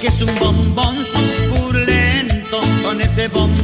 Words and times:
que 0.00 0.06
es 0.06 0.22
un 0.22 0.34
bombón 0.36 0.96
suculento. 1.04 2.60
Con 2.82 3.00
ese 3.00 3.28
bombón 3.28 3.59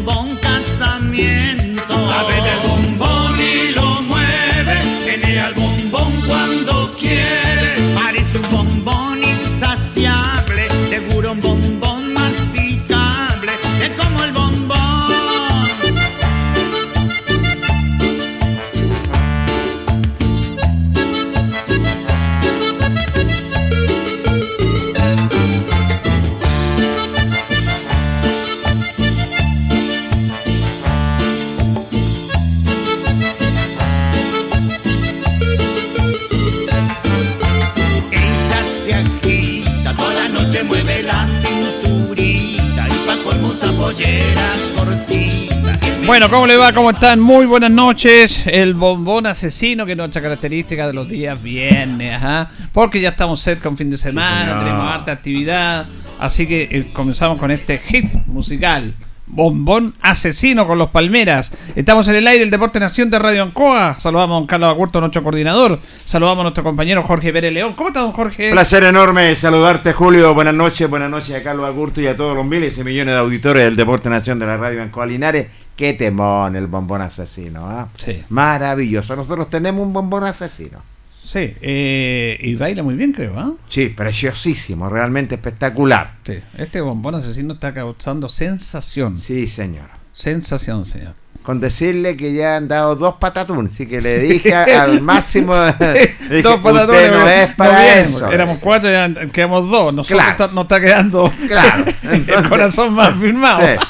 Bueno, 46.16 46.30
¿cómo 46.30 46.46
le 46.46 46.56
va? 46.56 46.72
¿Cómo 46.72 46.88
están? 46.92 47.20
Muy 47.20 47.44
buenas 47.44 47.70
noches. 47.70 48.46
El 48.46 48.72
bombón 48.72 49.26
asesino, 49.26 49.84
que 49.84 49.92
es 49.92 49.98
nuestra 49.98 50.22
característica 50.22 50.86
de 50.86 50.94
los 50.94 51.06
días 51.06 51.42
viernes, 51.42 52.14
ajá. 52.14 52.48
Porque 52.72 53.02
ya 53.02 53.10
estamos 53.10 53.38
cerca 53.42 53.68
un 53.68 53.76
fin 53.76 53.90
de 53.90 53.98
semana, 53.98 54.58
tenemos 54.60 54.88
harta 54.88 55.12
actividad. 55.12 55.84
Así 56.18 56.46
que 56.46 56.68
eh, 56.70 56.90
comenzamos 56.94 57.38
con 57.38 57.50
este 57.50 57.76
hit 57.76 58.10
musical. 58.28 58.94
Bombón 59.26 59.92
asesino 60.00 60.66
con 60.66 60.78
los 60.78 60.88
Palmeras. 60.88 61.52
Estamos 61.74 62.08
en 62.08 62.14
el 62.14 62.26
aire, 62.26 62.44
el 62.44 62.50
Deporte 62.50 62.80
Nación 62.80 63.10
de 63.10 63.18
Radio 63.18 63.42
Ancoa. 63.42 63.96
Saludamos 64.00 64.36
a 64.36 64.38
don 64.38 64.46
Carlos 64.46 64.70
Agurto, 64.70 65.00
nuestro 65.00 65.22
coordinador. 65.22 65.78
Saludamos 66.06 66.38
a 66.38 66.42
nuestro 66.44 66.64
compañero 66.64 67.02
Jorge 67.02 67.30
Pérez 67.30 67.52
León. 67.52 67.74
¿Cómo 67.74 67.88
está, 67.88 68.00
don 68.00 68.12
Jorge? 68.12 68.52
Placer 68.52 68.84
enorme 68.84 69.36
saludarte, 69.36 69.92
Julio. 69.92 70.32
Buenas 70.32 70.54
noches, 70.54 70.88
buenas 70.88 71.10
noches 71.10 71.36
a 71.36 71.42
Carlos 71.42 71.66
Agurto 71.66 72.00
y 72.00 72.06
a 72.06 72.16
todos 72.16 72.34
los 72.34 72.46
miles 72.46 72.78
y 72.78 72.84
millones 72.84 73.12
de 73.12 73.20
auditores 73.20 73.64
del 73.64 73.76
Deporte 73.76 74.08
Nación 74.08 74.38
de 74.38 74.46
la 74.46 74.56
Radio 74.56 74.80
Ancoa 74.80 75.04
Linares. 75.04 75.48
Qué 75.76 75.92
temón 75.92 76.56
el 76.56 76.66
bombón 76.68 77.02
asesino, 77.02 77.68
¿ah? 77.68 77.88
Sí. 78.02 78.22
Maravilloso. 78.30 79.14
Nosotros 79.14 79.50
tenemos 79.50 79.86
un 79.86 79.92
bombón 79.92 80.24
asesino. 80.24 80.82
Sí, 81.22 81.54
eh, 81.60 82.38
y 82.40 82.54
baila 82.54 82.82
muy 82.82 82.94
bien, 82.94 83.12
creo, 83.12 83.38
¿ah? 83.38 83.52
Sí, 83.68 83.88
preciosísimo, 83.88 84.88
realmente 84.88 85.34
espectacular. 85.34 86.14
Sí, 86.24 86.38
este 86.56 86.80
bombón 86.80 87.16
asesino 87.16 87.54
está 87.54 87.74
causando 87.74 88.28
sensación. 88.28 89.14
Sí, 89.16 89.46
señor. 89.46 89.88
Sensación, 90.12 90.86
señor. 90.86 91.14
Con 91.42 91.60
decirle 91.60 92.16
que 92.16 92.32
ya 92.32 92.56
han 92.56 92.68
dado 92.68 92.96
dos 92.96 93.16
patatunes, 93.16 93.74
así 93.74 93.86
que 93.86 94.00
le 94.00 94.18
dije 94.20 94.54
al 94.54 95.00
máximo. 95.02 95.52
dije, 96.20 96.42
dos 96.42 96.60
patatunes. 96.60 97.02
"Usted 97.02 97.10
no 97.12 97.28
es 97.28 97.54
para 97.54 97.82
bien, 97.82 97.98
eso. 97.98 98.32
Éramos 98.32 98.58
cuatro, 98.60 98.90
ya 98.90 99.12
quedamos 99.30 99.68
dos. 99.70 99.92
Nosotros 99.94 100.16
Claro. 100.20 100.30
está, 100.30 100.48
nos 100.54 100.64
está 100.64 100.80
quedando 100.80 101.32
Claro. 101.48 101.84
el 102.10 102.48
corazón 102.48 102.94
más 102.94 103.14
firmado. 103.18 103.60
Sí. 103.66 103.86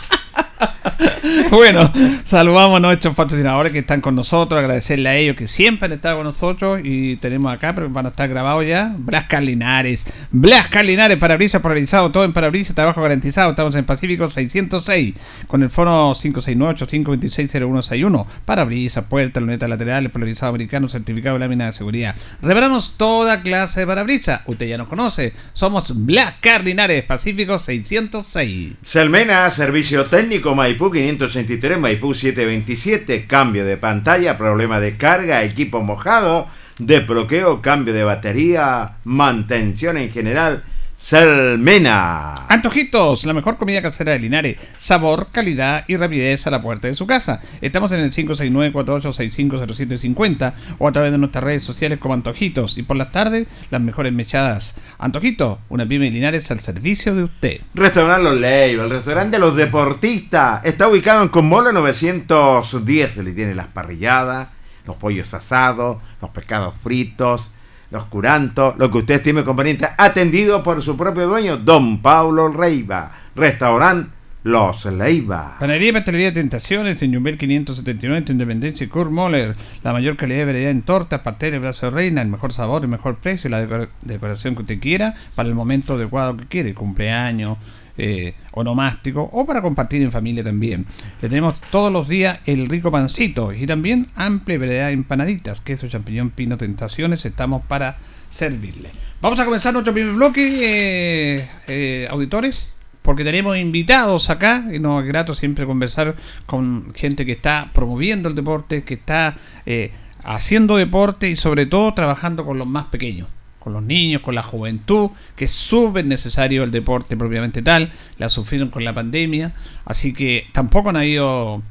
bueno, 1.51 1.91
saludamos 2.25 2.77
a 2.77 2.81
nuestros 2.81 3.15
patrocinadores 3.15 3.73
que 3.73 3.79
están 3.81 4.01
con 4.01 4.15
nosotros, 4.15 4.61
agradecerle 4.61 5.09
a 5.09 5.17
ellos 5.17 5.37
que 5.37 5.49
siempre 5.49 5.87
han 5.87 5.93
estado 5.93 6.17
con 6.17 6.25
nosotros 6.25 6.81
y 6.85 7.17
tenemos 7.17 7.53
acá, 7.53 7.75
pero 7.75 7.91
van 7.91 8.07
a 8.07 8.11
estar 8.11 8.29
grabados 8.29 8.65
ya, 8.67 8.95
Blascar 8.97 9.43
Linares. 9.43 10.07
Blascar 10.31 10.85
Linares, 10.85 11.19
parabrisas 11.19 11.63
polarizado, 11.63 12.11
todo 12.11 12.25
en 12.25 12.33
parabrisas, 12.33 12.75
trabajo 12.75 13.03
garantizado. 13.03 13.51
Estamos 13.51 13.75
en 13.75 13.85
Pacífico 13.85 14.29
606 14.29 15.15
con 15.47 15.63
el 15.63 15.71
fono 15.71 16.15
569-8526-0161. 16.15 18.27
Parabrisas, 18.45 19.05
puertas, 19.05 19.43
lunetas 19.43 19.69
laterales, 19.69 20.13
polarizado 20.13 20.51
americano, 20.51 20.89
certificado 20.89 21.35
de 21.35 21.41
lámina 21.41 21.67
de 21.67 21.73
seguridad. 21.73 22.15
Revelamos 22.43 22.97
toda 22.97 23.43
clase 23.43 23.81
de 23.81 23.87
parabrisas. 23.87 24.41
Usted 24.47 24.67
ya 24.67 24.79
nos 24.79 24.89
conoce. 24.89 25.33
Somos 25.53 26.07
Blascar 26.07 26.65
Linares, 26.65 27.05
Pacífico 27.05 27.59
606. 27.59 28.75
Selmena, 28.83 29.51
servicio 29.51 30.05
técnico 30.05 30.55
Maipú 30.55 30.91
583, 31.17 31.79
Maipú 31.79 32.15
727, 32.15 33.27
cambio 33.27 33.65
de 33.65 33.77
pantalla, 33.77 34.37
problema 34.37 34.81
de 34.81 34.97
carga, 34.97 35.43
equipo 35.43 35.83
mojado, 35.83 36.49
de 36.79 37.01
bloqueo, 37.01 37.63
cambio 37.63 37.95
de 37.95 38.05
batería, 38.05 38.97
mantención 39.05 39.97
en 39.97 40.11
general. 40.11 40.63
Selmena. 40.97 42.35
Antojitos, 42.49 43.27
la 43.27 43.35
mejor 43.35 43.59
comida 43.59 43.83
casera 43.83 44.13
de 44.13 44.19
Linares. 44.19 44.57
Sabor, 44.79 45.27
calidad 45.31 45.85
y 45.89 45.97
rapidez 45.97 46.47
a 46.47 46.51
la 46.51 46.63
puerta 46.63 46.89
de 46.89 46.95
su 46.95 47.07
casa. 47.07 47.43
Estamos 47.61 47.93
en 47.93 48.01
el 48.01 48.11
569-48650750 48.13 50.55
o 50.79 50.89
a 50.89 50.93
través 50.93 51.13
de 51.13 51.19
nuestras 51.19 51.45
redes 51.45 51.65
sociales 51.65 51.99
como 51.99 52.15
Antojitos. 52.15 52.79
Y 52.79 52.83
por 52.83 52.97
las 52.97 53.13
tardes, 53.13 53.47
las 53.71 53.83
mejores 53.83 54.15
mechadas. 54.15 54.77
Antojito, 54.99 55.59
una 55.69 55.87
pyme 55.87 56.07
de 56.07 56.13
Linares 56.13 56.51
al 56.51 56.61
servicio 56.61 57.15
de 57.15 57.25
usted. 57.25 57.61
Restaurante 57.75 58.23
Los 58.23 58.41
Leiva, 58.41 58.85
el 58.85 58.91
restaurante 58.91 59.37
de 59.37 59.41
los 59.41 59.55
deportistas. 59.55 60.65
Está 60.65 60.89
ubicado 60.89 61.23
en 61.23 61.29
Comolo 61.29 61.73
910. 61.73 63.15
Se 63.15 63.23
le 63.23 63.35
tiene 63.35 63.55
las 63.55 63.67
parrilladas, 63.67 64.49
los 64.87 64.97
pollos 64.97 65.35
asados, 65.35 65.99
los 66.23 66.31
pescados 66.31 66.73
fritos 66.83 67.51
los 67.97 68.05
curantos, 68.07 68.75
lo 68.79 68.91
que 68.91 68.99
usted 68.99 69.15
estime 69.17 69.43
conveniente, 69.45 69.89
atendido 69.97 70.63
por 70.63 70.83
su 70.83 70.97
propio 70.97 71.27
dueño, 71.29 71.57
don 71.57 72.03
Paulo 72.03 72.49
Reiva, 72.49 73.11
restaurante 73.35 74.11
Los 74.45 74.85
Leiva. 74.85 75.57
Panadería 75.59 75.89
y 75.89 75.93
Pastelería 75.93 76.33
Tentaciones 76.35 77.03
en 77.03 77.13
Yumbel 77.13 77.37
579 77.39 78.19
entre 78.19 78.33
Independencia 78.33 78.85
y 78.85 78.89
Kurt 78.89 79.11
Moller. 79.11 79.57
La 79.83 79.93
mayor 79.93 80.17
calidad 80.17 80.41
de 80.41 80.45
variedad 80.45 80.71
en 80.71 80.83
tortas, 80.83 81.21
pasteles, 81.23 81.61
brazo 81.61 81.87
de 81.87 81.93
reina, 81.97 82.23
el 82.23 82.29
mejor 82.29 82.53
sabor, 82.53 82.83
el 82.83 82.89
mejor 82.89 83.17
precio 83.17 83.49
y 83.49 83.51
la 83.51 83.61
decora- 83.67 83.89
decoración 84.03 84.55
que 84.55 84.63
usted 84.63 84.79
quiera 84.79 85.15
para 85.35 85.49
el 85.49 85.55
momento 85.57 85.95
adecuado 85.95 86.37
que 86.37 86.45
quiere, 86.47 86.75
cumpleaños, 86.75 87.59
eh, 87.99 88.35
onomástico 88.53 89.29
o 89.33 89.47
para 89.47 89.63
compartir 89.63 90.03
en 90.03 90.13
familia 90.13 90.45
también. 90.45 90.87
Le 91.21 91.29
tenemos 91.29 91.61
todos 91.71 91.93
los 91.93 92.09
días 92.09 92.41
el 92.47 92.69
rico 92.69 92.91
pancito 92.91 93.53
y 93.53 93.67
también 93.67 94.09
amplia 94.15 94.59
variedad 94.59 94.87
de 94.89 94.93
empanaditas, 94.93 95.61
queso, 95.61 95.89
champiñón, 95.89 96.31
pino, 96.31 96.57
tentaciones. 96.57 97.25
Estamos 97.25 97.63
para 97.67 97.97
servirle. 98.31 98.91
Vamos 99.21 99.41
a 99.41 99.45
comenzar 99.45 99.73
nuestro 99.73 99.95
primer 99.95 100.15
bloque, 100.15 101.39
eh, 101.41 101.49
eh, 101.69 102.09
auditores 102.11 102.77
porque 103.07 103.23
tenemos 103.23 103.57
invitados 103.57 104.31
acá 104.31 104.65
y 104.73 104.81
nos 104.81 105.03
es 105.03 105.09
grato 105.09 105.33
siempre 105.33 105.65
conversar 105.65 106.17
con 106.45 106.93
gente 106.93 107.25
que 107.25 107.31
está 107.31 107.71
promoviendo 107.73 108.29
el 108.29 108.35
deporte, 108.35 108.83
que 108.83 108.95
está 108.95 109.37
eh, 109.65 109.93
haciendo 110.25 110.77
deporte 110.77 111.31
y 111.31 111.37
sobre 111.37 111.67
todo 111.67 111.95
trabajando 111.95 112.45
con 112.45 112.59
los 112.59 112.67
más 112.67 112.87
pequeños, 112.87 113.29
con 113.67 113.73
los 113.73 113.83
niños, 113.83 114.23
con 114.23 114.37
la 114.37 114.45
juventud, 114.45 115.11
que 115.35 115.47
es 115.47 115.51
súper 115.53 116.05
necesario 116.07 116.63
el 116.63 116.71
deporte 116.71 117.17
propiamente 117.17 117.63
tal, 117.63 117.91
la 118.17 118.29
sufrieron 118.29 118.71
con 118.71 118.85
la 118.85 118.95
pandemia, 118.95 119.51
así 119.85 120.13
que 120.15 120.47
tampoco 120.53 120.91
han 120.91 120.97
habido, 120.97 121.63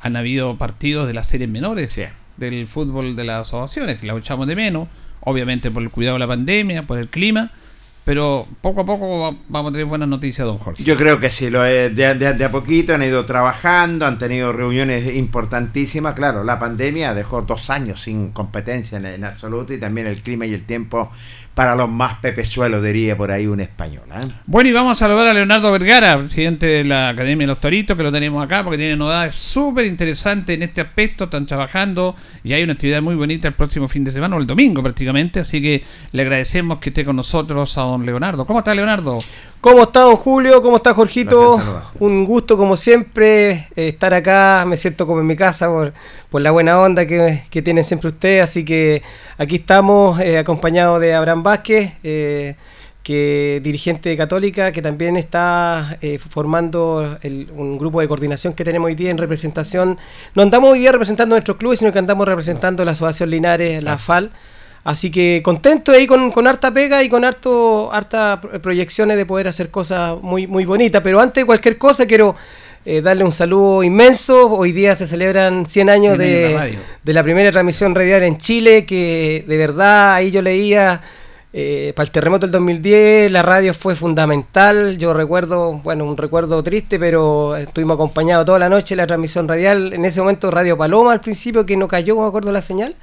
han 0.00 0.16
habido 0.16 0.58
partidos 0.58 1.06
de 1.06 1.14
las 1.14 1.28
series 1.28 1.48
menores 1.48 1.92
Sí. 1.92 2.02
del 2.38 2.66
fútbol 2.66 3.14
de 3.14 3.22
las 3.22 3.46
asociaciones, 3.46 4.00
que 4.00 4.06
la 4.08 4.16
echamos 4.16 4.48
de 4.48 4.56
menos, 4.56 4.88
obviamente 5.20 5.70
por 5.70 5.84
el 5.84 5.90
cuidado 5.90 6.16
de 6.16 6.18
la 6.18 6.26
pandemia, 6.26 6.88
por 6.88 6.98
el 6.98 7.06
clima, 7.06 7.52
pero 8.04 8.46
poco 8.60 8.82
a 8.82 8.84
poco 8.84 9.18
va- 9.20 9.36
vamos 9.48 9.70
a 9.70 9.72
tener 9.72 9.86
buenas 9.86 10.06
noticias, 10.10 10.46
don 10.46 10.58
Jorge. 10.58 10.84
Yo 10.84 10.94
creo 10.94 11.18
que 11.20 11.30
sí, 11.30 11.48
lo 11.48 11.62
de, 11.62 11.88
de- 11.88 12.14
de 12.34 12.44
a 12.44 12.50
poquito 12.50 12.92
han 12.94 13.02
ido 13.02 13.24
trabajando, 13.24 14.04
han 14.06 14.18
tenido 14.18 14.52
reuniones 14.52 15.14
importantísimas. 15.16 16.12
Claro, 16.14 16.44
la 16.44 16.58
pandemia 16.58 17.14
dejó 17.14 17.40
dos 17.40 17.70
años 17.70 18.02
sin 18.02 18.30
competencia 18.32 18.98
en, 18.98 19.06
en 19.06 19.24
absoluto 19.24 19.72
y 19.72 19.78
también 19.80 20.06
el 20.06 20.20
clima 20.20 20.44
y 20.44 20.52
el 20.52 20.64
tiempo 20.66 21.10
para 21.54 21.76
los 21.76 21.88
más 21.88 22.16
pepezuelos, 22.18 22.82
diría 22.82 23.16
por 23.16 23.30
ahí 23.30 23.46
un 23.46 23.60
español. 23.60 24.02
¿eh? 24.12 24.26
Bueno, 24.46 24.70
y 24.70 24.72
vamos 24.72 24.92
a 24.92 25.06
saludar 25.06 25.28
a 25.28 25.34
Leonardo 25.34 25.70
Vergara, 25.70 26.18
presidente 26.18 26.66
de 26.66 26.84
la 26.84 27.10
Academia 27.10 27.44
de 27.44 27.52
los 27.52 27.60
Toritos, 27.60 27.96
que 27.96 28.02
lo 28.02 28.10
tenemos 28.10 28.44
acá 28.44 28.64
porque 28.64 28.76
tiene 28.76 28.96
novedades 28.96 29.36
súper 29.36 29.86
interesantes 29.86 30.56
en 30.56 30.64
este 30.64 30.80
aspecto. 30.80 31.24
Están 31.24 31.46
trabajando 31.46 32.16
y 32.42 32.52
hay 32.52 32.64
una 32.64 32.72
actividad 32.72 33.00
muy 33.02 33.14
bonita 33.14 33.48
el 33.48 33.54
próximo 33.54 33.86
fin 33.86 34.02
de 34.02 34.10
semana, 34.10 34.34
o 34.36 34.40
el 34.40 34.46
domingo 34.46 34.82
prácticamente. 34.82 35.40
Así 35.40 35.62
que 35.62 35.84
le 36.10 36.22
agradecemos 36.22 36.80
que 36.80 36.90
esté 36.90 37.04
con 37.04 37.16
nosotros 37.16 37.78
a 37.78 37.82
don 37.82 38.04
Leonardo. 38.04 38.44
¿Cómo 38.46 38.58
está, 38.58 38.74
Leonardo? 38.74 39.20
¿Cómo 39.64 39.84
está 39.84 40.00
don 40.00 40.16
Julio? 40.16 40.60
¿Cómo 40.60 40.76
está 40.76 40.92
Jorgito? 40.92 41.56
Gracias. 41.56 41.76
Un 41.98 42.26
gusto 42.26 42.58
como 42.58 42.76
siempre 42.76 43.50
eh, 43.74 43.88
estar 43.88 44.12
acá, 44.12 44.62
me 44.66 44.76
siento 44.76 45.06
como 45.06 45.20
en 45.20 45.26
mi 45.26 45.36
casa 45.36 45.68
por, 45.68 45.94
por 46.28 46.42
la 46.42 46.50
buena 46.50 46.78
onda 46.78 47.06
que, 47.06 47.44
que 47.48 47.62
tienen 47.62 47.82
siempre 47.82 48.08
ustedes, 48.08 48.42
así 48.42 48.62
que 48.62 49.02
aquí 49.38 49.56
estamos 49.56 50.20
eh, 50.20 50.36
acompañados 50.36 51.00
de 51.00 51.14
Abraham 51.14 51.42
Vázquez, 51.42 51.92
eh, 52.02 52.56
que 53.02 53.62
dirigente 53.64 54.10
de 54.10 54.18
Católica, 54.18 54.70
que 54.70 54.82
también 54.82 55.16
está 55.16 55.96
eh, 56.02 56.18
formando 56.18 57.16
el- 57.22 57.48
un 57.56 57.78
grupo 57.78 58.02
de 58.02 58.08
coordinación 58.08 58.52
que 58.52 58.64
tenemos 58.64 58.88
hoy 58.88 58.94
día 58.94 59.10
en 59.10 59.16
representación. 59.16 59.96
No 60.34 60.42
andamos 60.42 60.72
hoy 60.72 60.80
día 60.80 60.92
representando 60.92 61.34
nuestros 61.36 61.56
clubes, 61.56 61.78
sino 61.78 61.90
que 61.90 61.98
andamos 61.98 62.28
representando 62.28 62.84
la 62.84 62.92
Asociación 62.92 63.30
Linares, 63.30 63.82
la 63.82 63.96
FAL. 63.96 64.30
Así 64.84 65.10
que 65.10 65.40
contento 65.42 65.92
ahí 65.92 66.06
con, 66.06 66.30
con 66.30 66.46
harta 66.46 66.70
pega 66.70 67.02
y 67.02 67.08
con 67.08 67.24
harto, 67.24 67.90
harta 67.92 68.38
pro- 68.40 68.60
proyecciones 68.60 69.16
de 69.16 69.24
poder 69.24 69.48
hacer 69.48 69.70
cosas 69.70 70.20
muy, 70.20 70.46
muy 70.46 70.66
bonitas. 70.66 71.00
Pero 71.02 71.20
antes 71.20 71.40
de 71.42 71.46
cualquier 71.46 71.78
cosa 71.78 72.04
quiero 72.06 72.36
eh, 72.84 73.00
darle 73.00 73.24
un 73.24 73.32
saludo 73.32 73.82
inmenso. 73.82 74.50
Hoy 74.52 74.72
día 74.72 74.94
se 74.94 75.06
celebran 75.06 75.66
100 75.66 75.88
años 75.88 76.16
100 76.18 76.18
años 76.18 76.18
de 76.18 76.78
de 77.02 77.12
la 77.14 77.22
primera 77.22 77.50
transmisión 77.50 77.94
radial 77.94 78.22
en 78.24 78.36
Chile, 78.36 78.84
que 78.84 79.44
de 79.48 79.56
verdad 79.56 80.14
ahí 80.14 80.30
yo 80.30 80.42
leía... 80.42 81.00
eh, 81.56 81.92
para 81.96 82.04
el 82.04 82.10
terremoto 82.10 82.46
del 82.46 82.52
2010 82.52 83.30
la 83.30 83.40
radio 83.42 83.72
fue 83.72 83.94
fundamental. 83.94 84.98
Yo 84.98 85.14
recuerdo, 85.14 85.80
bueno, 85.82 86.04
un 86.04 86.16
recuerdo 86.18 86.62
triste, 86.62 86.98
pero 86.98 87.56
estuvimos 87.56 87.94
acompañados 87.94 88.44
toda 88.44 88.58
la 88.58 88.68
noche 88.68 88.92
en 88.94 88.98
la 88.98 89.06
transmisión 89.06 89.48
radial. 89.48 89.94
En 89.94 90.04
ese 90.04 90.20
momento 90.20 90.50
Radio 90.50 90.76
Paloma 90.76 91.12
al 91.12 91.20
principio, 91.20 91.64
que 91.64 91.76
no 91.76 91.88
cayó, 91.88 92.20
me 92.20 92.26
acuerdo 92.28 92.52
la 92.52 92.60
señal 92.60 92.94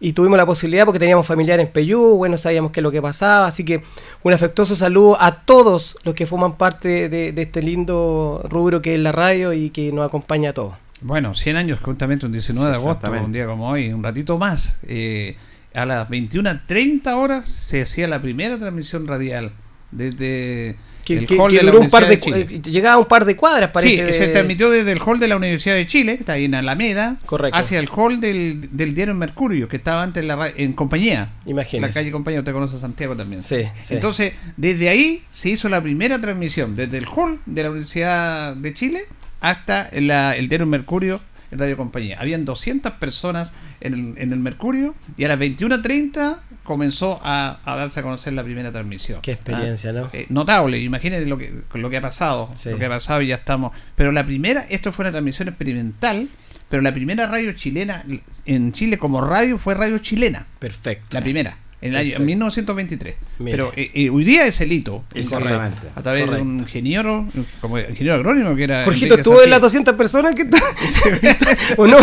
y 0.00 0.12
tuvimos 0.12 0.36
la 0.36 0.46
posibilidad 0.46 0.84
porque 0.84 0.98
teníamos 0.98 1.26
familiares 1.26 1.66
en 1.66 1.72
Peyú, 1.72 2.16
bueno, 2.16 2.36
sabíamos 2.36 2.72
qué 2.72 2.80
es 2.80 2.82
lo 2.82 2.90
que 2.90 3.00
pasaba, 3.00 3.46
así 3.46 3.64
que 3.64 3.82
un 4.22 4.32
afectuoso 4.32 4.76
saludo 4.76 5.16
a 5.20 5.40
todos 5.44 5.96
los 6.04 6.14
que 6.14 6.26
forman 6.26 6.56
parte 6.56 7.08
de, 7.08 7.32
de 7.32 7.42
este 7.42 7.62
lindo 7.62 8.44
rubro 8.48 8.82
que 8.82 8.94
es 8.94 9.00
la 9.00 9.12
radio 9.12 9.52
y 9.52 9.70
que 9.70 9.92
nos 9.92 10.06
acompaña 10.06 10.50
a 10.50 10.52
todos. 10.52 10.74
Bueno, 11.00 11.34
100 11.34 11.56
años, 11.56 11.78
justamente 11.80 12.26
un 12.26 12.32
19 12.32 12.70
de 12.70 12.76
agosto, 12.76 13.10
un 13.10 13.32
día 13.32 13.46
como 13.46 13.68
hoy, 13.68 13.92
un 13.92 14.02
ratito 14.02 14.38
más. 14.38 14.78
eh, 14.86 15.36
a 15.74 15.84
las 15.84 16.08
21.30 16.08 17.14
horas 17.16 17.46
se 17.46 17.82
hacía 17.82 18.08
la 18.08 18.22
primera 18.22 18.56
transmisión 18.58 19.06
radial 19.06 19.52
desde 19.90 20.76
Que, 21.04 21.18
el 21.18 21.26
que- 21.26 21.36
hall 21.38 21.50
que 21.50 21.58
de 21.58 21.62
la 21.62 21.70
duró 21.70 21.82
un 21.84 21.90
par 21.90 22.06
de, 22.08 22.16
Universidad 22.16 22.36
de 22.36 22.44
cu- 22.46 22.48
Chile. 22.62 22.72
llegaba 22.72 22.94
a 22.96 22.98
un 22.98 23.04
par 23.06 23.24
de 23.24 23.36
cuadras, 23.36 23.70
parece. 23.70 24.12
sí, 24.12 24.18
se 24.18 24.28
transmitió 24.28 24.68
desde 24.70 24.90
el 24.92 24.98
hall 25.00 25.20
de 25.20 25.28
la 25.28 25.36
Universidad 25.36 25.76
de 25.76 25.86
Chile, 25.86 26.14
que 26.16 26.20
está 26.22 26.32
ahí 26.32 26.46
en 26.46 26.54
Alameda, 26.56 27.14
Correcto. 27.26 27.56
hacia 27.56 27.78
el 27.78 27.88
hall 27.94 28.20
del, 28.20 28.68
del 28.72 28.92
diario 28.94 29.14
Mercurio, 29.14 29.68
que 29.68 29.76
estaba 29.76 30.02
antes 30.02 30.22
en, 30.22 30.28
la, 30.28 30.50
en 30.56 30.72
Compañía. 30.72 31.30
Imagínese. 31.46 31.86
La 31.88 31.94
calle 31.94 32.10
Compañía, 32.10 32.40
usted 32.40 32.52
conoce 32.52 32.76
a 32.76 32.80
Santiago 32.80 33.14
también. 33.16 33.42
Sí, 33.42 33.62
sí. 33.82 33.94
Entonces, 33.94 34.32
desde 34.56 34.88
ahí 34.88 35.22
se 35.30 35.50
hizo 35.50 35.68
la 35.68 35.80
primera 35.80 36.20
transmisión, 36.20 36.74
desde 36.74 36.98
el 36.98 37.06
hall 37.06 37.38
de 37.46 37.62
la 37.62 37.70
Universidad 37.70 38.56
de 38.56 38.74
Chile 38.74 39.02
hasta 39.40 39.88
la- 39.92 40.34
el 40.36 40.48
diario 40.48 40.66
Mercurio 40.66 41.20
en 41.52 41.60
Radio 41.60 41.76
Compañía. 41.76 42.18
Habían 42.20 42.44
200 42.44 42.94
personas 42.94 43.52
en 43.80 43.94
el, 43.94 44.14
en 44.18 44.32
el 44.32 44.40
Mercurio 44.40 44.96
y 45.16 45.22
a 45.22 45.28
las 45.28 45.38
21.30 45.38 46.38
comenzó 46.66 47.20
a, 47.22 47.60
a 47.64 47.76
darse 47.76 48.00
a 48.00 48.02
conocer 48.02 48.32
la 48.32 48.42
primera 48.44 48.70
transmisión. 48.72 49.20
Qué 49.22 49.32
experiencia, 49.32 49.92
¿no? 49.92 50.10
Eh, 50.12 50.26
notable, 50.28 50.78
imagínense 50.80 51.26
lo 51.26 51.38
que, 51.38 51.54
lo 51.74 51.88
que 51.90 51.96
ha 51.96 52.00
pasado, 52.02 52.50
Sí. 52.54 52.70
lo 52.70 52.78
que 52.78 52.86
ha 52.86 52.90
pasado 52.90 53.22
y 53.22 53.28
ya 53.28 53.36
estamos. 53.36 53.72
Pero 53.94 54.12
la 54.12 54.24
primera, 54.24 54.66
esto 54.68 54.92
fue 54.92 55.04
una 55.04 55.12
transmisión 55.12 55.48
experimental, 55.48 56.28
pero 56.68 56.82
la 56.82 56.92
primera 56.92 57.26
radio 57.26 57.52
chilena 57.52 58.04
en 58.44 58.72
Chile 58.72 58.98
como 58.98 59.20
radio 59.20 59.56
fue 59.58 59.74
Radio 59.74 59.98
Chilena, 59.98 60.46
Perfecto. 60.58 61.06
la 61.10 61.20
primera. 61.20 61.56
En 61.86 61.92
el 61.92 61.96
año 61.96 62.10
Perfecto. 62.10 62.24
1923. 62.24 63.16
Mire. 63.38 63.56
Pero 63.56 63.72
eh, 63.76 63.90
eh, 63.94 64.10
hoy 64.10 64.24
día 64.24 64.46
es 64.46 64.60
el 64.60 64.72
hito. 64.72 65.04
Exactamente. 65.14 65.78
A 65.94 66.02
través 66.02 66.30
de 66.30 66.40
un 66.40 66.60
ingeniero, 66.60 67.26
como 67.60 67.78
ingeniero 67.78 68.14
agrónomo 68.14 68.56
que 68.56 68.64
era. 68.64 68.84
Jorgito, 68.84 69.16
¿estuvo 69.16 69.42
en 69.42 69.50
las 69.50 69.60
Zafir. 69.60 69.84
200 69.84 69.94
personas 69.94 70.34
que 70.34 70.46
¿O 71.76 71.86
no? 71.86 71.98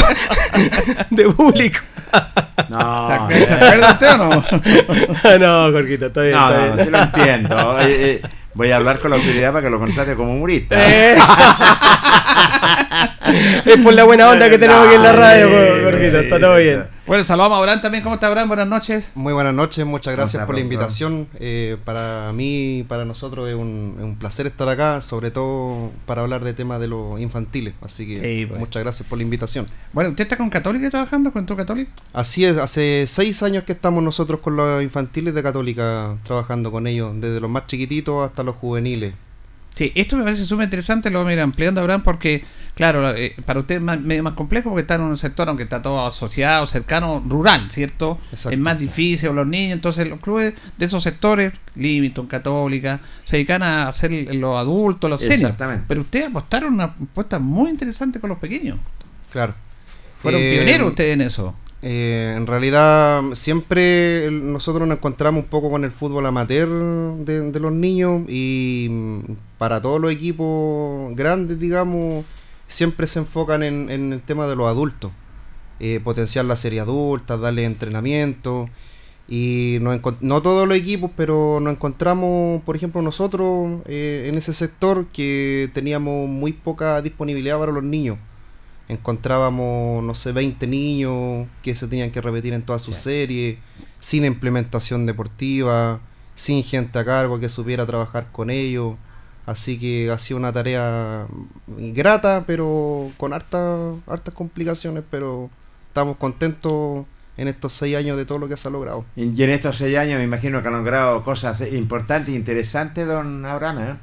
de 1.10 1.30
público. 1.30 1.80
No, 2.70 3.30
¿Se 3.30 3.54
acuerda 3.54 3.92
usted 3.94 4.12
o 4.13 4.18
no? 4.18 4.30
no, 5.40 5.72
Jorgito, 5.72 6.08
está 6.08 6.22
bien. 6.22 6.34
no, 6.34 6.50
está 6.50 6.58
no, 6.58 6.63
bien. 6.63 6.75
no, 6.75 6.84
sí 6.84 6.90
lo 6.90 7.00
entiendo. 7.00 7.80
Eh, 7.82 7.88
eh, 7.90 8.22
voy 8.54 8.72
a 8.72 8.78
hablar 8.78 9.00
con 9.00 9.12
la 9.12 9.18
autoridad 9.18 9.52
para 9.52 9.63
que 9.63 9.70
lo 9.70 9.80
contrate 9.80 10.16
como 10.16 10.34
humorista. 10.34 10.75
Eh. 10.80 11.16
es 13.65 13.77
por 13.82 13.94
la 13.94 14.03
buena 14.03 14.30
onda 14.30 14.50
que 14.50 14.58
tenemos 14.58 14.86
aquí 14.86 14.96
en 14.96 15.03
la 15.03 15.13
radio, 15.13 15.50
Jorgito, 15.84 16.20
está 16.20 16.39
todo 16.39 16.58
bien. 16.58 16.86
Bueno, 17.06 17.24
saludamos 17.24 17.58
a 17.58 17.60
Abraham 17.60 17.82
también. 17.82 18.03
¿Cómo 18.03 18.15
está 18.15 18.27
Abraham? 18.27 18.48
Buenas 18.48 18.68
noches. 18.68 19.12
Muy 19.15 19.34
buenas 19.34 19.53
noches, 19.53 19.86
muchas 19.86 20.15
gracias 20.15 20.46
por 20.46 20.56
la 20.56 20.62
invitación. 20.62 21.27
Eh, 21.39 21.77
para 21.84 22.32
mí, 22.34 22.86
para 22.88 23.03
nosotros 23.03 23.50
es 23.50 23.56
un, 23.56 23.98
un, 24.01 24.15
placer 24.15 24.48
estar 24.48 24.70
acá, 24.70 25.01
sobre 25.01 25.30
todo 25.30 25.92
para 26.06 26.22
hablar 26.22 26.44
de 26.44 26.53
temas 26.53 26.80
de 26.80 26.88
los 26.88 27.20
infantiles. 27.20 27.74
Así 27.82 28.08
que 28.08 28.48
pues. 28.48 28.60
muchas 28.60 28.82
gracias 28.84 29.08
por 29.08 29.18
la 29.18 29.24
invitación. 29.24 29.65
Bueno, 29.92 30.12
¿usted 30.12 30.24
está 30.24 30.38
con 30.38 30.50
Católica 30.50 30.89
trabajando, 30.89 31.32
con 31.34 31.46
tu 31.46 31.58
Católica? 31.58 31.92
Así 32.13 32.46
es, 32.46 32.58
hace 32.58 33.06
seis 33.08 33.44
años 33.44 33.65
que 33.65 33.74
estamos 33.74 34.01
nosotros 34.01 34.39
con 34.39 34.56
los 34.56 34.82
infantiles 34.82 35.34
de 35.34 35.44
Católica 35.44 36.15
trabajando 36.24 36.72
con 36.72 36.88
ellos, 36.88 37.13
desde 37.20 37.42
los 37.42 37.50
más 37.50 37.68
chiquititos 37.68 38.25
hasta 38.25 38.44
los 38.44 38.56
juveniles. 38.56 39.13
Sí, 39.74 39.92
esto 39.96 40.18
me 40.18 40.24
parece 40.24 40.46
súper 40.46 40.65
interesante, 40.65 41.10
lo 41.10 41.20
vamos 41.20 41.32
a 41.32 41.34
ir 41.34 41.39
ampliando, 41.39 41.82
Abraham, 41.82 42.03
porque, 42.03 42.44
claro, 42.75 43.15
eh, 43.15 43.36
para 43.44 43.60
usted 43.60 43.75
es 43.75 43.82
más, 43.82 44.00
medio 44.00 44.22
más 44.22 44.36
complejo 44.36 44.70
porque 44.70 44.82
está 44.82 44.96
en 44.96 45.01
un 45.01 45.18
sector, 45.18 45.50
aunque 45.50 45.63
está 45.63 45.82
todo 45.82 46.06
asociado, 46.06 46.68
cercano, 46.68 47.24
rural, 47.27 47.72
¿cierto? 47.72 48.20
Es 48.32 48.58
más 48.58 48.77
difícil, 48.77 49.34
los 49.34 49.48
niños, 49.48 49.74
entonces 49.74 50.08
los 50.08 50.20
clubes 50.20 50.53
de 50.77 50.86
esos 50.86 51.01
sectores, 51.01 51.53
Limiton, 51.75 52.27
Católica, 52.27 53.00
se 53.24 53.38
dedican 53.38 53.63
a 53.63 53.88
hacer 53.88 54.12
los 54.36 54.58
adultos, 54.58 55.10
los 55.10 55.22
seniors. 55.22 55.56
Pero 55.88 56.01
ustedes 56.01 56.27
apostaron 56.27 56.75
una 56.75 56.84
apuesta 56.84 57.39
muy 57.39 57.72
interesante 57.72 58.20
con 58.20 58.30
los 58.30 58.38
pequeños. 58.38 58.77
Claro. 59.32 59.56
Fueron 60.22 60.39
eh, 60.39 60.51
pioneros 60.53 60.89
ustedes 60.89 61.15
en 61.15 61.22
eso. 61.22 61.56
Eh, 61.86 62.36
en 62.38 62.48
realidad 62.48 63.22
siempre 63.34 64.32
nosotros 64.32 64.88
nos 64.88 64.98
encontramos 64.98 65.44
un 65.44 65.50
poco 65.50 65.70
con 65.70 65.84
el 65.84 65.92
fútbol 65.92 66.25
amateur 66.25 66.70
de, 66.70 67.60
los 67.60 67.74
niños 67.74 68.22
y 68.30 68.88
mm, 68.90 69.20
para 69.58 69.82
todos 69.82 70.00
los 70.00 70.10
equipos 70.13 71.13
grandes, 71.13 71.60
digamos, 71.60 72.24
siempre 72.68 73.06
se 73.06 73.20
enfocan 73.20 73.63
en, 73.63 74.13
el 74.13 74.22
tema 74.22 74.48
de 74.48 74.56
los 74.56 74.68
adultos. 74.68 75.12
Eh, 75.82 76.00
potenciar 76.02 76.46
la 76.46 76.56
serie 76.56 76.80
adulta, 76.80 77.36
darle 77.38 77.66
entrenamiento. 77.66 78.68
Y 79.28 79.80
no, 79.82 80.42
todos 80.42 80.68
los 80.68 80.78
equipos, 80.78 81.12
pero 81.18 81.60
nos 81.60 81.74
encontramos, 81.74 82.62
por 82.63 82.75
ejemplo, 82.75 83.02
nosotros 83.02 83.82
eh, 83.88 84.25
en 84.30 84.36
ese 84.36 84.54
sector 84.54 85.08
que 85.08 85.70
teníamos 85.74 86.30
muy 86.30 86.54
poca 86.54 87.02
disponibilidad 87.02 87.60
para 87.60 87.72
los 87.72 87.84
niños 87.84 88.18
encontrábamos, 88.94 90.04
no 90.04 90.16
sé, 90.16 90.32
20 90.32 90.68
niños 90.68 91.48
que 91.62 91.76
se 91.76 91.88
tenían 91.88 92.12
que 92.12 92.22
repetir 92.22 92.54
en 92.54 92.62
toda 92.62 92.80
su 92.80 92.94
serie, 92.94 93.60
sin 94.00 94.26
implementación 94.26 95.06
deportiva, 95.06 96.00
sin 96.36 96.64
gente 96.64 97.00
a 97.00 97.06
cargo 97.06 97.40
que 97.40 97.50
supiera 97.50 97.86
trabajar 97.86 98.28
con 98.32 98.50
ellos. 98.50 98.96
Así 99.46 99.78
que 99.78 100.10
ha 100.10 100.20
sido 100.20 100.38
una 100.38 100.54
tarea 100.54 101.28
grata, 101.68 102.46
pero 102.48 103.12
con 103.18 103.34
hartas 103.34 103.96
hartas 104.08 104.34
complicaciones, 104.34 105.04
pero 105.10 105.50
estamos 105.90 106.16
contentos 106.18 107.06
en 107.36 107.48
estos 107.48 107.74
seis 107.74 107.96
años 107.98 108.16
de 108.18 108.26
todo 108.26 108.38
lo 108.38 108.48
que 108.48 108.58
se 108.58 108.68
ha 108.68 108.72
logrado. 108.72 109.06
Y 109.16 109.42
en 109.44 109.50
estos 109.50 109.78
seis 109.78 109.98
años 109.98 110.18
me 110.18 110.24
imagino 110.24 110.62
que 110.62 110.68
han 110.68 110.76
logrado 110.76 111.24
cosas 111.24 111.60
importantes 111.74 112.34
e 112.34 112.38
interesantes, 112.38 113.08
don 113.08 113.46
Abraham. 113.46 113.80
¿eh? 113.80 113.96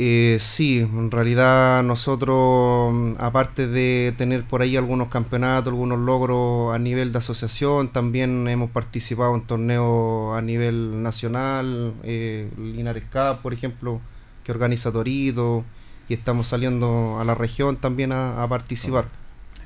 Eh, 0.00 0.38
sí, 0.40 0.78
en 0.78 1.10
realidad 1.10 1.82
nosotros, 1.82 2.92
mm, 2.94 3.14
aparte 3.18 3.66
de 3.66 4.14
tener 4.16 4.44
por 4.44 4.62
ahí 4.62 4.76
algunos 4.76 5.08
campeonatos, 5.08 5.72
algunos 5.72 5.98
logros 5.98 6.72
a 6.72 6.78
nivel 6.78 7.10
de 7.10 7.18
asociación, 7.18 7.88
también 7.88 8.46
hemos 8.46 8.70
participado 8.70 9.34
en 9.34 9.42
torneos 9.42 10.38
a 10.38 10.42
nivel 10.42 11.02
nacional, 11.02 11.94
eh, 12.04 12.48
Linares 12.56 13.04
Cup, 13.06 13.42
por 13.42 13.52
ejemplo, 13.52 14.00
que 14.44 14.52
organiza 14.52 14.92
Torito, 14.92 15.64
y 16.08 16.14
estamos 16.14 16.46
saliendo 16.46 17.18
a 17.18 17.24
la 17.24 17.34
región 17.34 17.76
también 17.76 18.12
a, 18.12 18.40
a 18.42 18.48
participar. 18.48 19.06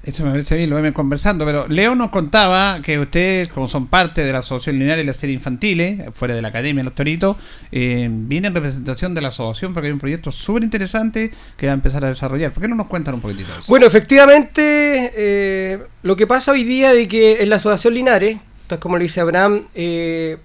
Esto 0.05 0.25
me 0.25 0.33
parece 0.33 0.57
bien, 0.57 0.69
lo 0.69 0.77
vemos 0.77 0.93
conversando, 0.93 1.47
pero 1.47 1.69
Leo 1.69 1.95
nos 1.95 2.11
contaba 2.11 2.81
que 2.83 2.99
ustedes, 2.99 3.49
como 3.49 3.69
son 3.69 3.87
parte 3.87 4.25
de 4.25 4.33
la 4.33 4.41
Asociación 4.41 4.81
Lineal 4.81 4.99
y 4.99 5.05
la 5.05 5.13
serie 5.13 5.33
infantiles, 5.33 6.11
fuera 6.13 6.35
de 6.35 6.43
la 6.43 6.49
Academia 6.49 6.83
Los 6.83 6.97
Toritos, 6.97 7.37
eh, 7.71 8.09
viene 8.11 8.49
en 8.49 8.55
representación 8.55 9.15
de 9.15 9.21
la 9.21 9.29
asociación 9.29 9.73
porque 9.73 9.87
hay 9.87 9.93
un 9.93 10.01
proyecto 10.01 10.33
súper 10.33 10.65
interesante 10.65 11.33
que 11.57 11.67
va 11.67 11.73
a 11.73 11.75
empezar 11.75 12.05
a 12.05 12.09
desarrollar. 12.09 12.51
¿Por 12.51 12.63
qué 12.63 12.69
no 12.69 12.75
nos 12.75 12.89
cuentan 12.89 13.15
un 13.15 13.21
poquitito 13.21 13.53
de 13.53 13.61
eso? 13.61 13.69
Bueno, 13.69 13.87
efectivamente, 13.87 15.13
eh, 15.15 15.79
lo 16.03 16.17
que 16.17 16.27
pasa 16.27 16.51
hoy 16.51 16.65
día 16.65 16.93
de 16.93 17.07
que 17.07 17.41
en 17.41 17.51
la 17.51 17.57
Asociación 17.57 17.95
Linares, 17.95 18.39
como 18.81 18.97
lo 18.97 19.05
dice 19.05 19.21
Abraham, 19.21 19.67
eh, 19.77 20.39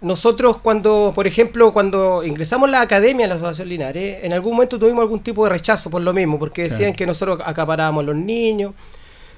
nosotros 0.00 0.58
cuando, 0.58 1.12
por 1.14 1.26
ejemplo, 1.26 1.72
cuando 1.72 2.22
ingresamos 2.22 2.68
a 2.68 2.72
la 2.72 2.80
academia 2.82 3.24
de 3.24 3.28
la 3.28 3.34
Asociación 3.36 3.68
Linares, 3.68 4.18
en 4.22 4.32
algún 4.32 4.52
momento 4.52 4.78
tuvimos 4.78 5.02
algún 5.02 5.20
tipo 5.20 5.44
de 5.44 5.50
rechazo 5.50 5.90
por 5.90 6.02
lo 6.02 6.12
mismo, 6.12 6.38
porque 6.38 6.64
decían 6.64 6.92
que 6.92 7.06
nosotros 7.06 7.40
acaparábamos 7.44 8.02
a 8.02 8.06
los 8.06 8.16
niños. 8.16 8.74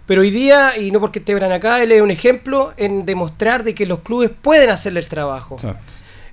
Pero 0.06 0.22
hoy 0.22 0.30
día, 0.30 0.76
y 0.78 0.90
no 0.90 1.00
porque 1.00 1.18
esté 1.18 1.34
acá, 1.34 1.82
él 1.82 1.92
es 1.92 2.00
un 2.00 2.10
ejemplo 2.10 2.72
en 2.76 3.04
demostrar 3.04 3.62
de 3.62 3.74
que 3.74 3.86
los 3.86 4.00
clubes 4.00 4.30
pueden 4.30 4.70
hacerle 4.70 5.00
el 5.00 5.08
trabajo. 5.08 5.58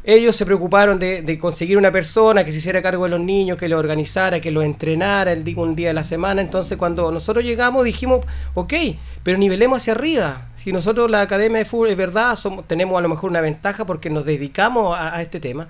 Ellos 0.04 0.36
se 0.36 0.46
preocuparon 0.46 0.98
de, 0.98 1.38
conseguir 1.40 1.78
una 1.78 1.92
persona 1.92 2.44
que 2.44 2.52
se 2.52 2.60
hiciera 2.60 2.82
cargo 2.82 3.04
de 3.04 3.10
los 3.10 3.20
niños, 3.20 3.58
que 3.58 3.68
lo 3.68 3.78
organizara, 3.78 4.40
que 4.40 4.50
lo 4.50 4.62
entrenara 4.62 5.34
el, 5.34 5.44
un 5.58 5.76
día 5.76 5.90
de 5.90 5.94
la 5.94 6.04
semana. 6.04 6.42
Entonces, 6.42 6.78
cuando 6.78 7.12
nosotros 7.12 7.44
llegamos, 7.44 7.84
dijimos, 7.84 8.26
ok, 8.54 8.74
pero 9.24 9.38
nivelemos 9.38 9.80
hacia 9.80 9.94
arriba 9.94 10.48
si 10.66 10.74
nosotros 10.74 11.12
la 11.12 11.22
Academia 11.22 11.60
de 11.60 11.66
Fútbol 11.66 11.90
es 11.90 11.96
verdad, 11.96 12.36
somos, 12.36 12.68
tenemos 12.68 12.98
a 12.98 13.02
lo 13.02 13.08
mejor 13.08 13.30
una 13.30 13.40
ventaja 13.40 13.86
porque 13.86 14.10
nos 14.10 14.26
dedicamos 14.26 14.98
a, 15.00 15.22
este 15.22 15.40
tema, 15.40 15.70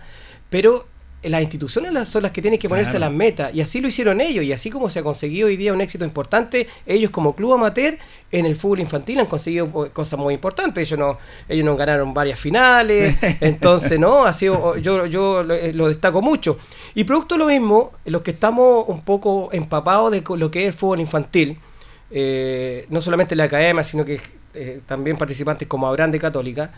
pero 0.49 0.85
las 1.21 1.41
instituciones 1.41 2.07
son 2.07 2.23
las 2.23 2.31
que 2.31 2.41
tienen 2.41 2.57
que 2.57 2.69
ponerse 2.69 2.97
las 2.97 3.11
metas 3.11 3.53
y 3.53 3.59
así 3.59 3.81
lo 3.81 3.89
hicieron 3.89 4.21
ellos 4.21 4.45
y 4.45 4.53
así 4.53 4.69
como 4.69 4.89
se 4.89 4.99
ha 4.99 5.03
conseguido 5.03 5.47
hoy 5.47 5.57
día 5.57 5.73
un 5.73 5.81
éxito 5.81 6.05
importante 6.05 6.69
ellos 6.85 7.11
como 7.11 7.35
club 7.35 7.55
amateur 7.55 7.97
en 8.31 8.45
el 8.45 8.55
fútbol 8.55 8.79
infantil 8.79 9.19
han 9.19 9.25
conseguido 9.25 9.69
cosas 9.91 10.17
muy 10.17 10.33
importantes. 10.33 10.87
Ellos 10.87 10.97
no 10.97 11.17
ellos 11.49 11.65
no 11.65 11.75
ganaron 11.75 12.13
varias 12.13 12.39
finales 12.39 13.17
entonces 13.41 13.99
no 13.99 14.23
ha 14.23 14.31
sido 14.31 14.77
yo 14.77 15.07
yo 15.07 15.41
eh, 15.41 15.73
lo, 15.73 15.89
destaco 15.89 16.21
mucho. 16.21 16.57
Y 16.93 17.03
producto 17.03 17.35
de 17.35 17.39
lo 17.39 17.47
mismo 17.47 17.91
los 18.05 18.21
que 18.21 18.31
estamos 18.31 18.85
un 18.87 19.01
poco 19.01 19.49
empapados 19.51 20.09
de 20.13 20.23
lo 20.37 20.49
que 20.49 20.61
es 20.61 20.67
el 20.67 20.73
fútbol 20.73 21.01
infantil 21.01 21.59
eh, 22.11 22.85
no 22.89 23.01
solamente 23.01 23.35
la 23.35 23.43
academia 23.43 23.83
sino 23.83 24.05
que 24.05 24.21
eh, 24.55 24.81
también 24.85 25.17
participantes 25.17 25.67
como 25.67 25.85
Abraham 25.85 26.11
de 26.11 26.19
Católica, 26.19 26.71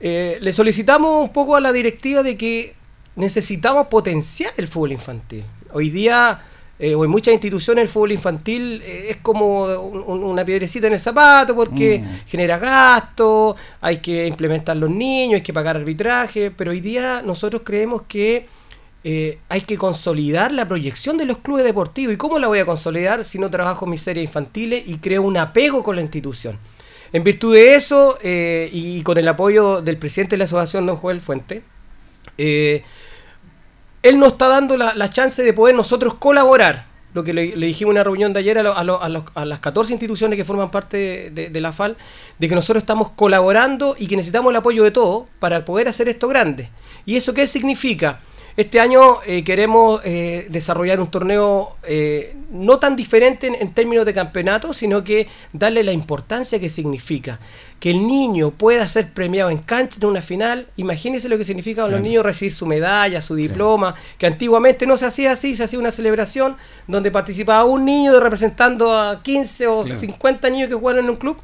eh, 0.00 0.38
le 0.40 0.52
solicitamos 0.54 1.22
un 1.22 1.30
poco 1.30 1.54
a 1.54 1.60
la 1.60 1.70
directiva 1.70 2.22
de 2.22 2.34
que 2.34 2.74
necesitamos 3.16 3.88
potenciar 3.88 4.52
el 4.56 4.66
fútbol 4.66 4.92
infantil. 4.92 5.44
Hoy 5.74 5.90
día, 5.90 6.40
eh, 6.78 6.94
o 6.94 7.04
en 7.04 7.10
muchas 7.10 7.34
instituciones, 7.34 7.82
el 7.82 7.88
fútbol 7.88 8.12
infantil 8.12 8.80
es 8.82 9.18
como 9.18 9.64
una 9.64 10.42
piedrecita 10.46 10.86
en 10.86 10.94
el 10.94 10.98
zapato 10.98 11.54
porque 11.54 11.98
mm. 11.98 12.26
genera 12.26 12.56
gasto, 12.56 13.54
hay 13.82 13.98
que 13.98 14.26
implementar 14.26 14.78
los 14.78 14.88
niños, 14.88 15.34
hay 15.34 15.42
que 15.42 15.52
pagar 15.52 15.76
arbitraje, 15.76 16.50
pero 16.50 16.70
hoy 16.70 16.80
día 16.80 17.20
nosotros 17.22 17.60
creemos 17.62 18.02
que 18.08 18.48
hay 19.02 19.60
que 19.62 19.76
consolidar 19.76 20.52
la 20.52 20.66
proyección 20.66 21.18
de 21.18 21.26
los 21.26 21.38
clubes 21.38 21.64
deportivos. 21.64 22.14
¿Y 22.14 22.16
cómo 22.16 22.38
la 22.38 22.48
voy 22.48 22.60
a 22.60 22.64
consolidar 22.64 23.24
si 23.24 23.38
no 23.38 23.50
trabajo 23.50 23.84
mis 23.84 24.00
series 24.00 24.24
infantiles 24.24 24.82
y 24.86 24.96
creo 24.96 25.22
un 25.22 25.36
apego 25.36 25.82
con 25.82 25.96
la 25.96 26.02
institución? 26.02 26.58
En 27.12 27.24
virtud 27.24 27.54
de 27.54 27.74
eso, 27.74 28.18
eh, 28.22 28.70
y 28.72 29.02
con 29.02 29.18
el 29.18 29.26
apoyo 29.26 29.82
del 29.82 29.96
presidente 29.96 30.34
de 30.34 30.38
la 30.38 30.44
asociación, 30.44 30.86
don 30.86 30.96
Joel 30.96 31.20
Fuente, 31.20 31.62
eh, 32.38 32.84
él 34.02 34.18
nos 34.18 34.32
está 34.32 34.48
dando 34.48 34.76
la, 34.76 35.10
chance 35.10 35.42
de 35.42 35.52
poder 35.52 35.74
nosotros 35.74 36.14
colaborar. 36.14 36.88
Lo 37.12 37.24
que 37.24 37.34
le, 37.34 37.56
dijimos 37.56 37.90
en 37.90 37.96
una 37.96 38.04
reunión 38.04 38.32
de 38.32 38.38
ayer 38.38 38.56
a, 38.58 39.44
las 39.44 39.58
14 39.58 39.92
instituciones 39.92 40.36
que 40.36 40.44
forman 40.44 40.70
parte 40.70 41.30
de, 41.30 41.60
la 41.60 41.72
FAL, 41.72 41.96
de 42.38 42.48
que 42.48 42.54
nosotros 42.54 42.82
estamos 42.82 43.10
colaborando 43.10 43.96
y 43.98 44.06
que 44.06 44.14
necesitamos 44.14 44.50
el 44.50 44.56
apoyo 44.56 44.84
de 44.84 44.92
todos 44.92 45.24
para 45.40 45.64
poder 45.64 45.88
hacer 45.88 46.08
esto 46.08 46.28
grande. 46.28 46.70
¿Y 47.04 47.16
eso 47.16 47.34
qué 47.34 47.48
significa? 47.48 48.20
Este 48.56 48.80
año 48.80 49.18
eh, 49.26 49.44
queremos 49.44 50.00
eh, 50.04 50.46
desarrollar 50.50 51.00
un 51.00 51.10
torneo 51.10 51.76
eh, 51.84 52.34
no 52.50 52.78
tan 52.78 52.96
diferente 52.96 53.46
en, 53.46 53.72
términos 53.72 54.04
de 54.04 54.12
campeonato, 54.12 54.72
sino 54.72 55.04
que 55.04 55.28
darle 55.52 55.84
la 55.84 55.92
importancia 55.92 56.58
que 56.58 56.68
significa. 56.68 57.38
Que 57.78 57.90
el 57.90 58.06
niño 58.06 58.50
pueda 58.50 58.86
ser 58.88 59.12
premiado 59.12 59.50
en 59.50 59.58
cancha 59.58 59.98
en 60.00 60.06
una 60.06 60.20
final. 60.20 60.66
Imagínense 60.76 61.28
lo 61.28 61.38
que 61.38 61.44
significa 61.44 61.86
los 61.86 62.00
niños 62.00 62.24
recibir 62.24 62.52
su 62.52 62.66
medalla, 62.66 63.20
su 63.20 63.34
diploma, 63.34 63.94
que 64.18 64.26
antiguamente 64.26 64.86
no 64.86 64.96
se 64.98 65.06
hacía 65.06 65.32
así, 65.32 65.56
se 65.56 65.64
hacía 65.64 65.78
una 65.78 65.90
celebración 65.90 66.56
donde 66.86 67.10
participaba 67.10 67.64
un 67.64 67.84
niño 67.86 68.20
representando 68.20 68.94
a 68.94 69.22
15 69.22 69.66
o 69.68 69.84
50 69.84 70.50
niños 70.50 70.68
que 70.68 70.74
jugaron 70.74 71.04
en 71.04 71.10
un 71.10 71.16
club. 71.16 71.38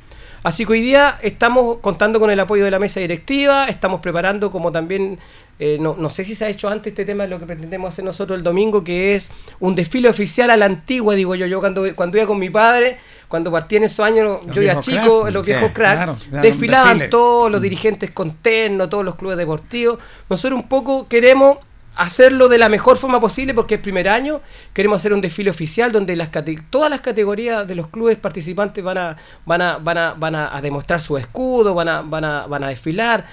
Así 0.46 0.64
que 0.64 0.74
hoy 0.74 0.80
día 0.80 1.18
estamos 1.22 1.78
contando 1.78 2.20
con 2.20 2.30
el 2.30 2.38
apoyo 2.38 2.64
de 2.64 2.70
la 2.70 2.78
mesa 2.78 3.00
directiva, 3.00 3.64
estamos 3.64 3.98
preparando 3.98 4.48
como 4.52 4.70
también 4.70 5.18
eh, 5.58 5.76
no, 5.80 5.96
no, 5.98 6.08
sé 6.08 6.22
si 6.22 6.36
se 6.36 6.44
ha 6.44 6.48
hecho 6.48 6.68
antes 6.68 6.92
este 6.92 7.04
tema 7.04 7.24
de 7.24 7.30
lo 7.30 7.40
que 7.40 7.46
pretendemos 7.46 7.88
hacer 7.88 8.04
nosotros 8.04 8.38
el 8.38 8.44
domingo, 8.44 8.84
que 8.84 9.16
es 9.16 9.32
un 9.58 9.74
desfile 9.74 10.08
oficial 10.08 10.50
a 10.50 10.56
la 10.56 10.66
antigua, 10.66 11.16
digo 11.16 11.34
yo, 11.34 11.46
yo 11.46 11.58
cuando, 11.58 11.82
cuando 11.96 12.16
iba 12.16 12.28
con 12.28 12.38
mi 12.38 12.48
padre, 12.48 12.96
cuando 13.26 13.50
partí 13.50 13.74
en 13.74 13.84
esos 13.84 13.98
años, 14.06 14.38
yo 14.52 14.62
era 14.62 14.78
chico, 14.78 15.28
los 15.32 15.44
viejos 15.44 15.72
crack, 15.72 16.16
desfilaban 16.30 17.10
todos 17.10 17.50
los 17.50 17.60
dirigentes 17.60 18.12
con 18.12 18.30
terno, 18.36 18.88
todos 18.88 19.04
los 19.04 19.16
clubes 19.16 19.36
deportivos. 19.36 19.98
Nosotros 20.30 20.60
un 20.60 20.68
poco 20.68 21.08
queremos 21.08 21.58
hacerlo 21.96 22.48
de 22.48 22.58
la 22.58 22.68
mejor 22.68 22.98
forma 22.98 23.18
posible 23.18 23.54
porque 23.54 23.76
es 23.76 23.80
primer 23.80 24.08
año. 24.08 24.40
Queremos 24.72 24.96
hacer 24.96 25.12
un 25.12 25.20
desfile 25.20 25.50
oficial 25.50 25.90
donde 25.90 26.14
las 26.14 26.30
todas 26.70 26.90
las 26.90 27.00
categorías 27.00 27.66
de 27.66 27.74
los 27.74 27.88
clubes 27.88 28.16
participantes 28.16 28.84
van 28.84 28.98
a, 28.98 29.16
van 29.44 29.62
a, 29.62 29.78
van 29.78 29.98
a, 29.98 30.14
van 30.14 30.34
a, 30.34 30.60
demostrar 30.60 31.00
su 31.00 31.16
escudo, 31.16 31.74
van 31.74 31.88
a, 31.88 32.02
van 32.02 32.24
a, 32.24 32.46
van 32.46 32.64
a 32.64 32.68
desfilar. 32.68 33.26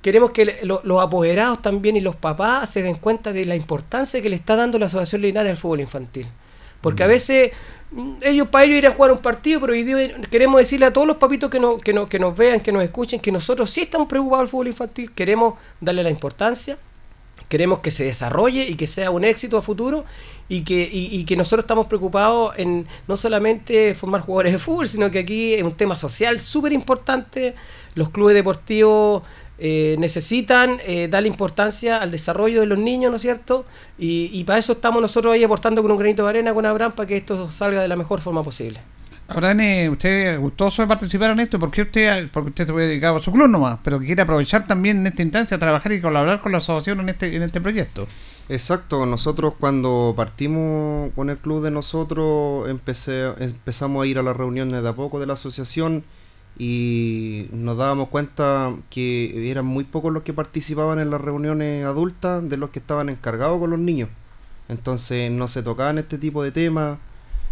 Queremos 0.00 0.30
que 0.30 0.60
los 0.62 1.02
apoderados 1.02 1.60
también 1.62 1.96
y 1.96 2.00
los 2.00 2.16
papás 2.16 2.70
se 2.70 2.82
den 2.82 2.94
cuenta 2.94 3.32
de 3.32 3.44
la 3.44 3.56
importancia 3.56 4.22
que 4.22 4.28
le 4.28 4.36
está 4.36 4.56
dando 4.56 4.78
la 4.78 4.86
Asociación 4.86 5.22
Linares 5.22 5.50
al 5.50 5.56
fútbol 5.56 5.80
infantil. 5.80 6.26
Porque 6.80 7.02
a 7.02 7.06
mm. 7.06 7.10
veces 7.10 7.52
mm, 7.90 8.12
ellos 8.22 8.48
para 8.48 8.64
ellos 8.64 8.78
ir 8.78 8.86
a 8.86 8.92
jugar 8.92 9.12
un 9.12 9.18
partido, 9.18 9.60
pero 9.60 9.72
hoy 9.72 9.82
día 9.82 10.14
queremos 10.30 10.58
decirle 10.58 10.86
a 10.86 10.92
todos 10.92 11.06
los 11.06 11.16
papitos 11.16 11.50
que, 11.50 11.58
no, 11.58 11.78
que, 11.78 11.92
no, 11.92 12.08
que 12.08 12.18
nos 12.18 12.36
vean, 12.36 12.60
que 12.60 12.72
nos 12.72 12.82
escuchen, 12.82 13.20
que 13.20 13.32
nosotros 13.32 13.70
sí 13.70 13.82
estamos 13.82 14.08
preocupados 14.08 14.44
del 14.44 14.50
fútbol 14.50 14.68
infantil, 14.68 15.12
queremos 15.12 15.54
darle 15.80 16.02
la 16.02 16.10
importancia 16.10 16.78
queremos 17.48 17.80
que 17.80 17.90
se 17.90 18.04
desarrolle 18.04 18.68
y 18.68 18.74
que 18.74 18.86
sea 18.86 19.10
un 19.10 19.24
éxito 19.24 19.56
a 19.56 19.62
futuro 19.62 20.04
y 20.48 20.62
que, 20.62 20.88
y, 20.92 21.24
que 21.24 21.36
nosotros 21.36 21.64
estamos 21.64 21.86
preocupados 21.86 22.54
en 22.56 22.86
no 23.08 23.16
solamente 23.16 23.94
formar 23.94 24.20
jugadores 24.20 24.52
de 24.52 24.58
fútbol, 24.58 24.88
sino 24.88 25.10
que 25.10 25.20
aquí 25.20 25.54
es 25.54 25.62
un 25.62 25.74
tema 25.74 25.96
social 25.96 26.40
súper 26.40 26.72
importante. 26.72 27.54
Los 27.94 28.10
clubes 28.10 28.34
deportivos 28.34 29.22
eh, 29.58 29.96
necesitan 29.98 30.78
eh, 30.86 31.08
darle 31.08 31.28
importancia 31.28 31.98
al 31.98 32.10
desarrollo 32.10 32.60
de 32.60 32.66
los 32.66 32.78
niños, 32.78 33.10
¿no 33.10 33.16
es 33.16 33.22
cierto? 33.22 33.64
Y, 33.98 34.30
y 34.32 34.44
para 34.44 34.58
eso 34.58 34.74
estamos 34.74 35.02
nosotros 35.02 35.32
ahí 35.32 35.42
aportando 35.42 35.82
con 35.82 35.90
un 35.90 35.98
granito 35.98 36.22
de 36.24 36.30
arena 36.30 36.54
con 36.54 36.64
Abraham 36.64 36.92
para 36.92 37.08
que 37.08 37.16
esto 37.16 37.50
salga 37.50 37.82
de 37.82 37.88
la 37.88 37.96
mejor 37.96 38.20
forma 38.20 38.44
posible. 38.44 38.80
Dani, 39.28 39.88
usted 39.88 40.38
gustoso 40.38 40.82
de 40.82 40.88
participar 40.88 41.32
en 41.32 41.40
esto, 41.40 41.58
porque 41.58 41.82
usted, 41.82 42.30
porque 42.30 42.50
usted 42.50 42.66
se 42.66 42.72
puede 42.72 42.88
dedicar 42.88 43.16
a 43.16 43.20
su 43.20 43.32
club 43.32 43.48
nomás, 43.48 43.80
pero 43.82 43.98
que 43.98 44.06
quiere 44.06 44.22
aprovechar 44.22 44.66
también 44.66 44.98
en 44.98 45.08
esta 45.08 45.22
instancia 45.22 45.56
a 45.56 45.60
trabajar 45.60 45.92
y 45.92 46.00
colaborar 46.00 46.40
con 46.40 46.52
la 46.52 46.58
asociación 46.58 47.00
en 47.00 47.08
este, 47.08 47.34
en 47.34 47.42
este 47.42 47.60
proyecto. 47.60 48.06
Exacto, 48.48 49.04
nosotros 49.04 49.54
cuando 49.58 50.14
partimos 50.16 51.12
con 51.14 51.30
el 51.30 51.38
club 51.38 51.62
de 51.62 51.72
nosotros 51.72 52.68
empecé, 52.68 53.32
empezamos 53.38 54.04
a 54.04 54.06
ir 54.06 54.18
a 54.18 54.22
las 54.22 54.36
reuniones 54.36 54.82
de 54.82 54.88
a 54.88 54.92
poco 54.92 55.18
de 55.18 55.26
la 55.26 55.32
asociación 55.32 56.04
y 56.56 57.48
nos 57.52 57.76
dábamos 57.76 58.08
cuenta 58.08 58.74
que 58.88 59.50
eran 59.50 59.66
muy 59.66 59.84
pocos 59.84 60.12
los 60.12 60.22
que 60.22 60.32
participaban 60.32 61.00
en 61.00 61.10
las 61.10 61.20
reuniones 61.20 61.84
adultas 61.84 62.48
de 62.48 62.56
los 62.56 62.70
que 62.70 62.78
estaban 62.78 63.08
encargados 63.08 63.58
con 63.58 63.70
los 63.70 63.78
niños. 63.80 64.08
Entonces 64.68 65.30
no 65.30 65.48
se 65.48 65.62
tocaban 65.62 65.98
este 65.98 66.16
tipo 66.16 66.42
de 66.42 66.52
temas 66.52 66.98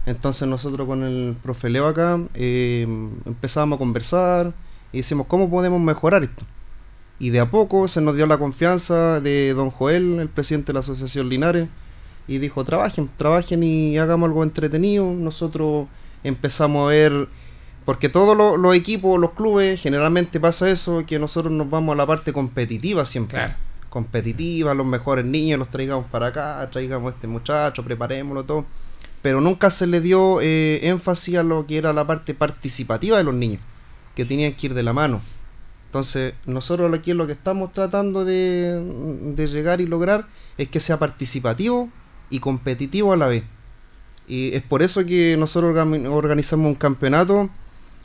entonces 0.07 0.47
nosotros 0.47 0.87
con 0.87 1.03
el 1.03 1.37
profe 1.43 1.71
Leo 1.71 1.87
acá 1.87 2.21
eh, 2.35 2.87
empezamos 3.25 3.77
a 3.77 3.79
conversar 3.79 4.53
y 4.93 4.99
decimos, 4.99 5.27
¿cómo 5.27 5.49
podemos 5.49 5.81
mejorar 5.81 6.23
esto? 6.23 6.45
Y 7.19 7.31
de 7.31 7.41
a 7.41 7.51
poco 7.51 7.89
se 7.89 8.01
nos 8.01 8.17
dio 8.17 8.27
la 8.27 8.39
confianza 8.39 9.21
de 9.21 9.55
don 9.55 9.71
Joel, 9.71 10.19
el 10.21 10.29
presidente 10.29 10.69
de 10.69 10.75
la 10.75 10.81
Asociación 10.81 11.29
Linares, 11.29 11.69
y 12.29 12.39
dijo, 12.39 12.65
trabajen, 12.65 13.09
trabajen 13.17 13.63
y 13.63 13.99
hagamos 13.99 14.29
algo 14.29 14.43
entretenido. 14.43 15.07
Nosotros 15.07 15.87
empezamos 16.23 16.87
a 16.87 16.91
ver, 16.91 17.29
porque 17.85 18.09
todos 18.09 18.37
los, 18.59 18.77
equipos, 18.77 19.19
los 19.19 19.33
clubes, 19.33 19.81
generalmente 19.81 20.39
pasa 20.41 20.71
eso, 20.71 21.05
que 21.07 21.19
nosotros 21.19 21.53
nos 21.53 21.71
vamos 21.71 21.95
a 21.95 21.97
la 21.97 22.07
parte 22.07 22.33
competitiva 22.33 23.05
siempre. 23.05 23.55
Competitiva, 23.89 24.75
los 24.75 24.87
mejores 24.87 25.25
niños 25.25 25.59
los 25.59 25.71
traigamos 25.71 26.07
para 26.07 26.27
acá, 26.27 26.69
traigamos 26.71 27.13
a 27.13 27.15
este 27.15 27.27
muchacho, 27.27 27.85
preparémoslo 27.85 28.45
todo 28.45 28.65
pero 29.25 29.41
nunca 29.41 29.71
se 29.71 29.87
le 29.87 30.03
dio 30.03 30.43
eh, 30.43 30.87
énfasis 30.87 31.39
a 31.39 31.43
lo 31.43 31.67
que 31.67 31.79
era 31.79 31.95
la 31.95 32.07
parte 32.07 32.35
participativa 32.35 33.17
de 33.17 33.25
los 33.25 33.33
niños, 33.33 33.63
que 34.15 34.27
tenían 34.27 34.53
que 34.53 34.67
ir 34.67 34.75
de 34.75 34.83
la 34.83 34.93
mano. 34.93 35.23
Entonces, 35.87 36.35
nosotros 36.45 36.93
aquí 36.93 37.15
lo 37.15 37.27
que 37.27 37.33
estamos 37.33 37.73
tratando 37.73 38.27
de, 38.27 39.35
llegar 39.51 39.81
y 39.81 39.87
lograr 39.87 40.27
es 40.59 40.69
que 40.69 40.79
sea 40.79 40.99
participativo 40.99 41.89
y 42.29 42.41
competitivo 42.41 43.15
a 43.15 43.17
la 43.17 43.27
vez. 43.27 43.45
Y 44.29 44.55
es 44.55 44.63
por 44.63 44.83
eso 44.83 45.07
que 45.07 45.39
nosotros 45.39 45.75
organizamos 45.75 46.67
un 46.67 46.75
campeonato 46.75 47.49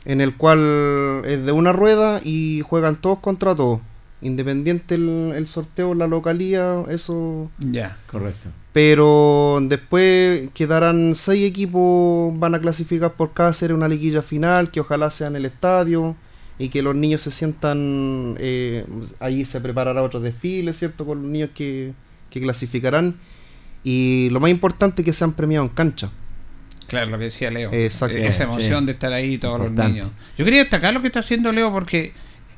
en 0.06 0.22
el 0.22 0.38
cual 0.38 1.22
es 1.26 1.44
de 1.44 1.52
una 1.52 1.74
rueda 1.74 2.22
y 2.24 2.62
juegan 2.62 2.96
todos 2.96 3.18
contra 3.18 3.54
todos. 3.54 3.80
Independiente 4.22 4.94
el, 4.94 5.34
el 5.36 5.46
sorteo, 5.46 5.92
la 5.92 6.06
localía, 6.06 6.82
eso. 6.88 7.50
Ya, 7.58 7.98
correcto. 8.10 8.48
Pero 8.72 9.58
después 9.62 10.48
quedarán 10.54 11.14
seis 11.14 11.48
equipos, 11.48 12.38
van 12.38 12.54
a 12.54 12.60
clasificar 12.60 13.14
por 13.14 13.32
cada 13.32 13.52
serie 13.52 13.74
una 13.74 13.88
liguilla 13.88 14.22
final, 14.22 14.70
que 14.70 14.80
ojalá 14.80 15.10
sea 15.10 15.26
en 15.26 15.36
el 15.36 15.44
estadio 15.44 16.14
y 16.58 16.68
que 16.68 16.82
los 16.82 16.94
niños 16.94 17.22
se 17.22 17.32
sientan, 17.32 18.36
eh, 18.38 18.84
ahí 19.18 19.44
se 19.44 19.60
preparará 19.60 20.02
otro 20.02 20.20
desfile, 20.20 20.72
¿cierto? 20.72 21.04
Con 21.04 21.22
los 21.22 21.30
niños 21.30 21.50
que, 21.54 21.94
clasificarán. 22.30 23.16
Y 23.82 24.28
lo 24.30 24.38
más 24.38 24.50
importante 24.50 25.02
es 25.02 25.06
que 25.06 25.12
sean 25.12 25.32
premiados 25.32 25.70
en 25.70 25.74
cancha. 25.74 26.10
Claro, 26.86 27.10
lo 27.10 27.18
que 27.18 27.24
decía 27.24 27.50
Leo. 27.50 27.72
Exacto. 27.72 28.16
Esa 28.16 28.44
emoción 28.44 28.86
de 28.86 28.92
estar 28.92 29.12
ahí 29.12 29.38
todos 29.38 29.58
los 29.58 29.72
niños. 29.72 30.10
Yo 30.36 30.44
quería 30.44 30.60
destacar 30.60 30.92
lo 30.92 31.00
que 31.00 31.08
está 31.08 31.20
haciendo 31.20 31.50
Leo 31.50 31.72
porque 31.72 32.12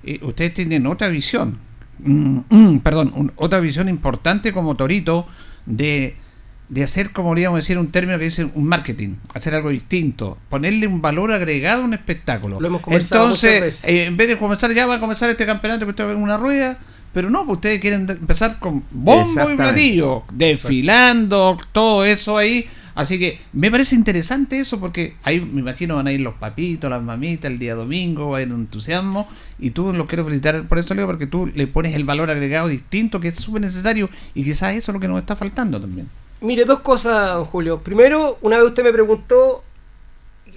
eh, 0.04 0.18
ustedes 0.22 0.52
tienen 0.52 0.87
otra 0.87 1.08
visión. 1.08 1.58
Mm, 2.00 2.40
mm, 2.48 2.78
perdón, 2.80 3.32
otra 3.37 3.60
visión 3.60 3.88
importante 3.88 4.52
como 4.52 4.74
Torito 4.74 5.26
de, 5.66 6.16
de 6.68 6.83
hacer, 6.83 7.11
como 7.11 7.31
podríamos 7.31 7.59
decir, 7.59 7.79
un 7.79 7.90
término 7.90 8.18
que 8.18 8.25
dice 8.25 8.48
un 8.55 8.64
marketing, 8.64 9.16
hacer 9.35 9.55
algo 9.55 9.70
distinto, 9.70 10.38
ponerle 10.48 10.87
un 10.87 11.03
valor 11.03 11.33
agregado 11.33 11.83
a 11.83 11.85
un 11.85 11.94
espectáculo. 11.94 12.61
Lo 12.61 12.68
hemos 12.68 12.83
Entonces, 12.87 13.85
eh, 13.85 14.05
en 14.05 14.16
vez 14.16 14.29
de 14.29 14.38
comenzar, 14.38 14.72
ya 14.72 14.87
va 14.87 14.96
a 14.96 15.01
comenzar 15.01 15.29
este 15.31 15.46
campeonato 15.46 15.85
que 15.85 15.90
está 15.90 16.05
en 16.11 16.16
una 16.16 16.37
rueda, 16.37 16.79
pero 17.12 17.29
no, 17.29 17.44
pues 17.44 17.57
ustedes 17.57 17.81
quieren 17.81 18.09
empezar 18.09 18.59
con 18.59 18.85
bombo 18.90 19.51
y 19.51 19.57
platillo, 19.57 20.25
desfilando, 20.33 21.59
todo 21.72 22.05
eso 22.05 22.38
ahí. 22.38 22.66
Así 22.94 23.18
que 23.18 23.40
me 23.52 23.70
parece 23.70 23.94
interesante 23.94 24.61
eso 24.61 24.78
porque 24.78 25.14
ahí 25.22 25.40
me 25.40 25.61
imagino 25.61 25.96
van 25.96 26.07
a 26.07 26.12
ir 26.12 26.20
los 26.20 26.35
papitos, 26.35 26.90
las 26.90 27.02
mamitas 27.02 27.50
el 27.50 27.59
día 27.59 27.74
domingo, 27.74 28.28
va 28.28 28.37
a 28.37 28.40
haber 28.40 28.52
un 28.52 28.62
entusiasmo 28.62 29.28
y 29.59 29.70
tú 29.70 29.92
lo 29.92 30.07
quiero 30.07 30.24
felicitar 30.24 30.66
por 30.68 30.78
eso, 30.78 30.94
Leo, 30.94 31.07
porque 31.07 31.26
tú 31.26 31.46
le 31.46 31.66
pones 31.66 31.94
el 31.94 32.05
valor 32.05 32.31
agregado 32.31 32.68
distinto 32.68 33.20
que 33.20 33.28
es 33.28 33.37
súper 33.37 33.62
necesario 33.62 34.11
y 34.35 34.44
quizás 34.44 34.74
eso 34.74 34.90
es 34.90 34.94
lo 34.94 35.00
que 35.00 35.09
nos 35.09 35.18
está 35.18 35.37
faltando 35.37 35.81
también. 35.81 36.09
Mire, 36.40 36.64
dos 36.64 36.81
cosas, 36.81 37.35
don 37.35 37.44
Julio. 37.44 37.81
Primero, 37.81 38.38
una 38.42 38.57
vez 38.57 38.66
usted 38.66 38.83
me 38.83 38.92
preguntó 38.92 39.62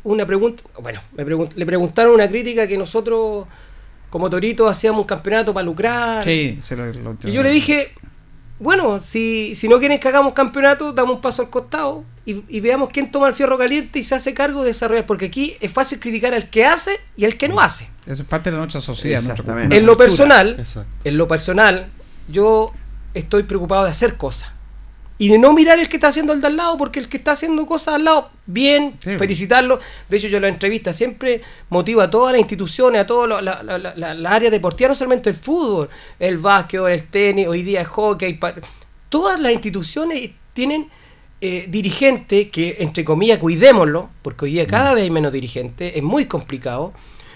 una 0.04 0.26
pregunta, 0.26 0.64
bueno, 0.82 1.00
me 1.16 1.24
le 1.56 1.66
preguntaron 1.66 2.14
una 2.14 2.28
crítica 2.28 2.68
que 2.68 2.78
nosotros 2.78 3.46
como 4.10 4.30
Torito 4.30 4.68
hacíamos 4.68 5.02
un 5.02 5.08
campeonato 5.08 5.54
para 5.54 5.66
lucrar. 5.66 6.24
Sí, 6.24 6.60
y 7.26 7.32
yo 7.32 7.44
le 7.44 7.50
dije, 7.50 7.92
bueno, 8.60 9.00
si, 9.00 9.56
si 9.56 9.68
no 9.68 9.80
quieren 9.80 10.00
que 10.00 10.08
hagamos 10.08 10.34
campeonato, 10.34 10.94
damos 10.94 11.16
un 11.16 11.22
paso 11.22 11.42
al 11.42 11.50
costado 11.50 12.04
y, 12.26 12.60
veamos 12.60 12.90
quién 12.92 13.12
toma 13.12 13.28
el 13.28 13.36
fierro 13.36 13.58
caliente 13.58 14.00
y 14.00 14.04
se 14.04 14.16
hace 14.16 14.34
cargo 14.34 14.62
de 14.62 14.68
desarrollar, 14.68 15.06
porque 15.06 15.26
aquí 15.26 15.56
es 15.60 15.72
fácil 15.72 16.00
criticar 16.00 16.34
al 16.34 16.50
que 16.50 16.66
hace 16.66 17.00
y 17.16 17.26
al 17.26 17.38
que 17.38 17.48
no 17.48 17.60
hace. 17.60 17.88
Eso 18.08 18.24
es 18.24 18.28
parte 18.28 18.50
de 18.50 18.58
nuestra 18.58 18.82
sociedad. 18.82 19.22
En 19.72 19.86
lo 19.86 19.96
personal, 19.96 20.64
en 21.04 21.18
lo 21.18 21.28
personal, 21.28 21.88
yo 22.28 22.72
estoy 23.14 23.44
preocupado 23.44 23.84
de 23.84 23.92
hacer 23.92 24.16
cosas. 24.18 24.50
Y 25.18 25.30
de 25.30 25.38
no 25.38 25.54
mirar 25.54 25.80
el 25.80 25.88
que 25.88 25.96
está 25.96 26.10
haciendo 26.10 26.34
el 26.34 26.42
de 26.42 26.48
al 26.48 26.58
lado, 26.58 26.78
porque 26.78 27.00
el 27.00 27.08
que 27.08 27.18
está 27.18 27.32
haciendo 27.32 27.66
cosas 27.66 27.96
al 27.96 28.04
lado, 28.04 28.32
bien, 28.46 28.98
felicitarlo. 29.00 29.80
De 30.10 30.18
hecho, 30.18 30.28
yo 30.28 30.42
la 30.42 30.50
entrevista 30.50 30.92
siempre 30.92 31.42
motiva 31.70 32.04
a 32.04 32.10
todas 32.10 32.34
las 32.34 32.42
instituciones, 32.42 33.02
a 33.02 33.08
todas 33.08 33.42
las 33.42 33.64
la, 33.64 34.30
áreas 34.30 34.52
deportivas, 34.52 34.90
no 34.90 34.96
solamente 34.96 35.30
el 35.30 35.36
fútbol, 35.36 35.90
el 36.20 36.38
básquet, 36.38 36.82
el 36.82 37.04
tenis, 37.04 37.48
hoy 37.48 37.64
día 37.64 37.82
el 37.82 37.88
hockey. 37.88 38.38
Todas 39.08 39.40
las 39.40 39.54
instituciones 39.54 40.32
tienen 40.54 40.90
eh, 41.40 41.66
dirigentes 41.70 42.50
que, 42.50 42.78
entre 42.80 43.06
comillas, 43.06 43.40
cuidémoslo, 43.40 44.10
porque 44.22 44.46
hoy 44.46 44.54
día 44.54 44.68
cada 44.68 44.92
mm. 44.92 44.96
vez 44.96 45.04
hay 45.04 45.12
menos 45.12 45.32
dirigentes, 45.32 45.94
es 45.96 46.04
muy 46.04 46.26
complicado. 46.26 46.94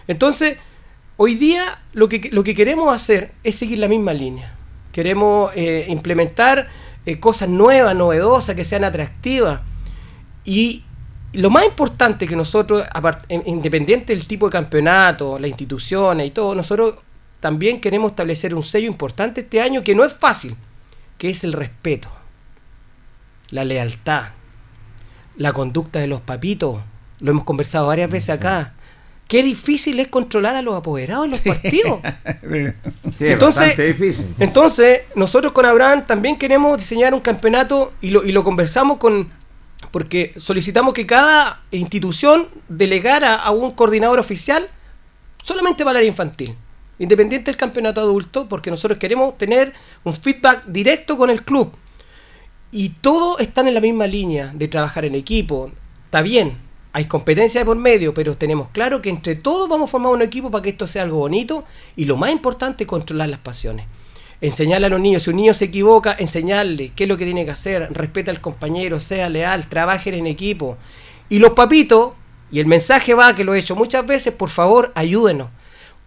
Entonces, 0.07 0.57
hoy 1.17 1.35
día 1.35 1.81
lo 1.93 2.09
que, 2.09 2.29
lo 2.31 2.43
que 2.43 2.55
queremos 2.55 2.93
hacer 2.93 3.31
es 3.43 3.55
seguir 3.55 3.79
la 3.79 3.87
misma 3.87 4.13
línea. 4.13 4.55
Queremos 4.91 5.51
eh, 5.55 5.85
implementar 5.89 6.67
eh, 7.05 7.19
cosas 7.19 7.49
nuevas, 7.49 7.95
novedosas, 7.95 8.55
que 8.55 8.65
sean 8.65 8.83
atractivas. 8.83 9.61
Y 10.45 10.83
lo 11.33 11.49
más 11.49 11.65
importante 11.65 12.27
que 12.27 12.35
nosotros, 12.35 12.83
independiente 13.45 14.15
del 14.15 14.25
tipo 14.25 14.47
de 14.47 14.51
campeonato, 14.51 15.37
las 15.37 15.49
instituciones 15.49 16.27
y 16.27 16.31
todo, 16.31 16.55
nosotros 16.55 16.95
también 17.39 17.79
queremos 17.79 18.11
establecer 18.11 18.53
un 18.53 18.63
sello 18.63 18.87
importante 18.87 19.41
este 19.41 19.61
año 19.61 19.83
que 19.83 19.95
no 19.95 20.03
es 20.03 20.13
fácil, 20.13 20.55
que 21.17 21.29
es 21.29 21.43
el 21.43 21.53
respeto, 21.53 22.09
la 23.51 23.63
lealtad, 23.63 24.29
la 25.37 25.53
conducta 25.53 25.99
de 25.99 26.07
los 26.07 26.21
papitos. 26.21 26.81
Lo 27.19 27.31
hemos 27.31 27.43
conversado 27.43 27.87
varias 27.87 28.09
veces 28.09 28.29
acá. 28.31 28.73
Qué 29.29 29.43
difícil 29.43 29.99
es 29.99 30.07
controlar 30.07 30.55
a 30.55 30.63
los 30.63 30.73
apoderados 30.73 31.25
en 31.25 31.31
los 31.31 31.39
partidos. 31.41 31.99
sí, 33.15 33.27
entonces, 33.27 33.77
difícil. 33.77 34.25
Entonces, 34.39 35.01
nosotros 35.13 35.53
con 35.53 35.67
Abraham 35.67 36.03
también 36.07 36.35
queremos 36.35 36.79
diseñar 36.79 37.13
un 37.13 37.19
campeonato 37.19 37.93
y 38.01 38.09
lo, 38.09 38.25
y 38.25 38.31
lo 38.31 38.43
conversamos 38.43 38.97
con. 38.97 39.29
Porque 39.91 40.33
solicitamos 40.35 40.95
que 40.95 41.05
cada 41.05 41.61
institución 41.69 42.47
delegara 42.67 43.35
a 43.35 43.51
un 43.51 43.69
coordinador 43.73 44.17
oficial 44.17 44.67
solamente 45.43 45.83
para 45.83 45.93
la 45.93 45.99
área 45.99 46.09
infantil, 46.09 46.55
independiente 46.97 47.51
del 47.51 47.57
campeonato 47.57 48.01
adulto, 48.01 48.49
porque 48.49 48.71
nosotros 48.71 48.97
queremos 48.97 49.37
tener 49.37 49.73
un 50.03 50.15
feedback 50.15 50.65
directo 50.65 51.15
con 51.15 51.29
el 51.29 51.43
club. 51.43 51.71
y 52.71 52.89
todos 52.89 53.39
están 53.39 53.67
en 53.67 53.75
la 53.75 53.79
misma 53.79 54.07
línea 54.07 54.51
de 54.55 54.67
trabajar 54.67 55.05
en 55.05 55.13
equipo. 55.13 55.71
Está 56.05 56.23
bien, 56.23 56.68
hay 56.91 57.05
competencia 57.05 57.61
de 57.61 57.65
por 57.65 57.77
medio, 57.77 58.13
pero 58.13 58.35
tenemos 58.35 58.69
claro 58.69 59.01
que 59.01 59.09
entre 59.09 59.35
todos 59.35 59.69
vamos 59.69 59.89
a 59.89 59.91
formar 59.91 60.11
un 60.11 60.21
equipo 60.21 60.49
para 60.49 60.63
que 60.63 60.69
esto 60.69 60.87
sea 60.87 61.03
algo 61.03 61.17
bonito 61.17 61.63
y 61.95 62.05
lo 62.05 62.17
más 62.17 62.31
importante 62.31 62.87
controlar 62.87 63.29
las 63.29 63.39
pasiones. 63.39 63.85
Enseñarle 64.41 64.87
a 64.87 64.89
los 64.89 65.01
niños, 65.01 65.23
si 65.23 65.29
un 65.29 65.35
niño 65.35 65.53
se 65.53 65.65
equivoca, 65.65 66.15
enseñarle 66.17 66.91
qué 66.95 67.03
es 67.03 67.09
lo 67.09 67.17
que 67.17 67.25
tiene 67.25 67.45
que 67.45 67.51
hacer, 67.51 67.89
respeta 67.91 68.31
al 68.31 68.41
compañero, 68.41 68.99
sea 68.99 69.29
leal, 69.29 69.67
trabajen 69.67 70.15
en 70.15 70.27
equipo. 70.27 70.77
Y 71.29 71.39
los 71.39 71.51
papitos, 71.51 72.13
y 72.51 72.59
el 72.59 72.65
mensaje 72.65 73.13
va, 73.13 73.35
que 73.35 73.43
lo 73.43 73.53
he 73.53 73.59
hecho 73.59 73.75
muchas 73.75 74.07
veces, 74.07 74.33
por 74.33 74.49
favor, 74.49 74.91
ayúdenos. 74.95 75.49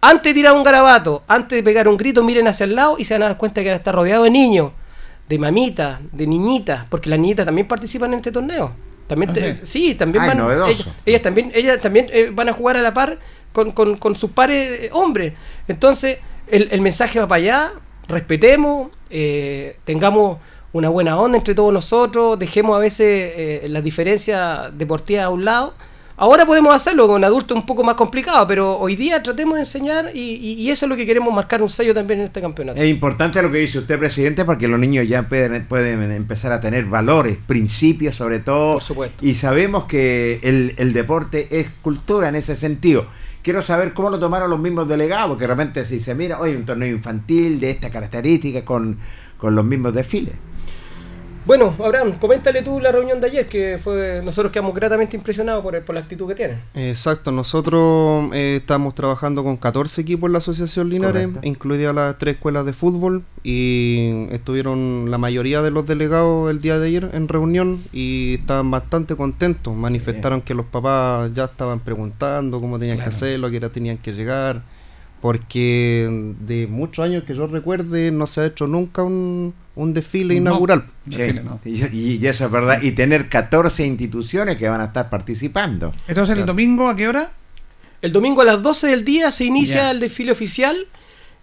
Antes 0.01 0.31
de 0.31 0.33
tirar 0.33 0.53
un 0.53 0.63
garabato, 0.63 1.23
antes 1.27 1.57
de 1.57 1.63
pegar 1.63 1.87
un 1.87 1.95
grito, 1.95 2.23
miren 2.23 2.47
hacia 2.47 2.65
el 2.65 2.75
lado 2.75 2.97
y 2.97 3.05
se 3.05 3.13
van 3.13 3.23
a 3.23 3.27
dar 3.27 3.37
cuenta 3.37 3.63
que 3.63 3.71
está 3.71 3.93
rodeado 3.93 4.23
de 4.23 4.31
niños, 4.31 4.73
de 5.29 5.39
mamitas, 5.39 6.01
de 6.11 6.27
niñitas, 6.27 6.85
porque 6.89 7.09
las 7.09 7.19
niñitas 7.19 7.45
también 7.45 7.67
participan 7.67 8.11
en 8.11 8.17
este 8.17 8.31
torneo. 8.31 8.73
También 9.15 9.55
te- 9.59 9.65
sí, 9.65 9.95
también 9.95 10.23
Ay, 10.23 10.29
van, 10.29 10.37
novedoso. 10.37 10.71
ellas, 10.71 10.87
ellas 11.05 11.21
también, 11.21 11.51
ellas 11.53 11.79
también 11.81 12.07
eh, 12.11 12.29
van 12.33 12.49
a 12.49 12.53
jugar 12.53 12.77
a 12.77 12.81
la 12.81 12.93
par 12.93 13.17
con, 13.51 13.71
con- 13.71 13.97
con 13.97 14.15
sus 14.15 14.31
pares 14.31 14.71
eh, 14.71 14.89
hombres. 14.93 15.33
Entonces, 15.67 16.17
el, 16.47 16.69
el 16.71 16.81
mensaje 16.81 17.19
va 17.19 17.27
para 17.27 17.37
allá, 17.41 17.71
respetemos, 18.07 18.89
eh, 19.09 19.77
tengamos 19.85 20.37
una 20.73 20.89
buena 20.89 21.19
onda 21.19 21.37
entre 21.37 21.53
todos 21.53 21.71
nosotros, 21.73 22.37
dejemos 22.39 22.75
a 22.75 22.79
veces 22.79 23.33
eh, 23.35 23.67
las 23.69 23.83
diferencias 23.83 24.75
deportivas 24.77 25.25
a 25.25 25.29
un 25.29 25.45
lado. 25.45 25.73
Ahora 26.23 26.45
podemos 26.45 26.73
hacerlo 26.73 27.05
con 27.05 27.21
adultos 27.25 27.53
un 27.57 27.65
poco 27.65 27.83
más 27.83 27.95
complicado, 27.95 28.47
pero 28.47 28.77
hoy 28.79 28.95
día 28.95 29.21
tratemos 29.21 29.55
de 29.55 29.59
enseñar 29.63 30.09
y, 30.13 30.19
y- 30.35 30.53
y 30.53 30.69
eso 30.71 30.85
es 30.85 30.89
lo 30.89 30.95
que 30.95 31.05
queremos 31.05 31.33
marcar 31.33 31.61
un 31.61 31.69
sello 31.69 31.93
también 31.93 32.21
en 32.21 32.27
este 32.27 32.39
campeonato. 32.39 32.81
Es 32.81 32.89
importante 32.89 33.41
lo 33.41 33.51
que 33.51 33.57
dice 33.57 33.79
usted, 33.79 33.99
presidente, 33.99 34.45
porque 34.45 34.69
los 34.69 34.79
niños 34.79 35.05
ya 35.05 35.23
pueden, 35.23 35.65
pueden 35.65 36.09
empezar 36.13 36.53
a 36.53 36.61
tener 36.61 36.85
valores, 36.85 37.37
principios 37.45 38.15
sobre 38.15 38.39
todo. 38.39 38.75
Por 38.75 38.81
supuesto. 38.81 39.17
Y 39.25 39.35
sabemos 39.35 39.83
que 39.83 40.39
el, 40.43 40.75
el 40.77 40.93
deporte 40.93 41.59
es 41.59 41.69
cultura 41.81 42.29
en 42.29 42.35
ese 42.35 42.55
sentido. 42.55 43.05
Quiero 43.41 43.61
saber 43.61 43.93
cómo 43.93 44.09
lo 44.09 44.17
tomaron 44.17 44.49
los 44.49 44.61
mismos 44.61 44.87
delegados, 44.87 45.37
que 45.37 45.45
realmente 45.45 45.83
si 45.83 45.99
se 45.99 46.15
mira, 46.15 46.39
hoy 46.39 46.55
un 46.55 46.63
torneo 46.63 46.87
infantil 46.87 47.59
de 47.59 47.69
esta 47.71 47.89
característica 47.89 48.63
con, 48.63 48.97
con 49.37 49.55
los 49.55 49.65
mismos 49.65 49.93
desfiles. 49.93 50.35
Bueno, 51.45 51.75
Abraham, 51.83 52.13
coméntale 52.19 52.61
tú 52.61 52.79
la 52.79 52.91
reunión 52.93 53.19
de 53.19 53.27
ayer, 53.27 53.47
que 53.47 53.77
fue 53.83 54.21
nosotros 54.23 54.49
quedamos 54.51 54.73
gratamente 54.73 55.17
impresionados 55.17 55.61
por, 55.61 55.79
por 55.83 55.93
la 55.93 55.99
actitud 55.99 56.25
que 56.27 56.35
tienen. 56.35 56.61
Exacto, 56.73 57.31
nosotros 57.33 58.29
eh, 58.33 58.57
estamos 58.61 58.95
trabajando 58.95 59.43
con 59.43 59.57
14 59.57 59.99
equipos 60.01 60.29
en 60.29 60.31
la 60.33 60.37
Asociación 60.37 60.89
Linares, 60.89 61.27
Correcto. 61.27 61.45
incluidas 61.47 61.93
las 61.93 62.17
tres 62.17 62.35
escuelas 62.35 62.65
de 62.65 62.71
fútbol, 62.71 63.23
y 63.43 64.27
estuvieron 64.31 65.11
la 65.11 65.17
mayoría 65.17 65.61
de 65.61 65.69
los 65.71 65.85
delegados 65.85 66.49
el 66.49 66.61
día 66.61 66.79
de 66.79 66.87
ayer 66.87 67.09
en 67.13 67.27
reunión 67.27 67.83
y 67.91 68.35
estaban 68.35 68.71
bastante 68.71 69.17
contentos. 69.17 69.75
Manifestaron 69.75 70.39
que 70.41 70.53
los 70.53 70.65
papás 70.67 71.29
ya 71.33 71.43
estaban 71.45 71.81
preguntando 71.81 72.61
cómo 72.61 72.79
tenían 72.79 72.97
Claro. 72.99 73.09
que 73.11 73.15
hacerlo, 73.17 73.47
a 73.47 73.51
qué 73.51 73.57
hora 73.57 73.67
tenían 73.69 73.97
que 73.97 74.13
llegar, 74.13 74.61
porque 75.23 76.33
de 76.41 76.67
muchos 76.67 77.05
años 77.05 77.23
que 77.23 77.33
yo 77.33 77.47
recuerde 77.47 78.11
no 78.11 78.27
se 78.27 78.41
ha 78.41 78.45
hecho 78.45 78.67
nunca 78.67 79.03
un, 79.03 79.53
un 79.73 79.93
desfile 79.93 80.33
No. 80.35 80.41
inaugural. 80.41 80.83
Desfile, 81.05 81.39
Sí, 81.41 81.45
¿no? 81.45 81.59
y, 81.63 82.17
y 82.21 82.27
eso 82.27 82.43
es 82.45 82.51
verdad. 82.51 82.81
Y 82.81 82.91
tener 82.91 83.29
14 83.29 83.85
instituciones 83.85 84.57
que 84.57 84.67
van 84.67 84.81
a 84.81 84.85
estar 84.85 85.09
participando. 85.09 85.93
Entonces, 86.09 86.37
el 86.37 86.45
domingo, 86.45 86.89
¿a 86.89 86.95
qué 86.97 87.07
hora? 87.07 87.31
El 88.01 88.11
domingo 88.11 88.41
a 88.41 88.43
las 88.43 88.61
12 88.61 88.87
del 88.87 89.05
día 89.05 89.31
se 89.31 89.45
inicia 89.45 89.83
Ya. 89.83 89.91
el 89.91 90.01
desfile 90.01 90.33
oficial. 90.33 90.75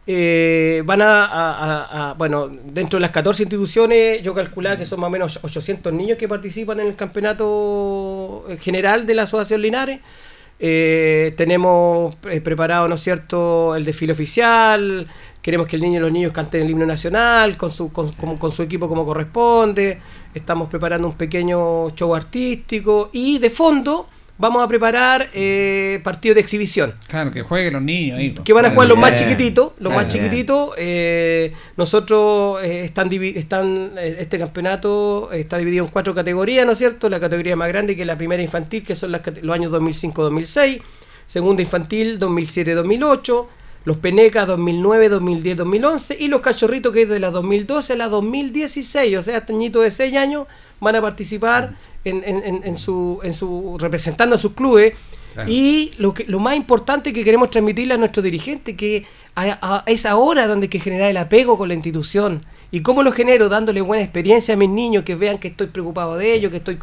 Eh, 0.06 0.82
van 0.84 1.00
a, 1.00 1.24
a- 1.24 1.52
a- 1.54 2.10
a- 2.10 2.14
bueno, 2.14 2.48
dentro 2.48 2.98
de 2.98 3.00
las 3.00 3.12
14 3.12 3.44
instituciones, 3.44 4.22
yo 4.22 4.34
calculaba 4.34 4.76
que 4.76 4.84
son 4.84 5.00
más 5.00 5.08
o 5.08 5.10
menos 5.10 5.38
800 5.42 5.90
niños 5.94 6.18
que 6.18 6.28
participan 6.28 6.80
en 6.80 6.88
el 6.88 6.96
campeonato 6.96 8.44
general 8.60 9.06
de 9.06 9.14
la 9.14 9.22
Asociación 9.22 9.62
Linares. 9.62 10.00
Eh, 10.62 11.32
tenemos 11.38 12.14
eh, 12.30 12.42
preparado, 12.42 12.86
¿no 12.86 12.96
es 12.96 13.00
cierto?, 13.00 13.74
el 13.74 13.84
desfile 13.84 14.12
oficial. 14.12 15.06
Queremos 15.40 15.66
que 15.66 15.76
el 15.76 15.82
niño, 15.82 16.00
los 16.00 16.12
niños 16.12 16.32
canten 16.32 16.62
el 16.62 16.70
himno 16.70 16.84
nacional 16.84 17.56
con 17.56 17.70
su, 17.70 17.90
con 17.90 18.50
su 18.50 18.62
equipo 18.62 18.86
como 18.86 19.06
corresponde. 19.06 19.98
Estamos 20.34 20.68
preparando 20.68 21.08
un 21.08 21.14
pequeño 21.14 21.90
show 21.90 22.14
artístico 22.14 23.08
y 23.12 23.38
de 23.38 23.48
fondo 23.48 24.06
vamos 24.40 24.62
a 24.64 24.68
preparar 24.68 25.28
eh, 25.34 26.00
partidos 26.02 26.36
de 26.36 26.40
exhibición. 26.40 26.94
Claro, 27.08 27.30
que 27.30 27.42
jueguen 27.42 27.74
los 27.74 27.82
niños 27.82 28.18
ahí. 28.18 28.30
pues. 28.30 28.44
Que 28.44 28.52
van 28.54 28.64
a 28.64 28.70
jugar 28.70 28.88
los 28.88 28.98
más 28.98 29.14
chiquititos, 29.14 29.72
los 29.78 29.92
más 29.92 30.08
chiquititos. 30.08 30.70
eh, 30.78 31.52
nosotros 31.76 32.62
eh, 32.64 32.84
están, 32.84 33.12
están 33.12 33.92
eh, 33.98 34.16
este 34.18 34.38
campeonato 34.38 35.30
está 35.32 35.58
dividido 35.58 35.84
en 35.84 35.90
cuatro 35.90 36.14
categorías, 36.14 36.64
¿no 36.64 36.72
es 36.72 36.78
cierto? 36.78 37.10
La 37.10 37.20
categoría 37.20 37.54
más 37.54 37.68
grande 37.68 37.94
que 37.94 38.00
es 38.02 38.06
la 38.06 38.16
primera 38.16 38.42
infantil, 38.42 38.82
que 38.82 38.96
son 38.96 39.12
las 39.12 39.20
los 39.42 39.54
años 39.54 39.70
2005-2006, 39.72 40.80
segunda 41.26 41.60
infantil 41.60 42.18
2007-2008, 42.18 43.46
los 43.84 43.96
penecas 43.98 44.46
2009, 44.46 45.08
2010, 45.10 45.56
2011 45.58 46.16
y 46.18 46.28
los 46.28 46.40
cachorritos 46.40 46.92
que 46.92 47.02
es 47.02 47.08
de 47.08 47.20
la 47.20 47.30
2012 47.30 47.92
a 47.92 47.96
la 47.96 48.08
2016, 48.08 49.18
o 49.18 49.22
sea, 49.22 49.38
hasta 49.38 49.52
añitos 49.52 49.82
de 49.82 49.90
6 49.90 50.16
años 50.16 50.46
van 50.80 50.96
a 50.96 51.02
participar 51.02 51.74
en, 52.04 52.22
en- 52.24 52.62
en- 52.64 52.76
su, 52.76 53.20
en 53.22 53.32
su 53.32 53.76
representando 53.78 54.36
a 54.36 54.38
sus 54.38 54.52
clubes. 54.52 54.94
Claro. 55.34 55.48
Y 55.50 55.92
lo, 55.98 56.12
que, 56.12 56.24
lo 56.24 56.40
más 56.40 56.56
importante 56.56 57.12
que 57.12 57.22
queremos 57.22 57.50
transmitirle 57.50 57.94
a 57.94 57.96
nuestros 57.96 58.24
dirigentes 58.24 58.74
que 58.76 59.04
a, 59.36 59.58
a- 59.62 59.82
es 59.86 60.04
ahora 60.06 60.46
donde 60.48 60.64
hay 60.64 60.68
que 60.70 60.80
generar 60.80 61.08
el 61.10 61.16
apego 61.16 61.56
con 61.56 61.68
la 61.68 61.74
institución. 61.74 62.44
¿Y 62.72 62.82
cómo 62.82 63.02
lo 63.02 63.10
genero? 63.12 63.48
Dándole 63.48 63.80
buena 63.80 64.02
experiencia 64.02 64.54
a 64.54 64.56
mis 64.56 64.70
niños, 64.70 65.02
que 65.04 65.14
vean 65.16 65.38
que 65.38 65.48
estoy 65.48 65.68
preocupado 65.68 66.16
de 66.16 66.34
ellos, 66.34 66.50
que 66.52 66.58
estoy, 66.58 66.78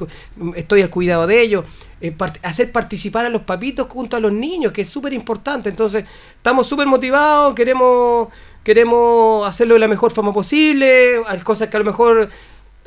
estoy 0.56 0.82
al 0.82 0.90
cuidado 0.90 1.28
de 1.28 1.42
ellos. 1.42 1.66
Eh, 2.02 2.14
part- 2.16 2.40
hacer 2.44 2.72
participar 2.72 3.26
a 3.26 3.30
los 3.30 3.42
papitos 3.44 3.88
junto 3.90 4.16
a 4.18 4.20
los 4.20 4.32
niños, 4.32 4.72
que 4.72 4.82
es 4.82 4.90
súper 4.90 5.14
importante. 5.14 5.70
Entonces, 5.70 6.06
estamos 6.36 6.68
súper 6.68 6.88
motivados, 6.88 7.54
queremos, 7.56 8.28
queremos 8.64 9.48
hacerlo 9.48 9.76
de 9.76 9.80
la 9.80 9.88
mejor 9.88 10.12
forma 10.12 10.34
posible. 10.34 11.22
Hay 11.28 11.40
cosas 11.40 11.70
que 11.70 11.78
a 11.78 11.80
lo 11.80 11.86
mejor 11.86 12.30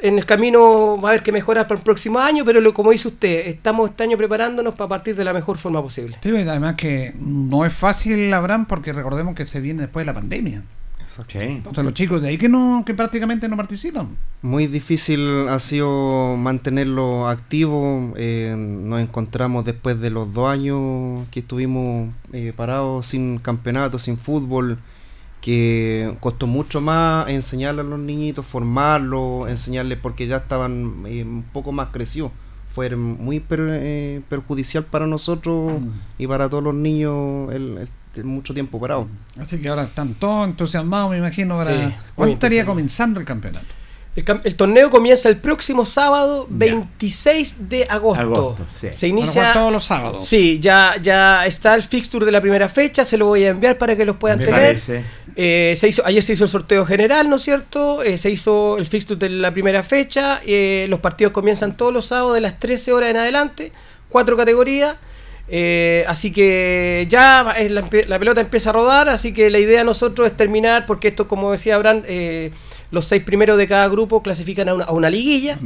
en 0.03 0.19
el 0.19 0.27
camino 0.27 1.01
va 1.01 1.09
a 1.09 1.13
haber 1.13 1.23
que 1.23 1.33
mejorar 1.33 1.67
para 1.67 1.79
el 1.79 1.85
próximo 1.85 2.19
año, 2.19 2.45
pero 2.45 2.61
lo, 2.61 2.73
como 2.75 2.91
dice 2.91 3.09
usted, 3.09 3.47
estamos 3.47 3.91
este 3.91 4.03
año 4.03 4.17
preparándonos 4.17 4.75
para 4.75 4.89
partir 4.89 5.17
de 5.17 5.25
la 5.25 5.33
mejor 5.33 5.59
forma 5.59 5.83
posible. 5.83 6.17
Sí, 6.23 6.31
además 6.31 6.77
que 6.77 7.15
no 7.19 7.65
es 7.65 7.73
fácil, 7.73 8.33
Abraham, 8.33 8.67
porque 8.67 8.93
recordemos 8.93 9.35
que 9.35 9.47
se 9.47 9.61
viene 9.61 9.83
después 9.83 10.05
de 10.05 10.13
la 10.13 10.15
pandemia. 10.15 10.63
Sí. 11.29 11.39
Entonces 11.39 11.85
los 11.85 11.95
chicos 11.95 12.23
de 12.23 12.29
ahí 12.29 12.39
que 12.39 12.49
no 12.49 12.83
que 12.87 12.95
prácticamente 12.95 13.49
no 13.49 13.57
participan. 13.57 14.17
Muy 14.43 14.67
difícil 14.67 15.49
ha 15.49 15.59
sido 15.59 16.37
mantenerlo 16.37 17.29
activo. 17.29 18.13
eh, 18.17 18.55
nos 18.57 19.01
encontramos 19.01 19.65
después 19.65 20.01
de 20.01 20.11
los 20.11 20.33
dos 20.33 20.49
años 20.49 21.27
que 21.31 21.41
estuvimos 21.41 22.09
eh, 22.33 22.53
parados 22.57 23.07
sin 23.07 23.39
campeonato, 23.39 23.99
sin 23.99 24.17
fútbol, 24.17 24.79
que 25.41 26.15
costó 26.21 26.47
mucho 26.47 26.81
más 26.81 27.29
enseñarle 27.29 27.81
a 27.81 27.85
los 27.85 27.99
niñitos, 27.99 28.45
formarlos, 28.47 29.49
enseñarles 29.49 29.99
porque 29.99 30.27
ya 30.27 30.37
estaban 30.39 31.05
eh, 31.07 31.25
un 31.25 31.45
poco 31.53 31.73
más 31.73 31.89
crecidos. 31.93 32.31
Fue 32.75 32.95
muy 32.95 33.41
per- 33.41 33.69
eh, 33.73 34.21
perjudicial 34.29 34.85
para 34.85 35.07
nosotros 35.07 35.73
y 36.19 36.27
para 36.27 36.49
todos 36.49 36.63
los 36.63 36.75
niños 36.75 37.53
el, 37.53 37.79
el- 37.79 37.89
el 38.17 38.25
mucho 38.25 38.53
tiempo 38.53 38.81
parado. 38.81 39.07
Así 39.39 39.61
que 39.61 39.69
ahora 39.69 39.85
están 39.85 40.15
todos 40.15 40.47
entusiasmados, 40.49 41.11
me 41.13 41.19
imagino. 41.19 41.57
Para... 41.59 41.71
Sí, 41.91 41.95
¿Cuándo 42.17 42.35
estaría 42.35 42.65
comenzando 42.67 43.21
el 43.21 43.27
campeonato? 43.27 43.67
El, 44.17 44.25
el 44.43 44.55
torneo 44.57 44.91
comienza 44.91 45.29
el 45.29 45.37
próximo 45.37 45.87
sábado 45.87 46.47
26 46.51 47.69
de 47.69 47.87
agosto. 47.89 48.21
Agosto, 48.23 48.67
sí. 48.79 48.89
Se 48.93 49.07
inicia 49.09 49.33
jugar 49.43 49.53
todos 49.55 49.73
los 49.73 49.85
sábados. 49.85 50.25
Sí, 50.25 50.59
ya, 50.61 50.97
ya 51.01 51.47
está 51.47 51.75
el 51.77 51.85
fixture 51.85 52.27
de 52.27 52.33
la 52.33 52.41
primera 52.41 52.69
fecha, 52.69 53.05
se 53.05 53.17
lo 53.17 53.27
voy 53.27 53.45
a 53.45 53.51
enviar 53.51 53.79
para 53.79 53.95
que 53.97 54.05
los 54.05 54.17
puedan 54.17 54.39
Me 54.39 54.45
tener. 54.47 54.61
parece. 54.61 55.05
Eh, 55.37 55.75
se 55.77 55.89
hizo, 55.89 56.05
ayer 56.05 56.23
se 56.23 56.33
hizo 56.35 56.45
el 56.45 56.51
sorteo 56.51 56.85
general, 56.87 57.29
¿no 57.29 57.37
es 57.37 57.43
cierto? 57.43 58.03
Eh, 58.03 58.19
se 58.19 58.31
hizo 58.31 58.79
el 58.79 58.87
fixture 58.87 59.19
de 59.19 59.31
la 59.31 59.53
primera 59.53 59.83
fecha. 59.83 60.41
eh, 60.47 60.87
los 60.89 61.01
partidos 61.01 61.33
comienzan 61.33 61.77
todos 61.77 61.93
los 61.93 62.07
sábados 62.07 62.35
de 62.35 62.41
las 62.41 62.59
13 62.59 62.93
horas 62.93 63.11
en 63.11 63.17
adelante. 63.17 63.73
Cuatro 64.09 64.37
categorías. 64.37 64.97
eh, 65.53 66.05
así 66.07 66.33
que 66.33 67.07
ya 67.09 67.51
es 67.59 67.71
la, 67.71 67.83
pelota 67.89 68.41
empieza 68.41 68.71
a 68.71 68.73
rodar. 68.73 69.09
Así 69.09 69.33
que 69.35 69.51
la 69.51 69.59
idea 69.59 69.79
de 69.81 69.85
nosotros 69.85 70.29
es 70.29 70.37
terminar, 70.37 70.87
porque 70.87 71.09
esto, 71.09 71.27
como 71.29 71.51
decía 71.53 71.77
Abraham, 71.77 72.03
los 72.91 73.07
seis 73.07 73.23
primeros 73.23 73.57
de 73.59 73.67
cada 73.69 73.89
grupo 73.89 74.23
clasifican 74.23 74.69
a 74.69 74.75
una, 74.75 74.85
a 74.85 74.93
una 74.93 75.11
liguilla. 75.11 75.59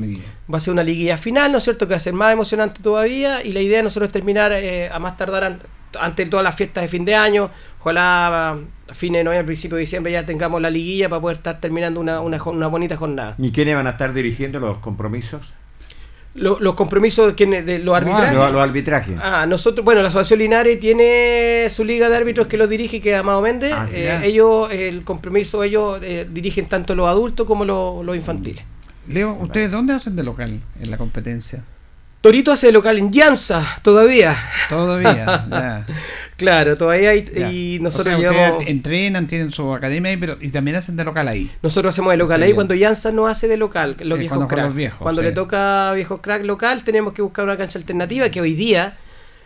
Va 0.52 0.58
a 0.58 0.60
ser 0.60 0.72
una 0.72 0.82
liguilla 0.84 1.18
final, 1.18 1.52
¿no 1.52 1.58
es 1.58 1.64
cierto? 1.64 1.86
Que 1.86 1.92
va 1.92 1.96
a 1.98 2.00
ser 2.00 2.14
más 2.14 2.32
emocionante 2.32 2.82
todavía. 2.82 3.42
Y 3.42 3.52
la 3.52 3.60
idea 3.60 3.78
de 3.78 3.84
nosotros 3.84 4.08
es 4.08 4.12
terminar 4.12 4.52
a 4.52 4.98
más 4.98 5.16
tardar 5.16 5.58
an- 5.96 6.04
ante 6.06 6.26
todas 6.26 6.44
las 6.44 6.54
fiestas 6.54 6.82
de 6.82 6.88
fin 6.88 7.04
de 7.04 7.14
año. 7.14 7.50
Ojalá 7.80 8.50
a 8.52 8.94
fines 8.94 9.20
de 9.20 9.24
noviembre, 9.24 9.46
principio 9.46 9.76
de 9.76 9.80
diciembre 9.82 10.12
ya 10.12 10.24
tengamos 10.24 10.60
la 10.62 10.70
liguilla 10.70 11.08
para 11.08 11.20
poder 11.20 11.36
estar 11.38 11.60
terminando 11.60 12.00
una, 12.00 12.20
una, 12.20 12.66
bonita 12.68 12.96
jornada. 12.96 13.34
¿Y 13.38 13.50
quiénes 13.52 13.74
van 13.74 13.86
a 13.86 13.90
estar 13.90 14.12
dirigiendo 14.14 14.58
los 14.60 14.78
compromisos? 14.78 15.42
Lo- 16.34 16.58
los 16.58 16.74
compromisos 16.74 17.36
de, 17.36 17.62
de 17.62 17.78
los 17.78 17.94
arbitrajes. 17.94 18.34
Los, 18.34 18.52
los 18.52 18.60
arbitrajes. 18.62 19.16
Ah, 19.22 19.46
nosotros, 19.46 19.84
bueno, 19.84 20.02
la 20.02 20.08
Asociación 20.08 20.40
Linares 20.40 20.80
tiene 20.80 21.68
su 21.70 21.84
liga 21.84 22.08
de 22.08 22.16
árbitros 22.16 22.46
que 22.48 22.56
lo 22.56 22.66
dirige, 22.66 23.00
que 23.00 23.12
es 23.12 23.18
Amado 23.18 23.40
Méndez. 23.40 23.72
Ah, 23.72 23.86
Eh, 23.92 24.20
ellos, 24.24 24.68
el 24.72 25.04
compromiso, 25.04 25.62
ellos 25.62 26.00
eh, 26.02 26.26
dirigen 26.28 26.66
tanto 26.68 26.94
los 26.96 27.06
adultos 27.06 27.46
como 27.46 27.64
los, 27.64 28.04
los 28.04 28.16
infantiles. 28.16 28.64
Leo, 29.06 29.32
¿ustedes 29.34 29.70
dónde 29.70 29.92
hacen 29.94 30.16
de 30.16 30.24
local 30.24 30.58
en 30.80 30.90
la 30.90 30.96
competencia? 30.96 31.62
Torito 32.24 32.52
hace 32.52 32.68
de 32.68 32.72
local 32.72 32.96
en 32.96 33.12
Llanza, 33.12 33.62
todavía. 33.82 34.34
Todavía, 34.70 35.46
ya. 35.50 35.86
Claro, 36.38 36.74
todavía 36.78 37.10
hay, 37.10 37.22
ya. 37.24 37.52
y 37.52 37.78
O 37.78 37.82
nosotros 37.82 38.18
sea, 38.18 38.30
llevamos- 38.32 38.64
entrenan, 38.66 39.26
tienen 39.26 39.50
su 39.52 39.74
academia 39.74 40.10
ahí, 40.10 40.16
pero 40.16 40.38
y 40.40 40.48
también 40.50 40.78
hacen 40.78 40.96
de 40.96 41.04
local 41.04 41.28
ahí. 41.28 41.50
Nosotros 41.60 41.94
hacemos 41.94 42.12
de 42.12 42.16
local 42.16 42.40
Sí, 42.40 42.46
ahí 42.46 42.52
cuando 42.54 42.74
Llanza 42.74 43.12
no 43.12 43.26
hace 43.26 43.46
de 43.46 43.58
local, 43.58 43.96
los 44.00 44.16
Eh, 44.16 44.20
viejos 44.20 44.38
cuando 44.38 44.48
crack. 44.48 44.64
los 44.64 44.74
viejos, 44.74 44.98
cuando 45.02 45.20
sí. 45.20 45.28
le 45.28 45.32
toca 45.34 45.90
a 45.90 45.92
viejos 45.92 46.20
crack 46.22 46.44
local, 46.44 46.82
tenemos 46.82 47.12
que 47.12 47.20
buscar 47.20 47.44
una 47.44 47.58
cancha 47.58 47.78
alternativa 47.78 48.30
que 48.30 48.40
hoy 48.40 48.54
día 48.54 48.96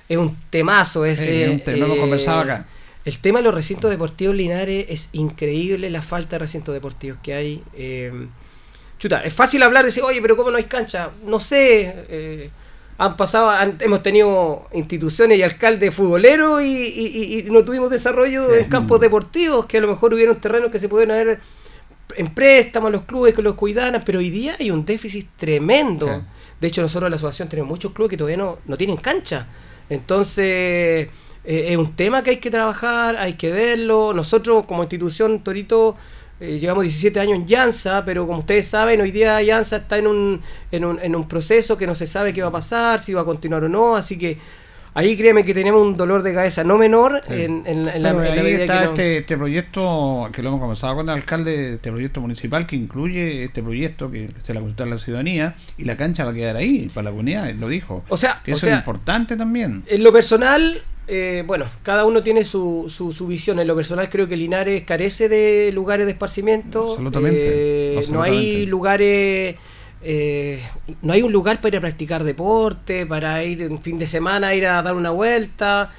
es 0.09 0.17
un 0.17 0.37
temazo. 0.49 1.05
Es, 1.05 1.19
Sí, 1.19 1.27
eh, 1.29 1.51
un 1.51 1.59
te- 1.61 1.77
lo 1.77 1.87
hemos 1.87 1.97
eh, 1.97 2.01
conversado 2.01 2.39
acá. 2.43 2.67
El 3.05 3.19
tema 3.19 3.41
de 3.41 3.45
los 3.47 3.55
recintos 3.55 3.91
deportivos 3.91 4.37
Linares 4.37 4.87
es 4.89 5.09
increíble 5.15 5.91
la 5.91 6.01
falta 6.01 6.37
de 6.37 6.39
recintos 6.39 6.73
deportivos 6.75 7.19
que 7.25 7.35
hay. 7.35 7.63
eh, 7.75 8.13
chuta, 9.01 9.23
es 9.25 9.35
fácil 9.35 9.63
hablar 9.65 9.83
de 9.83 9.89
decir, 9.89 10.05
oye, 10.05 10.21
pero 10.23 10.37
¿cómo 10.37 10.51
no 10.53 10.57
hay 10.59 10.65
cancha? 10.65 11.11
No 11.27 11.41
sé. 11.41 12.51
Han 13.01 13.17
pasado, 13.17 13.49
han- 13.51 13.77
hemos 13.81 14.03
tenido 14.03 14.67
instituciones 14.73 15.39
y 15.39 15.43
alcaldes 15.43 15.95
futboleros 15.95 16.63
y, 16.63 16.67
y- 16.67 17.07
y- 17.07 17.39
y 17.39 17.43
no 17.51 17.65
tuvimos 17.65 17.91
desarrollo 17.91 18.53
en 18.55 18.69
campos 18.69 19.01
deportivos, 19.01 19.67
que 19.67 19.79
a 19.79 19.81
lo 19.81 19.89
mejor 19.89 20.13
hubieron 20.15 20.37
terrenos 20.41 20.71
que 20.73 20.79
se 20.81 20.89
pueden 20.89 21.13
haber 21.13 21.39
en 22.17 22.35
préstamo 22.35 22.89
a 22.89 22.91
los 22.91 23.03
clubes 23.03 23.35
que 23.35 23.43
los 23.43 23.55
cuidaran, 23.55 24.03
pero 24.05 24.19
hoy 24.19 24.31
día 24.31 24.57
hay 24.59 24.71
un 24.71 24.85
déficit 24.85 25.29
tremendo. 25.37 26.07
Sí. 26.07 26.13
De 26.61 26.67
hecho, 26.69 26.83
nosotros 26.83 27.07
en 27.07 27.11
la 27.13 27.17
asociación 27.17 27.49
tenemos 27.49 27.69
muchos 27.71 27.93
clubes 27.93 28.11
que 28.11 28.17
todavía 28.17 28.37
no, 28.39 28.59
no 28.67 28.77
tienen 28.77 28.97
cancha. 28.97 29.47
Entonces, 29.89 30.45
eh, 30.47 31.09
es 31.45 31.77
un 31.77 31.95
tema 31.95 32.23
que 32.23 32.31
hay 32.31 32.37
que 32.39 32.51
trabajar, 32.51 33.17
hay 33.17 33.35
que 33.35 33.53
verlo. 33.53 34.13
Nosotros 34.13 34.65
como 34.67 34.83
institución 34.83 35.41
Torito 35.45 35.97
eh, 36.41 36.59
llevamos 36.59 36.85
17 36.85 37.19
años 37.21 37.37
en 37.37 37.47
Llanza, 37.47 38.05
pero 38.05 38.27
como 38.27 38.41
ustedes 38.41 38.67
saben, 38.67 39.01
hoy 39.01 39.11
día 39.11 39.43
Llanza 39.43 39.77
está 39.77 39.99
en 39.99 40.07
un, 40.07 40.41
en, 40.73 40.85
un, 40.85 40.99
en 41.03 41.15
un 41.17 41.27
proceso 41.29 41.77
que 41.77 41.87
no 41.87 41.95
se 41.95 42.07
sabe 42.07 42.33
qué 42.33 42.43
va 42.43 42.49
a 42.49 42.53
pasar, 42.53 43.03
si 43.03 43.13
va 43.13 43.23
a 43.23 43.25
continuar 43.25 43.65
o 43.65 43.69
no, 43.69 43.97
así 43.97 44.17
que 44.19 44.39
ahí 44.95 45.17
créeme 45.17 45.45
que 45.45 45.55
tenemos 45.55 45.81
un 45.83 45.97
dolor 45.97 46.23
de 46.23 46.35
cabeza 46.35 46.65
no 46.65 46.77
menor 46.79 47.21
Sí. 47.29 47.35
en, 47.43 47.63
en- 47.67 47.89
en 47.89 48.03
la, 48.03 48.11
en 48.11 48.17
la 48.17 48.23
ahí 48.33 48.53
está 48.55 48.79
que 48.79 48.85
no- 48.85 48.91
este, 48.91 49.19
este 49.19 49.37
proyecto 49.37 50.29
que 50.33 50.43
lo 50.43 50.49
hemos 50.49 50.61
conversado 50.61 50.97
con 50.97 51.09
el 51.09 51.15
alcalde, 51.17 51.75
este 51.75 51.91
proyecto 51.91 52.21
municipal 52.21 52.67
que 52.67 52.77
incluye 52.77 53.45
este 53.45 53.63
proyecto 53.63 54.11
que 54.11 54.31
se 54.43 54.55
la 54.55 54.61
consulta 54.61 54.85
a 54.85 54.87
la 54.87 54.99
ciudadanía 54.99 55.55
y 55.77 55.85
la 55.85 55.97
cancha 55.97 56.25
va 56.25 56.31
a 56.31 56.35
quedar 56.35 56.57
ahí 56.57 56.89
para 56.95 57.05
la 57.05 57.11
comunidad, 57.11 57.49
él 57.51 57.61
lo 57.61 57.69
dijo. 57.69 58.05
O 58.09 58.17
sea, 58.17 58.41
que 58.45 58.53
o 58.53 58.57
eso 58.57 58.67
sea, 58.67 58.75
es 58.75 58.79
importante 58.81 59.37
también. 59.37 59.85
En 59.87 60.03
lo 60.03 60.13
personal, 60.13 60.83
eh, 61.09 61.43
bueno, 61.47 61.67
cada 61.83 62.05
uno 62.05 62.23
tiene 62.23 62.45
su, 62.45 62.87
su, 62.89 63.13
su 63.13 63.27
visión. 63.27 63.59
En 63.61 63.67
lo 63.67 63.75
personal 63.77 64.09
creo 64.11 64.29
que 64.29 64.37
Linares 64.37 64.85
carece 64.85 65.29
de 65.29 65.73
lugares 65.73 66.07
de 66.07 66.13
esparcimiento. 66.13 66.93
Absolutamente, 66.93 68.03
Eh, 68.03 68.07
No 68.09 68.23
hay 68.23 68.67
lugares... 68.67 69.57
eh, 70.01 70.63
no 71.03 71.13
hay 71.13 71.23
un 71.23 71.33
lugar 71.33 71.57
para 71.61 71.69
ir 71.71 71.77
a 71.79 71.81
practicar 71.81 72.25
deporte, 72.25 73.07
para 73.07 73.43
ir 73.45 73.69
un 73.71 73.81
fin 73.83 73.99
de 73.99 74.07
semana, 74.07 74.55
ir 74.55 74.67
a 74.67 74.83
dar 74.83 74.95
una 74.95 75.11
vuelta. 75.11 75.93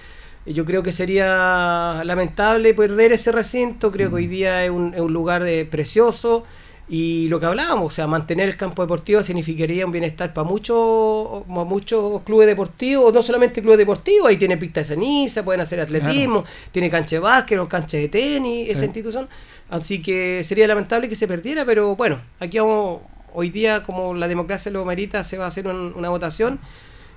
Yo 0.45 0.65
creo 0.65 0.81
que 0.83 0.91
sería 0.91 2.01
lamentable 2.05 2.73
perder 2.73 3.11
ese 3.11 3.31
recinto. 3.31 3.91
Creo 3.91 4.09
que 4.09 4.15
hoy 4.15 4.27
día 4.27 4.63
es 4.65 4.71
un, 4.71 4.93
es 4.93 5.01
un 5.01 5.13
lugar 5.13 5.43
de, 5.43 5.65
precioso. 5.65 6.45
Y 6.91 7.27
lo 7.27 7.39
que 7.39 7.45
hablábamos, 7.45 7.85
o 7.85 7.91
sea, 7.91 8.07
mantener 8.07 8.49
el 8.49 8.57
campo 8.57 8.81
deportivo 8.81 9.21
significaría 9.21 9.85
un 9.85 9.91
bienestar 9.91 10.33
para 10.33 10.47
muchos 10.49 11.45
muchos 11.47 12.23
clubes 12.23 12.47
deportivos, 12.47 13.13
no 13.13 13.21
solamente 13.21 13.61
clubes 13.61 13.77
deportivos, 13.77 14.27
ahí 14.27 14.37
tiene 14.37 14.57
pista 14.57 14.79
de 14.79 14.85
ceniza, 14.85 15.43
pueden 15.45 15.61
hacer 15.61 15.79
atletismo, 15.79 16.43
tiene 16.71 16.89
cancha 16.89 17.17
de 17.17 17.19
básquet, 17.19 17.67
cancha 17.67 17.97
de 17.97 18.09
tenis, 18.09 18.69
esa 18.69 18.79
Sí. 18.79 18.85
institución. 18.85 19.29
Así 19.69 20.01
que 20.01 20.41
sería 20.41 20.65
lamentable 20.67 21.07
que 21.07 21.15
se 21.15 21.27
perdiera, 21.27 21.63
pero 21.63 21.95
bueno, 21.95 22.19
aquí 22.39 22.57
vamos, 22.57 23.01
hoy 23.33 23.51
día 23.51 23.83
como 23.83 24.15
la 24.15 24.27
democracia 24.27 24.71
lo 24.71 24.83
merita, 24.83 25.23
se 25.23 25.37
va 25.37 25.45
a 25.45 25.49
hacer 25.49 25.67
un- 25.67 25.93
una 25.95 26.09
votación. 26.09 26.59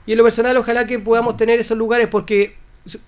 Y 0.04 0.12
en 0.12 0.18
lo 0.18 0.24
personal, 0.24 0.54
ojalá 0.58 0.86
que 0.86 0.98
podamos 0.98 1.38
tener 1.38 1.58
esos 1.60 1.78
lugares, 1.78 2.08
porque 2.08 2.56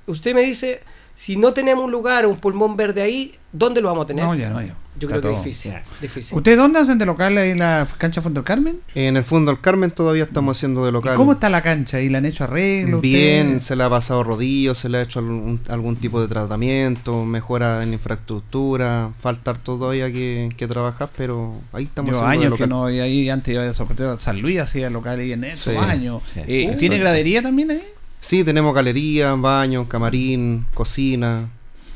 usted 0.07 0.35
me 0.35 0.40
dice, 0.40 0.81
si 1.14 1.37
no 1.37 1.53
tenemos 1.53 1.85
un 1.85 1.92
lugar, 1.92 2.27
un 2.27 2.37
pulmón 2.37 2.77
verde 2.77 3.03
ahí, 3.03 3.35
¿dónde 3.53 3.81
lo 3.81 3.88
vamos 3.88 4.05
a 4.05 4.07
tener? 4.09 4.24
No, 4.24 4.35
ya 4.35 4.50
no 4.50 4.59
hay. 4.59 4.72
Yo 4.96 5.09
Está 5.09 5.20
creo 5.20 5.33
que 5.33 5.38
es 5.38 5.44
difícil. 5.44 5.72
difícil. 6.00 6.38
¿Ustedes 6.38 6.57
dónde 6.57 6.79
hacen 6.79 6.98
de 6.98 7.05
local 7.07 7.37
ahí 7.37 7.50
en 7.50 7.59
la 7.59 7.85
cancha 7.98 8.22
Fondo 8.22 8.40
del 8.42 8.44
Carmen? 8.46 8.79
En 8.94 9.16
el 9.16 9.24
fondo 9.24 9.50
del 9.50 9.61
Carmen 9.61 9.90
todavía 9.90 10.22
estamos 10.22 10.57
haciendo 10.57 10.85
de 10.85 10.90
¿Y 10.90 10.92
local. 10.92 11.16
¿Cómo 11.16 11.33
está 11.33 11.50
la 11.50 11.62
cancha? 11.62 12.00
¿Y 12.00 12.09
le 12.09 12.18
han 12.18 12.27
hecho 12.27 12.44
arreglo? 12.44 13.00
Bien, 13.00 13.46
ustedes? 13.46 13.64
se 13.64 13.74
le 13.74 13.83
ha 13.83 13.90
pasado 13.90 14.22
rodillo, 14.22 14.72
se 14.77 14.88
le 14.88 14.98
ha 14.98 15.03
hecho 15.03 15.18
algún, 15.18 15.61
algún 15.68 15.96
tipo 15.96 16.20
de 16.22 16.29
tratamiento, 16.29 17.24
mejora 17.24 17.83
en 17.83 17.92
infraestructura, 17.92 19.11
falta 19.20 19.55
todavía 19.55 20.12
que, 20.12 20.50
que 20.57 20.68
trabajar, 20.68 21.11
pero 21.16 21.55
ahí 21.72 21.85
estamos 21.85 22.12
Yo 22.12 22.18
haciendo 22.24 22.31
de 22.40 22.46
años 22.46 22.57
que 22.59 22.66
local. 22.66 22.68
no 22.68 22.90
y 22.90 23.00
ahí 23.00 23.29
antes 23.31 23.53
iba 23.55 23.68
a 23.68 23.74
sorprender 23.74 24.18
San 24.20 24.40
Luis 24.40 24.61
hacía 24.61 24.90
local 24.90 25.18
ahí 25.18 25.33
en 25.33 25.42
esos 25.42 25.72
Sí, 25.72 25.79
años. 25.79 26.22
sí. 26.33 26.40
Eh, 26.46 26.70
Uh, 26.72 26.77
¿Tiene 26.79 26.98
gradería 26.98 27.42
también 27.42 27.72
ahí? 27.72 27.83
Sí, 28.24 28.42
tenemos 28.42 28.74
galería, 28.74 29.34
baño, 29.34 29.87
camarín, 29.87 30.64
cocina. 30.72 31.50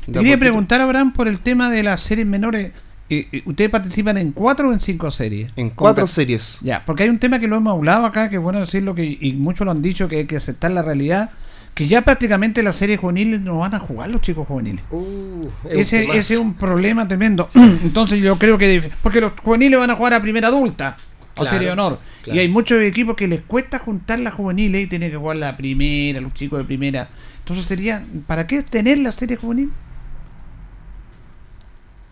Te 0.05 0.11
quería 0.11 0.21
poquito. 0.21 0.39
preguntar, 0.39 0.79
Abraham, 0.79 1.11
por 1.11 1.27
el 1.27 1.39
tema 1.39 1.71
de 1.71 1.81
las 1.81 2.01
series 2.01 2.27
menores. 2.27 2.71
Eh, 3.09 3.27
eh, 3.31 3.41
¿Ustedes 3.47 3.71
participan 3.71 4.15
en 4.19 4.31
cuatro 4.31 4.69
o 4.69 4.71
en 4.71 4.79
cinco 4.79 5.09
series? 5.09 5.51
En 5.55 5.71
cuatro 5.71 6.05
series. 6.05 6.59
Ya, 6.61 6.85
porque 6.85 7.01
hay 7.01 7.09
un 7.09 7.17
tema 7.17 7.39
que 7.39 7.47
lo 7.47 7.55
hemos 7.55 7.73
hablado 7.73 8.05
acá, 8.05 8.29
que 8.29 8.35
es 8.35 8.41
bueno 8.43 8.59
decirlo, 8.59 8.93
que, 8.93 9.17
y 9.19 9.33
muchos 9.33 9.65
lo 9.65 9.71
han 9.71 9.81
dicho, 9.81 10.07
que 10.07 10.17
hay 10.17 10.25
que 10.25 10.35
aceptar 10.35 10.69
la 10.69 10.83
realidad, 10.83 11.31
que 11.73 11.87
ya 11.87 12.03
prácticamente 12.03 12.61
las 12.61 12.75
series 12.75 12.99
juveniles 12.99 13.41
no 13.41 13.57
van 13.57 13.73
a 13.73 13.79
jugar 13.79 14.11
los 14.11 14.21
chicos 14.21 14.47
juveniles. 14.47 14.83
Uh, 14.91 15.47
es 15.67 15.73
un 15.73 15.79
Ese, 15.79 16.03
ese 16.11 16.33
es 16.35 16.39
un 16.39 16.53
problema 16.53 17.07
tremendo. 17.07 17.49
Entonces 17.55 18.21
yo 18.21 18.37
creo 18.37 18.59
que... 18.59 18.87
Porque 19.01 19.19
los 19.19 19.31
juveniles 19.43 19.79
van 19.79 19.89
a 19.89 19.95
jugar 19.95 20.13
a 20.13 20.21
primera 20.21 20.49
adulta. 20.49 20.95
O 21.35 21.41
Claro, 21.41 21.49
serie 21.51 21.71
honor. 21.71 21.99
claro. 22.23 22.37
Y 22.37 22.39
hay 22.41 22.47
muchos 22.49 22.81
equipos 22.81 23.15
que 23.15 23.27
les 23.27 23.41
cuesta 23.41 23.79
juntar 23.79 24.19
las 24.19 24.33
juveniles 24.33 24.85
y 24.85 24.87
tienen 24.87 25.09
que 25.11 25.17
jugar 25.17 25.37
la 25.37 25.55
primera, 25.55 26.19
los 26.21 26.33
chicos 26.33 26.59
de 26.59 26.65
primera. 26.65 27.09
Entonces 27.39 27.65
sería... 27.65 28.05
¿Para 28.27 28.45
qué 28.45 28.61
tener 28.63 28.97
la 28.99 29.11
serie 29.11 29.37
juvenil? 29.37 29.71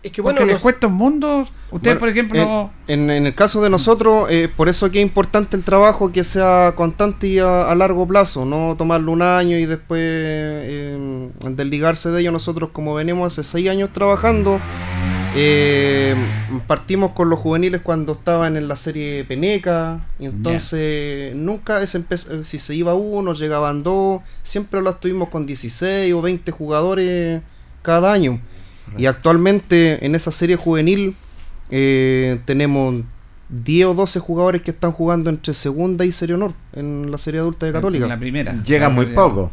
Es 0.02 0.12
que 0.12 0.22
Porque 0.22 0.40
bueno, 0.40 0.52
les 0.52 0.62
cuesta 0.62 0.86
un 0.86 0.94
mundo. 0.94 1.40
Ustedes, 1.70 1.98
Bueno, 1.98 1.98
por 1.98 2.08
ejemplo... 2.08 2.70
En, 2.86 3.10
en 3.10 3.26
el 3.26 3.34
caso 3.34 3.60
de 3.60 3.68
nosotros, 3.68 4.28
eh, 4.30 4.48
por 4.56 4.68
eso 4.68 4.90
que 4.90 5.00
es 5.00 5.02
importante 5.06 5.56
el 5.56 5.64
trabajo 5.64 6.12
que 6.12 6.22
sea 6.24 6.72
constante 6.76 7.26
y 7.26 7.38
a, 7.40 7.68
a 7.70 7.74
largo 7.74 8.06
plazo, 8.06 8.44
no 8.44 8.76
tomarlo 8.78 9.10
un 9.12 9.22
año 9.22 9.58
y 9.58 9.66
después 9.66 10.00
eh, 10.00 11.28
desligarse 11.50 12.10
de 12.10 12.20
ello. 12.20 12.30
Nosotros, 12.32 12.70
como 12.72 12.94
venimos 12.94 13.32
hace 13.32 13.42
seis 13.42 13.68
años 13.68 13.90
trabajando, 13.92 14.60
eh, 15.40 16.14
partimos 16.66 17.12
con 17.12 17.30
los 17.30 17.38
juveniles 17.38 17.80
cuando 17.82 18.12
estaban 18.14 18.56
en 18.56 18.66
la 18.68 18.76
serie 18.76 19.24
Peneca, 19.24 20.04
y 20.18 20.26
entonces 20.26 21.34
nunca 21.36 21.80
empe- 21.82 22.42
si 22.44 22.58
se 22.58 22.74
iba 22.74 22.94
uno, 22.94 23.34
llegaban 23.34 23.82
dos, 23.82 24.22
siempre 24.42 24.80
lo 24.82 24.90
estuvimos 24.90 25.28
con 25.28 25.46
16 25.46 26.12
o 26.14 26.22
20 26.22 26.50
jugadores 26.52 27.42
cada 27.82 28.12
año. 28.12 28.40
Y 28.96 29.06
actualmente 29.06 30.04
en 30.04 30.14
esa 30.14 30.30
serie 30.32 30.56
juvenil 30.56 31.14
eh, 31.70 32.40
tenemos 32.46 33.02
10 33.50 33.86
o 33.88 33.94
12 33.94 34.18
jugadores 34.20 34.62
que 34.62 34.70
están 34.70 34.92
jugando 34.92 35.28
entre 35.30 35.52
segunda 35.54 36.04
y 36.06 36.12
serie 36.12 36.34
honor 36.36 36.54
en 36.74 37.10
la 37.10 37.18
serie 37.18 37.40
adulta 37.40 37.66
de 37.66 37.72
Católica. 37.72 38.04
En 38.04 38.08
la 38.08 38.18
primera. 38.18 38.62
Llega 38.62 38.88
muy 38.88 39.06
Ya. 39.06 39.14
poco. 39.14 39.50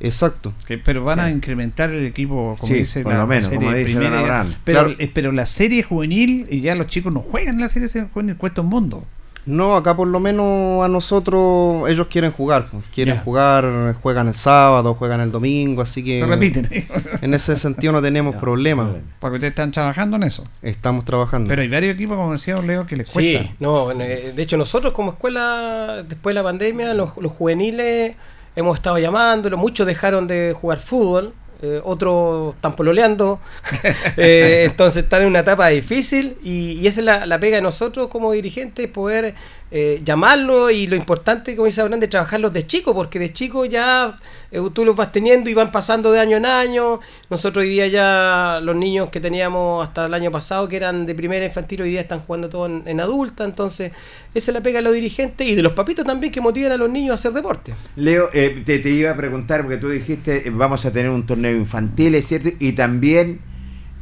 Exacto. 0.00 0.52
Que- 0.66 0.78
pero 0.78 1.04
van 1.04 1.20
a 1.20 1.30
incrementar 1.30 1.90
el 1.90 2.04
equipo, 2.04 2.56
como 2.58 2.72
Sí, 2.72 2.80
dice 2.80 3.02
por 3.02 3.12
la 3.12 3.20
lo 3.20 3.26
menos, 3.26 3.44
serie 3.44 3.58
como 3.58 3.72
dice 3.76 3.84
primera. 3.94 4.46
Pero, 4.64 4.80
Claro. 4.84 4.96
eh, 4.98 5.10
pero 5.12 5.32
la 5.32 5.46
serie 5.46 5.82
juvenil, 5.82 6.46
y 6.50 6.60
ya 6.60 6.74
los 6.74 6.86
chicos 6.88 7.12
no 7.12 7.20
juegan 7.20 7.54
en 7.54 7.60
la 7.62 7.68
serie 7.68 7.88
juvenil, 8.12 8.36
cuesta 8.36 8.60
un 8.60 8.68
mundo. 8.68 9.04
No, 9.46 9.76
acá 9.76 9.94
por 9.96 10.08
lo 10.08 10.18
menos 10.18 10.84
a 10.84 10.88
nosotros 10.88 11.88
ellos 11.88 12.08
quieren 12.10 12.32
jugar. 12.32 12.66
pues, 12.68 12.82
Quieren 12.92 13.16
jugar, 13.18 13.94
juegan 14.02 14.26
el 14.26 14.34
sábado, 14.34 14.94
juegan 14.94 15.20
el 15.20 15.30
domingo, 15.30 15.82
así 15.82 16.02
que 16.04 16.18
Se 16.18 16.26
repiten. 16.26 16.68
en 17.22 17.32
ese 17.32 17.54
sentido 17.56 17.92
no 17.92 18.02
tenemos 18.02 18.34
Ya, 18.34 18.40
problema. 18.40 18.82
problema. 18.86 19.06
Porque 19.20 19.36
ustedes 19.36 19.52
están 19.52 19.70
trabajando 19.70 20.16
en 20.16 20.24
eso. 20.24 20.42
Estamos 20.62 21.04
trabajando. 21.04 21.46
Pero 21.48 21.62
hay 21.62 21.68
varios 21.68 21.94
equipos, 21.94 22.16
como 22.16 22.32
decía 22.32 22.60
Leo, 22.60 22.86
que 22.88 22.96
les 22.96 23.12
cuesta. 23.12 23.42
Sí, 23.44 23.50
no, 23.60 23.92
eh, 23.92 24.32
de 24.34 24.42
hecho 24.42 24.56
nosotros 24.56 24.92
como 24.92 25.12
escuela, 25.12 26.02
después 26.06 26.34
de 26.34 26.40
la 26.40 26.42
pandemia, 26.42 26.92
los, 26.94 27.16
los 27.18 27.30
juveniles 27.30 28.16
hemos 28.56 28.76
estado 28.78 28.98
llamándolo, 28.98 29.56
muchos 29.56 29.86
dejaron 29.86 30.26
de 30.26 30.54
jugar 30.58 30.80
fútbol, 30.80 31.34
eh, 31.62 31.80
otros 31.84 32.54
están 32.54 32.74
pololeando, 32.74 33.40
eh, 34.16 34.64
entonces 34.66 35.04
están 35.04 35.22
en 35.22 35.28
una 35.28 35.40
etapa 35.40 35.68
difícil 35.68 36.36
y, 36.42 36.72
y 36.72 36.86
esa 36.86 37.00
es 37.00 37.06
la, 37.06 37.26
la 37.26 37.38
pega 37.38 37.56
de 37.56 37.62
nosotros 37.62 38.08
como 38.08 38.32
dirigentes, 38.32 38.88
poder 38.88 39.34
eh, 39.70 40.00
llamarlo 40.04 40.70
y 40.70 40.86
lo 40.86 40.94
importante, 40.94 41.56
como 41.56 41.66
dice 41.66 41.80
Abraham, 41.80 42.00
de 42.00 42.08
trabajarlos 42.08 42.52
de 42.52 42.66
chico, 42.66 42.94
porque 42.94 43.18
de 43.18 43.32
chico 43.32 43.64
ya 43.64 44.16
eh, 44.50 44.60
tú 44.72 44.84
los 44.84 44.94
vas 44.94 45.10
teniendo 45.10 45.50
y 45.50 45.54
van 45.54 45.72
pasando 45.72 46.12
de 46.12 46.20
año 46.20 46.36
en 46.36 46.46
año. 46.46 47.00
Nosotros 47.28 47.64
hoy 47.64 47.70
día 47.70 47.86
ya 47.88 48.60
los 48.62 48.76
niños 48.76 49.10
que 49.10 49.20
teníamos 49.20 49.86
hasta 49.86 50.06
el 50.06 50.14
año 50.14 50.30
pasado, 50.30 50.68
que 50.68 50.76
eran 50.76 51.04
de 51.04 51.14
primera 51.14 51.44
infantil, 51.44 51.82
hoy 51.82 51.90
día 51.90 52.00
están 52.00 52.20
jugando 52.20 52.48
todo 52.48 52.66
en, 52.66 52.82
en 52.86 53.00
adulta, 53.00 53.44
entonces 53.44 53.92
esa 54.34 54.50
es 54.50 54.54
la 54.54 54.60
pega 54.60 54.78
de 54.78 54.82
los 54.82 54.94
dirigentes 54.94 55.48
y 55.48 55.54
de 55.54 55.62
los 55.62 55.72
papitos 55.72 56.04
también 56.04 56.32
que 56.32 56.40
motivan 56.40 56.72
a 56.72 56.76
los 56.76 56.90
niños 56.90 57.12
a 57.12 57.14
hacer 57.14 57.32
deporte. 57.32 57.74
Leo, 57.96 58.30
eh, 58.32 58.62
te, 58.64 58.78
te 58.78 58.90
iba 58.90 59.10
a 59.10 59.16
preguntar, 59.16 59.62
porque 59.62 59.78
tú 59.78 59.88
dijiste, 59.88 60.46
eh, 60.46 60.50
vamos 60.50 60.84
a 60.84 60.92
tener 60.92 61.10
un 61.10 61.26
torneo 61.26 61.56
infantil, 61.56 62.14
es 62.14 62.26
cierto, 62.26 62.50
y 62.60 62.72
también 62.72 63.40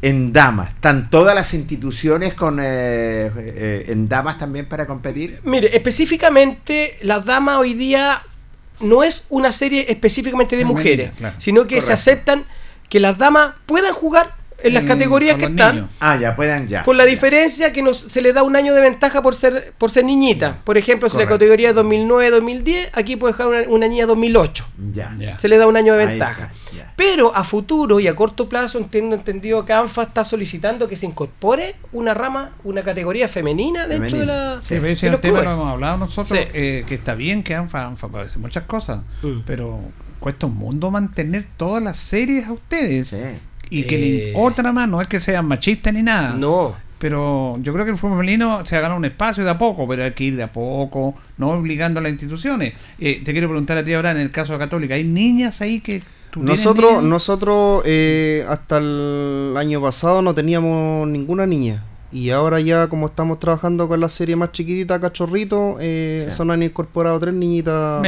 en 0.04 0.34
damas. 0.34 0.68
¿Están 0.68 1.08
todas 1.08 1.34
las 1.34 1.54
instituciones 1.54 2.34
con 2.34 2.60
eh, 2.60 2.64
eh, 3.34 3.86
en 3.88 4.06
damas 4.06 4.38
también 4.38 4.66
para 4.66 4.86
competir? 4.86 5.40
Mire, 5.44 5.74
específicamente 5.74 6.98
las 7.00 7.24
damas 7.24 7.56
hoy 7.56 7.72
día 7.72 8.20
no 8.80 9.02
es 9.02 9.24
una 9.30 9.50
serie 9.50 9.86
específicamente 9.88 10.56
de 10.56 10.66
mujeres, 10.66 11.12
claro. 11.16 11.34
sino 11.38 11.62
que 11.62 11.76
Correcto. 11.76 11.86
se 11.86 11.92
aceptan 11.94 12.44
que 12.90 13.00
las 13.00 13.16
damas 13.16 13.54
puedan 13.64 13.94
jugar 13.94 14.34
en 14.64 14.74
las 14.74 14.82
Mm, 14.82 14.86
categorías 14.88 15.36
que 15.36 15.44
están. 15.44 15.74
niños. 15.76 15.90
Ah, 16.00 16.16
ya 16.20 16.34
puedan 16.34 16.66
ya. 16.68 16.82
Con 16.82 16.96
la 16.96 17.04
Ya. 17.04 17.10
diferencia 17.10 17.72
que 17.72 17.82
nos, 17.82 17.98
se 17.98 18.20
le 18.22 18.32
da 18.32 18.42
un 18.42 18.56
año 18.56 18.74
de 18.74 18.80
ventaja 18.80 19.22
por 19.22 19.34
ser 19.34 19.72
por 19.78 19.90
ser 19.90 20.04
niñita. 20.04 20.58
Por 20.64 20.76
ejemplo, 20.76 21.08
si 21.08 21.18
la 21.18 21.26
categoría 21.26 21.68
es 21.70 21.74
2009-2010, 21.76 22.88
aquí 22.92 23.16
puede 23.16 23.34
jugar 23.34 23.48
una, 23.48 23.68
una 23.68 23.88
niña 23.88 24.06
2008. 24.06 24.64
Ya. 24.92 25.14
Ya. 25.18 25.38
Se 25.38 25.48
le 25.48 25.56
da 25.58 25.66
un 25.66 25.76
año 25.76 25.94
de 25.94 26.06
ventaja. 26.06 26.52
Pero 26.96 27.34
a 27.34 27.42
futuro 27.44 27.98
y 28.00 28.06
a 28.06 28.14
corto 28.14 28.48
plazo 28.48 28.78
entiendo 28.78 29.16
entendido 29.16 29.64
que 29.64 29.72
ANFA 29.72 30.04
está 30.04 30.24
solicitando 30.24 30.88
que 30.88 30.96
se 30.96 31.06
incorpore 31.06 31.74
una 31.92 32.14
rama, 32.14 32.52
una 32.62 32.82
categoría 32.82 33.26
femenina 33.28 33.86
dentro 33.88 34.18
de 34.18 34.26
la 34.26 34.60
Sí, 34.62 34.76
pero 34.80 34.86
ese 34.88 35.08
es 35.08 35.20
tema 35.20 35.42
lo 35.42 35.52
hemos 35.52 35.68
hablado 35.68 35.98
nosotros, 35.98 36.38
Sí. 36.38 36.46
eh, 36.54 36.84
que 36.86 36.94
está 36.94 37.14
bien 37.14 37.42
que 37.42 37.54
ANFA, 37.54 37.86
ANFA 37.86 38.08
puede 38.08 38.24
hacer 38.26 38.38
muchas 38.38 38.64
cosas, 38.64 39.00
Mm. 39.22 39.40
pero 39.44 39.80
cuesta 40.20 40.46
un 40.46 40.56
mundo 40.56 40.90
mantener 40.90 41.44
todas 41.56 41.82
las 41.82 41.96
series 41.96 42.46
a 42.46 42.52
ustedes. 42.52 43.08
Sí. 43.08 43.18
Y 43.70 43.84
que 43.84 43.96
Eh. 43.96 44.32
le- 44.32 44.38
otra 44.40 44.72
más, 44.72 44.88
no 44.88 45.00
es 45.00 45.08
que 45.08 45.20
sean 45.20 45.46
machistas 45.46 45.92
ni 45.92 46.02
nada. 46.02 46.34
No. 46.36 46.74
Pero 46.98 47.58
yo 47.60 47.72
creo 47.74 47.84
que 47.84 47.90
el 47.90 47.98
fútbol 47.98 48.18
femenino 48.18 48.64
se 48.64 48.76
ha 48.76 48.80
ganado 48.80 48.96
un 48.98 49.04
espacio 49.04 49.44
de 49.44 49.50
a 49.50 49.58
poco, 49.58 49.86
pero 49.86 50.04
hay 50.04 50.12
que 50.12 50.24
ir 50.24 50.36
de 50.36 50.42
a 50.44 50.52
poco, 50.52 51.14
no 51.36 51.50
obligando 51.50 52.00
a 52.00 52.02
las 52.02 52.12
instituciones. 52.12 52.72
Eh, 52.98 53.20
te 53.24 53.32
quiero 53.32 53.48
preguntar 53.48 53.76
a 53.76 53.84
ti 53.84 53.92
ahora, 53.92 54.12
en 54.12 54.18
el 54.18 54.30
caso 54.30 54.54
de 54.54 54.58
Católica, 54.58 54.94
¿hay 54.94 55.04
niñas 55.04 55.60
ahí 55.60 55.80
que 55.80 56.02
tú 56.30 56.42
Nosotros, 56.42 56.90
niñas? 56.92 57.04
nosotros 57.04 57.82
eh, 57.84 58.44
hasta 58.48 58.78
el 58.78 59.54
año 59.58 59.82
pasado 59.82 60.22
no 60.22 60.34
teníamos 60.34 61.06
ninguna 61.08 61.46
niña. 61.46 61.84
Y 62.10 62.30
ahora 62.30 62.60
ya 62.60 62.86
como 62.86 63.06
estamos 63.06 63.40
trabajando 63.40 63.88
con 63.88 63.98
la 64.00 64.08
serie 64.08 64.36
más 64.36 64.52
chiquitita, 64.52 65.00
Cachorrito, 65.00 65.76
eh, 65.80 66.26
Sí. 66.30 66.36
se 66.36 66.44
nos 66.44 66.54
han 66.54 66.62
incorporado 66.62 67.18
tres 67.18 67.34
niñitas. 67.34 68.02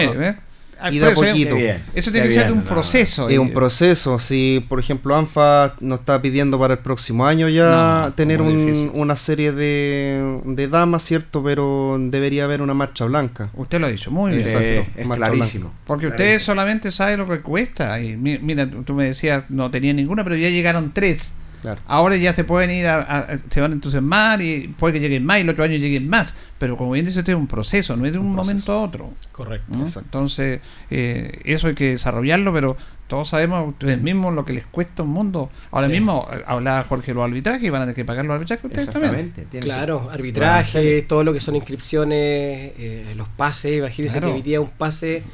Y 0.92 0.98
de 0.98 1.06
a 1.06 1.10
eso, 1.10 1.20
poquito. 1.22 1.54
Bien, 1.56 1.82
Eso 1.94 2.12
tiene 2.12 2.28
que 2.28 2.34
ser 2.34 2.52
un 2.52 2.58
no. 2.58 2.64
proceso. 2.64 3.28
Es 3.28 3.38
un 3.38 3.50
proceso, 3.50 4.18
si 4.18 4.64
por 4.68 4.78
ejemplo 4.78 5.16
ANFA 5.16 5.74
nos 5.80 6.00
está 6.00 6.20
pidiendo 6.20 6.58
para 6.58 6.74
el 6.74 6.80
próximo 6.80 7.26
año 7.26 7.48
ya 7.48 8.04
No, 8.08 8.12
tener 8.14 8.42
un- 8.42 8.90
una 8.94 9.16
serie 9.16 9.52
de, 9.52 10.40
de 10.44 10.68
damas, 10.68 11.02
¿cierto? 11.02 11.42
Pero 11.42 11.96
debería 11.98 12.44
haber 12.44 12.60
una 12.60 12.74
marcha 12.74 13.04
blanca. 13.06 13.48
Usted 13.54 13.80
lo 13.80 13.86
ha 13.86 13.88
dicho, 13.90 14.10
muy 14.10 14.32
bien. 14.32 14.42
Exacto, 14.42 14.90
es 15.00 15.06
clarísimo. 15.08 15.72
Porque 15.86 16.08
usted 16.08 16.38
solamente 16.40 16.92
sabe 16.92 17.16
lo 17.16 17.26
que 17.28 17.40
cuesta. 17.40 18.00
Y 18.00 18.16
mi- 18.16 18.38
mira, 18.38 18.70
tú 18.70 18.82
tú 18.82 18.92
me 18.94 19.04
decías, 19.04 19.44
no 19.48 19.70
tenía 19.70 19.92
ninguna, 19.92 20.24
pero 20.24 20.36
ya 20.36 20.50
llegaron 20.50 20.92
tres. 20.92 21.36
Claro. 21.66 21.80
Ahora 21.88 22.14
ya 22.16 22.32
se 22.32 22.44
pueden 22.44 22.70
ir, 22.70 22.86
a, 22.86 23.00
a- 23.00 23.38
se 23.50 23.60
van 23.60 23.72
a 23.72 23.74
entusiasmar 23.74 24.40
y 24.40 24.68
puede 24.68 24.94
que 24.94 25.00
lleguen 25.00 25.24
más 25.26 25.38
y 25.38 25.40
el 25.40 25.48
otro 25.48 25.64
año 25.64 25.74
lleguen 25.78 26.08
más. 26.08 26.36
Pero 26.58 26.76
como 26.76 26.92
bien 26.92 27.04
dice 27.04 27.18
usted, 27.18 27.32
es 27.32 27.38
un 27.38 27.48
proceso, 27.48 27.96
no 27.96 28.06
es 28.06 28.12
de 28.12 28.18
un, 28.20 28.32
momento 28.32 28.70
a 28.72 28.82
otro. 28.82 29.10
Correcto. 29.32 29.76
¿no? 29.76 29.84
Entonces, 29.86 30.60
eh, 30.90 31.40
eso 31.44 31.66
hay 31.66 31.74
que 31.74 31.90
desarrollarlo, 31.90 32.52
pero 32.52 32.76
todos 33.08 33.30
sabemos 33.30 33.68
ustedes 33.68 34.00
mismos 34.00 34.32
lo 34.32 34.44
que 34.44 34.52
les 34.52 34.64
cuesta 34.66 35.02
un 35.02 35.08
mundo. 35.10 35.50
Ahora 35.72 35.86
Sí. 35.88 35.92
mismo 35.94 36.28
eh, 36.32 36.40
hablaba 36.46 36.84
Jorge 36.84 37.08
de 37.08 37.14
los 37.14 37.24
arbitrajes 37.24 37.64
y 37.64 37.70
van 37.70 37.82
a 37.82 37.84
tener 37.86 37.96
que 37.96 38.04
pagar 38.04 38.24
los 38.26 38.34
arbitrajes 38.34 38.64
ustedes 38.64 38.88
también. 38.90 39.32
Claro, 39.60 40.06
que- 40.08 40.14
arbitraje, 40.14 41.02
todo 41.02 41.24
lo 41.24 41.32
que 41.32 41.40
son 41.40 41.56
inscripciones, 41.56 42.74
eh, 42.78 43.12
los 43.16 43.28
pases, 43.30 43.78
imagínense 43.78 44.18
Claro. 44.18 44.32
que 44.34 44.38
hoy 44.38 44.42
día 44.42 44.60
un 44.60 44.70
pase, 44.70 45.24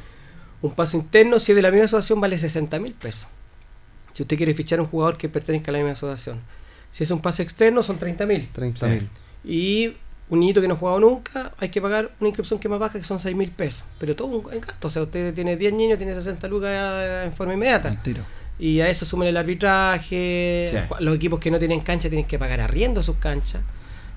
un 0.63 0.71
pase 0.71 0.97
interno, 0.97 1.37
si 1.37 1.51
es 1.51 1.55
de 1.57 1.61
la 1.61 1.69
misma 1.69 1.85
asociación, 1.85 2.19
vale 2.19 2.39
60 2.39 2.79
mil 2.79 2.93
pesos. 2.93 3.27
Si 4.13 4.21
usted 4.23 4.37
quiere 4.37 4.53
fichar 4.53 4.79
a 4.79 4.83
un 4.83 4.87
jugador 4.87 5.17
que 5.17 5.27
pertenezca 5.29 5.71
a 5.71 5.73
la 5.73 5.79
misma 5.79 5.91
asociación. 5.93 6.39
Si 6.91 7.03
es 7.03 7.11
un 7.11 7.19
pase 7.21 7.43
externo, 7.43 7.81
son 7.83 7.97
30 7.97 8.25
mil. 8.25 8.47
30 8.53 8.87
Sí. 8.87 8.93
mil. 8.93 9.09
Y 9.43 9.97
un 10.29 10.39
niñito 10.39 10.61
que 10.61 10.67
no 10.67 10.75
ha 10.75 10.77
jugado 10.77 10.99
nunca, 10.99 11.51
hay 11.57 11.69
que 11.69 11.81
pagar 11.81 12.11
una 12.19 12.29
inscripción 12.29 12.59
que 12.59 12.67
es 12.67 12.69
más 12.69 12.79
baja, 12.79 12.97
que 12.99 13.03
son 13.03 13.19
6 13.19 13.35
mil 13.35 13.51
pesos. 13.51 13.83
Pero 13.99 14.15
todo 14.15 14.27
un 14.27 14.43
gasto. 14.61 14.87
O 14.87 14.91
sea, 14.91 15.01
usted 15.03 15.33
tiene 15.33 15.57
10 15.57 15.73
niños, 15.73 15.97
tiene 15.97 16.13
60 16.13 16.47
lucas 16.47 16.69
eh, 16.71 17.23
en 17.25 17.33
forma 17.33 17.53
inmediata. 17.53 17.89
Al 17.89 18.01
tiro. 18.01 18.21
Y 18.59 18.79
a 18.81 18.87
eso 18.87 19.03
sumen 19.05 19.27
el 19.29 19.37
arbitraje. 19.37 20.69
Sí. 20.71 20.93
Los 21.03 21.15
equipos 21.15 21.39
que 21.39 21.49
no 21.51 21.59
tienen 21.59 21.81
cancha 21.81 22.07
tienen 22.09 22.25
que 22.27 22.37
pagar 22.39 22.61
arriendo 22.61 23.01
sus 23.03 23.17
canchas. 23.17 23.61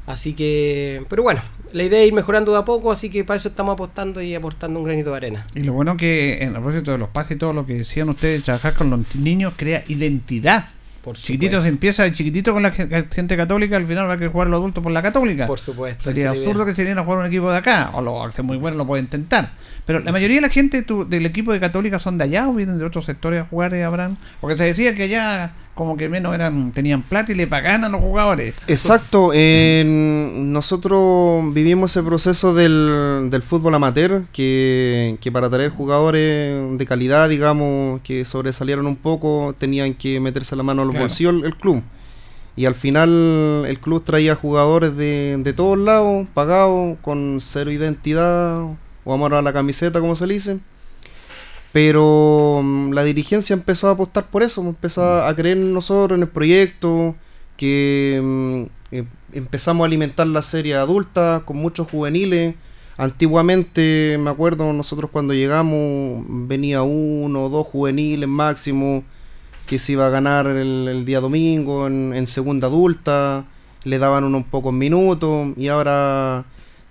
Así 0.07 0.35
que, 0.35 1.05
pero 1.09 1.23
bueno, 1.25 1.40
la 1.73 1.83
idea 1.83 2.01
es 2.01 2.07
ir 2.09 2.12
mejorando 2.14 2.53
de 2.53 2.59
a 2.59 2.64
poco, 2.64 2.92
así 2.92 3.11
que 3.11 3.25
para 3.25 3.38
eso 3.38 3.49
estamos 3.49 3.73
apostando 3.75 4.23
y 4.23 4.35
aportando 4.35 4.79
un 4.79 4.85
granito 4.87 5.11
de 5.11 5.16
arena. 5.16 5.47
Y 5.55 5.61
lo 5.64 5.73
bueno 5.73 5.97
que 5.97 6.35
en 6.42 6.49
el 6.51 6.55
propósito 6.55 6.92
de 6.92 6.99
los 6.99 7.09
pases 7.09 7.33
y 7.33 7.38
todo 7.38 7.53
lo 7.53 7.66
que 7.66 7.75
decían 7.75 8.09
ustedes, 8.09 8.45
trabajar 8.45 8.75
con 8.75 8.88
los 8.90 9.14
niños 9.16 9.55
crea 9.57 9.83
identidad. 9.88 10.69
Por 11.03 11.14
Chiquitito 11.16 11.62
se 11.62 11.69
empieza 11.69 12.03
de 12.03 12.12
chiquitito 12.12 12.53
con 12.53 12.64
la 12.64 12.73
gen- 12.73 13.09
gente 13.12 13.37
católica, 13.37 13.77
al 13.77 13.87
final 13.87 14.09
va 14.09 14.14
a 14.14 14.16
querer 14.16 14.33
jugar 14.33 14.49
los 14.49 14.59
adultos 14.59 14.83
por 14.83 14.90
la 14.92 15.03
católica. 15.03 15.47
Por 15.47 15.61
supuesto. 15.61 16.03
Sería 16.05 16.31
absurdo 16.31 16.62
idea. 16.62 16.66
que 16.66 16.75
se 16.75 16.83
viera 16.85 17.01
a 17.01 17.05
jugar 17.05 17.21
un 17.21 17.27
equipo 17.27 17.51
de 17.51 17.59
acá, 17.59 17.90
o 17.92 18.01
lo 18.03 18.25
hace 18.25 18.42
muy 18.42 18.57
bueno, 18.57 18.77
lo 18.77 18.87
puede 18.88 19.03
intentar. 19.03 19.51
Pero 19.85 20.01
la 20.01 20.11
mayoría 20.11 20.37
de 20.38 20.40
la 20.42 20.49
gente 20.49 20.83
tu- 20.83 21.09
del 21.09 21.25
equipo 21.27 21.53
de 21.53 21.61
Católica 21.61 22.01
son 22.01 22.19
de 22.19 22.25
allá 22.25 22.49
o 22.49 22.55
vienen 22.55 22.79
de 22.79 22.85
otros 22.85 23.05
sectores 23.05 23.40
a 23.40 23.45
jugar, 23.45 23.73
eh, 23.75 23.85
Abraham. 23.85 24.16
Porque 24.40 24.59
se 24.59 24.64
decía 24.64 24.97
que 24.97 25.05
allá 25.05 25.53
como 25.77 25.97
que 25.97 26.09
menos 26.09 26.35
eran 26.35 26.73
tenían 26.73 27.03
plata 27.03 27.31
y 27.31 27.35
le 27.37 27.47
pagaban 27.47 27.85
a 27.85 27.89
los 27.89 28.01
jugadores. 28.01 28.55
Exacto, 28.67 29.31
nosotros 29.85 31.55
vivimos 31.55 31.91
ese 31.93 32.03
proceso 32.03 32.55
del, 32.55 33.29
del 33.31 33.43
fútbol 33.43 33.75
amateur, 33.75 34.23
que, 34.33 35.17
que 35.21 35.31
para 35.31 35.49
traer 35.51 35.71
jugadores 35.71 36.77
de 36.79 36.87
calidad, 36.87 37.29
digamos, 37.29 38.01
que 38.03 38.25
sobresalieron 38.25 38.87
un 38.87 38.97
poco, 38.97 39.55
tenían 39.59 39.95
que 39.95 40.19
meterse 40.19 40.57
la 40.57 40.62
mano 40.62 40.83
a 40.83 40.85
los 40.85 40.95
Claro. 40.95 41.05
bolsillos 41.05 41.35
el, 41.35 41.45
el 41.45 41.57
club. 41.57 41.83
Y 42.57 42.65
al 42.65 42.75
final 42.75 43.65
el 43.69 43.79
club 43.81 44.03
traía 44.03 44.35
jugadores 44.35 44.97
de, 44.97 45.37
de 45.39 45.53
todos 45.53 45.79
lados, 45.79 46.27
pagados, 46.33 46.97
con 47.03 47.37
cero 47.41 47.71
identidad, 47.71 48.62
o 49.05 49.12
amor 49.12 49.35
a 49.35 49.43
la 49.43 49.53
camiseta, 49.53 50.01
como 50.01 50.17
se 50.17 50.27
le 50.27 50.35
dice. 50.35 50.59
Pero 51.72 52.61
mm, 52.62 52.92
la 52.92 53.05
dirigencia 53.05 53.55
empezó 53.55 53.88
a 53.88 53.92
apostar 53.92 54.26
por 54.31 54.42
eso, 54.42 54.62
empezó 54.62 55.02
a, 55.05 55.29
a 55.29 55.37
creer 55.37 55.59
en 55.59 55.72
nosotros, 55.74 56.16
en 56.16 56.22
el 56.22 56.29
proyecto, 56.29 57.14
que 57.57 58.20
mm, 58.22 58.62
eh, 58.92 59.05
empezamos 59.33 59.85
a 59.85 59.87
alimentar 59.87 60.26
la 60.26 60.42
serie 60.42 60.74
adulta 60.74 61.42
con 61.44 61.57
muchos 61.57 61.88
juveniles. 61.90 62.55
Antiguamente, 62.98 64.16
me 64.18 64.31
acuerdo, 64.31 64.72
nosotros 64.72 65.11
cuando 65.11 65.35
llegamos 65.35 66.24
venía 66.29 66.83
uno 66.83 67.44
o 67.46 67.48
dos 67.50 67.66
juveniles 67.66 68.29
máximo 68.29 69.05
que 69.66 69.79
se 69.79 69.92
iba 69.92 70.07
a 70.07 70.11
ganar 70.11 70.46
el, 70.46 70.88
el 70.88 71.05
día 71.05 71.20
domingo 71.20 71.87
en, 71.87 72.14
en 72.14 72.26
segunda 72.26 72.68
adulta, 72.68 73.44
le 73.85 73.98
daban 73.98 74.24
unos 74.24 74.44
pocos 74.44 74.72
minutos 74.72 75.48
y 75.57 75.68
ahora 75.68 76.44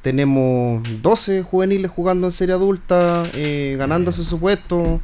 tenemos 0.05 0.83
12 1.01 1.41
juveniles 1.41 1.89
jugando 1.89 2.27
en 2.27 2.31
serie 2.31 2.53
adulta, 2.53 3.23
eh, 3.33 3.75
ganándose 3.79 4.23
su 4.23 4.39
puesto. 4.39 5.01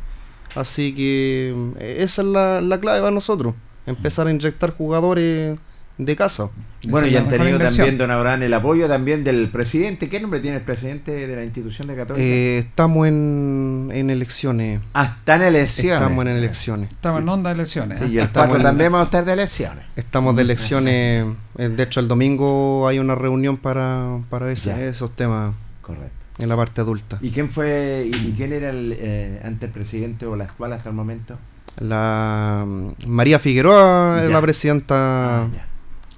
Así 0.53 0.93
que 0.93 1.55
eh, 1.79 1.95
esa 2.01 2.21
es 2.21 2.27
la, 2.27 2.61
la 2.61 2.79
clave 2.79 2.99
para 2.99 3.09
nosotros, 3.09 3.55
empezar 3.87 4.27
a 4.27 4.31
inyectar 4.31 4.69
jugadores 4.69 5.57
de 6.05 6.15
casa. 6.15 6.49
Bueno, 6.87 7.05
y 7.07 7.15
han 7.15 7.27
tenido 7.27 7.59
también, 7.59 7.95
don 7.97 8.09
Abraham, 8.09 8.41
el 8.41 8.53
apoyo 8.55 8.87
también 8.87 9.23
del 9.23 9.49
presidente. 9.49 10.09
¿Qué 10.09 10.19
nombre 10.19 10.39
tiene 10.39 10.57
el 10.57 10.63
presidente 10.63 11.11
de 11.27 11.35
la 11.35 11.43
institución 11.43 11.87
de 11.87 11.95
Católica? 11.95 12.25
Eh, 12.25 12.57
estamos 12.57 13.07
en, 13.07 13.89
en 13.93 14.09
elecciones. 14.09 14.81
ah, 14.95 15.15
está 15.19 15.35
en 15.35 15.43
elecciones. 15.43 16.01
Estamos 16.01 16.25
en 16.25 16.31
elecciones. 16.31 16.91
Estaba 16.91 17.19
en 17.19 17.29
onda 17.29 17.49
de 17.51 17.55
elecciones. 17.55 17.99
Sí, 17.99 18.05
¿eh? 18.05 18.07
y 18.07 18.17
el 18.17 18.23
Estamos 18.25 18.47
4 18.49 18.57
en- 18.57 18.63
también 18.63 18.91
vamos 18.91 19.05
a 19.05 19.07
estar 19.09 19.25
de 19.25 19.33
elecciones. 19.33 19.83
Estamos 19.95 20.35
de 20.35 20.41
elecciones. 20.41 21.25
eh, 21.59 21.69
De 21.69 21.83
hecho, 21.83 21.99
el 21.99 22.07
domingo 22.07 22.87
hay 22.87 22.97
una 22.97 23.13
reunión 23.13 23.57
para, 23.57 24.17
para 24.31 24.51
ese- 24.51 24.69
Ya. 24.69 24.81
esos 24.81 25.15
temas 25.15 25.53
Correcto. 25.83 26.09
en 26.39 26.49
la 26.49 26.55
parte 26.55 26.81
adulta. 26.81 27.19
¿Y 27.21 27.29
quién 27.29 27.49
fue 27.51 28.07
y, 28.11 28.15
y 28.29 28.33
quién 28.35 28.53
era 28.53 28.71
el 28.71 28.95
eh, 28.97 29.39
ante 29.45 29.67
el 29.67 29.71
presidente 29.71 30.25
o 30.25 30.35
la 30.35 30.45
actual 30.45 30.73
hasta 30.73 30.89
el 30.89 30.95
momento? 30.95 31.37
La 31.79 32.65
mm, 32.67 33.07
María 33.07 33.37
Figueroa 33.39 34.17
era 34.19 34.27
Ya. 34.27 34.33
la 34.33 34.41
presidenta. 34.41 35.43
Ah, 35.43 35.47
ya. 35.53 35.65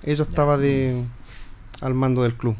Ella 0.05 0.23
estaba 0.23 0.57
de 0.57 1.03
al 1.81 1.93
mando 1.93 2.23
del 2.23 2.35
club. 2.35 2.55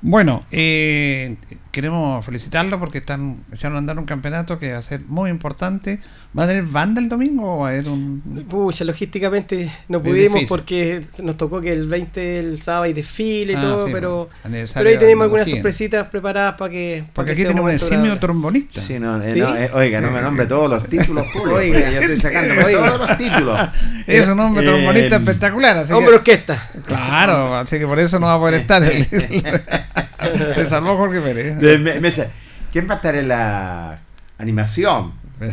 Bueno, 0.00 0.44
eh, 0.50 1.36
queremos 1.72 2.24
felicitarlo 2.24 2.78
porque 2.78 2.98
están 2.98 3.38
echaron 3.52 3.76
a 3.76 3.78
andar 3.78 3.98
un 3.98 4.04
campeonato 4.04 4.58
que 4.58 4.72
va 4.72 4.78
a 4.78 4.82
ser 4.82 5.00
muy 5.08 5.30
importante. 5.30 5.98
¿Va 6.38 6.44
a 6.44 6.46
tener 6.46 6.62
banda 6.64 7.00
el 7.00 7.08
domingo 7.10 7.56
o 7.56 7.58
va 7.60 7.68
a 7.68 7.70
haber 7.72 7.88
un...? 7.88 8.22
Pucha, 8.48 8.84
logísticamente 8.84 9.70
no 9.88 10.00
pudimos 10.02 10.34
difícil. 10.34 10.48
porque 10.48 11.02
nos 11.22 11.36
tocó 11.36 11.60
que 11.60 11.72
el 11.72 11.88
20 11.88 12.38
el 12.38 12.62
sábado 12.62 12.84
hay 12.84 12.92
desfile 12.94 13.52
y 13.52 13.56
Ah, 13.56 13.60
todo, 13.60 13.86
sí, 13.86 13.92
pero, 13.92 14.28
aniversario 14.44 14.80
pero 14.84 14.90
ahí 14.94 14.98
tenemos 14.98 15.24
algunas 15.24 15.48
sorpresitas 15.50 16.06
preparadas 16.08 16.54
para 16.54 16.70
que... 16.70 17.02
para 17.04 17.12
Porque 17.14 17.30
que 17.34 17.42
aquí 17.42 17.48
tenemos 17.48 17.82
un 17.82 17.92
agradable. 17.94 18.20
trombonista. 18.20 18.80
Sí, 18.80 18.98
no, 18.98 19.22
eh, 19.22 19.30
¿Sí? 19.32 19.40
no, 19.40 19.56
eh, 19.56 19.70
oiga, 19.74 20.00
no 20.00 20.10
me 20.10 20.22
nombre 20.22 20.46
todos 20.46 20.70
los 20.70 20.88
títulos 20.88 21.26
públicos. 21.32 21.58
Oiga. 21.58 21.90
ya 21.90 21.98
estoy 22.00 22.32
Oiga. 22.64 22.86
todos 22.86 23.08
los 23.08 23.18
títulos. 23.18 23.60
Es 24.06 24.28
un 24.28 24.40
hombre 24.40 24.64
Eh, 24.64 24.66
trombonista 24.68 25.16
espectacular. 25.16 25.76
Así 25.78 25.92
Hombre 25.92 26.10
que, 26.10 26.16
orquesta. 26.16 26.70
claro, 26.86 27.56
así 27.56 27.78
que 27.78 27.86
por 27.86 27.98
eso 27.98 28.18
no 28.18 28.26
va 28.26 28.34
a 28.34 28.38
poder 28.38 28.54
estar. 28.60 28.82
El, 28.82 29.06
salvó 30.66 30.96
Jorge 30.96 31.20
Pérez. 31.20 31.58
De- 31.58 31.78
me- 31.78 32.00
me 32.00 32.08
dice, 32.08 32.28
¿Quién 32.72 32.88
va 32.88 32.94
a 32.94 32.96
estar 32.96 33.14
en 33.14 33.28
la 33.28 34.00
animación? 34.38 35.12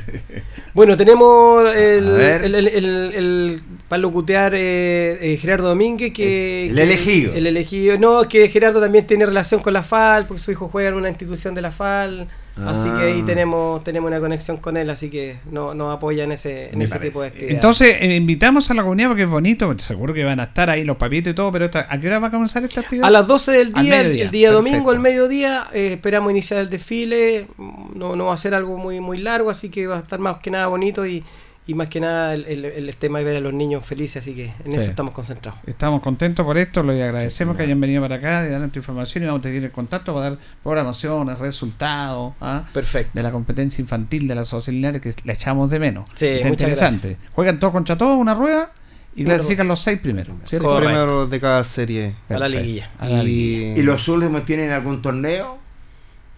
Bueno, 0.74 0.96
tenemos 0.96 1.68
el, 1.76 2.08
el, 2.22 2.56
el, 2.56 2.68
el- 2.68 2.86
el- 3.16 3.62
para 3.88 4.00
locutear 4.02 4.54
eh, 4.56 5.18
eh, 5.20 5.38
Gerardo 5.38 5.68
Domínguez, 5.70 6.14
que... 6.14 6.70
El 6.70 6.76
que- 6.76 6.84
elegido. 6.84 7.34
El 7.34 7.48
elegido. 7.48 7.98
No, 7.98 8.28
que 8.30 8.48
Gerardo 8.50 8.80
también 8.80 9.08
tiene 9.08 9.26
relación 9.26 9.62
con 9.62 9.74
la 9.74 9.82
FAL, 9.84 10.28
porque 10.28 10.42
su 10.44 10.52
hijo 10.52 10.68
juega 10.70 10.90
en 10.90 10.96
una 10.96 11.10
institución 11.10 11.56
de 11.56 11.62
la 11.64 11.72
FAL. 11.72 12.28
Así 12.66 12.90
que 12.90 13.04
ahí 13.04 13.20
Ah. 13.22 13.26
tenemos, 13.26 13.84
tenemos 13.86 14.10
una 14.10 14.20
conexión 14.20 14.58
con 14.58 14.76
él, 14.76 14.90
así 14.90 15.10
que 15.10 15.38
no- 15.50 15.74
nos 15.74 15.96
apoya 15.96 16.26
en 16.26 16.34
ese, 16.34 16.70
en 16.74 16.82
ese 16.82 17.00
tipo 17.00 17.22
de 17.22 17.28
actividades. 17.28 17.56
Entonces, 17.56 17.98
eh, 18.02 18.16
invitamos 18.16 18.70
a 18.70 18.74
la 18.74 18.82
comunidad 18.84 19.08
porque 19.10 19.24
es 19.24 19.30
bonito, 19.30 19.80
seguro 19.80 20.14
que 20.14 20.26
van 20.26 20.42
a 20.42 20.44
estar 20.44 20.70
ahí 20.70 20.84
los 20.84 20.98
papitos 20.98 21.32
y 21.32 21.36
todo, 21.36 21.52
pero 21.54 21.66
esta- 21.66 21.88
¿a 21.90 22.00
qué 22.00 22.08
hora 22.08 22.20
va 22.20 22.28
a 22.28 22.32
comenzar 22.32 22.62
esta 22.64 22.82
actividad? 22.82 23.08
A 23.08 23.12
las 23.12 23.26
12 23.28 23.54
del 23.54 23.72
día, 23.74 24.02
el, 24.02 24.30
día 24.32 24.52
domingo, 24.52 24.92
al 24.92 25.00
mediodía, 25.00 25.68
eh, 25.74 25.94
esperamos 25.94 26.32
iniciar 26.32 26.60
el 26.60 26.70
desfile. 26.70 27.48
No, 27.96 28.16
no 28.18 28.26
va 28.26 28.34
a 28.34 28.38
ser 28.38 28.54
algo 28.54 28.78
muy, 28.78 29.00
muy 29.00 29.20
largo, 29.20 29.50
así 29.50 29.70
que 29.70 29.88
va 29.88 29.96
a 29.98 30.00
estar 30.00 30.20
más 30.20 30.40
que 30.40 30.52
nada 30.52 30.68
bonito 30.68 31.06
y, 31.08 31.24
y 31.70 31.76
más 31.76 31.88
que 31.88 32.00
nada 32.00 32.34
el, 32.34 32.46
el- 32.46 32.66
el 32.66 32.96
tema 32.96 33.20
de 33.20 33.26
ver 33.26 33.38
a 33.38 33.40
los 33.40 33.54
niños 33.54 33.86
felices, 33.86 34.24
así 34.24 34.34
que 34.34 34.46
en 34.66 34.72
Sí. 34.72 34.78
eso 34.78 34.90
estamos 34.90 35.14
concentrados. 35.14 35.60
Estamos 35.68 36.02
contentos 36.02 36.44
por 36.46 36.58
esto, 36.58 36.82
les 36.82 37.02
agradecemos 37.04 37.56
que 37.56 37.64
hayan 37.64 37.80
venido 37.80 38.02
para 38.02 38.16
acá, 38.16 38.42
de 38.42 38.50
dar 38.50 38.60
nuestra 38.60 38.80
información 38.80 39.24
y 39.24 39.28
vamos 39.28 39.40
a 39.40 39.44
tener 39.44 39.64
el 39.64 39.72
contacto 39.72 40.14
para 40.14 40.32
dar 40.32 40.40
programaciones, 40.64 41.38
resultados 41.38 42.34
¿ah? 42.42 42.64
Perfecto. 42.74 43.12
de 43.14 43.22
la 43.24 43.32
competencia 43.32 43.82
infantil 43.82 44.28
de 44.28 44.36
la 44.36 44.46
Sociedad 44.46 44.96
que 45.00 45.14
la 45.26 45.34
echamos 45.34 45.70
de 45.70 45.80
menos. 45.80 46.10
Sí, 46.16 46.26
Está 46.26 46.48
muchas 46.48 46.70
interesante. 46.70 47.18
Juegan 47.34 47.60
todos 47.60 47.74
contra 47.74 47.98
todos, 47.98 48.18
una 48.18 48.34
rueda 48.34 48.72
y 49.16 49.24
clasifican 49.26 49.68
los 49.68 49.80
seis 49.82 50.00
primeros. 50.00 50.36
¿cierto? 50.46 50.68
Correcto. 50.70 50.88
Primero 50.96 51.28
de 51.28 51.40
cada 51.40 51.64
serie. 51.64 52.16
A 52.30 52.34
la 52.40 52.48
liguilla. 52.50 52.90
A 53.00 53.08
la 53.10 53.22
liguilla. 53.24 53.78
¿Y 53.78 53.84
los 53.84 54.08
últimos 54.08 54.44
tienen 54.46 54.72
algún 54.72 55.02
torneo 55.02 55.58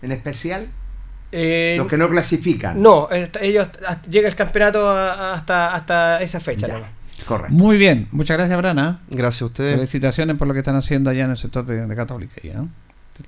en 0.01 0.11
especial? 0.11 0.67
Eh, 1.31 1.75
Los 1.77 1.87
que 1.87 1.97
no 1.97 2.09
clasifican. 2.09 2.81
No, 2.81 3.07
ellos 3.41 3.67
llega 4.09 4.27
el 4.27 4.35
campeonato 4.35 4.89
hasta, 4.95 5.73
hasta 5.73 6.21
esa 6.21 6.39
fecha. 6.39 6.67
Correcto. 7.25 7.53
Muy 7.53 7.77
bien, 7.77 8.07
muchas 8.11 8.37
gracias, 8.37 8.57
Brana. 8.57 8.99
Gracias 9.09 9.43
a 9.43 9.45
ustedes. 9.45 9.75
Felicitaciones 9.75 10.35
por 10.37 10.47
lo 10.47 10.53
que 10.53 10.59
están 10.59 10.75
haciendo 10.75 11.09
allá 11.09 11.25
en 11.25 11.31
el 11.31 11.37
sector 11.37 11.65
de, 11.65 11.85
de 11.85 11.95
Católica. 11.95 12.33
ya, 12.43 12.53
¿eh? 12.53 12.65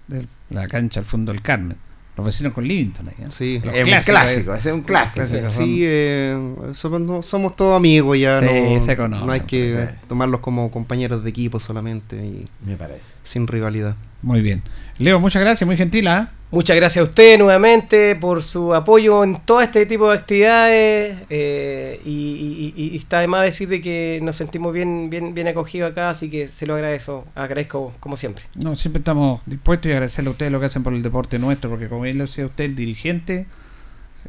De 0.08 0.28
la 0.50 0.68
cancha 0.68 1.00
al 1.00 1.06
fondo 1.06 1.32
del 1.32 1.42
Carmen. 1.42 1.78
Los 2.18 2.26
vecinos 2.26 2.54
con 2.54 2.68
Livington. 2.68 3.08
ahí, 3.10 3.16
¿eh? 3.20 3.28
Sí. 3.30 3.62
Los 3.64 3.74
Es 3.74 3.88
un 3.88 4.02
clásico, 4.04 4.54
ese 4.56 4.70
es 4.70 4.76
un 4.76 4.82
clásico. 4.82 5.26
Sí, 5.50 5.82
eh, 5.84 6.56
somos, 6.74 7.02
no- 7.02 7.22
somos 7.24 7.56
todos 7.56 7.76
amigos 7.76 8.18
ya. 8.20 8.40
Sí, 8.40 8.46
no, 8.76 8.86
se 8.86 8.96
conocen, 8.98 9.28
no 9.28 9.34
hay 9.34 9.40
que 9.42 9.90
tomarlos 10.08 10.40
como 10.42 10.70
compañeros 10.72 11.24
de 11.24 11.30
equipo 11.30 11.60
solamente 11.60 12.16
y 12.18 12.48
Me 12.66 12.76
parece. 12.76 13.14
sin 13.24 13.48
rivalidad. 13.48 13.96
Muy 14.22 14.42
bien. 14.42 14.62
Leo, 14.98 15.20
muchas 15.20 15.42
gracias, 15.42 15.66
muy 15.68 15.76
gentil. 15.78 16.08
¿ah? 16.08 16.32
Muchas 16.54 16.76
gracias 16.76 17.04
a 17.04 17.10
usted 17.10 17.40
nuevamente 17.40 18.16
por 18.16 18.44
su 18.44 18.76
apoyo 18.76 19.24
en 19.24 19.42
todo 19.42 19.60
este 19.60 19.88
tipo 19.88 20.12
de 20.12 20.18
actividades 20.20 21.18
eh, 21.32 22.00
y, 22.06 22.74
y- 22.78 22.82
y- 22.94 22.96
está 22.96 23.22
de 23.22 23.28
más 23.28 23.42
decir 23.44 23.68
de 23.70 23.82
que 23.82 24.20
nos 24.22 24.36
sentimos 24.36 24.72
bien, 24.72 25.10
bien, 25.10 25.34
bien 25.34 25.48
acogidos 25.48 25.92
acá, 25.92 26.10
así 26.10 26.30
que 26.30 26.48
se 26.48 26.68
lo 26.68 26.76
agradezco, 26.76 27.26
agradezco 27.34 27.94
como 28.00 28.18
siempre. 28.18 28.44
No, 28.54 28.76
siempre 28.76 29.00
estamos 29.00 29.42
dispuestos 29.48 29.88
y 29.90 29.94
agradecerle 29.94 30.28
a 30.30 30.32
ustedes 30.32 30.52
lo 30.52 30.60
que 30.60 30.68
hacen 30.68 30.84
por 30.84 30.94
el 30.94 31.02
deporte 31.02 31.40
nuestro, 31.40 31.72
porque 31.72 31.90
como 31.90 32.02
bien 32.04 32.20
lo 32.20 32.26
decía 32.26 32.46
usted, 32.46 32.66
el 32.66 32.76
dirigente, 32.76 33.48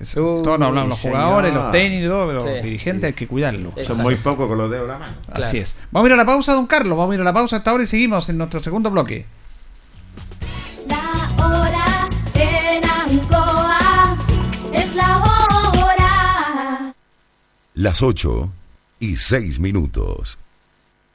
Uy, 0.01 0.07
todos 0.17 0.59
nos 0.59 0.69
hablamos 0.69 0.89
los 0.89 1.01
jugadores, 1.01 1.53
los 1.53 1.71
técnicos 1.73 2.07
y 2.07 2.09
todo, 2.09 2.27
pero 2.27 2.41
Sí. 2.41 2.49
los 2.49 2.63
dirigentes 2.63 3.05
hay 3.09 3.13
que 3.13 3.29
cuidarlos. 3.29 3.73
Exacto. 3.77 3.95
Son 3.97 4.03
muy 4.03 4.15
pocos 4.17 4.49
con 4.49 4.57
los 4.57 4.71
dedos 4.71 4.85
en 4.87 4.93
la 4.93 4.99
mano. 4.99 5.17
Así 5.29 5.41
Claro. 5.51 5.59
es. 5.59 5.77
Vamos 5.93 6.07
a 6.07 6.09
ir 6.09 6.13
a 6.15 6.17
la 6.17 6.25
pausa, 6.25 6.53
don 6.55 6.67
Carlos, 6.67 6.97
vamos 6.97 7.13
a 7.13 7.15
ir 7.17 7.21
a 7.21 7.25
la 7.25 7.35
pausa 7.35 7.57
hasta 7.59 7.71
ahora 7.71 7.85
y 7.85 7.87
seguimos 7.87 8.27
en 8.31 8.39
nuestro 8.39 8.61
segundo 8.61 8.91
bloque. 8.91 9.27
Las 17.77 18.03
8 18.03 18.53
y 19.01 19.17
6 19.17 19.59
minutos. 19.59 20.39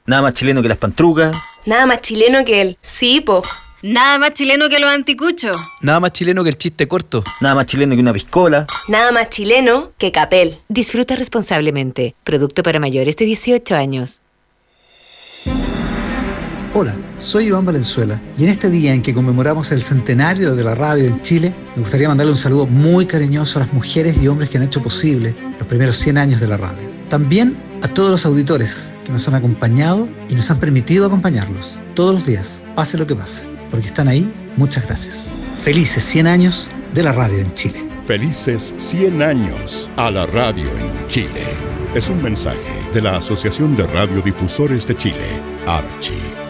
Nada 0.04 0.20
más 0.20 0.34
chileno 0.34 0.60
que 0.60 0.68
las 0.68 0.76
pantrucas. 0.76 1.34
Nada 1.64 1.86
más 1.86 2.02
chileno 2.02 2.44
que 2.44 2.60
el 2.60 2.78
sí, 2.82 3.22
po. 3.22 3.40
Nada 3.80 4.18
más 4.18 4.34
chileno 4.34 4.68
que 4.68 4.78
los 4.78 4.90
anticuchos. 4.90 5.56
Nada 5.80 6.00
más 6.00 6.12
chileno 6.12 6.44
que 6.44 6.50
el 6.50 6.58
chiste 6.58 6.86
corto. 6.86 7.24
Nada 7.40 7.54
más 7.54 7.64
chileno 7.64 7.94
que 7.94 8.02
una 8.02 8.12
piscola. 8.12 8.66
Nada 8.88 9.10
más 9.10 9.30
chileno 9.30 9.92
que 9.96 10.12
Capel. 10.12 10.58
Disfruta 10.68 11.16
responsablemente. 11.16 12.14
Producto 12.24 12.62
para 12.62 12.78
mayores 12.78 13.16
de 13.16 13.24
18 13.24 13.74
años. 13.74 14.20
Hola, 16.72 16.96
soy 17.18 17.46
Iván 17.46 17.64
Valenzuela 17.64 18.22
y 18.38 18.44
en 18.44 18.50
este 18.50 18.70
día 18.70 18.94
en 18.94 19.02
que 19.02 19.12
conmemoramos 19.12 19.72
el 19.72 19.82
centenario 19.82 20.54
de 20.54 20.62
la 20.62 20.76
radio 20.76 21.06
en 21.06 21.20
Chile, 21.20 21.52
me 21.74 21.82
gustaría 21.82 22.06
mandarle 22.06 22.30
un 22.30 22.36
saludo 22.36 22.64
muy 22.64 23.06
cariñoso 23.06 23.58
a 23.58 23.64
las 23.64 23.72
mujeres 23.72 24.22
y 24.22 24.28
hombres 24.28 24.50
que 24.50 24.58
han 24.58 24.62
hecho 24.62 24.80
posible 24.80 25.34
los 25.58 25.66
primeros 25.66 25.96
100 25.96 26.16
años 26.16 26.40
de 26.40 26.46
la 26.46 26.56
radio. 26.56 26.88
También 27.08 27.56
a 27.82 27.88
todos 27.88 28.12
los 28.12 28.24
auditores 28.24 28.92
que 29.04 29.10
nos 29.10 29.26
han 29.26 29.34
acompañado 29.34 30.08
y 30.28 30.36
nos 30.36 30.48
han 30.48 30.60
permitido 30.60 31.06
acompañarlos 31.06 31.76
todos 31.94 32.14
los 32.14 32.24
días, 32.24 32.62
pase 32.76 32.96
lo 32.98 33.06
que 33.06 33.16
pase, 33.16 33.48
porque 33.68 33.88
están 33.88 34.06
ahí. 34.06 34.32
Muchas 34.56 34.86
gracias. 34.86 35.28
Felices 35.62 36.04
100 36.04 36.28
años 36.28 36.68
de 36.94 37.02
la 37.02 37.10
radio 37.10 37.38
en 37.38 37.52
Chile. 37.54 37.84
Felices 38.06 38.76
100 38.78 39.20
años 39.22 39.90
a 39.96 40.08
la 40.12 40.24
radio 40.26 40.70
en 40.78 41.08
Chile. 41.08 41.48
Es 41.96 42.08
un 42.08 42.22
mensaje 42.22 42.88
de 42.94 43.02
la 43.02 43.16
Asociación 43.16 43.76
de 43.76 43.88
Radiodifusores 43.88 44.86
de 44.86 44.96
Chile, 44.96 45.42
Archie. 45.66 46.49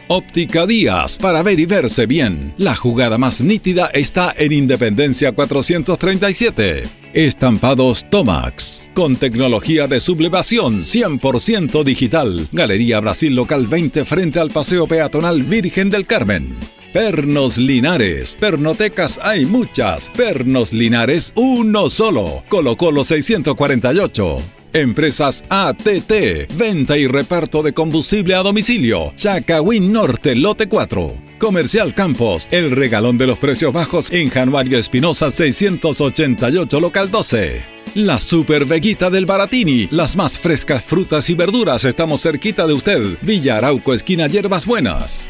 Óptica 0.13 0.67
Díaz, 0.67 1.17
para 1.19 1.41
ver 1.41 1.57
y 1.57 1.65
verse 1.65 2.05
bien. 2.05 2.53
La 2.57 2.75
jugada 2.75 3.17
más 3.17 3.39
nítida 3.39 3.89
está 3.93 4.35
en 4.37 4.51
Independencia 4.51 5.31
437. 5.31 6.83
Estampados 7.13 8.09
Tomax, 8.09 8.91
con 8.93 9.15
tecnología 9.15 9.87
de 9.87 10.01
sublevación 10.01 10.81
100% 10.81 11.85
digital. 11.85 12.45
Galería 12.51 12.99
Brasil 12.99 13.33
Local 13.33 13.67
20 13.67 14.03
frente 14.03 14.41
al 14.41 14.49
Paseo 14.49 14.85
Peatonal 14.85 15.43
Virgen 15.43 15.89
del 15.89 16.05
Carmen. 16.05 16.57
Pernos 16.93 17.57
Linares, 17.57 18.35
pernotecas 18.37 19.17
hay 19.23 19.45
muchas. 19.45 20.09
Pernos 20.09 20.73
Linares, 20.73 21.31
uno 21.35 21.89
solo. 21.89 22.43
Colo 22.49 22.75
Colo 22.75 23.05
648. 23.05 24.37
Empresas 24.73 25.45
ATT, 25.47 26.53
venta 26.57 26.97
y 26.97 27.07
reparto 27.07 27.63
de 27.63 27.71
combustible 27.71 28.35
a 28.35 28.43
domicilio. 28.43 29.13
Chacawin 29.15 29.93
Norte, 29.93 30.35
lote 30.35 30.67
4. 30.67 31.13
Comercial 31.39 31.93
Campos, 31.93 32.49
el 32.51 32.71
regalón 32.71 33.17
de 33.17 33.27
los 33.27 33.37
precios 33.37 33.71
bajos 33.71 34.11
en 34.11 34.29
Januario 34.29 34.77
Espinosa 34.77 35.29
688 35.29 36.79
local 36.81 37.09
12. 37.09 37.61
La 37.95 38.19
Super 38.19 38.65
Veguita 38.65 39.09
del 39.09 39.25
Baratini, 39.25 39.87
las 39.91 40.17
más 40.17 40.37
frescas 40.39 40.83
frutas 40.83 41.29
y 41.29 41.35
verduras, 41.35 41.85
estamos 41.85 42.21
cerquita 42.21 42.67
de 42.67 42.73
usted. 42.73 43.01
Villa 43.21 43.57
Arauco, 43.57 43.93
esquina 43.93 44.27
Hierbas 44.27 44.65
Buenas. 44.65 45.29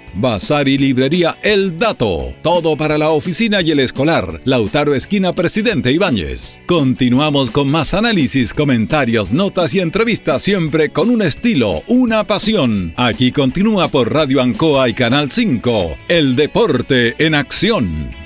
Bazar 0.13 0.67
y 0.67 0.77
librería 0.77 1.37
El 1.41 1.79
Dato. 1.79 2.33
Todo 2.41 2.75
para 2.75 2.97
la 2.97 3.09
oficina 3.09 3.61
y 3.61 3.71
el 3.71 3.79
escolar. 3.79 4.41
Lautaro 4.45 4.93
Esquina 4.93 5.33
Presidente 5.33 5.91
Ibáñez. 5.91 6.61
Continuamos 6.65 7.51
con 7.51 7.69
más 7.69 7.93
análisis, 7.93 8.53
comentarios, 8.53 9.33
notas 9.33 9.73
y 9.73 9.79
entrevistas, 9.79 10.43
siempre 10.43 10.89
con 10.89 11.09
un 11.09 11.21
estilo, 11.21 11.83
una 11.87 12.23
pasión. 12.25 12.93
Aquí 12.97 13.31
continúa 13.31 13.87
por 13.87 14.13
Radio 14.13 14.41
Ancoa 14.41 14.89
y 14.89 14.93
Canal 14.93 15.31
5. 15.31 15.97
El 16.07 16.35
deporte 16.35 17.15
en 17.25 17.35
acción. 17.35 18.21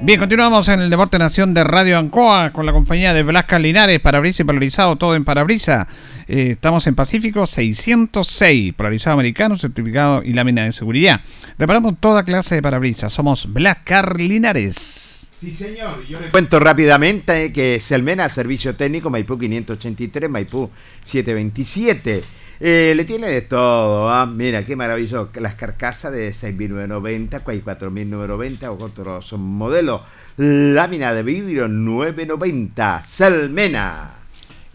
Bien, 0.00 0.20
continuamos 0.20 0.68
en 0.68 0.80
el 0.80 0.90
Deporte 0.90 1.18
Nación 1.18 1.52
de 1.54 1.64
Radio 1.64 1.98
Ancoa 1.98 2.52
con 2.52 2.64
la 2.64 2.72
compañía 2.72 3.12
de 3.14 3.24
Blasca 3.24 3.58
Linares, 3.58 3.98
parabrisa 3.98 4.42
y 4.42 4.46
polarizado, 4.46 4.94
todo 4.94 5.16
en 5.16 5.24
parabrisa. 5.24 5.88
Eh, 6.28 6.50
estamos 6.50 6.86
en 6.86 6.94
Pacífico 6.94 7.46
606, 7.46 8.74
polarizado 8.74 9.14
americano, 9.14 9.56
certificado 9.56 10.22
y 10.22 10.34
lámina 10.34 10.64
de 10.64 10.72
seguridad. 10.72 11.22
Reparamos 11.56 11.94
toda 11.98 12.22
clase 12.22 12.54
de 12.54 12.62
parabrisas. 12.62 13.14
Somos 13.14 13.50
Blascar 13.50 14.20
Linares. 14.20 15.30
Sí, 15.40 15.52
señor. 15.52 16.06
Yo 16.06 16.20
le 16.20 16.28
cuento 16.28 16.60
rápidamente 16.60 17.46
eh, 17.46 17.52
que 17.52 17.80
Selmena, 17.80 18.28
servicio 18.28 18.76
técnico, 18.76 19.08
Maipú 19.08 19.38
583, 19.38 20.28
Maipú 20.28 20.70
727. 21.02 22.22
Eh, 22.60 22.92
le 22.94 23.04
tiene 23.04 23.28
de 23.28 23.42
todo, 23.42 24.10
¿ah? 24.10 24.26
mira 24.26 24.64
qué 24.64 24.74
maravilloso, 24.74 25.30
las 25.34 25.54
carcasas 25.54 26.12
de 26.12 26.30
6.990, 26.30 27.44
4.990 27.44 28.66
o 28.66 28.84
otros 28.84 29.32
modelos, 29.34 30.02
lámina 30.36 31.14
de 31.14 31.22
vidrio 31.22 31.68
990, 31.68 33.02
Selmena. 33.02 34.17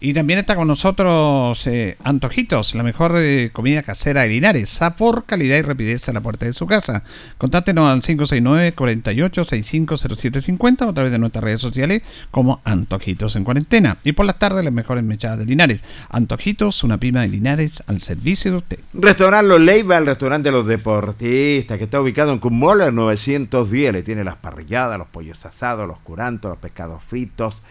Y 0.05 0.13
también 0.13 0.37
está 0.37 0.57
con 0.57 0.67
nosotros 0.67 1.65
eh, 1.65 1.95
Antojitos, 2.03 2.75
la 2.75 2.83
mejor 2.83 3.13
eh, 3.15 3.51
comida 3.53 3.83
casera 3.83 4.23
de 4.23 4.27
Linares. 4.27 4.69
Sabor, 4.69 5.23
calidad 5.25 5.55
y 5.55 5.61
rapidez 5.61 6.09
a 6.09 6.11
la 6.11 6.19
puerta 6.19 6.45
de 6.45 6.51
su 6.51 6.67
casa. 6.67 7.05
Contáctenos 7.37 7.89
al 7.89 8.01
569-48650750 8.01 10.81
o 10.81 10.89
a 10.89 10.93
través 10.93 11.13
de 11.13 11.19
nuestras 11.19 11.45
redes 11.45 11.61
sociales 11.61 12.01
como 12.31 12.59
Antojitos 12.65 13.37
en 13.37 13.45
cuarentena. 13.45 13.95
Y 14.03 14.11
por 14.11 14.25
las 14.25 14.39
tardes 14.39 14.65
las 14.65 14.73
mejores 14.73 15.05
mechadas 15.05 15.39
de 15.39 15.45
Linares. 15.45 15.85
Antojitos, 16.09 16.83
una 16.83 16.97
pima 16.97 17.21
de 17.21 17.29
Linares 17.29 17.81
al 17.87 18.01
servicio 18.01 18.51
de 18.51 18.57
usted. 18.57 18.79
Restaurante 18.91 19.47
Los 19.47 19.61
Leiva, 19.61 19.99
el 19.99 20.05
restaurante 20.05 20.49
de 20.49 20.51
los 20.51 20.67
deportistas, 20.67 21.77
que 21.77 21.85
está 21.85 22.01
ubicado 22.01 22.33
en 22.33 22.39
Cummoller 22.39 22.93
910. 22.93 23.93
Le 23.93 24.03
tiene 24.03 24.25
las 24.25 24.35
parrilladas, 24.35 24.97
los 24.97 25.07
pollos 25.07 25.45
asados, 25.45 25.87
los 25.87 25.99
curantos, 25.99 26.49
los 26.49 26.59
pescados 26.59 27.01
fritos 27.01 27.61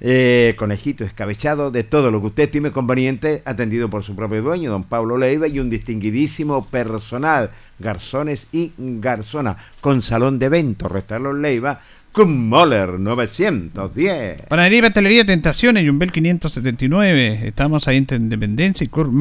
eh, 0.00 0.54
conejito 0.56 1.04
escabechado, 1.04 1.70
de 1.70 1.84
todo 1.84 2.10
lo 2.10 2.20
que 2.20 2.26
usted 2.28 2.42
estime 2.44 2.70
conveniente, 2.70 3.42
atendido 3.44 3.90
por 3.90 4.04
su 4.04 4.14
propio 4.14 4.42
dueño, 4.42 4.70
don 4.70 4.84
Pablo 4.84 5.18
Leiva, 5.18 5.48
y 5.48 5.58
un 5.60 5.70
distinguidísimo 5.70 6.66
personal, 6.66 7.50
garzones 7.78 8.48
y 8.52 8.72
garzona, 8.78 9.56
con 9.80 10.02
salón 10.02 10.38
de 10.38 10.46
eventos, 10.46 10.90
restaurante 10.90 11.40
Leiva, 11.40 11.80
con 12.12 12.48
Moller 12.48 12.98
910. 12.98 14.42
Panadería 14.48 14.78
y 14.78 14.82
Pastelería 14.82 15.24
Tentaciones, 15.24 15.84
Yumbel 15.84 16.10
579. 16.10 17.46
Estamos 17.46 17.86
ahí 17.86 17.98
en 17.98 18.22
Independencia 18.22 18.84
y 18.84 18.88
Kurt. 18.88 19.12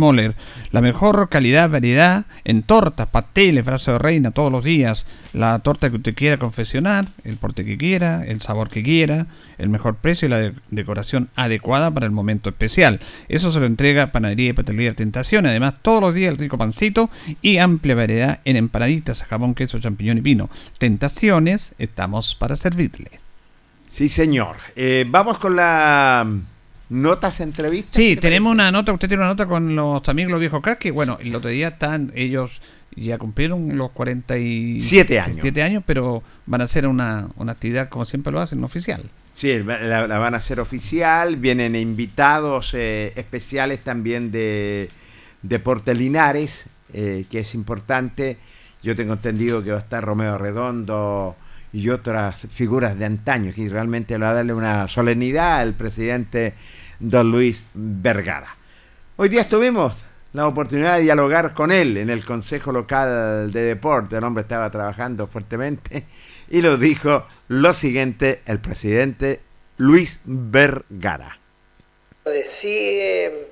La 0.72 0.82
mejor 0.82 1.30
calidad, 1.30 1.70
variedad 1.70 2.26
en 2.44 2.64
tortas, 2.64 3.08
pasteles, 3.08 3.64
brazo 3.66 3.94
de 3.94 4.00
reina 4.00 4.32
todos 4.32 4.52
los 4.52 4.64
días. 4.64 5.06
La 5.34 5.60
torta 5.60 5.90
que 5.90 5.98
usted 5.98 6.16
quiera 6.16 6.38
confeccionar, 6.38 7.06
el 7.24 7.38
porte 7.38 7.66
que 7.66 7.78
quiera, 7.78 8.26
el 8.26 8.42
sabor 8.42 8.70
que 8.70 8.82
quiera, 8.82 9.28
el 9.58 9.70
mejor 9.70 9.96
precio 9.96 10.28
y 10.28 10.30
la 10.32 10.38
de- 10.38 10.54
decoración 10.70 11.30
adecuada 11.36 11.92
para 11.92 12.06
el 12.06 12.12
momento 12.12 12.50
especial. 12.50 13.00
Eso 13.28 13.52
se 13.52 13.60
lo 13.60 13.66
entrega 13.66 14.12
Panadería 14.12 14.50
y 14.50 14.54
Pastelería 14.54 14.94
Tentaciones. 14.94 15.50
Además, 15.50 15.76
todos 15.82 16.02
los 16.02 16.14
días 16.14 16.32
el 16.32 16.38
rico 16.38 16.58
pancito 16.58 17.10
y 17.42 17.58
amplia 17.58 17.96
variedad 17.96 18.40
en 18.46 18.56
empanaditas, 18.56 19.24
jamón, 19.24 19.56
queso, 19.56 19.80
champiñón 19.80 20.18
y 20.18 20.22
pino. 20.22 20.50
Tentaciones, 20.78 21.74
estamos 21.80 22.36
para 22.36 22.56
servirle. 22.56 23.20
Sí, 23.90 24.10
señor. 24.10 24.58
Eh, 24.76 25.06
vamos 25.08 25.40
con 25.40 25.56
la 25.56 26.26
mm, 26.28 26.42
notas 26.90 27.40
entrevistas. 27.40 27.96
Sí, 27.96 28.16
¿te 28.16 28.22
tenemos 28.22 28.50
parece? 28.56 28.70
una 28.70 28.72
nota, 28.72 28.94
usted 28.94 29.08
tiene 29.08 29.22
una 29.24 29.30
nota 29.32 29.46
con 29.46 29.76
los 29.76 30.08
amigos 30.10 30.32
los 30.32 30.40
viejos 30.40 30.62
cracks, 30.62 30.80
que 30.80 30.92
bueno, 30.92 31.18
el 31.22 31.36
otro 31.36 31.50
día 31.50 31.70
están, 31.70 32.12
ellos 32.16 32.62
ya 32.96 33.18
cumplieron 33.18 33.78
los 33.78 33.92
47 33.92 34.82
Siete 34.84 35.20
años. 35.20 35.38
siete 35.42 35.62
años, 35.64 35.84
pero 35.86 36.24
van 36.46 36.62
a 36.62 36.64
hacer 36.64 36.88
una, 36.88 37.28
una 37.36 37.52
actividad 37.52 37.90
como 37.90 38.06
siempre 38.06 38.32
lo 38.34 38.40
hacen, 38.40 38.64
oficial. 38.64 39.04
Sí, 39.38 39.62
la, 39.62 40.08
van 40.18 40.34
a 40.34 40.38
hacer 40.38 40.60
oficial, 40.60 41.36
vienen 41.36 41.76
invitados 41.76 42.74
eh, 42.74 43.14
especiales 43.16 43.84
también 43.84 44.32
de 44.32 44.90
Deporte 45.44 45.94
Linares, 45.94 46.72
eh, 46.92 47.24
que 47.30 47.42
es 47.42 47.54
importante. 47.54 48.40
Yo 48.82 48.96
tengo 48.96 49.14
entendido 49.14 49.64
que 49.64 49.70
va 49.70 49.78
a 49.78 49.82
estar 49.82 50.04
Romeo 50.04 50.40
Redondo 50.40 51.36
y 51.72 51.88
otras 51.90 52.48
figuras 52.52 52.98
de 52.98 53.06
antaño, 53.06 53.54
que 53.54 53.70
realmente 53.70 54.18
le 54.18 54.26
va 54.26 54.32
a 54.32 54.34
darle 54.34 54.56
una 54.56 54.88
solemnidad 54.88 55.60
al 55.60 55.76
presidente 55.76 56.56
don 57.00 57.30
Luis 57.30 57.64
Vergara. 57.76 58.56
Hoy 59.18 59.30
día 59.30 59.48
tuvimos 59.48 60.04
la 60.34 60.48
oportunidad 60.48 60.96
de 60.96 61.04
dialogar 61.04 61.54
con 61.54 61.72
él 61.72 61.98
en 61.98 62.10
el 62.10 62.26
Consejo 62.26 62.72
Local 62.72 63.52
de 63.52 63.62
Deporte. 63.66 64.18
El 64.18 64.24
hombre 64.24 64.42
estaba 64.42 64.72
trabajando 64.72 65.28
fuertemente 65.28 66.08
y 66.50 66.62
lo 66.62 66.78
dijo 66.78 67.26
lo 67.48 67.74
siguiente 67.74 68.40
el 68.46 68.60
presidente 68.60 69.40
Luis 69.78 70.20
Vergara. 70.26 71.40
Sí, 72.50 73.00
eh, 73.02 73.48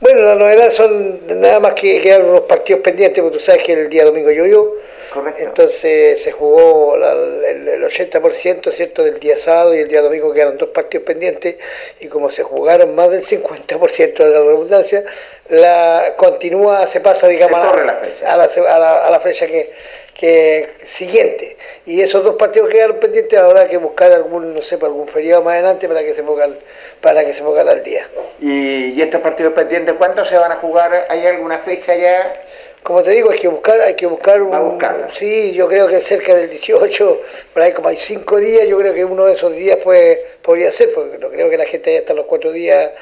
bueno, 0.00 0.22
la 0.22 0.34
novedad 0.36 0.70
son 0.70 1.26
nada 1.40 1.58
más 1.60 1.72
que 1.74 2.00
quedaron 2.00 2.28
unos 2.30 2.42
partidos 2.42 2.82
pendientes, 2.82 3.22
porque 3.22 3.38
tú 3.38 3.42
sabes 3.44 3.62
que 3.64 3.72
el 3.72 3.88
día 3.88 4.04
domingo 4.04 4.30
llovió. 4.30 4.72
Entonces 5.38 6.20
se 6.20 6.32
jugó 6.32 6.96
la- 6.96 7.12
el, 7.12 7.68
el 7.68 7.84
80%, 7.84 8.72
¿cierto?, 8.72 9.04
del 9.04 9.20
día 9.20 9.38
sábado 9.38 9.72
y 9.74 9.78
el 9.78 9.88
día 9.88 10.02
domingo 10.02 10.32
quedaron 10.32 10.58
dos 10.58 10.70
partidos 10.70 11.06
pendientes 11.06 11.56
y 12.00 12.08
como 12.08 12.30
se 12.32 12.42
jugaron 12.42 12.96
más 12.96 13.10
del 13.10 13.24
50% 13.24 14.24
de 14.24 14.30
la 14.30 14.40
redundancia, 14.40 15.04
la 15.50 16.14
continúa, 16.16 16.88
se 16.88 17.00
pasa, 17.00 17.28
digamos, 17.28 17.60
a, 17.60 17.76
la, 17.84 18.00
a 18.26 18.36
la- 18.36 18.44
a 18.74 18.78
la- 18.78 19.06
a 19.06 19.10
la 19.10 19.20
fecha 19.20 19.46
que, 19.46 19.70
que 20.14 20.70
siguiente. 20.84 21.56
Y 21.86 22.00
esos 22.00 22.24
dos 22.24 22.36
partidos 22.36 22.70
quedaron 22.70 22.98
pendientes, 22.98 23.38
habrá 23.38 23.68
que 23.68 23.76
buscar 23.76 24.12
algún, 24.12 24.54
no 24.54 24.62
sé, 24.62 24.76
algún 24.80 25.08
feriado 25.08 25.42
más 25.42 25.54
adelante 25.54 25.88
para 25.88 26.02
que 26.02 26.14
se 26.14 26.22
pongan, 26.22 26.56
para 27.00 27.24
que 27.24 27.34
se 27.34 27.42
pongan 27.42 27.68
al 27.68 27.82
día. 27.82 28.08
¿Y, 28.40 28.92
y 28.92 29.02
estos 29.02 29.20
partidos 29.20 29.52
pendientes 29.52 29.94
cuándo 29.96 30.24
se 30.24 30.36
van 30.36 30.52
a 30.52 30.56
jugar? 30.56 31.06
¿Hay 31.08 31.26
alguna 31.26 31.58
fecha 31.58 31.94
ya? 31.94 32.32
Como 32.84 33.02
te 33.02 33.12
digo, 33.12 33.30
hay 33.30 33.38
que 33.38 33.48
buscar, 33.48 33.80
hay 33.80 33.94
que 33.94 34.04
buscar 34.04 34.42
un, 34.42 34.78
sí, 35.14 35.54
yo 35.54 35.66
creo 35.68 35.88
que 35.88 36.00
cerca 36.00 36.34
del 36.34 36.50
18, 36.50 37.20
por 37.54 37.62
ahí 37.62 37.72
como 37.72 37.88
hay 37.88 37.96
cinco 37.96 38.36
días, 38.36 38.68
yo 38.68 38.76
creo 38.76 38.92
que 38.92 39.06
uno 39.06 39.24
de 39.24 39.32
esos 39.32 39.52
días 39.52 39.78
pues 39.82 40.18
podría 40.42 40.70
ser, 40.70 40.92
porque 40.92 41.16
no 41.16 41.30
creo 41.30 41.48
que 41.48 41.56
la 41.56 41.64
gente 41.64 41.88
haya 41.88 42.00
hasta 42.00 42.12
los 42.12 42.26
cuatro 42.26 42.52
días, 42.52 42.92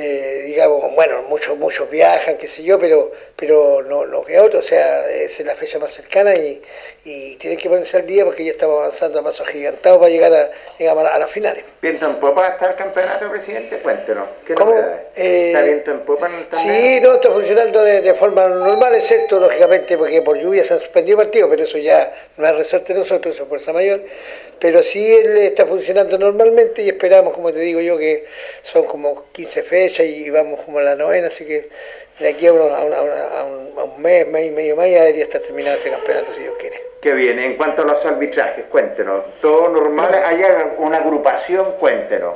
eh, 0.00 0.42
digamos, 0.46 0.94
bueno, 0.94 1.22
muchos 1.28 1.58
muchos 1.58 1.90
viajan, 1.90 2.38
qué 2.38 2.46
sé 2.46 2.62
yo, 2.62 2.78
pero 2.78 3.10
pero 3.38 3.82
no, 3.82 4.04
no 4.04 4.24
queda 4.24 4.42
otro, 4.42 4.58
o 4.58 4.62
sea, 4.62 5.08
es 5.10 5.38
la 5.44 5.54
fecha 5.54 5.78
más 5.78 5.92
cercana 5.92 6.34
y, 6.34 6.60
y 7.04 7.36
tienen 7.36 7.56
que 7.56 7.68
ponerse 7.68 7.96
al 7.96 8.06
día 8.06 8.24
porque 8.24 8.44
ya 8.44 8.50
estamos 8.50 8.78
avanzando 8.80 9.20
a 9.20 9.22
pasos 9.22 9.46
agigantados 9.48 9.98
para 9.98 10.10
llegar 10.10 10.32
a, 10.32 10.50
digamos, 10.76 11.04
a 11.04 11.18
las 11.18 11.30
finales. 11.30 11.64
¿Viento 11.80 12.06
en 12.06 12.16
popa 12.16 12.48
está 12.48 12.70
el 12.70 12.76
campeonato, 12.76 13.30
presidente? 13.30 13.78
Cuéntenos. 13.78 14.28
¿Qué 14.44 14.54
¿Cómo? 14.54 14.72
novedades? 14.72 15.00
Eh, 15.14 15.46
¿Está 15.48 15.62
viento 15.62 15.90
en 15.92 16.00
popa 16.00 16.28
torneo? 16.50 16.74
Sí, 16.74 17.00
no, 17.00 17.14
está 17.14 17.30
funcionando 17.30 17.82
de, 17.84 18.00
de 18.02 18.14
forma 18.14 18.48
normal, 18.48 18.94
excepto 18.96 19.38
lógicamente 19.38 19.96
porque 19.96 20.20
por 20.22 20.36
lluvia 20.36 20.64
se 20.64 20.74
han 20.74 20.80
suspendido 20.80 21.18
partidos, 21.18 21.48
pero 21.48 21.62
eso 21.62 21.78
ya 21.78 22.12
no 22.38 22.46
es 22.46 22.56
resorte 22.56 22.92
de 22.92 22.98
nosotros, 23.00 23.34
eso 23.34 23.44
es 23.44 23.48
fuerza 23.48 23.72
mayor. 23.72 24.00
Pero 24.58 24.82
sí 24.82 25.14
él 25.14 25.38
está 25.38 25.64
funcionando 25.64 26.18
normalmente 26.18 26.82
y 26.82 26.88
esperamos, 26.88 27.32
como 27.32 27.52
te 27.52 27.60
digo 27.60 27.80
yo, 27.80 27.96
que 27.96 28.26
son 28.62 28.84
como 28.86 29.26
15 29.30 29.62
fechas 29.62 29.87
y 30.04 30.30
vamos 30.30 30.60
como 30.64 30.78
a 30.78 30.82
la 30.82 30.94
novena, 30.96 31.28
así 31.28 31.44
que 31.44 31.68
de 32.18 32.28
aquí 32.28 32.46
a, 32.46 32.52
unos- 32.52 32.72
a 32.72 32.82
una- 32.84 32.96
a 32.96 33.02
una- 33.02 33.28
a 33.40 33.44
un, 33.44 33.78
a 33.78 33.84
un 33.84 34.02
mes, 34.02 34.26
mes 34.26 34.46
y 34.46 34.50
medio 34.50 34.76
más 34.76 34.88
ya 34.90 35.02
debería 35.02 35.22
estar 35.24 35.40
terminado 35.40 35.76
este 35.76 35.90
campeonato, 35.90 36.32
si 36.34 36.42
Dios 36.42 36.54
quiere. 36.58 36.80
Qué 37.00 37.12
bien, 37.12 37.38
en 37.38 37.56
cuanto 37.56 37.82
a 37.82 37.84
los 37.84 38.04
arbitrajes, 38.04 38.64
cuéntenos. 38.70 39.24
Todo 39.40 39.68
normal, 39.68 40.12
hay 40.24 40.40
una 40.78 40.98
agrupación, 40.98 41.72
cuéntenos. 41.78 42.34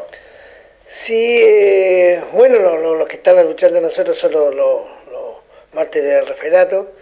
Sí, 0.88 1.40
eh, 1.42 2.22
bueno, 2.32 2.58
lo- 2.58 2.76
lo- 2.78 2.94
los 2.96 3.08
que 3.08 3.16
están 3.16 3.44
luchando 3.46 3.80
nosotros 3.80 4.16
son 4.18 4.32
los, 4.32 4.82
mártires 5.72 6.10
del 6.10 6.26
referato. 6.26 6.92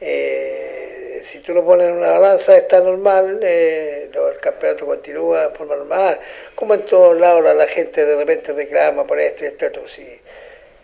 Eh, 0.00 0.87
si 1.28 1.40
tú 1.40 1.52
lo 1.52 1.62
pones 1.62 1.88
en 1.88 1.98
una 1.98 2.12
balanza 2.12 2.56
está 2.56 2.80
normal, 2.80 3.38
eh, 3.42 4.10
el 4.10 4.40
campeonato 4.40 4.86
continúa 4.86 5.48
de 5.48 5.54
forma 5.54 5.76
normal. 5.76 6.18
Como 6.54 6.72
en 6.72 6.86
todos 6.86 7.20
lados 7.20 7.42
la, 7.54 7.66
gente 7.66 8.06
de 8.06 8.16
repente 8.16 8.52
reclama 8.54 9.06
por 9.06 9.20
esto 9.20 9.44
y 9.44 9.48
esto, 9.48 9.66
otro, 9.66 9.82
pues 9.82 9.98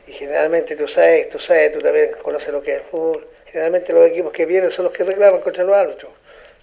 y 0.06 0.12
generalmente 0.12 0.76
tú 0.76 0.86
sabes, 0.86 1.30
tú 1.30 1.38
sabes, 1.38 1.72
tú 1.72 1.80
también 1.80 2.10
conoces 2.22 2.50
lo 2.50 2.62
que 2.62 2.72
es 2.72 2.76
el 2.78 2.84
fútbol. 2.84 3.26
Generalmente 3.46 3.94
los 3.94 4.06
equipos 4.06 4.32
que 4.32 4.44
vienen 4.44 4.70
son 4.70 4.84
los 4.84 4.92
que 4.92 5.02
reclaman 5.04 5.40
contra 5.40 5.64
los 5.64 5.74
árbitros. 5.74 6.12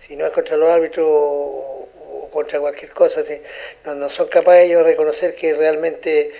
Si 0.05 0.15
no 0.15 0.27
es 0.27 0.31
contra 0.31 0.57
los 0.57 0.69
árbitros 0.69 1.07
o, 1.09 1.89
o 2.21 2.29
contra 2.31 2.59
cualquier 2.59 2.91
cosa, 2.91 3.23
si 3.23 3.41
no, 3.85 3.95
no 3.95 4.09
son 4.11 4.27
capaces 4.27 4.65
ellos 4.65 4.85
de 4.85 4.91
reconocer 4.91 5.33
que 5.33 5.55
realmente 5.55 6.31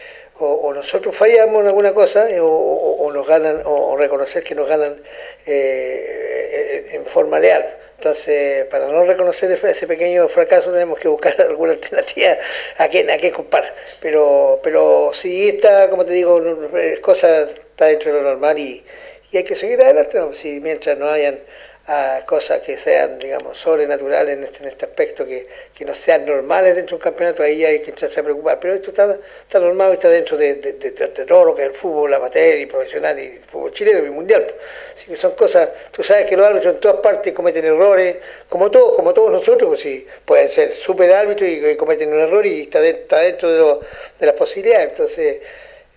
o, 0.41 0.73
nosotros 0.73 1.15
fallamos 1.15 1.61
en 1.61 1.67
alguna 1.67 1.93
cosa 1.93 2.29
eh, 2.29 2.39
o, 2.41 3.11
nos 3.13 3.27
ganan 3.27 3.61
o, 3.65 3.95
reconocer 3.97 4.43
que 4.43 4.55
nos 4.55 4.67
ganan 4.67 5.01
eh, 5.45 6.89
en 6.91 7.05
forma 7.05 7.39
leal. 7.39 7.65
Entonces, 7.97 8.65
para 8.65 8.87
no 8.87 9.05
reconocer 9.05 9.51
ese 9.51 9.85
pequeño 9.85 10.27
fracaso 10.27 10.71
tenemos 10.71 10.97
que 10.97 11.07
buscar 11.07 11.39
alguna 11.47 11.73
alternativa 11.73 12.35
a 12.77 12.87
quien 12.87 13.09
a 13.11 13.17
qué 13.17 13.31
culpar. 13.31 13.73
Pero, 14.01 14.59
pero 14.63 15.11
si 15.13 15.49
está, 15.49 15.89
como 15.89 16.05
te 16.05 16.13
digo, 16.13 16.41
es 16.75 16.99
cosa 16.99 17.43
está 17.43 17.85
dentro 17.85 18.11
de 18.11 18.21
lo 18.21 18.29
normal 18.29 18.57
y, 18.57 18.83
y 19.31 19.37
hay 19.37 19.43
que 19.43 19.55
seguir 19.55 19.81
adelante. 19.81 20.19
Si 20.33 20.59
mientras 20.59 20.97
no 20.97 21.07
hayan 21.07 21.39
ah, 21.88 22.21
cosas 22.25 22.59
que 22.61 22.75
sean, 22.77 23.17
digamos, 23.19 23.57
sobrenaturales 23.57 24.38
en 24.38 24.43
este, 24.43 24.59
en 24.63 24.69
este 24.69 24.86
aspecto, 24.86 25.25
que, 25.25 25.47
que 25.73 25.86
no 25.86 25.93
sean 25.93 26.25
normales 26.25 26.75
dentro 26.75 26.97
de 26.97 26.99
un 26.99 27.03
campeonato, 27.03 27.43
ahí 27.43 27.63
hay 27.65 27.79
que 27.82 27.89
entrarse 27.91 28.19
a 28.19 28.23
preocupar. 28.23 28.59
Pero 28.59 28.73
esto 28.75 28.91
está, 28.91 29.17
está 29.41 29.59
normal, 29.59 29.93
está 29.93 30.09
dentro 30.09 30.38
de, 30.38 30.55
de- 30.55 30.73
de- 30.73 30.91
todo 31.25 31.45
lo 31.45 31.55
que 31.55 31.63
es 31.63 31.69
el 31.69 31.75
fútbol 31.75 32.13
amateur 32.13 32.57
y 32.57 32.65
profesional 32.65 33.17
y 33.19 33.25
el 33.25 33.39
fútbol 33.43 33.71
chileno 33.73 34.05
y 34.05 34.09
mundial. 34.09 34.45
Así 34.93 35.05
que 35.07 35.15
son 35.15 35.32
cosas, 35.36 35.69
tú 35.91 36.03
sabes 36.03 36.25
que 36.27 36.38
los 36.38 36.45
árbitros 36.47 36.75
en 36.75 36.79
todas 36.82 36.97
partes 36.97 37.34
cometen 37.34 37.65
errores, 37.65 38.17
como 38.49 38.69
todos, 38.71 38.95
como 38.95 39.13
todos 39.13 39.32
nosotros, 39.32 39.67
pues 39.69 39.79
sí, 39.82 40.05
pueden 40.25 40.49
ser 40.49 40.71
super 40.71 41.11
árbitros 41.11 41.49
y, 41.49 41.75
cometen 41.75 42.13
un 42.13 42.19
error 42.21 42.45
y 42.45 42.61
está, 42.63 42.79
de- 42.82 42.89
está 42.91 43.19
dentro 43.19 43.79
de, 44.19 44.25
las 44.25 44.36
posibilidades. 44.36 44.89
Entonces, 44.91 45.39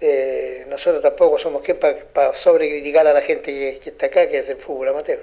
eh, 0.00 0.64
nosotros 0.68 1.02
tampoco 1.02 1.38
somos 1.38 1.62
quien 1.62 1.78
para 1.78 2.34
sobrecriticar 2.34 3.06
a 3.06 3.12
la 3.12 3.22
gente 3.22 3.46
que, 3.52 3.78
que 3.82 3.90
está 3.90 4.06
acá, 4.06 4.26
que 4.28 4.38
es 4.38 4.48
del 4.48 4.56
fútbol 4.56 4.88
amateur. 4.88 5.20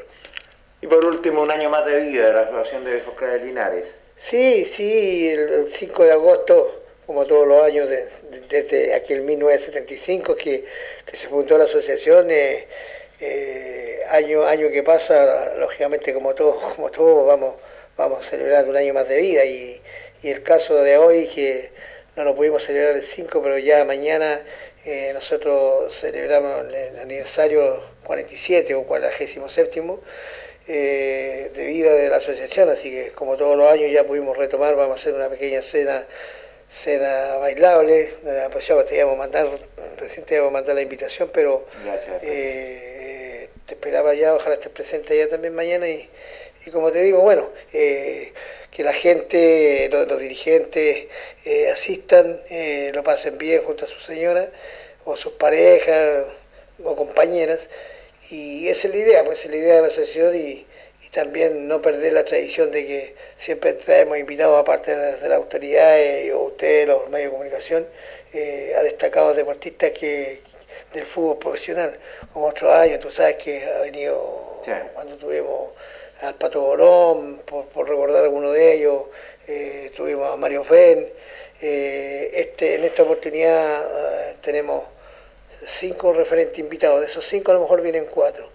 Y 0.82 0.88
por 0.88 1.06
último, 1.06 1.42
un 1.44 1.52
año 1.52 1.70
más 1.70 1.86
de 1.86 2.00
vida 2.00 2.28
de 2.28 2.34
la 2.34 2.42
Asociación 2.42 2.84
de 2.86 2.94
Viejos 2.94 3.16
de 3.20 3.40
Linares. 3.40 3.96
Sí, 4.16 4.66
sí, 4.66 5.30
el, 5.30 5.40
el 5.54 5.72
5 5.72 6.04
de 6.06 6.12
agosto, 6.12 6.82
como 7.06 7.26
todos 7.26 7.48
los 7.48 7.64
años, 7.64 7.88
de- 7.90 8.06
de- 8.32 8.42
desde 8.50 8.94
aquel 8.96 9.22
1975 9.22 10.36
que, 10.36 10.66
que 11.06 11.18
se 11.18 11.28
fundó 11.28 11.58
la 11.58 11.66
asociación, 11.66 12.30
eh, 12.32 12.68
eh, 13.20 14.00
año, 14.10 14.44
año 14.44 14.70
que 14.72 14.82
pasa, 14.84 15.56
lógicamente 15.58 16.14
como 16.14 16.34
todos, 16.34 16.74
como 16.76 16.90
todos 16.90 17.28
vamos, 17.28 17.56
vamos 17.98 18.26
celebrando 18.26 18.72
un 18.72 18.78
año 18.78 18.94
más 18.94 19.08
de 19.08 19.18
vida 19.18 19.46
y, 19.46 19.80
el 20.24 20.44
caso 20.44 20.76
de 20.84 20.98
hoy 20.98 21.28
que 21.28 21.72
no 22.16 22.24
lo 22.24 22.36
pudimos 22.36 22.64
celebrar 22.64 22.96
el 22.96 23.02
5, 23.02 23.42
pero 23.42 23.58
ya 23.58 23.84
mañana 23.86 24.40
eh, 24.86 25.12
nosotros 25.14 25.94
celebramos 25.96 26.66
el, 26.68 26.74
el 26.76 27.00
aniversario 27.00 27.82
47 28.04 28.74
o 28.76 28.84
47 28.84 29.42
eh, 30.68 31.51
de 31.55 31.66
vida 31.66 31.93
de 31.93 32.09
la 32.09 32.18
asociación, 32.18 32.70
así 32.70 32.89
que 32.89 33.12
como 33.12 33.36
todos 33.38 33.57
los 33.57 33.68
años 33.72 33.91
ya 33.91 34.03
pudimos 34.03 34.38
retomar, 34.38 34.76
vamos 34.76 34.97
a 34.97 35.01
hacer 35.01 35.14
una 35.14 35.30
pequeña 35.30 35.62
cena 35.62 36.05
cena 36.70 37.36
bailable, 37.38 38.09
pues 38.51 38.66
ya 38.66 38.82
te 38.86 38.95
íbamos 38.95 39.16
a 39.16 39.18
mandar, 39.18 39.47
recién 39.97 40.26
te 40.26 40.36
íbamos 40.36 40.51
a 40.51 40.53
mandar 40.53 40.76
la 40.76 40.82
invitación, 40.82 41.30
pero 41.34 41.66
Gracias. 41.84 42.22
eh, 42.24 43.49
te 43.66 43.74
esperaba 43.74 44.14
ya, 44.14 44.34
ojalá 44.36 44.55
estés 44.55 44.72
presente 44.72 45.18
ya 45.18 45.28
también 45.28 45.53
mañana 45.53 45.88
y, 45.89 46.09
y 46.66 46.72
como 46.72 46.91
te 46.91 47.01
digo, 47.03 47.20
bueno, 47.22 47.49
eh, 47.74 48.32
que 48.72 48.84
la 48.86 48.93
gente, 48.93 49.89
los, 49.91 50.07
los 50.07 50.18
dirigentes 50.20 51.07
eh, 51.43 51.70
asistan, 51.70 52.39
lo 52.93 53.03
pasen 53.03 53.38
bien 53.38 53.64
junto 53.64 53.84
a 53.84 53.88
su 53.89 53.99
señora 53.99 54.49
o 55.03 55.18
sus 55.18 55.34
parejas 55.34 56.24
o 56.84 56.95
compañeras 56.95 57.59
y 58.32 58.70
esa 58.70 58.88
es 58.88 58.94
la 58.94 59.00
idea, 59.00 59.24
pues 59.26 59.40
esa 59.40 59.48
es 59.50 59.52
la 59.52 59.58
idea 59.58 59.76
de 59.76 59.82
la 59.82 59.88
asociación 59.88 60.36
y, 60.36 60.66
y 61.06 61.10
también 61.12 61.68
no 61.68 61.82
perder 61.82 62.14
la 62.14 62.26
tradición 62.26 62.72
de 62.72 62.88
que 62.88 63.16
siempre 63.38 63.74
traemos 63.74 64.18
invitados 64.18 64.60
aparte 64.60 64.96
de, 64.96 65.18
de 65.18 65.30
las 65.30 65.38
autoridades 65.38 66.34
o 66.34 66.44
ustedes, 66.44 66.88
los 66.88 67.10
medios 67.10 67.32
de 67.32 67.38
comunicación, 67.38 67.88
eh, 68.34 68.74
a 68.78 68.84
destacados 68.84 69.36
deportistas 69.36 69.92
que 69.92 70.40
del 70.94 71.06
fútbol 71.06 71.38
profesional, 71.38 71.98
como 72.34 72.48
otros 72.48 72.72
años, 72.74 73.00
tú 73.00 73.12
sabes 73.12 73.36
que 73.36 73.64
ha 73.64 73.82
venido 73.82 74.62
cuando 74.94 75.18
tuvimos 75.18 75.72
al 76.22 76.36
Pato 76.36 76.62
Borón, 76.62 77.42
por, 77.46 77.66
por 77.68 77.90
recordar 77.90 78.24
alguno 78.24 78.52
de 78.52 78.74
ellos, 78.76 79.04
eh, 79.48 79.92
tuvimos 79.96 80.32
a 80.32 80.38
Mario 80.38 80.64
Fen, 80.64 81.08
eh, 81.62 82.32
este, 82.34 82.76
en 82.76 82.84
esta 82.86 83.04
oportunidad 83.04 83.84
eh, 83.84 84.36
tenemos 84.42 84.84
cinco 85.66 86.14
referentes 86.14 86.59
invitados, 86.59 87.01
de 87.01 87.07
esos 87.07 87.26
cinco 87.26 87.51
a 87.51 87.55
lo 87.55 87.62
mejor 87.62 87.82
vienen 87.82 88.05
cuatro. 88.05 88.49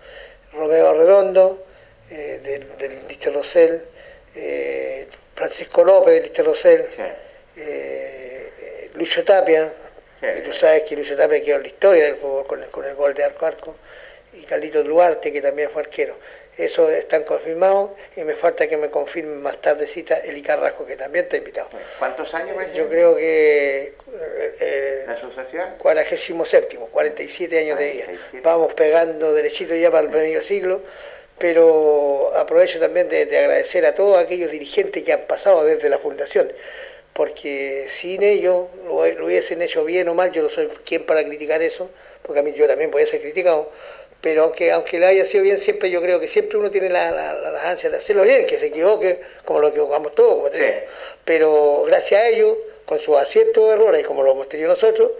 Romeo 0.53 0.95
Redondo, 0.95 1.67
eh, 2.11 2.41
del, 2.43 2.77
del 2.79 3.07
Lister 3.09 3.33
Rosell, 3.33 3.83
eh, 4.35 5.09
Francisco 5.35 5.85
López 5.85 6.15
del 6.15 6.23
Lister 6.25 6.45
Rosell, 6.45 6.87
eh, 7.57 8.53
eh, 8.59 8.91
Lucho 8.95 9.25
Tapia, 9.25 9.73
que 10.21 10.41
tú 10.41 10.53
sabes 10.53 10.83
que 10.83 10.97
Lucho 10.97 11.17
Tapia 11.17 11.43
quedó 11.45 11.57
en 11.57 11.63
la 11.63 11.69
historia 11.69 12.05
del 12.05 12.17
fútbol 12.17 12.47
con 12.47 12.63
el, 12.63 12.71
con 12.71 12.85
el 12.85 12.95
gol 12.95 13.15
de 13.15 13.25
arco 13.25 13.47
arco, 13.47 13.77
y 14.33 14.43
Carlitos 14.43 14.85
Duarte, 14.85 15.33
que 15.33 15.41
también 15.41 15.71
fue 15.71 15.83
arquero. 15.83 16.17
Esos 16.57 16.91
están 16.91 17.25
confirmados 17.25 17.91
y 18.17 18.23
me 18.23 18.35
falta 18.35 18.67
que 18.67 18.79
me 18.79 18.89
confirmen 18.89 19.43
más 19.43 19.61
tardecita 19.61 20.17
Eli 20.19 20.41
Carrasco, 20.43 20.87
que 20.87 20.97
también 20.97 21.25
está 21.27 21.37
invitado. 21.37 21.69
¿Cuántos 21.99 22.33
años? 22.33 22.57
Yo 22.75 22.89
creo 22.89 23.15
que 23.15 23.95
eh, 24.61 25.05
¿La 25.07 25.13
asociación? 25.13 25.75
47, 25.79 26.79
47 26.91 27.59
años 27.59 27.79
de 27.79 27.93
vida. 27.93 28.07
Vamos 28.43 28.73
pegando 28.75 29.35
derechito 29.35 29.75
ya 29.75 29.91
para 29.91 30.05
el 30.05 30.11
medio 30.11 30.43
siglo, 30.43 30.81
pero 31.39 32.35
aprovecho 32.37 32.81
también 32.81 33.09
de, 33.09 33.27
de 33.27 33.39
agradecer 33.39 33.85
a 33.85 33.95
todos 33.95 34.19
aquellos 34.19 34.51
dirigentes 34.51 35.03
que 35.03 35.13
han 35.13 35.27
pasado 35.27 35.65
desde 35.65 35.91
la 35.91 35.99
fundación, 35.99 36.51
porque 37.13 37.87
sin 37.91 38.23
ellos 38.23 38.67
lo, 38.87 39.07
lo 39.07 39.27
hubiesen 39.27 39.61
hecho 39.63 39.85
bien 39.85 40.09
o 40.09 40.15
mal, 40.15 40.33
yo 40.33 40.43
no 40.43 40.49
soy 40.49 40.69
quien 40.85 41.05
para 41.05 41.25
criticar 41.25 41.61
eso, 41.63 41.91
porque 42.23 42.41
a 42.41 42.43
mí 42.43 42.53
yo 42.53 42.67
también 42.67 42.91
podía 42.91 43.07
ser 43.07 43.21
criticado, 43.21 43.71
pero 44.27 44.43
aunque 44.43 44.73
aunque 44.73 44.99
le 44.99 45.07
haya 45.07 45.25
sido 45.25 45.45
bien, 45.45 45.61
siempre 45.61 45.89
yo 45.89 46.03
creo 46.03 46.19
que 46.19 46.27
siempre 46.27 46.59
uno 46.59 46.69
tiene 46.69 46.89
la, 46.89 47.13
la, 47.13 47.33
la- 47.35 47.51
las 47.53 47.65
ansias 47.67 47.93
de 47.93 47.99
hacerlo 47.99 48.25
bien, 48.25 48.45
que 48.45 48.59
se 48.59 48.67
equivoque, 48.67 49.21
como 49.45 49.61
lo 49.61 49.69
equivocamos 49.69 50.17
todos, 50.17 50.35
como 50.35 50.51
te 50.51 50.59
digo. 50.59 50.79
pero 51.25 51.85
gracias 51.87 52.21
a 52.23 52.27
ellos, 52.31 52.57
con 52.85 52.99
sus 52.99 53.17
aciertos 53.17 53.63
o 53.63 53.73
errores, 53.73 54.05
como 54.05 54.25
lo 54.25 54.33
hemos 54.33 54.49
tenido 54.49 54.69
nosotros, 54.71 55.13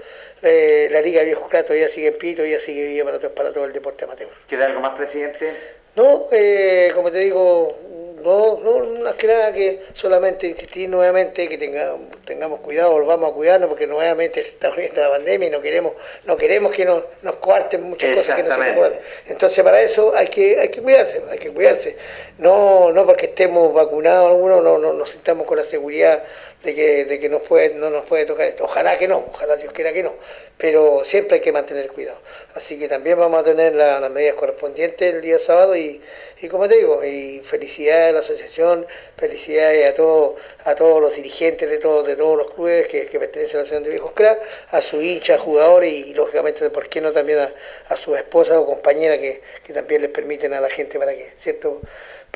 eh, 0.43 0.89
la 0.91 1.01
Liga 1.03 1.21
de 1.21 1.27
Viejos 1.27 1.49
Claros 1.49 1.67
todavía 1.69 1.89
sigue 1.89 2.09
en 2.09 2.15
pie, 2.19 2.31
y 2.31 2.35
todavía 2.35 2.59
sigue 2.59 2.85
viva 2.85 3.13
para, 3.13 3.29
para 3.33 3.53
todo 3.53 3.65
el 3.67 3.73
deporte 3.73 4.05
amateur. 4.07 4.29
¿Queda 4.49 4.67
algo 4.67 4.81
más, 4.81 4.97
presidente? 4.99 5.53
No, 5.95 6.27
eh, 6.33 6.91
como 6.93 7.13
te 7.13 7.19
digo, 7.19 7.79
no, 8.27 8.81
no, 8.81 9.01
más 9.05 9.15
que 9.15 9.27
nada 9.27 9.53
que 9.53 9.81
solamente 9.93 10.47
insistir 10.49 10.89
nuevamente 10.89 11.49
que 11.49 11.57
tenga- 11.59 11.97
tengamos 12.25 12.61
cuidado, 12.61 12.91
volvamos 12.93 13.31
a 13.31 13.35
cuidarnos 13.35 13.69
porque 13.69 13.87
nuevamente 13.87 14.43
se 14.43 14.51
está 14.51 14.71
viendo 14.71 15.01
la 15.01 15.11
pandemia 15.11 15.49
y 15.49 15.51
no 15.51 15.63
queremos, 15.63 15.93
no 16.25 16.37
queremos 16.37 16.73
que 16.73 16.85
nos, 16.85 17.03
nos 17.23 17.37
coarten 17.37 17.83
muchas 17.83 18.11
cosas 18.17 18.35
que 18.37 18.43
no 18.43 18.49
se 18.55 18.75
coarten. 18.77 19.01
Entonces 19.29 19.65
para 19.65 19.81
eso 19.81 20.15
hay 20.15 20.27
que, 20.29 20.59
hay 20.61 20.69
que 20.69 20.83
cuidarse, 20.83 21.23
hay 21.31 21.39
que 21.39 21.51
cuidarse. 21.53 21.97
No, 22.39 22.93
no 22.93 23.07
porque 23.07 23.27
estemos 23.27 23.73
vacunados 23.73 24.29
algunos, 24.31 24.63
no, 24.63 24.79
no 24.79 24.93
nos 24.93 25.11
sintamos 25.11 25.47
con 25.47 25.57
la 25.57 25.65
seguridad 25.65 26.23
de 26.63 26.75
que, 26.75 27.05
de 27.05 27.21
que 27.21 27.29
nos 27.29 27.43
puede, 27.43 27.75
no 27.75 27.91
nos 27.91 28.05
puede 28.07 28.25
tocar 28.27 28.47
esto. 28.47 28.65
Ojalá 28.65 28.99
que 28.99 29.09
no, 29.09 29.25
ojalá 29.33 29.57
Dios 29.57 29.73
quiera 29.73 29.93
que 29.93 30.03
no, 30.03 30.13
pero 30.59 31.03
siempre 31.05 31.37
hay 31.37 31.41
que 31.41 31.53
mantener 31.53 31.89
cuidado. 31.93 32.19
Así 32.55 32.79
que 32.79 32.89
también 32.89 33.19
vamos 33.19 33.41
a 33.41 33.45
tener 33.45 33.75
la- 33.75 34.01
las 34.01 34.11
medidas 34.11 34.35
correspondientes 34.35 35.15
el 35.15 35.23
día 35.23 35.39
sábado 35.39 35.77
y, 35.77 36.01
y 36.43 36.49
como 36.49 36.69
te 36.69 36.77
digo, 36.77 37.03
y 37.05 37.41
felicidades 37.41 38.15
la 38.17 38.25
asociación, 38.25 38.87
felicidades 39.17 39.91
a 39.91 39.95
todos, 39.95 40.35
a 40.65 40.75
todos 40.75 41.01
los 41.01 41.15
dirigentes 41.15 41.69
de 41.69 41.79
todos, 41.79 42.07
de 42.07 42.17
todos 42.17 42.37
los 42.37 42.53
clubes 42.55 42.87
que, 42.89 43.07
que 43.07 43.19
pertenecen 43.19 43.57
a 43.57 43.59
la 43.59 43.63
asociación 43.63 43.85
de 43.85 43.91
viejos 43.91 44.13
crack, 44.13 44.39
a 44.71 44.83
su 44.83 45.01
hincha, 45.01 45.39
jugadores 45.39 45.93
y, 45.93 46.15
lógicamente, 46.15 46.69
¿por 46.71 46.89
qué 46.89 47.01
no 47.01 47.13
también 47.13 47.39
a, 47.39 47.51
a 47.89 47.97
su 47.97 48.15
esposa 48.15 48.59
o 48.61 48.67
compañera 48.67 49.19
que, 49.19 49.41
que 49.65 49.73
también 49.73 50.03
les 50.03 50.11
permiten 50.11 50.53
a 50.53 50.61
la 50.61 50.71
gente 50.71 50.99
para 50.99 51.13
que, 51.13 51.33
¿cierto? 51.41 51.81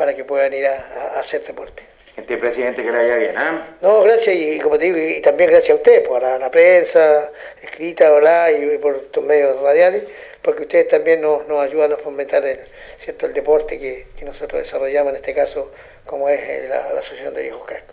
para 0.00 0.14
que 0.14 0.24
puedan 0.24 0.52
ir 0.54 0.66
a, 0.66 1.18
hacer 1.18 1.42
deporte. 1.42 1.82
Este 2.16 2.38
presidente 2.38 2.82
que 2.82 2.90
le 2.90 2.98
vaya 2.98 3.16
bien, 3.16 3.36
¿ah? 3.36 3.76
No, 3.82 4.02
gracias 4.02 4.34
y, 4.34 4.58
como 4.60 4.78
te 4.78 4.86
digo, 4.86 4.96
y, 4.96 5.18
y 5.18 5.20
también 5.20 5.50
gracias 5.50 5.72
a 5.72 5.74
ustedes, 5.74 6.08
por 6.08 6.22
la, 6.22 6.38
la 6.38 6.50
prensa, 6.50 7.30
escrita, 7.62 8.10
¿verdad? 8.10 8.48
Y, 8.48 8.74
y 8.74 8.78
por 8.78 8.96
estos 8.96 9.22
medios 9.22 9.60
radiales, 9.60 10.04
porque 10.42 10.62
ustedes 10.62 10.88
también 10.88 11.20
nos, 11.20 11.46
nos 11.48 11.60
ayudan 11.60 11.92
a 11.92 11.96
fomentar 11.96 12.44
el, 12.44 12.58
¿cierto? 12.98 13.26
el 13.26 13.34
deporte 13.34 13.78
que, 13.78 14.08
que 14.16 14.24
nosotros 14.24 14.62
desarrollamos 14.62 15.10
en 15.10 15.16
este 15.16 15.34
caso, 15.34 15.72
como 16.06 16.28
es 16.28 16.40
eh, 16.40 16.66
la, 16.68 16.92
la 16.92 17.00
Asociación 17.00 17.34
de 17.34 17.42
Viejos 17.42 17.62
Crack. 17.66 17.84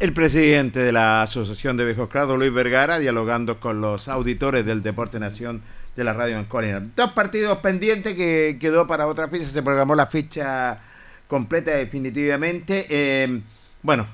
El 0.00 0.12
presidente 0.12 0.80
de 0.80 0.92
la 0.92 1.22
Asociación 1.22 1.76
de 1.76 1.84
Viejos 1.84 2.08
Crack, 2.08 2.28
Luis 2.30 2.52
Vergara, 2.52 2.98
dialogando 2.98 3.60
con 3.60 3.80
los 3.80 4.08
auditores 4.08 4.66
del 4.66 4.82
Deporte 4.82 5.20
Nación 5.20 5.62
de 5.96 6.04
la 6.04 6.12
radio 6.12 6.38
en 6.38 6.44
Colina. 6.46 6.82
Dos 6.96 7.12
partidos 7.12 7.58
pendientes 7.58 8.16
que 8.16 8.56
quedó 8.60 8.86
para 8.86 9.06
otra 9.06 9.28
fecha, 9.28 9.44
se 9.44 9.62
programó 9.62 9.94
la 9.94 10.06
fecha 10.06 10.80
completa 11.28 11.72
definitivamente. 11.72 12.86
Eh, 12.88 13.42
bueno, 13.82 14.06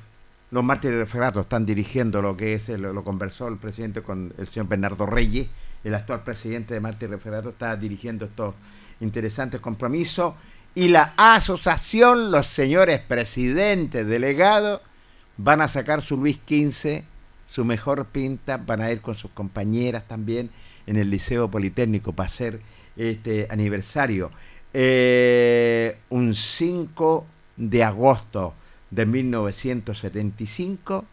los 0.51 0.65
mártires 0.65 0.99
referatos 0.99 1.43
están 1.43 1.67
dirigiendo 1.67 2.23
lo 2.23 2.37
que 2.37 2.55
es, 2.55 2.69
lo, 2.71 2.93
lo, 2.93 3.05
conversó 3.05 3.49
el 3.49 3.59
presidente 3.59 4.03
con 4.03 4.33
el 4.39 4.49
señor 4.49 4.69
Bernardo 4.69 5.07
Reyes, 5.07 5.49
el 5.85 5.95
actual 5.95 6.23
presidente 6.23 6.75
de 6.75 6.81
mártires 6.81 7.11
referatos, 7.11 7.53
está 7.53 7.77
dirigiendo 7.77 8.27
estos 8.27 8.55
interesantes 9.01 9.61
compromisos. 9.61 10.35
Y 10.75 10.89
la 10.89 11.15
asociación, 11.17 12.31
los 12.31 12.47
señores 12.47 13.01
presidentes, 13.01 14.07
delegados, 14.07 14.81
van 15.37 15.61
a 15.61 15.69
sacar 15.69 16.03
su 16.03 16.17
Luis 16.17 16.39
XV, 16.47 17.03
su 17.47 17.65
mejor 17.65 18.07
pinta, 18.07 18.59
van 18.59 18.83
a 18.83 18.91
ir 18.91 19.01
con 19.01 19.15
sus 19.15 19.31
compañeras 19.31 20.07
también 20.07 20.51
en 20.87 20.97
el 20.97 21.11
Liceo 21.11 21.51
Politécnico 21.51 22.13
para 22.13 22.27
hacer 22.27 22.61
este 22.97 23.47
aniversario. 23.51 24.31
Eh, 24.75 25.99
un 26.11 26.35
5 26.35 27.27
de 27.57 27.85
agosto 27.85 28.55
de 28.91 29.07
1975 29.07 31.05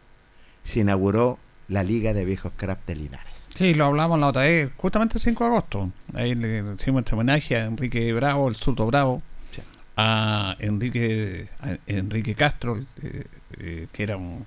se 0.64 0.80
inauguró 0.80 1.38
la 1.68 1.82
Liga 1.82 2.12
de 2.12 2.24
Viejos 2.24 2.52
Crap 2.56 2.86
de 2.86 2.96
Linares. 2.96 3.35
Sí, 3.56 3.72
lo 3.72 3.86
hablamos 3.86 4.20
la 4.20 4.28
otra 4.28 4.42
vez, 4.42 4.70
justamente 4.76 5.16
el 5.16 5.22
5 5.22 5.44
de 5.44 5.50
agosto. 5.50 5.92
Ahí 6.12 6.34
le 6.34 6.62
hicimos 6.78 7.00
este 7.00 7.14
homenaje 7.14 7.56
a 7.56 7.64
Enrique 7.64 8.12
Bravo, 8.12 8.48
el 8.48 8.54
surto 8.54 8.84
Bravo, 8.84 9.22
sí. 9.50 9.62
a 9.96 10.56
Enrique 10.58 11.48
a 11.60 11.78
Enrique 11.86 12.34
Castro, 12.34 12.78
eh, 13.02 13.24
eh, 13.58 13.86
que 13.90 14.02
era 14.02 14.18
un, 14.18 14.44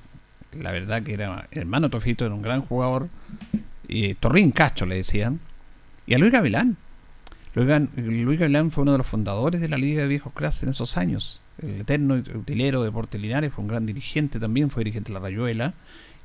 la 0.53 0.71
verdad 0.71 1.01
que 1.01 1.13
era 1.13 1.47
hermano 1.49 1.89
Tofito, 1.89 2.23
era 2.23 2.35
un 2.35 2.43
gran 2.43 2.61
jugador, 2.61 3.09
y 3.87 4.13
Torrín 4.13 4.51
Castro 4.51 4.85
le 4.85 4.97
decían, 4.97 5.39
y 6.05 6.13
a 6.13 6.19
Luis 6.19 6.31
Gavilán. 6.31 6.77
Luis, 7.55 7.67
Luis 7.95 8.39
Gavilán 8.39 8.69
fue 8.69 8.83
uno 8.83 8.91
de 8.91 8.99
los 8.99 9.07
fundadores 9.07 9.59
de 9.59 9.69
la 9.69 9.77
Liga 9.77 10.03
de 10.03 10.07
Viejos 10.07 10.33
Crafts 10.33 10.61
en 10.61 10.69
esos 10.69 10.97
años. 10.97 11.41
El 11.57 11.81
eterno 11.81 12.13
utilero 12.13 12.83
de 12.83 12.91
Porte 12.91 13.17
Linares 13.17 13.51
fue 13.51 13.63
un 13.63 13.69
gran 13.69 13.87
dirigente 13.87 14.39
también, 14.39 14.69
fue 14.69 14.83
dirigente 14.83 15.09
de 15.09 15.15
la 15.15 15.19
Rayuela 15.19 15.73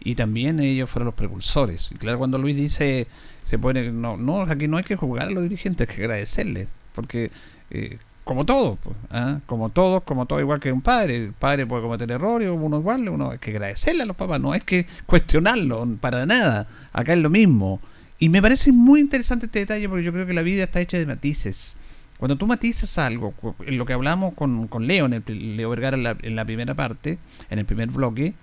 y 0.04 0.14
también 0.14 0.60
ellos 0.60 0.88
fueron 0.90 1.06
los 1.06 1.14
precursores. 1.14 1.90
Y 1.90 1.96
claro, 1.96 2.18
cuando 2.18 2.38
Luis 2.38 2.54
dice, 2.54 3.08
se 3.48 3.58
pone, 3.58 3.90
no, 3.90 4.16
no, 4.16 4.42
aquí 4.42 4.68
no 4.68 4.76
hay 4.76 4.84
que 4.84 4.96
jugar 4.96 5.28
a 5.28 5.30
los 5.30 5.42
dirigentes, 5.42 5.88
hay 5.88 5.96
que 5.96 6.02
agradecerles, 6.02 6.68
porque 6.94 7.30
eh, 7.70 7.98
como 8.22 8.44
todo, 8.44 8.76
pues, 8.76 8.96
¿eh? 9.12 9.38
como 9.46 9.70
todos, 9.70 10.02
como 10.02 10.26
todo, 10.26 10.40
igual 10.40 10.60
que 10.60 10.72
un 10.72 10.82
padre, 10.82 11.16
el 11.16 11.32
padre 11.32 11.66
puede 11.66 11.82
cometer 11.82 12.10
errores, 12.10 12.48
uno 12.50 12.78
igual, 12.78 13.08
uno 13.08 13.30
hay 13.30 13.38
que 13.38 13.50
agradecerle 13.50 14.02
a 14.02 14.06
los 14.06 14.16
papás, 14.16 14.40
no 14.40 14.52
hay 14.52 14.60
que 14.60 14.86
cuestionarlo 15.06 15.86
para 16.00 16.26
nada, 16.26 16.66
acá 16.92 17.14
es 17.14 17.18
lo 17.18 17.30
mismo. 17.30 17.80
Y 18.18 18.28
me 18.28 18.40
parece 18.40 18.72
muy 18.72 19.00
interesante 19.00 19.46
este 19.46 19.60
detalle 19.60 19.88
porque 19.88 20.04
yo 20.04 20.12
creo 20.12 20.26
que 20.26 20.32
la 20.32 20.42
vida 20.42 20.64
está 20.64 20.80
hecha 20.80 20.98
de 20.98 21.04
matices. 21.04 21.76
Cuando 22.16 22.36
tú 22.36 22.46
matizas 22.46 22.96
algo, 22.96 23.34
en 23.66 23.76
lo 23.76 23.84
que 23.84 23.92
hablamos 23.92 24.34
con, 24.34 24.68
con 24.68 24.86
Leo, 24.86 25.06
en 25.06 25.14
el, 25.14 25.56
Leo 25.56 25.68
Vergara 25.68 25.96
en 25.96 26.04
la, 26.04 26.16
en 26.22 26.36
la 26.36 26.44
primera 26.44 26.74
parte, 26.74 27.18
en 27.50 27.58
el 27.58 27.66
primer 27.66 27.88
bloque, 27.88 28.34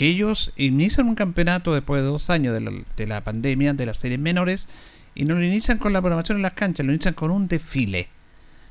que 0.00 0.06
ellos 0.08 0.54
inician 0.56 1.08
un 1.08 1.14
campeonato 1.14 1.74
después 1.74 2.00
de 2.00 2.08
dos 2.08 2.30
años 2.30 2.54
de 2.54 2.62
la, 2.62 2.72
de 2.96 3.06
la 3.06 3.22
pandemia, 3.22 3.74
de 3.74 3.84
las 3.84 3.98
series 3.98 4.18
menores, 4.18 4.66
y 5.14 5.26
no 5.26 5.34
lo 5.34 5.44
inician 5.44 5.76
con 5.76 5.92
la 5.92 6.00
programación 6.00 6.38
en 6.38 6.42
las 6.42 6.54
canchas, 6.54 6.86
lo 6.86 6.92
inician 6.92 7.12
con 7.12 7.30
un 7.30 7.48
desfile. 7.48 8.08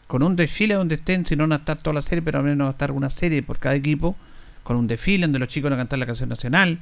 Con 0.07 0.23
un 0.23 0.35
desfile 0.35 0.73
donde 0.73 0.95
estén, 0.95 1.27
si 1.27 1.35
no 1.35 1.43
van 1.43 1.51
a 1.51 1.55
estar 1.57 1.77
toda 1.77 1.93
la 1.93 2.01
serie, 2.01 2.23
pero 2.23 2.39
al 2.39 2.45
menos 2.45 2.65
va 2.65 2.69
a 2.69 2.71
estar 2.71 2.91
una 2.91 3.11
serie 3.11 3.43
por 3.43 3.59
cada 3.59 3.75
equipo, 3.75 4.15
con 4.63 4.75
un 4.75 4.87
desfile 4.87 5.27
donde 5.27 5.37
los 5.37 5.49
chicos 5.49 5.69
van 5.69 5.77
a 5.77 5.81
cantar 5.83 5.99
la 5.99 6.07
canción 6.07 6.29
nacional, 6.29 6.79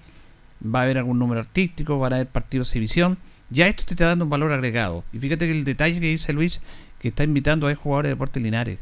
va 0.63 0.79
a 0.79 0.83
haber 0.83 0.99
algún 0.99 1.19
número 1.19 1.41
artístico, 1.41 1.99
van 1.99 2.13
a 2.13 2.15
haber 2.15 2.29
partidos 2.29 2.67
de 2.67 2.79
exhibición 2.79 3.17
ya 3.49 3.67
esto 3.67 3.83
te 3.85 3.95
está 3.95 4.05
dando 4.05 4.25
un 4.25 4.29
valor 4.29 4.51
agregado. 4.51 5.03
Y 5.13 5.19
fíjate 5.19 5.45
que 5.45 5.51
el 5.51 5.63
detalle 5.63 5.99
que 5.99 6.07
dice 6.07 6.33
Luis, 6.33 6.61
que 6.99 7.09
está 7.09 7.23
invitando 7.23 7.67
a 7.67 7.75
jugadores 7.75 8.09
de 8.09 8.15
deportes 8.15 8.43
linares. 8.43 8.79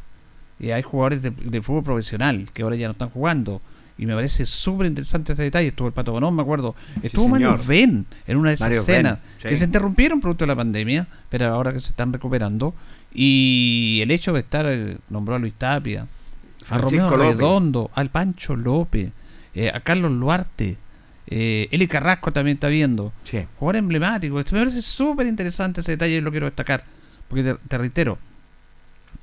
Y 0.58 0.70
hay 0.70 0.82
jugadores 0.82 1.22
de, 1.22 1.30
de, 1.30 1.62
fútbol 1.62 1.84
profesional 1.84 2.48
que 2.52 2.62
ahora 2.62 2.76
ya 2.76 2.86
no 2.86 2.92
están 2.92 3.10
jugando. 3.10 3.60
Y 3.98 4.06
me 4.06 4.14
parece 4.14 4.44
súper 4.44 4.86
interesante 4.86 5.32
ese 5.32 5.42
detalle. 5.42 5.68
Estuvo 5.68 5.88
el 5.88 5.94
Pato 5.94 6.12
Bonón, 6.12 6.34
me 6.34 6.42
acuerdo. 6.42 6.74
Estuvo 7.02 7.24
sí, 7.24 7.30
Mario 7.30 7.58
Ben 7.66 8.06
en 8.26 8.36
una 8.36 8.50
de 8.50 8.54
esas 8.54 8.68
Mario 8.68 8.80
escenas 8.82 9.18
sí. 9.40 9.48
que 9.48 9.56
se 9.56 9.64
interrumpieron 9.64 10.20
producto 10.20 10.44
de 10.44 10.48
la 10.48 10.56
pandemia, 10.56 11.06
pero 11.30 11.46
ahora 11.46 11.72
que 11.72 11.80
se 11.80 11.90
están 11.90 12.12
recuperando. 12.12 12.74
Y 13.12 14.00
el 14.02 14.10
hecho 14.10 14.32
de 14.34 14.40
estar, 14.40 14.66
eh, 14.68 14.98
nombró 15.08 15.36
a 15.36 15.38
Luis 15.38 15.54
Tapia, 15.54 16.06
a 16.68 16.78
Romeo 16.78 17.10
López. 17.10 17.36
Redondo, 17.36 17.90
al 17.94 18.10
Pancho 18.10 18.54
López, 18.54 19.10
eh, 19.54 19.70
a 19.72 19.80
Carlos 19.80 20.12
Luarte, 20.12 20.76
eh, 21.28 21.68
Eli 21.70 21.86
Carrasco 21.86 22.32
también 22.32 22.56
está 22.56 22.68
viendo. 22.68 23.12
Sí. 23.24 23.44
Jugador 23.58 23.76
emblemático. 23.76 24.38
Esto 24.38 24.54
me 24.54 24.60
parece 24.60 24.82
súper 24.82 25.26
interesante 25.26 25.80
ese 25.80 25.92
detalle 25.92 26.16
y 26.16 26.20
lo 26.20 26.30
quiero 26.30 26.46
destacar. 26.46 26.84
Porque 27.28 27.42
te, 27.42 27.54
te, 27.54 27.78
reitero, 27.78 28.18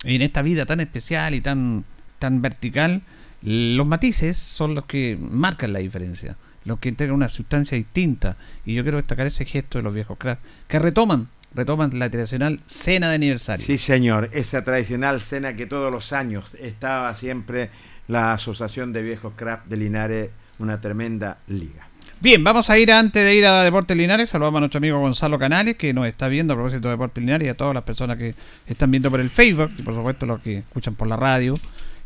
en 0.03 0.21
esta 0.21 0.41
vida 0.41 0.65
tan 0.65 0.79
especial 0.79 1.35
y 1.35 1.41
tan, 1.41 1.85
tan 2.19 2.41
vertical, 2.41 3.01
los 3.43 3.85
matices 3.85 4.37
son 4.37 4.73
los 4.73 4.85
que 4.85 5.17
marcan 5.19 5.73
la 5.73 5.79
diferencia. 5.79 6.37
Los 6.65 6.79
que 6.79 6.87
integran 6.87 7.15
una 7.15 7.27
sustancia 7.27 7.77
distinta. 7.77 8.37
Y 8.65 8.73
yo 8.73 8.83
quiero 8.83 8.97
destacar 8.97 9.27
ese 9.27 9.43
gesto 9.43 9.77
de 9.77 9.83
los 9.83 9.93
viejos 9.93 10.17
cracks. 10.17 10.41
Que 10.67 10.79
retoman, 10.79 11.27
retoman 11.53 11.91
la 11.99 12.09
tradicional 12.09 12.61
cena 12.65 13.09
de 13.09 13.15
aniversario. 13.15 13.65
Sí, 13.65 13.77
señor. 13.77 14.29
Esa 14.31 14.63
tradicional 14.63 15.19
cena 15.19 15.57
que 15.57 15.65
todos 15.65 15.91
los 15.91 16.13
años 16.13 16.53
estaba 16.55 17.13
siempre 17.15 17.69
la 18.07 18.33
Asociación 18.33 18.93
de 18.93 19.01
Viejos 19.01 19.33
Crafts 19.35 19.69
de 19.69 19.77
Linares, 19.77 20.29
una 20.59 20.79
tremenda 20.79 21.39
liga. 21.47 21.87
Bien, 22.21 22.41
vamos 22.41 22.69
a 22.69 22.79
ir 22.79 22.89
antes 22.93 23.25
de 23.25 23.35
ir 23.35 23.45
a 23.45 23.63
Deportes 23.63 23.97
Linares. 23.97 24.29
Saludamos 24.29 24.59
a 24.59 24.61
nuestro 24.61 24.77
amigo 24.77 24.99
Gonzalo 24.99 25.37
Canales, 25.37 25.75
que 25.75 25.93
nos 25.93 26.07
está 26.07 26.29
viendo 26.29 26.53
a 26.53 26.55
propósito 26.55 26.87
de 26.87 26.93
Deportes 26.93 27.21
Linares 27.21 27.47
y 27.47 27.49
a 27.49 27.57
todas 27.57 27.73
las 27.73 27.83
personas 27.83 28.17
que 28.17 28.35
están 28.67 28.89
viendo 28.89 29.11
por 29.11 29.19
el 29.19 29.29
Facebook 29.29 29.71
y 29.77 29.81
por 29.81 29.93
supuesto 29.93 30.25
los 30.25 30.39
que 30.39 30.59
escuchan 30.59 30.95
por 30.95 31.09
la 31.09 31.17
radio. 31.17 31.55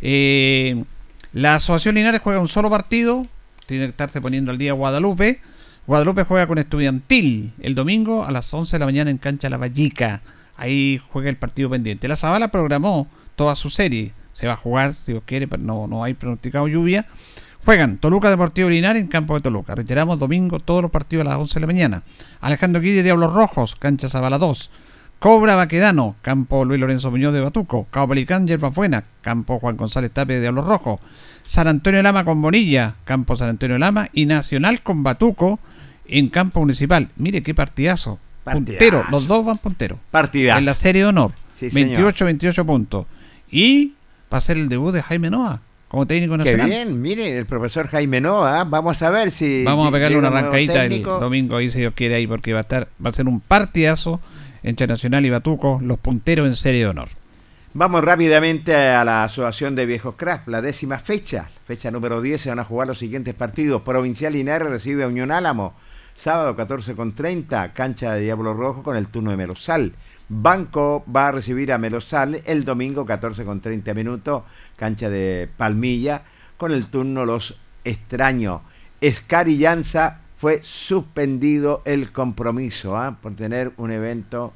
Eh, 0.02 0.84
la 1.34 1.56
Asociación 1.56 1.96
Linares 1.96 2.22
juega 2.22 2.40
un 2.40 2.48
solo 2.48 2.70
partido, 2.70 3.26
tiene 3.66 3.86
que 3.86 3.92
estarse 3.92 4.22
poniendo 4.22 4.52
al 4.52 4.58
día 4.58 4.74
Guadalupe. 4.74 5.42
Guadalupe 5.86 6.24
juega 6.24 6.48
con 6.48 6.58
Estudiantil 6.58 7.54
el 7.60 7.76
domingo 7.76 8.26
a 8.26 8.32
las 8.32 8.54
11 8.54 8.76
de 8.76 8.80
la 8.80 8.86
mañana 8.86 9.12
en 9.12 9.18
Cancha 9.18 9.50
La 9.50 9.58
Vallica. 9.58 10.22
Ahí 10.56 11.00
juega 11.12 11.30
el 11.30 11.38
partido 11.38 11.70
pendiente. 11.70 12.08
La 12.08 12.16
Zabala 12.16 12.50
programó 12.50 13.08
toda 13.36 13.56
su 13.56 13.70
serie. 13.70 14.14
Se 14.34 14.48
va 14.48 14.54
a 14.54 14.58
jugar, 14.58 14.94
si 14.94 15.12
Dios 15.12 15.24
quiere, 15.26 15.48
pero 15.48 15.64
no, 15.64 15.88
no 15.88 16.04
hay 16.04 16.14
pronosticado 16.14 16.68
lluvia. 16.68 17.06
Juegan 17.66 17.98
Toluca 17.98 18.30
Deportivo 18.30 18.70
Linares 18.70 19.02
en 19.02 19.08
campo 19.08 19.36
de 19.36 19.42
Toluca. 19.42 19.76
Reiteramos 19.76 20.20
domingo 20.20 20.60
todos 20.60 20.82
los 20.82 20.92
partidos 20.92 21.26
a 21.26 21.30
las 21.30 21.38
11 21.38 21.54
de 21.56 21.60
la 21.60 21.68
mañana. 21.68 22.04
Alejandro 22.40 22.82
Guille 22.82 23.04
Diablos 23.04 23.34
Rojos, 23.34 23.76
cancha 23.76 24.08
Zabala 24.10 24.38
2. 24.38 24.72
Cobra 25.20 25.56
Baquedano, 25.56 26.16
campo 26.22 26.64
Luis 26.64 26.80
Lorenzo 26.80 27.10
Muñoz 27.10 27.34
de 27.34 27.42
Batuco. 27.42 27.88
Cabo 27.90 28.10
Pelicán, 28.10 28.48
Yerba 28.48 28.70
Buena, 28.70 29.04
campo 29.22 29.60
Juan 29.60 29.76
González 29.76 30.12
Tape 30.12 30.36
de 30.36 30.42
Diablos 30.42 30.66
Rojos. 30.66 31.00
San 31.44 31.68
Antonio 31.68 32.04
Lama 32.04 32.24
con 32.24 32.42
Bonilla, 32.42 32.96
campo 33.04 33.36
San 33.36 33.50
Antonio 33.50 33.80
Lama. 33.80 34.10
Y 34.14 34.28
Nacional 34.28 34.82
con 34.82 35.02
Batuco 35.02 35.60
en 36.08 36.30
campo 36.30 36.60
municipal. 36.60 37.10
Mire 37.16 37.42
qué 37.42 37.56
partidazo. 37.56 38.20
partidazo. 38.44 38.66
Puntero, 38.66 39.06
los 39.10 39.28
dos 39.28 39.44
van 39.44 39.58
punteros. 39.58 39.98
Partidazo. 40.12 40.60
En 40.60 40.66
la 40.66 40.76
serie 40.76 41.02
de 41.02 41.08
honor. 41.08 41.32
Sí, 41.52 41.70
28-28 41.70 42.66
puntos. 42.66 43.08
Y 43.50 43.96
va 44.32 44.38
a 44.38 44.42
ser 44.42 44.58
el 44.58 44.70
debut 44.70 44.94
de 44.94 45.02
Jaime 45.02 45.32
Noa 45.32 45.62
como 45.88 46.06
técnico 46.06 46.38
nacional. 46.38 46.70
Qué 46.70 46.76
bien, 46.76 47.02
mire, 47.02 47.38
el 47.38 47.46
profesor 47.46 47.88
Jaime 47.88 48.22
Noa, 48.22 48.66
vamos 48.66 49.02
a 49.02 49.10
ver 49.10 49.32
si... 49.32 49.64
Vamos 49.64 49.88
a 49.88 49.92
pegarle 49.92 50.18
una 50.18 50.28
arrancadita 50.28 50.86
el 50.86 51.02
domingo 51.02 51.56
ahí 51.56 51.72
si 51.72 51.80
Dios 51.80 51.94
quiere 51.96 52.16
ahí, 52.16 52.28
porque 52.28 52.54
va 52.54 52.60
a 52.60 52.62
estar 52.64 52.90
va 53.04 53.10
a 53.10 53.14
ser 53.14 53.28
un 53.28 53.40
partidazo 53.40 54.20
entre 54.64 54.88
Nacional 54.88 55.26
y 55.26 55.30
Batuco, 55.30 55.80
los 55.82 56.00
punteros 56.00 56.48
en 56.48 56.56
serie 56.56 56.82
de 56.82 56.88
honor. 56.88 57.10
Vamos 57.74 58.04
rápidamente 58.04 58.76
a 58.76 59.06
la 59.06 59.26
Asociación 59.26 59.76
de 59.76 59.86
Viejos 59.86 60.16
Craft, 60.16 60.48
la 60.48 60.62
décima 60.62 60.98
fecha, 60.98 61.50
fecha 61.66 61.92
número 61.92 62.22
10, 62.22 62.42
se 62.42 62.50
van 62.50 62.60
a 62.60 62.64
jugar 62.64 62.88
los 62.88 62.98
siguientes 62.98 63.34
partidos. 63.36 63.84
Provincial 63.84 64.34
Linares 64.34 64.70
recibe 64.70 65.04
a 65.04 65.08
Unión 65.08 65.32
Álamo, 65.32 65.76
sábado 66.16 66.56
14 66.56 66.96
con 66.96 67.14
30, 67.14 67.74
cancha 67.74 68.14
de 68.14 68.22
Diablo 68.22 68.54
Rojo 68.54 68.82
con 68.82 68.98
el 68.98 69.08
turno 69.08 69.32
de 69.32 69.38
Melosal. 69.38 69.94
Banco 70.30 71.06
va 71.14 71.28
a 71.28 71.32
recibir 71.32 71.72
a 71.72 71.78
Melosal 71.78 72.42
el 72.46 72.66
domingo 72.66 73.06
14 73.06 73.46
con 73.46 73.62
30 73.62 73.94
minutos, 73.94 74.44
cancha 74.76 75.10
de 75.10 75.48
Palmilla, 75.56 76.24
con 76.58 76.72
el 76.72 76.88
turno 76.88 77.26
Los 77.26 77.60
Extraños. 77.84 78.62
Escari 79.00 79.58
Llanza 79.58 80.22
fue 80.38 80.62
suspendido 80.62 81.82
el 81.86 82.12
compromiso 82.12 83.04
¿eh? 83.04 83.16
por 83.22 83.36
tener 83.36 83.74
un 83.78 83.92
evento 83.92 84.54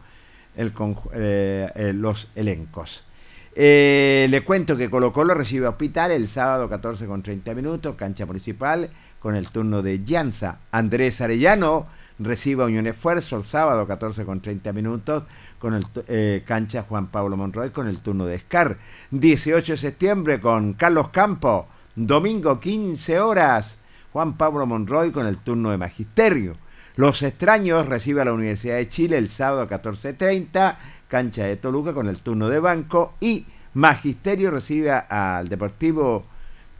el, 0.55 0.73
eh, 1.13 1.69
eh, 1.75 1.93
los 1.93 2.29
elencos. 2.35 3.05
Eh, 3.53 4.27
le 4.29 4.41
cuento 4.43 4.77
que 4.77 4.89
Colo 4.89 5.11
Colo 5.11 5.33
recibe 5.33 5.67
Hospital 5.67 6.11
el 6.11 6.27
sábado 6.27 6.69
14 6.69 7.05
con 7.05 7.21
30 7.21 7.53
minutos, 7.53 7.95
cancha 7.95 8.25
municipal, 8.25 8.89
con 9.19 9.35
el 9.35 9.49
turno 9.49 9.81
de 9.81 10.03
Llanza. 10.03 10.59
Andrés 10.71 11.19
Arellano 11.19 11.87
recibe 12.17 12.63
Unión 12.63 12.87
Esfuerzo 12.87 13.35
el 13.37 13.43
sábado 13.43 13.85
14 13.87 14.23
con 14.25 14.41
30 14.41 14.71
minutos 14.73 15.23
con 15.59 15.73
el 15.73 16.43
cancha 16.43 16.83
Juan 16.83 17.07
Pablo 17.07 17.35
Monroy 17.35 17.71
con 17.71 17.87
el 17.87 17.99
turno 17.99 18.25
de 18.25 18.39
Scar. 18.39 18.77
18 19.11 19.73
de 19.73 19.77
septiembre 19.77 20.39
con 20.39 20.73
Carlos 20.73 21.09
Campo. 21.09 21.67
Domingo 21.95 22.59
15 22.59 23.19
horas 23.19 23.80
Juan 24.13 24.37
Pablo 24.37 24.65
Monroy 24.65 25.11
con 25.11 25.27
el 25.27 25.37
turno 25.37 25.71
de 25.71 25.77
Magisterio. 25.77 26.57
Los 26.95 27.21
extraños 27.23 27.87
recibe 27.87 28.21
a 28.21 28.25
la 28.25 28.33
Universidad 28.33 28.75
de 28.75 28.89
Chile 28.89 29.17
el 29.17 29.29
sábado 29.29 29.67
14.30, 29.69 30.75
cancha 31.07 31.45
de 31.45 31.55
Toluca 31.55 31.93
con 31.93 32.07
el 32.07 32.17
turno 32.17 32.49
de 32.49 32.59
banco 32.59 33.15
y 33.19 33.45
Magisterio 33.73 34.51
recibe 34.51 34.91
al 34.91 35.47
Deportivo 35.47 36.25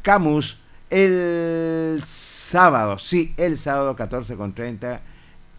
Camus 0.02 0.58
el 0.90 2.04
sábado, 2.06 3.00
sí, 3.00 3.34
el 3.38 3.58
sábado 3.58 3.96
14.30, 3.96 5.00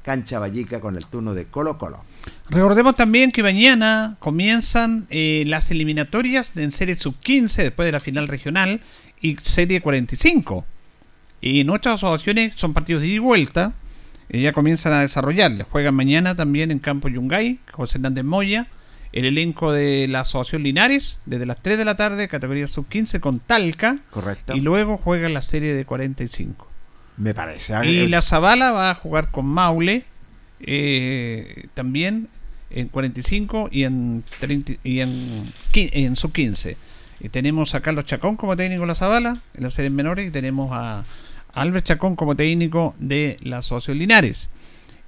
cancha 0.03 0.39
Vallica 0.39 0.79
con 0.79 0.97
el 0.97 1.07
turno 1.07 1.33
de 1.33 1.47
Colo 1.47 1.79
Colo. 1.79 2.05
Recordemos 2.51 2.97
también 2.97 3.33
que 3.33 3.43
mañana 3.43 4.17
comienzan 4.19 5.07
eh, 5.09 5.45
las 5.47 5.71
eliminatorias 5.71 6.53
en 6.55 6.71
serie 6.71 6.95
sub-15 6.95 7.63
después 7.63 7.87
de 7.87 7.93
la 7.93 8.01
final 8.01 8.29
regional 8.29 8.83
y 9.23 9.37
serie 9.37 9.81
45. 9.81 10.67
Y 11.43 11.65
nuestras 11.65 11.97
asociaciones 11.97 12.55
son 12.57 12.73
partidos 12.73 13.03
de 13.03 13.09
ida 13.09 13.17
y 13.17 13.19
vuelta. 13.19 13.75
Y 14.31 14.41
ya 14.41 14.53
comienzan 14.53 14.95
a 14.95 15.01
desarrollarles. 15.01 15.67
Juegan 15.69 15.95
mañana 15.95 16.35
también 16.35 16.71
en 16.71 16.79
Campo 16.79 17.09
Yungay, 17.09 17.59
José 17.71 17.99
Hernández 17.99 18.25
Moya. 18.25 18.69
El 19.13 19.27
elenco 19.27 19.73
de 19.73 20.09
la 20.09 20.21
Asociación 20.21 20.63
Linares, 20.63 21.19
desde 21.27 21.45
las 21.45 21.61
3 21.61 21.77
de 21.77 21.85
la 21.85 21.97
tarde, 21.99 22.29
categoría 22.29 22.67
sub-15 22.67 23.21
con 23.21 23.41
Talca. 23.41 23.99
Correcto. 24.11 24.57
Y 24.57 24.61
luego 24.63 24.97
juegan 24.97 25.35
la 25.35 25.43
serie 25.43 25.75
de 25.75 25.85
45. 25.85 26.67
Me 27.19 27.35
parece. 27.35 27.75
Y 27.85 28.09
la 28.09 28.23
Zabala 28.23 28.73
va 28.73 28.89
a 28.89 28.95
jugar 28.95 29.31
con 29.31 29.45
Maule. 29.45 30.05
eh, 30.61 31.67
también 31.75 32.29
en 32.71 32.89
45 32.89 33.69
y 33.71 33.85
en, 33.85 34.25
30 34.39 34.75
y 34.83 35.01
en, 35.01 35.45
en 35.75 36.17
sub-15. 36.17 36.77
Y 37.21 37.29
tenemos 37.29 37.75
a 37.75 37.81
Carlos 37.81 38.07
Chacón 38.07 38.37
como 38.37 38.57
técnico 38.57 38.81
de 38.83 38.87
la 38.87 38.95
Zabala 38.95 39.37
en 39.55 39.63
las 39.63 39.75
series 39.75 39.93
menores 39.93 40.27
y 40.27 40.31
tenemos 40.31 40.71
a 40.73 41.05
Albert 41.55 41.85
Chacón 41.87 42.17
como 42.17 42.35
técnico 42.37 42.95
de 42.99 43.37
la 43.43 43.59
Asociación 43.59 43.99
Linares. 43.99 44.49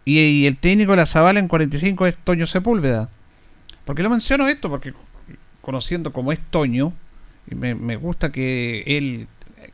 Y, 0.04 0.18
y 0.20 0.46
el 0.46 0.56
técnico 0.58 0.92
de 0.92 0.96
la 0.98 1.06
Zabala 1.06 1.40
en 1.40 1.48
45 1.48 2.06
es 2.06 2.16
Toño 2.18 2.46
Sepúlveda. 2.46 3.08
¿Por 3.84 3.96
qué 3.96 4.02
lo 4.02 4.10
menciono 4.10 4.48
esto? 4.48 4.68
Porque 4.68 4.92
conociendo 5.60 6.12
como 6.12 6.32
es 6.32 6.38
Toño, 6.50 6.92
me, 7.46 7.74
me 7.74 7.96
gusta 7.96 8.30
que 8.32 8.82
él 8.86 9.26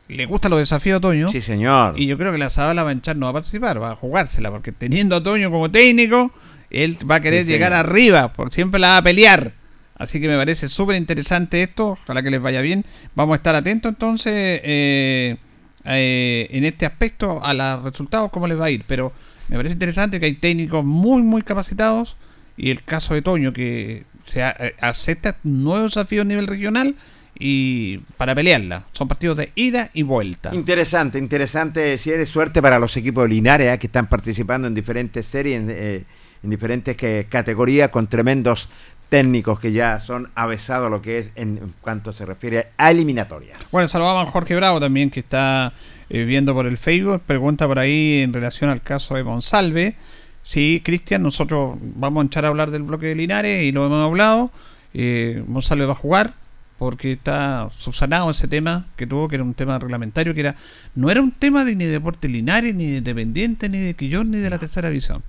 le 0.07 0.25
gustan 0.25 0.51
los 0.51 0.59
desafíos 0.59 0.97
a 0.97 1.01
Toño. 1.01 1.29
Sí, 1.31 1.41
señor. 1.41 1.99
Y 1.99 2.05
yo 2.07 2.17
creo 2.17 2.31
que 2.31 2.37
la 2.37 2.49
Zabala 2.49 2.83
va 2.83 2.89
a 2.89 2.93
entrar, 2.93 3.15
no 3.17 3.25
va 3.25 3.31
a 3.31 3.33
participar, 3.33 3.81
va 3.81 3.91
a 3.91 3.95
jugársela, 3.95 4.51
porque 4.51 4.71
teniendo 4.71 5.15
a 5.17 5.23
Toño 5.23 5.51
como 5.51 5.69
técnico, 5.71 6.31
él 6.69 6.97
va 7.09 7.15
a 7.15 7.19
querer 7.19 7.45
Sí, 7.45 7.51
llegar 7.51 7.71
señor. 7.73 7.85
arriba, 7.85 8.33
porque 8.33 8.55
siempre 8.55 8.79
la 8.79 8.89
va 8.89 8.97
a 8.97 9.01
pelear. 9.01 9.53
Así 9.95 10.19
que 10.19 10.27
me 10.27 10.37
parece 10.37 10.67
súper 10.67 10.95
interesante 10.95 11.61
esto, 11.61 11.89
ojalá 11.89 12.23
que 12.23 12.31
les 12.31 12.41
vaya 12.41 12.61
bien. 12.61 12.85
Vamos 13.15 13.33
a 13.33 13.35
estar 13.37 13.53
atentos 13.55 13.89
entonces 13.89 14.59
eh, 14.63 15.37
eh, 15.85 16.47
en 16.51 16.65
este 16.65 16.85
aspecto 16.85 17.43
a 17.43 17.53
los 17.53 17.83
resultados, 17.83 18.31
cómo 18.31 18.47
les 18.47 18.59
va 18.59 18.65
a 18.65 18.69
ir. 18.69 18.83
Pero 18.87 19.13
me 19.49 19.57
parece 19.57 19.73
interesante 19.73 20.19
que 20.19 20.25
hay 20.27 20.35
técnicos 20.35 20.83
muy, 20.85 21.21
muy 21.21 21.41
capacitados 21.41 22.15
y 22.57 22.69
el 22.69 22.83
caso 22.83 23.13
de 23.13 23.21
Toño 23.21 23.53
que 23.53 24.05
se 24.25 24.41
eh, 24.41 24.75
acepta 24.79 25.37
nuevos 25.43 25.95
desafíos 25.95 26.25
a 26.25 26.27
nivel 26.27 26.47
regional 26.47 26.95
y 27.37 27.99
para 28.17 28.35
pelearla. 28.35 28.83
Son 28.91 29.07
partidos 29.07 29.37
de 29.37 29.51
ida 29.55 29.89
y 29.93 30.03
vuelta. 30.03 30.53
Interesante, 30.53 31.17
interesante. 31.17 31.97
Si 31.97 32.11
eres 32.11 32.29
suerte 32.29 32.61
para 32.61 32.77
los 32.77 32.95
equipos 32.97 33.23
de 33.23 33.29
Linares 33.29 33.73
eh, 33.73 33.79
que 33.79 33.87
están 33.87 34.07
participando 34.07 34.67
en 34.67 34.75
diferentes 34.75 35.25
series, 35.25 35.61
en, 35.61 35.69
en 35.69 36.49
diferentes 36.49 36.95
categorías 37.27 37.89
con 37.89 38.07
tremendos 38.07 38.69
técnicos 39.11 39.59
que 39.59 39.73
ya 39.73 39.99
son 39.99 40.29
avesados 40.35 40.89
lo 40.89 41.01
que 41.01 41.17
es 41.17 41.33
en, 41.35 41.73
cuanto 41.81 42.13
se 42.13 42.25
refiere 42.25 42.69
a 42.77 42.91
eliminatorias. 42.91 43.69
Bueno, 43.69 43.89
saludamos 43.89 44.25
a 44.25 44.31
Jorge 44.31 44.55
Bravo 44.55 44.79
también 44.79 45.09
que 45.09 45.19
está 45.19 45.73
eh, 46.09 46.23
viendo 46.23 46.53
por 46.53 46.65
el 46.65 46.77
Facebook. 46.77 47.21
Pregunta 47.27 47.67
por 47.67 47.77
ahí 47.77 48.21
en 48.21 48.31
relación 48.31 48.69
al 48.69 48.81
caso 48.81 49.15
de 49.15 49.25
Monsalve. 49.25 49.97
Sí, 50.43 50.81
Cristian, 50.81 51.23
nosotros 51.23 51.77
vamos 51.81 52.23
a 52.23 52.27
echar 52.27 52.45
a 52.45 52.47
hablar 52.47 52.71
del 52.71 52.83
bloque 52.83 53.07
de 53.07 53.15
Linares 53.15 53.63
y 53.63 53.73
lo 53.73 53.85
hemos 53.85 54.01
hablado. 54.01 54.49
Eh, 54.93 55.43
Monsalve 55.45 55.85
va 55.85 55.91
a 55.91 55.95
jugar 55.95 56.33
porque 56.77 57.11
está 57.11 57.67
subsanado 57.69 58.31
ese 58.31 58.47
tema 58.47 58.87
que 58.95 59.05
tuvo, 59.05 59.27
que 59.27 59.35
era 59.35 59.43
un 59.43 59.55
tema 59.55 59.77
reglamentario, 59.77 60.33
que 60.33 60.39
era 60.39 60.55
no 60.95 61.11
era 61.11 61.21
un 61.21 61.31
tema 61.31 61.65
de 61.65 61.75
ni 61.75 61.83
de 61.83 61.91
Deporte 61.91 62.29
Linares, 62.29 62.73
ni 62.73 62.89
de 62.91 62.97
Independiente, 62.99 63.67
ni 63.67 63.79
de 63.79 63.93
Quillón, 63.93 64.31
ni 64.31 64.37
de 64.37 64.49
la 64.49 64.57
Tercera 64.57 64.87
División. 64.87 65.21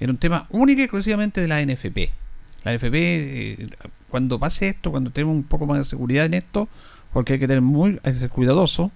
Era 0.00 0.10
un 0.10 0.18
tema 0.18 0.46
único 0.50 0.80
y 0.80 0.84
exclusivamente 0.84 1.40
de 1.40 1.46
la 1.46 1.64
NFP. 1.64 2.22
La 2.64 2.74
NFP, 2.74 2.94
eh, 2.94 3.68
cuando 4.08 4.38
pase 4.38 4.68
esto, 4.68 4.90
cuando 4.90 5.10
tenemos 5.10 5.34
un 5.34 5.44
poco 5.44 5.66
más 5.66 5.78
de 5.78 5.84
seguridad 5.84 6.26
en 6.26 6.34
esto, 6.34 6.68
porque 7.12 7.34
hay 7.34 7.38
que 7.38 7.48
tener 7.48 7.62
muy 7.62 8.00
hay 8.02 8.12
que 8.12 8.18
ser 8.20 8.30
cuidadoso 8.30 8.90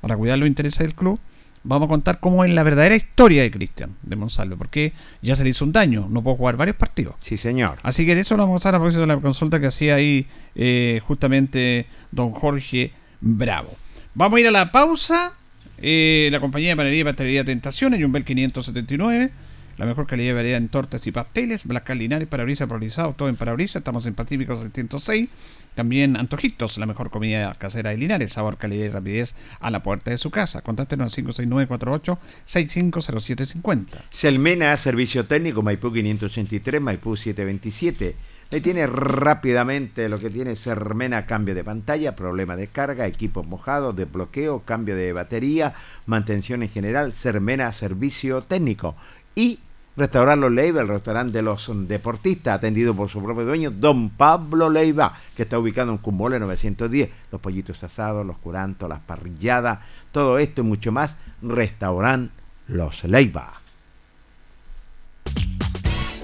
para 0.00 0.16
cuidar 0.16 0.38
los 0.38 0.46
intereses 0.46 0.78
del 0.78 0.94
club, 0.94 1.18
vamos 1.64 1.86
a 1.86 1.88
contar 1.88 2.20
cómo 2.20 2.44
es 2.44 2.52
la 2.52 2.62
verdadera 2.62 2.96
historia 2.96 3.42
de 3.42 3.50
Cristian, 3.50 3.96
de 4.02 4.16
Monsalve, 4.16 4.56
porque 4.56 4.92
ya 5.22 5.34
se 5.36 5.44
le 5.44 5.50
hizo 5.50 5.64
un 5.64 5.72
daño, 5.72 6.06
no 6.10 6.22
puedo 6.22 6.36
jugar 6.36 6.56
varios 6.56 6.76
partidos. 6.76 7.16
Sí, 7.20 7.36
señor. 7.36 7.78
Así 7.82 8.06
que 8.06 8.14
de 8.14 8.22
eso 8.22 8.36
lo 8.36 8.44
vamos 8.44 8.64
a 8.64 8.68
hablar 8.68 8.80
a 8.80 8.82
propósito 8.82 9.00
de 9.02 9.06
la 9.06 9.20
consulta 9.20 9.60
que 9.60 9.66
hacía 9.66 9.96
ahí 9.96 10.26
eh, 10.54 11.00
justamente 11.06 11.86
don 12.10 12.30
Jorge 12.32 12.92
Bravo. 13.20 13.76
Vamos 14.14 14.38
a 14.38 14.40
ir 14.40 14.48
a 14.48 14.50
la 14.50 14.72
pausa. 14.72 15.32
Eh, 15.80 16.28
la 16.32 16.40
compañía 16.40 16.70
de 16.70 16.76
panadería 16.76 17.02
y 17.02 17.04
pastelería 17.04 17.44
Tentaciones, 17.44 18.02
Jumbel 18.02 18.24
579. 18.24 19.30
La 19.78 19.86
mejor 19.86 20.06
calidad 20.08 20.30
de 20.30 20.34
variedad 20.34 20.58
en 20.58 20.68
tortas 20.68 21.06
y 21.06 21.12
pasteles. 21.12 21.64
Blanca 21.64 21.94
Linares, 21.94 22.26
parabrisas 22.26 22.66
polarizados, 22.66 23.16
todo 23.16 23.28
en 23.28 23.36
parabrisas. 23.36 23.76
Estamos 23.76 24.04
en 24.06 24.14
Pacífico 24.14 24.56
706. 24.56 25.28
También 25.76 26.16
Antojitos, 26.16 26.78
la 26.78 26.86
mejor 26.86 27.10
comida 27.10 27.54
casera 27.54 27.90
de 27.90 27.96
Linares. 27.96 28.32
Sabor, 28.32 28.56
calidad 28.56 28.86
y 28.86 28.88
rapidez 28.88 29.36
a 29.60 29.70
la 29.70 29.84
puerta 29.84 30.10
de 30.10 30.18
su 30.18 30.32
casa. 30.32 30.62
Contáctenos 30.62 31.16
al 31.16 31.24
569-48-650750. 31.24 33.86
Selmena, 34.10 34.76
servicio 34.76 35.26
técnico, 35.26 35.62
Maipú 35.62 35.92
583, 35.92 36.80
Maipú 36.80 37.16
727. 37.16 38.16
Le 38.50 38.60
tiene 38.60 38.88
rápidamente 38.88 40.08
lo 40.08 40.18
que 40.18 40.30
tiene 40.30 40.56
Sermena, 40.56 41.24
cambio 41.24 41.54
de 41.54 41.62
pantalla, 41.62 42.16
problema 42.16 42.56
de 42.56 42.66
carga, 42.66 43.06
equipos 43.06 43.46
mojados, 43.46 43.94
desbloqueo, 43.94 44.64
cambio 44.64 44.96
de 44.96 45.12
batería, 45.12 45.74
mantención 46.06 46.64
en 46.64 46.70
general, 46.70 47.12
Sermena, 47.12 47.70
servicio 47.70 48.42
técnico. 48.42 48.96
Y 49.36 49.60
Restaurar 49.98 50.38
Los 50.38 50.52
Leiva, 50.52 50.80
el 50.80 50.86
restaurante 50.86 51.38
de 51.38 51.42
los 51.42 51.68
deportistas, 51.88 52.54
atendido 52.54 52.94
por 52.94 53.08
su 53.08 53.20
propio 53.20 53.44
dueño, 53.44 53.72
don 53.72 54.10
Pablo 54.10 54.70
Leiva, 54.70 55.12
que 55.34 55.42
está 55.42 55.58
ubicado 55.58 55.90
en 55.90 55.98
Cumbole 55.98 56.38
910. 56.38 57.10
Los 57.32 57.40
pollitos 57.40 57.82
asados, 57.82 58.24
los 58.24 58.38
curantos, 58.38 58.88
las 58.88 59.00
parrilladas, 59.00 59.80
todo 60.12 60.38
esto 60.38 60.60
y 60.60 60.64
mucho 60.64 60.92
más, 60.92 61.16
Restaurant 61.42 62.30
Los 62.68 63.02
Leiva. 63.02 63.54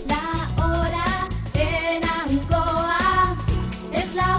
La 0.07 0.65
hora 0.65 1.29
en 1.55 2.05
Ancoa 2.05 3.37
es 3.91 4.15
la 4.15 4.37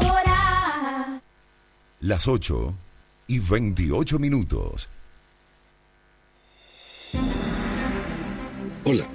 hora. 0.00 1.22
Las 2.00 2.26
8 2.26 2.74
y 3.28 3.38
28 3.38 4.18
minutos. 4.18 4.88
Hola, 8.84 9.06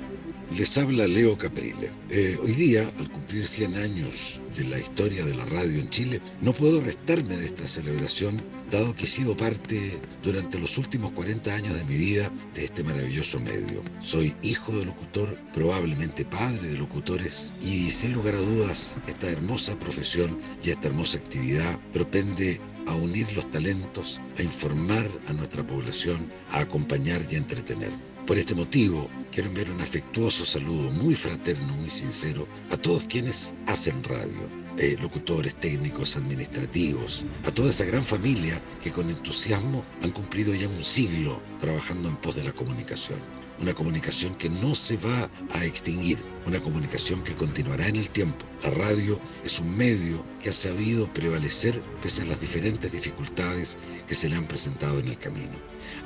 les 0.58 0.78
habla 0.78 1.10
Leo 1.10 1.38
Caprile. 1.38 1.92
Eh, 2.10 2.38
hoy 2.42 2.54
día, 2.54 2.90
al 3.00 3.12
cumplir 3.12 3.46
100 3.46 3.76
años 3.76 4.40
de 4.56 4.64
la 4.64 4.80
historia 4.80 5.26
de 5.26 5.36
la 5.36 5.44
radio 5.44 5.82
en 5.82 5.90
Chile, 5.90 6.22
no 6.40 6.54
puedo 6.54 6.80
restarme 6.80 7.36
de 7.36 7.48
esta 7.48 7.68
celebración, 7.68 8.42
dado 8.72 8.96
que 8.96 9.04
he 9.04 9.08
sido 9.08 9.36
parte 9.36 10.00
durante 10.24 10.58
los 10.58 10.78
últimos 10.78 11.12
40 11.12 11.54
años 11.54 11.74
de 11.74 11.84
mi 11.84 11.98
vida 11.98 12.32
de 12.54 12.64
este 12.64 12.82
maravilloso 12.82 13.42
medio. 13.42 13.84
Soy 14.00 14.34
hijo 14.42 14.72
de 14.72 14.86
locutor, 14.86 15.38
probablemente 15.52 16.24
padre 16.24 16.70
de 16.70 16.78
locutores, 16.78 17.52
y 17.60 17.92
sin 17.92 18.14
lugar 18.14 18.36
a 18.36 18.40
dudas, 18.40 19.02
esta 19.06 19.30
hermosa 19.30 19.78
profesión 19.78 20.40
y 20.64 20.70
esta 20.70 20.88
hermosa 20.88 21.18
actividad 21.18 21.78
propende 21.92 22.62
a 22.88 22.96
unir 22.96 23.30
los 23.34 23.50
talentos, 23.50 24.22
a 24.38 24.44
informar 24.44 25.10
a 25.28 25.34
nuestra 25.34 25.68
población, 25.68 26.32
a 26.52 26.60
acompañar 26.62 27.22
y 27.30 27.36
a 27.36 27.40
entretener. 27.40 28.17
Por 28.28 28.38
este 28.38 28.56
motivo, 28.56 29.10
quiero 29.32 29.48
enviar 29.48 29.72
un 29.72 29.80
afectuoso 29.80 30.46
saludo 30.46 30.92
muy 30.92 31.16
fraterno, 31.16 31.74
muy 31.76 31.90
sincero 31.90 32.46
a 32.70 32.76
todos 32.76 33.06
quienes 33.06 33.56
hacen 33.68 34.04
radio, 34.04 34.50
eh, 34.78 34.98
locutores, 35.02 35.56
técnicos, 35.56 36.18
administrativos, 36.18 37.24
a 37.46 37.52
toda 37.52 37.70
esa 37.70 37.86
gran 37.86 38.04
familia 38.04 38.62
que 38.84 38.92
con 38.92 39.10
entusiasmo 39.10 39.86
han 40.02 40.12
cumplido 40.12 40.54
ya 40.54 40.68
un 40.68 40.84
siglo 40.84 41.42
trabajando 41.62 42.10
en 42.10 42.18
pos 42.18 42.36
de 42.36 42.44
la 42.44 42.52
comunicación. 42.52 43.22
una 43.60 43.74
comunicación 43.74 44.36
que 44.36 44.50
no 44.50 44.76
se 44.76 44.98
va 44.98 45.32
a 45.52 45.66
extinguir, 45.66 46.20
una 46.46 46.60
comunicación 46.60 47.24
que 47.24 47.34
continuará 47.34 47.88
en 47.88 47.96
el 47.96 48.10
tiempo. 48.10 48.46
La 48.64 48.70
radio 48.70 49.20
es 49.44 49.60
un 49.60 49.76
medio 49.76 50.24
que 50.40 50.50
ha 50.50 50.54
sabido 50.54 51.12
prevalecer 51.12 51.82
pese 52.02 52.22
a 52.22 52.26
las 52.26 52.40
diferentes 52.40 52.92
dificultades 52.92 53.78
que 54.08 54.14
se 54.14 54.30
le 54.30 54.36
han 54.36 54.48
presentado 54.48 55.00
en 55.00 55.08
el 55.08 55.18
camino. 55.18 55.58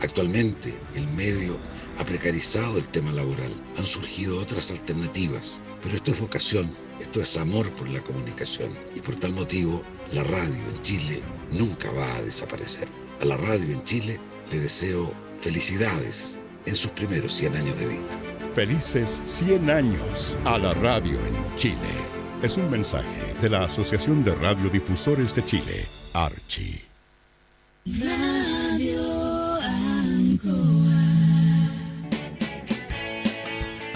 Actualmente 0.02 0.74
el 0.96 1.08
medio 1.08 1.58
ha 2.00 2.04
precarizado 2.04 2.78
el 2.78 2.88
tema 2.88 3.12
laboral, 3.12 3.54
han 3.78 3.86
surgido 3.86 4.39
otras 4.39 4.72
alternativas, 4.72 5.62
pero 5.82 5.96
esto 5.96 6.12
es 6.12 6.20
vocación, 6.20 6.70
esto 7.00 7.22
es 7.22 7.38
amor 7.38 7.72
por 7.76 7.89
la 7.89 8.02
comunicación 8.02 8.76
y 8.96 9.02
por 9.02 9.16
tal 9.16 9.34
motivo 9.34 9.84
la 10.14 10.24
radio 10.24 10.62
en 10.74 10.82
Chile 10.82 11.22
nunca 11.52 11.92
va 11.92 12.16
a 12.16 12.22
desaparecer. 12.22 12.88
A 13.22 13.26
la 13.26 13.38
radio 13.38 13.74
en 13.74 13.84
Chile 13.84 14.20
le 14.52 14.60
deseo 14.60 15.14
felicidades 15.39 16.39
en 16.66 16.76
sus 16.76 16.92
primeros 16.92 17.34
100 17.34 17.56
años 17.56 17.80
de 17.80 17.88
vida. 17.88 18.22
Felices 18.54 19.22
100 19.26 19.70
años 19.70 20.38
a 20.46 20.58
la 20.58 20.74
radio 20.76 21.18
en 21.26 21.56
Chile. 21.56 21.96
Es 22.42 22.58
un 22.58 22.70
mensaje 22.70 23.36
de 23.39 23.50
la 23.50 23.66
Asociación 23.66 24.24
de 24.24 24.36
Radiodifusores 24.36 25.34
de 25.36 25.46
Chile, 25.46 25.86
Archi. 26.14 26.82
Radio 27.86 29.11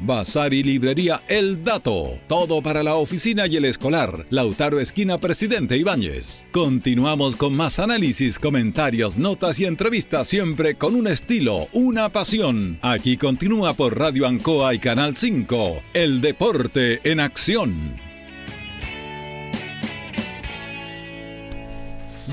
Bazar 0.00 0.52
y 0.52 0.62
librería 0.62 1.22
El 1.28 1.64
Dato. 1.64 2.18
Todo 2.28 2.62
para 2.62 2.82
la 2.82 2.94
oficina 2.96 3.46
y 3.46 3.56
el 3.56 3.64
escolar. 3.64 4.26
Lautaro 4.30 4.80
Esquina 4.80 5.18
Presidente 5.18 5.76
Ibáñez. 5.76 6.46
Continuamos 6.52 7.36
con 7.36 7.54
más 7.54 7.78
análisis, 7.78 8.38
comentarios, 8.38 9.18
notas 9.18 9.58
y 9.60 9.64
entrevistas, 9.64 10.28
siempre 10.28 10.74
con 10.74 10.94
un 10.94 11.06
estilo, 11.06 11.68
una 11.72 12.08
pasión. 12.10 12.78
Aquí 12.82 13.16
continúa 13.16 13.74
por 13.74 13.98
Radio 13.98 14.26
Ancoa 14.26 14.74
y 14.74 14.78
Canal 14.78 15.16
5. 15.16 15.82
El 15.94 16.20
deporte 16.20 17.00
en 17.10 17.20
acción. 17.20 18.06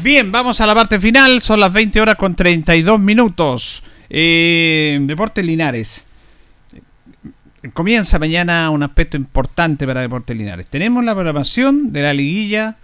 Bien, 0.02 0.32
vamos 0.34 0.60
a 0.60 0.68
la 0.68 0.76
parte 0.76 1.00
final. 1.00 1.42
Son 1.42 1.62
las 1.62 1.72
20 1.72 2.02
horas 2.02 2.16
con 2.18 2.36
32 2.36 3.00
minutos. 3.00 3.84
Eh, 4.10 5.00
Deportes 5.02 5.46
Linares. 5.46 6.06
Comienza 7.72 8.20
mañana 8.20 8.70
un 8.72 8.84
aspecto 8.84 9.16
importante 9.16 9.88
para 9.88 10.02
Deportes 10.02 10.36
Linares. 10.36 10.68
Tenemos 10.68 11.02
la 11.06 11.14
programación 11.14 11.94
de 11.94 12.02
la 12.02 12.14
liguilla 12.14 12.76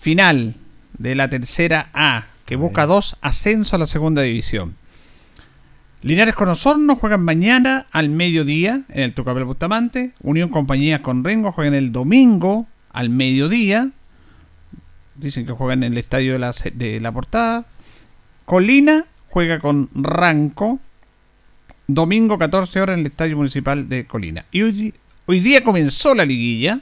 final 0.00 0.54
de 0.98 1.14
la 1.14 1.30
tercera 1.30 1.88
A, 1.94 2.26
que 2.44 2.56
busca 2.56 2.84
dos 2.84 3.16
ascensos 3.22 3.72
a 3.72 3.78
la 3.78 3.86
segunda 3.86 4.20
división. 4.20 4.74
Linares 6.02 6.34
con 6.34 6.50
Osorno 6.50 6.96
juegan 6.96 7.24
mañana 7.24 7.86
al 7.90 8.10
mediodía 8.10 8.82
en 8.90 9.04
el 9.04 9.14
Tucapel 9.14 9.44
Bustamante. 9.44 10.12
Unión 10.20 10.50
Compañía 10.50 11.02
con 11.02 11.24
Rengo 11.24 11.52
juegan 11.52 11.72
el 11.72 11.90
domingo 11.90 12.66
al 12.92 13.08
mediodía. 13.08 13.92
Dicen 15.14 15.46
que 15.46 15.52
juegan 15.52 15.84
en 15.84 15.92
el 15.94 15.98
estadio 15.98 16.34
de 16.34 16.38
la, 16.38 16.54
de 16.74 17.00
la 17.00 17.12
portada. 17.12 17.64
Colina 18.44 19.06
juega 19.30 19.58
con 19.58 19.88
Ranco. 19.94 20.80
Domingo 21.90 22.36
14 22.36 22.82
horas 22.82 22.94
en 22.94 23.00
el 23.00 23.06
estadio 23.06 23.38
municipal 23.38 23.88
de 23.88 24.06
Colina. 24.06 24.44
Y 24.52 24.60
hoy, 24.60 24.94
hoy 25.24 25.40
día 25.40 25.64
comenzó 25.64 26.14
la 26.14 26.26
liguilla. 26.26 26.80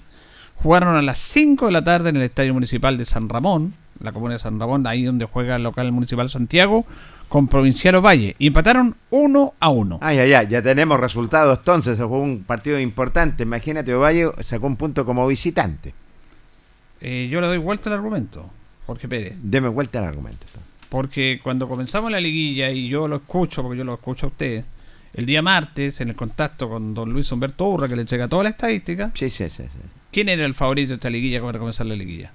Jugaron 0.56 0.96
a 0.96 1.02
las 1.02 1.20
5 1.20 1.66
de 1.66 1.72
la 1.72 1.84
tarde 1.84 2.08
en 2.10 2.16
el 2.16 2.22
estadio 2.22 2.52
municipal 2.52 2.98
de 2.98 3.04
San 3.04 3.28
Ramón. 3.28 3.72
La 4.00 4.10
comuna 4.10 4.34
de 4.34 4.40
San 4.40 4.58
Ramón, 4.58 4.84
ahí 4.84 5.04
donde 5.04 5.24
juega 5.26 5.54
el 5.54 5.62
local 5.62 5.92
municipal 5.92 6.28
Santiago. 6.28 6.84
Con 7.28 7.46
Provinciano 7.46 8.02
Valle. 8.02 8.34
Y 8.40 8.48
empataron 8.48 8.96
1 9.10 9.54
a 9.60 9.68
1. 9.68 9.98
Ay, 10.02 10.18
ay, 10.18 10.32
ay, 10.32 10.48
ya 10.48 10.60
tenemos 10.60 10.98
resultados 10.98 11.56
entonces. 11.60 11.96
Jugó 12.00 12.18
un 12.18 12.42
partido 12.42 12.80
importante. 12.80 13.44
Imagínate, 13.44 13.94
Ovalle 13.94 14.32
sacó 14.40 14.66
un 14.66 14.74
punto 14.74 15.06
como 15.06 15.24
visitante. 15.28 15.94
Eh, 17.00 17.28
yo 17.30 17.40
le 17.40 17.46
doy 17.46 17.58
vuelta 17.58 17.90
al 17.90 17.96
argumento, 17.96 18.50
Jorge 18.86 19.06
Pérez. 19.06 19.36
Deme 19.40 19.68
vuelta 19.68 20.00
al 20.00 20.06
argumento. 20.06 20.46
Porque 20.88 21.38
cuando 21.44 21.68
comenzamos 21.68 22.10
la 22.10 22.18
liguilla, 22.18 22.70
y 22.70 22.88
yo 22.88 23.06
lo 23.06 23.16
escucho, 23.16 23.62
porque 23.62 23.78
yo 23.78 23.84
lo 23.84 23.94
escucho 23.94 24.26
a 24.26 24.28
usted, 24.30 24.64
el 25.16 25.24
día 25.24 25.42
martes, 25.42 26.00
en 26.00 26.10
el 26.10 26.14
contacto 26.14 26.68
con 26.68 26.94
don 26.94 27.10
Luis 27.10 27.32
Humberto 27.32 27.66
Urra, 27.66 27.88
que 27.88 27.96
le 27.96 28.02
entrega 28.02 28.28
toda 28.28 28.44
la 28.44 28.50
estadística. 28.50 29.10
Sí, 29.14 29.30
sí, 29.30 29.48
sí, 29.48 29.64
sí. 29.64 29.78
¿Quién 30.12 30.28
era 30.28 30.44
el 30.44 30.54
favorito 30.54 30.90
de 30.90 30.94
esta 30.96 31.10
liguilla 31.10 31.40
para 31.40 31.58
comenzar 31.58 31.86
la 31.86 31.94
liguilla? 31.94 32.32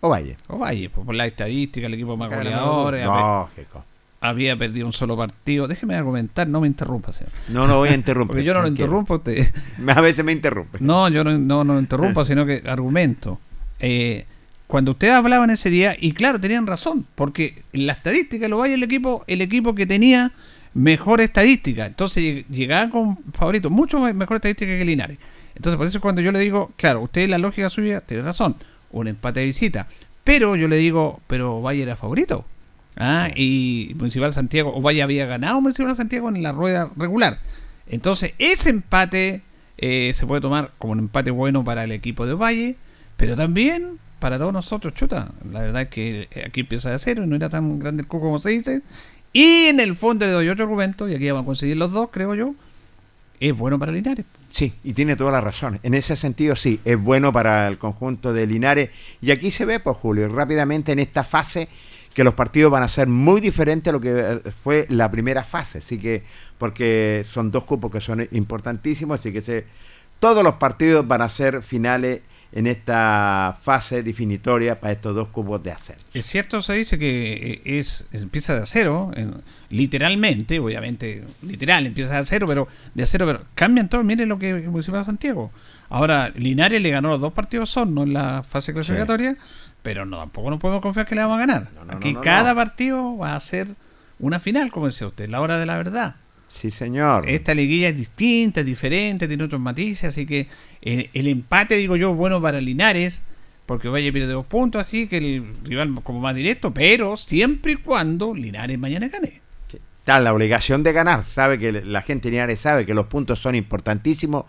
Ovalle. 0.00 0.36
Ovalle, 0.48 0.90
pues 0.90 1.04
por 1.04 1.14
la 1.14 1.26
estadística, 1.26 1.86
el 1.86 1.94
equipo 1.94 2.16
más 2.16 2.30
goleador. 2.30 2.94
Lógico. 2.94 3.84
había 4.20 4.56
perdido 4.56 4.86
un 4.86 4.92
solo 4.92 5.16
partido. 5.16 5.66
Déjeme 5.66 5.96
argumentar, 5.96 6.46
no 6.46 6.60
me 6.60 6.68
interrumpa, 6.68 7.12
señor. 7.12 7.32
No, 7.48 7.66
no 7.66 7.78
voy 7.78 7.88
a 7.88 7.94
interrumpir. 7.94 8.34
Porque 8.34 8.44
yo 8.44 8.54
no 8.54 8.62
lo 8.62 8.68
interrumpo 8.68 9.14
a 9.14 9.16
usted. 9.16 9.46
A 9.88 10.00
veces 10.00 10.24
me 10.24 10.32
interrumpe. 10.32 10.78
No, 10.80 11.08
yo 11.08 11.24
no, 11.24 11.36
no, 11.36 11.64
no 11.64 11.80
interrumpo, 11.80 12.24
sino 12.26 12.46
que 12.46 12.62
argumento. 12.66 13.40
Eh, 13.80 14.24
cuando 14.68 14.92
ustedes 14.92 15.14
hablaban 15.14 15.50
ese 15.50 15.68
día, 15.68 15.96
y 15.98 16.12
claro, 16.12 16.40
tenían 16.40 16.66
razón, 16.66 17.06
porque 17.14 17.62
en 17.72 17.86
la 17.86 17.94
estadística 17.94 18.46
lo 18.48 18.58
vaya 18.58 18.74
el 18.74 18.82
equipo, 18.82 19.24
el 19.26 19.40
equipo 19.40 19.74
que 19.74 19.86
tenía 19.86 20.32
mejor 20.74 21.20
estadística. 21.20 21.86
Entonces 21.86 22.22
lleg- 22.22 22.46
llegaban 22.48 22.90
con 22.90 23.16
favoritos, 23.32 23.70
mucho 23.70 24.00
me- 24.00 24.12
mejor 24.12 24.36
estadística 24.36 24.76
que 24.76 24.84
Linares. 24.84 25.18
Entonces, 25.56 25.76
por 25.78 25.86
eso 25.86 26.00
cuando 26.00 26.20
yo 26.20 26.32
le 26.32 26.40
digo, 26.40 26.72
claro, 26.76 27.00
usted 27.00 27.28
la 27.28 27.38
lógica 27.38 27.70
suya 27.70 28.00
tiene 28.00 28.24
razón, 28.24 28.56
un 28.90 29.06
empate 29.08 29.40
de 29.40 29.46
visita. 29.46 29.86
Pero 30.24 30.56
yo 30.56 30.66
le 30.68 30.76
digo, 30.76 31.20
pero 31.28 31.60
Valle 31.62 31.82
era 31.82 31.96
favorito. 31.96 32.44
Ah, 32.96 33.28
y 33.34 33.92
Municipal 33.96 34.32
Santiago, 34.32 34.72
o 34.74 34.80
Valle 34.80 35.02
había 35.02 35.26
ganado 35.26 35.60
Municipal 35.60 35.94
Santiago 35.96 36.28
en 36.28 36.42
la 36.42 36.52
rueda 36.52 36.90
regular. 36.96 37.38
Entonces, 37.88 38.32
ese 38.38 38.70
empate 38.70 39.42
eh, 39.78 40.12
se 40.14 40.26
puede 40.26 40.40
tomar 40.40 40.72
como 40.78 40.92
un 40.94 40.98
empate 41.00 41.30
bueno 41.30 41.64
para 41.64 41.84
el 41.84 41.92
equipo 41.92 42.26
de 42.26 42.34
Valle, 42.34 42.76
pero 43.16 43.36
también 43.36 43.98
para 44.20 44.38
todos 44.38 44.52
nosotros, 44.52 44.94
chuta. 44.94 45.32
La 45.52 45.60
verdad 45.60 45.82
es 45.82 45.88
que 45.88 46.28
eh, 46.32 46.44
aquí 46.46 46.60
empieza 46.60 46.90
de 46.90 46.98
cero, 46.98 47.26
no 47.26 47.36
era 47.36 47.50
tan 47.50 47.78
grande 47.78 48.02
el 48.02 48.06
cuco 48.08 48.24
como 48.26 48.38
se 48.40 48.50
dice. 48.50 48.82
Y 49.34 49.66
en 49.66 49.80
el 49.80 49.96
fondo 49.96 50.24
le 50.26 50.32
doy 50.32 50.48
otro 50.48 50.62
argumento, 50.64 51.08
y 51.08 51.14
aquí 51.14 51.28
vamos 51.28 51.42
a 51.42 51.46
conseguir 51.46 51.76
los 51.76 51.90
dos, 51.90 52.08
creo 52.12 52.36
yo. 52.36 52.54
Es 53.40 53.58
bueno 53.58 53.80
para 53.80 53.90
Linares. 53.90 54.24
Sí, 54.52 54.72
y 54.84 54.92
tiene 54.92 55.16
toda 55.16 55.32
la 55.32 55.40
razón. 55.40 55.80
En 55.82 55.94
ese 55.94 56.14
sentido, 56.14 56.54
sí, 56.54 56.78
es 56.84 56.96
bueno 56.96 57.32
para 57.32 57.66
el 57.66 57.76
conjunto 57.76 58.32
de 58.32 58.46
Linares. 58.46 58.90
Y 59.20 59.32
aquí 59.32 59.50
se 59.50 59.64
ve, 59.64 59.80
pues, 59.80 59.96
Julio, 59.96 60.28
rápidamente 60.28 60.92
en 60.92 61.00
esta 61.00 61.24
fase 61.24 61.68
que 62.14 62.22
los 62.22 62.34
partidos 62.34 62.70
van 62.70 62.84
a 62.84 62.88
ser 62.88 63.08
muy 63.08 63.40
diferentes 63.40 63.90
a 63.90 63.92
lo 63.92 64.00
que 64.00 64.12
eh, 64.14 64.40
fue 64.62 64.86
la 64.88 65.10
primera 65.10 65.42
fase. 65.42 65.78
Así 65.78 65.98
que, 65.98 66.22
porque 66.56 67.26
son 67.28 67.50
dos 67.50 67.64
cupos 67.64 67.90
que 67.90 68.00
son 68.00 68.28
importantísimos, 68.30 69.18
así 69.18 69.32
que 69.32 69.42
se, 69.42 69.66
todos 70.20 70.44
los 70.44 70.54
partidos 70.54 71.06
van 71.08 71.22
a 71.22 71.28
ser 71.28 71.64
finales 71.64 72.20
en 72.56 72.68
esta 72.68 73.58
fase 73.62 74.04
definitoria 74.04 74.78
para 74.80 74.92
estos 74.92 75.12
dos 75.14 75.26
cupos 75.28 75.60
de 75.64 75.72
ascenso. 75.72 76.04
Es 76.14 76.24
cierto, 76.24 76.62
se 76.62 76.74
dice 76.74 76.98
que 77.00 77.60
eh, 77.64 77.78
es, 77.80 78.04
empieza 78.12 78.54
de 78.54 78.62
acero, 78.62 79.10
en- 79.16 79.42
literalmente, 79.70 80.60
obviamente, 80.60 81.24
literal, 81.42 81.84
empieza 81.84 82.12
de 82.12 82.18
acero, 82.20 82.46
pero 82.46 82.68
de 82.94 83.02
acero, 83.02 83.26
pero 83.26 83.42
cambian 83.56 83.88
todo. 83.88 84.04
Miren 84.04 84.28
lo 84.28 84.38
que 84.38 84.54
de 84.54 85.04
Santiago. 85.04 85.50
Ahora, 85.88 86.30
Linares 86.36 86.80
le 86.80 86.90
ganó 86.90 87.08
los 87.10 87.20
dos 87.20 87.32
partidos 87.32 87.70
son, 87.70 87.92
no 87.94 88.04
en 88.04 88.12
la 88.14 88.42
fase 88.44 88.72
clasificatoria, 88.72 89.36
pero 89.82 90.06
no 90.06 90.16
tampoco 90.18 90.48
no 90.50 90.58
podemos 90.60 90.80
confiar 90.80 91.06
que 91.06 91.14
le 91.16 91.22
vamos 91.22 91.36
a 91.36 91.40
ganar. 91.40 91.68
Aquí 91.88 92.12
no, 92.12 92.20
cada 92.20 92.54
partido 92.54 93.16
va 93.18 93.34
a 93.36 93.40
ser 93.40 93.66
una 94.20 94.38
final, 94.40 94.70
como 94.70 94.86
decía 94.86 95.06
usted, 95.08 95.28
la 95.28 95.40
hora 95.40 95.58
de 95.58 95.66
la 95.66 95.76
verdad. 95.76 96.14
Sí, 96.54 96.70
señor. 96.70 97.28
Esta 97.28 97.52
liguilla 97.52 97.88
es 97.88 97.96
distinta, 97.96 98.60
es 98.60 98.66
diferente, 98.66 99.26
tiene 99.26 99.42
otros 99.42 99.60
matices, 99.60 100.10
así 100.10 100.24
que 100.24 100.46
el, 100.82 101.10
el 101.12 101.26
empate, 101.26 101.76
digo 101.76 101.96
yo, 101.96 102.14
bueno 102.14 102.40
para 102.40 102.60
Linares, 102.60 103.22
porque 103.66 103.88
Valle 103.88 104.12
pierde 104.12 104.32
dos 104.32 104.46
puntos, 104.46 104.80
así 104.80 105.08
que 105.08 105.16
el 105.16 105.56
rival 105.64 105.92
como 106.04 106.20
más 106.20 106.34
directo, 106.36 106.72
pero 106.72 107.16
siempre 107.16 107.72
y 107.72 107.76
cuando 107.76 108.32
Linares 108.34 108.78
mañana 108.78 109.08
gane. 109.08 109.40
Está 109.98 110.20
la 110.20 110.32
obligación 110.32 110.84
de 110.84 110.92
ganar. 110.92 111.24
Sabe 111.24 111.58
que 111.58 111.72
la 111.72 112.02
gente 112.02 112.28
de 112.28 112.32
Linares 112.32 112.60
sabe 112.60 112.86
que 112.86 112.94
los 112.94 113.06
puntos 113.06 113.40
son 113.40 113.56
importantísimos 113.56 114.44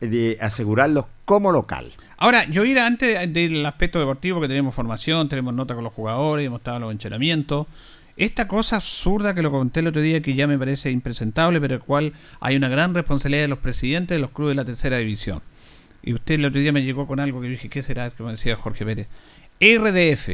eh, 0.00 0.06
de 0.06 0.38
asegurarlos 0.40 1.04
como 1.26 1.52
local. 1.52 1.92
Ahora, 2.16 2.46
yo 2.48 2.64
ir 2.64 2.78
antes 2.78 3.32
del 3.34 3.66
aspecto 3.66 3.98
deportivo, 3.98 4.40
que 4.40 4.48
tenemos 4.48 4.74
formación, 4.74 5.28
tenemos 5.28 5.52
nota 5.52 5.74
con 5.74 5.84
los 5.84 5.92
jugadores, 5.92 6.46
hemos 6.46 6.60
estado 6.60 6.78
en 6.78 6.82
los 6.84 6.92
entrenamientos. 6.92 7.66
Esta 8.20 8.46
cosa 8.46 8.76
absurda 8.76 9.34
que 9.34 9.40
lo 9.40 9.50
conté 9.50 9.80
el 9.80 9.86
otro 9.86 10.02
día, 10.02 10.20
que 10.20 10.34
ya 10.34 10.46
me 10.46 10.58
parece 10.58 10.90
impresentable, 10.90 11.58
pero 11.58 11.76
el 11.76 11.80
cual 11.80 12.12
hay 12.40 12.54
una 12.54 12.68
gran 12.68 12.94
responsabilidad 12.94 13.44
de 13.44 13.48
los 13.48 13.60
presidentes 13.60 14.14
de 14.14 14.20
los 14.20 14.30
clubes 14.30 14.50
de 14.50 14.56
la 14.56 14.66
tercera 14.66 14.98
división. 14.98 15.40
Y 16.02 16.12
usted 16.12 16.34
el 16.34 16.44
otro 16.44 16.60
día 16.60 16.70
me 16.70 16.82
llegó 16.82 17.06
con 17.06 17.18
algo 17.18 17.40
que 17.40 17.46
yo 17.46 17.52
dije, 17.52 17.70
¿qué 17.70 17.82
será? 17.82 18.10
Que 18.10 18.22
me 18.22 18.32
decía 18.32 18.56
Jorge 18.56 18.84
Pérez. 18.84 19.06
RDF. 19.58 20.26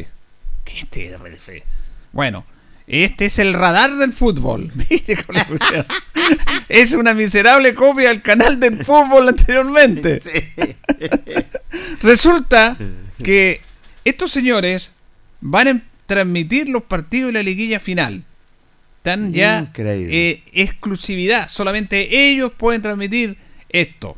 ¿Qué 0.65 0.73
es 0.75 0.83
este 0.83 1.17
RDF? 1.17 1.63
Bueno, 2.11 2.45
este 2.89 3.27
es 3.27 3.39
el 3.39 3.53
radar 3.53 3.93
del 3.93 4.13
fútbol. 4.13 4.73
Es 6.69 6.93
una 6.93 7.15
miserable 7.15 7.73
copia 7.73 8.09
del 8.09 8.21
canal 8.21 8.59
del 8.59 8.85
fútbol 8.85 9.29
anteriormente. 9.29 10.21
Resulta 12.03 12.77
que 13.23 13.61
estos 14.05 14.33
señores 14.33 14.91
van 15.41 15.69
a 15.69 15.81
transmitir 16.07 16.69
los 16.69 16.83
partidos 16.85 17.29
de 17.29 17.33
la 17.35 17.43
liguilla 17.43 17.81
final. 17.81 18.25
Están 18.99 19.33
ya 19.33 19.61
eh, 20.13 20.43
exclusividad. 20.53 21.49
Solamente 21.49 22.29
ellos 22.31 22.53
pueden 22.57 22.83
transmitir 22.83 23.37
esto. 23.69 24.17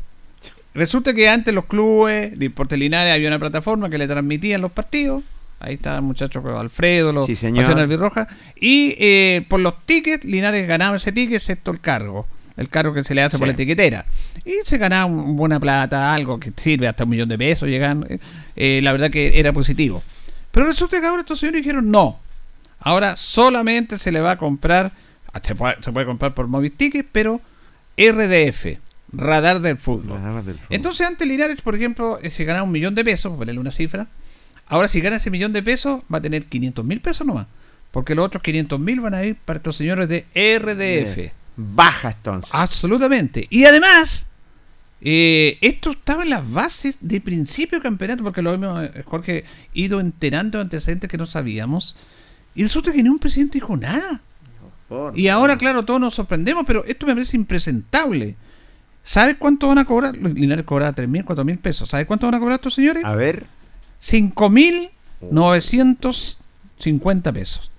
Resulta 0.74 1.12
que 1.12 1.28
antes 1.28 1.52
los 1.54 1.64
clubes, 1.66 2.38
de 2.38 2.50
Linares 2.76 3.12
había 3.12 3.28
una 3.28 3.38
plataforma 3.38 3.90
que 3.90 3.98
le 3.98 4.06
transmitían 4.06 4.60
los 4.60 4.72
partidos. 4.72 5.22
Ahí 5.60 5.74
está 5.74 5.96
el 5.96 6.02
muchacho 6.02 6.40
con 6.40 6.54
Alfredo, 6.54 7.12
los 7.12 7.26
Sí, 7.26 7.34
Albirroja. 7.82 8.28
Y 8.60 8.94
eh, 8.98 9.44
por 9.48 9.58
los 9.60 9.84
tickets, 9.84 10.24
Linares 10.24 10.66
ganaba 10.68 10.96
ese 10.96 11.10
ticket, 11.10 11.36
excepto 11.36 11.70
el 11.72 11.80
cargo. 11.80 12.26
El 12.56 12.68
cargo 12.68 12.92
que 12.94 13.04
se 13.04 13.14
le 13.14 13.22
hace 13.22 13.38
por 13.38 13.46
la 13.46 13.52
etiquetera. 13.54 14.04
Y 14.44 14.52
se 14.64 14.78
ganaba 14.78 15.06
un- 15.06 15.36
buena 15.36 15.58
plata, 15.60 16.14
algo 16.14 16.38
que 16.40 16.52
sirve 16.56 16.86
hasta 16.88 17.04
un 17.04 17.10
millón 17.10 17.28
de 17.28 17.38
pesos. 17.38 17.68
Llegan, 17.68 18.04
eh, 18.08 18.18
eh, 18.56 18.80
la 18.82 18.92
verdad 18.92 19.10
que 19.10 19.38
era 19.38 19.52
positivo. 19.52 20.02
Pero 20.58 20.70
resulta 20.70 21.00
que 21.00 21.06
ahora 21.06 21.20
estos 21.20 21.38
señores 21.38 21.62
dijeron 21.62 21.88
no. 21.88 22.18
Ahora 22.80 23.16
solamente 23.16 23.96
se 23.96 24.10
le 24.10 24.20
va 24.20 24.32
a 24.32 24.38
comprar, 24.38 24.90
ah, 25.32 25.40
se 25.40 25.54
puede, 25.54 25.76
se 25.80 25.92
puede 25.92 26.04
comprar 26.04 26.34
por 26.34 26.48
Movisticket, 26.48 27.06
pero 27.12 27.40
RDF, 27.96 28.80
Radar 29.12 29.60
del 29.60 29.76
Fútbol. 29.76 30.18
Entonces 30.68 31.06
antes 31.06 31.28
Linares, 31.28 31.62
por 31.62 31.76
ejemplo, 31.76 32.18
eh, 32.20 32.30
se 32.30 32.44
ganaba 32.44 32.64
un 32.64 32.72
millón 32.72 32.96
de 32.96 33.04
pesos, 33.04 33.30
por 33.30 33.38
ponerle 33.38 33.60
una 33.60 33.70
cifra. 33.70 34.08
Ahora 34.66 34.88
si 34.88 35.00
gana 35.00 35.18
ese 35.18 35.30
millón 35.30 35.52
de 35.52 35.62
pesos, 35.62 36.02
va 36.12 36.18
a 36.18 36.22
tener 36.22 36.46
500 36.46 36.84
mil 36.84 37.00
pesos 37.00 37.24
nomás. 37.24 37.46
Porque 37.92 38.16
los 38.16 38.26
otros 38.26 38.42
500 38.42 38.80
mil 38.80 38.98
van 38.98 39.14
a 39.14 39.24
ir 39.24 39.36
para 39.36 39.58
estos 39.58 39.76
señores 39.76 40.08
de 40.08 40.26
RDF. 40.34 41.32
Baja 41.54 42.10
entonces. 42.10 42.50
Absolutamente. 42.52 43.46
Y 43.48 43.64
además, 43.64 44.26
eh, 45.00 45.58
esto 45.60 45.90
estaba 45.90 46.24
en 46.24 46.30
las 46.30 46.50
bases 46.50 46.98
de 47.00 47.20
principio 47.20 47.78
de 47.78 47.82
campeonato, 47.82 48.24
porque 48.24 48.42
lo 48.42 48.54
hemos, 48.54 48.84
eh, 48.84 49.02
Jorge, 49.04 49.44
ido 49.72 50.00
enterando 50.00 50.58
de 50.58 50.62
antecedentes 50.62 51.08
que 51.08 51.18
no 51.18 51.26
sabíamos. 51.26 51.96
Y 52.54 52.62
resulta 52.62 52.92
que 52.92 53.02
ni 53.02 53.08
un 53.08 53.18
presidente 53.18 53.54
dijo 53.54 53.76
nada. 53.76 54.20
Y 55.14 55.28
ahora, 55.28 55.58
claro, 55.58 55.84
todos 55.84 56.00
nos 56.00 56.14
sorprendemos, 56.14 56.64
pero 56.66 56.84
esto 56.86 57.06
me 57.06 57.14
parece 57.14 57.36
impresentable. 57.36 58.36
¿Sabes 59.02 59.36
cuánto 59.38 59.68
van 59.68 59.78
a 59.78 59.84
cobrar? 59.84 60.16
Linares 60.16 60.64
cobraba 60.64 60.92
3 60.92 61.08
mil, 61.08 61.24
4 61.24 61.44
mil 61.44 61.58
pesos. 61.58 61.90
¿Sabes 61.90 62.06
cuánto 62.06 62.26
van 62.26 62.34
a 62.34 62.38
cobrar 62.38 62.56
estos 62.56 62.74
señores? 62.74 63.04
A 63.04 63.14
ver. 63.14 63.46
5 64.00 64.50
mil 64.50 64.90
950 65.30 67.32
pesos. 67.32 67.70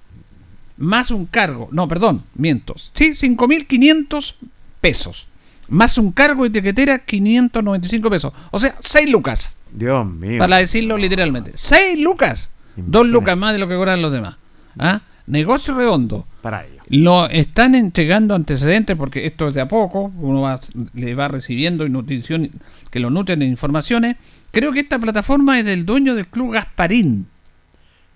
Más 0.77 1.11
un 1.11 1.25
cargo. 1.25 1.67
No, 1.71 1.87
perdón, 1.87 2.23
miento. 2.35 2.75
Sí, 2.93 3.15
5 3.15 3.47
mil 3.47 3.67
500 3.67 4.35
pesos. 4.81 5.27
Más 5.69 5.97
un 5.97 6.11
cargo 6.11 6.43
de 6.43 6.49
etiquetera 6.49 6.99
595 6.99 8.09
pesos. 8.09 8.33
O 8.51 8.59
sea, 8.59 8.75
6 8.81 9.11
lucas. 9.11 9.55
Dios 9.71 10.05
mío. 10.05 10.39
Para 10.39 10.57
decirlo 10.57 10.97
literalmente. 10.97 11.51
6 11.55 12.01
lucas. 12.01 12.49
2 12.75 13.07
lucas 13.07 13.37
más 13.37 13.53
de 13.53 13.59
lo 13.59 13.67
que 13.67 13.75
cobran 13.75 14.01
los 14.01 14.11
demás. 14.11 14.37
¿Ah? 14.77 15.01
Negocio 15.27 15.75
redondo. 15.75 16.25
Para 16.41 16.65
ellos. 16.65 16.79
Lo 16.89 17.29
están 17.29 17.75
entregando 17.75 18.33
antecedentes 18.33 18.95
porque 18.95 19.27
esto 19.27 19.49
es 19.49 19.53
de 19.53 19.61
a 19.61 19.67
poco, 19.67 20.11
uno 20.17 20.41
va, 20.41 20.59
le 20.95 21.13
va 21.13 21.27
recibiendo 21.27 21.87
nutrición 21.87 22.49
que 22.89 22.99
lo 22.99 23.11
nutren 23.11 23.39
de 23.39 23.45
informaciones. 23.45 24.15
Creo 24.51 24.71
que 24.71 24.79
esta 24.79 24.97
plataforma 24.97 25.59
es 25.59 25.65
del 25.65 25.85
dueño 25.85 26.15
del 26.15 26.27
club 26.27 26.53
Gasparín. 26.53 27.27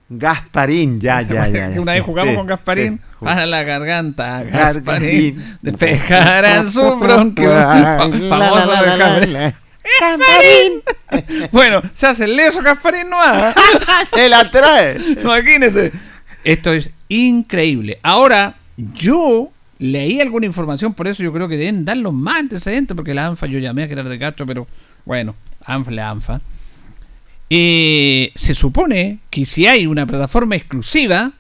Gasparín, 0.10 1.00
ya, 1.00 1.22
ya, 1.22 1.48
ya. 1.48 1.70
ya, 1.72 1.82
Una 1.82 1.94
vez 1.94 2.04
jugamos 2.04 2.32
sí, 2.32 2.38
con 2.38 2.48
Gasparín, 2.48 2.98
sí. 3.00 3.04
para 3.26 3.46
la 3.46 3.64
garganta, 3.64 4.44
Gasparín. 4.44 5.36
Gasparín, 5.36 5.58
despejarán 5.62 6.70
su 6.72 6.96
bronquio. 7.00 7.50
Fa- 7.50 7.98
famoso 8.30 8.72
La, 8.72 9.54
Gasparín. 10.00 10.82
Bueno, 11.52 11.82
se 11.94 12.08
hace 12.08 12.24
el 12.26 12.36
leso 12.36 12.62
Gasparín 12.62 13.10
no 13.10 13.18
Se 14.14 14.30
la 14.30 14.50
trae. 14.50 14.98
Imagínese. 15.22 15.92
Esto 16.44 16.74
es 16.74 16.90
increíble. 17.10 18.00
Ahora, 18.04 18.56
yo 18.78 19.52
leí 19.80 20.22
alguna 20.22 20.46
información, 20.46 20.94
por 20.94 21.08
eso 21.08 21.22
yo 21.24 21.34
creo 21.34 21.48
que 21.48 21.58
deben 21.58 21.86
dar 21.86 21.98
los 21.98 22.14
más 22.14 22.38
antecedentes, 22.40 22.96
porque 22.96 23.14
la 23.14 23.26
ANFA, 23.28 23.48
yo 23.48 23.60
llamé 23.60 23.84
a 23.84 23.88
Gerardo 23.88 24.10
de 24.10 24.20
Castro, 24.20 24.46
pero 24.46 24.68
bueno, 25.06 25.36
ANFA, 25.66 25.92
la 25.92 26.10
ANFA. 26.10 26.42
Eh, 27.56 28.32
se 28.34 28.56
supone 28.56 29.20
que 29.30 29.46
si 29.46 29.68
hay 29.68 29.86
una 29.86 30.08
plataforma 30.08 30.56
exclusiva, 30.56 31.34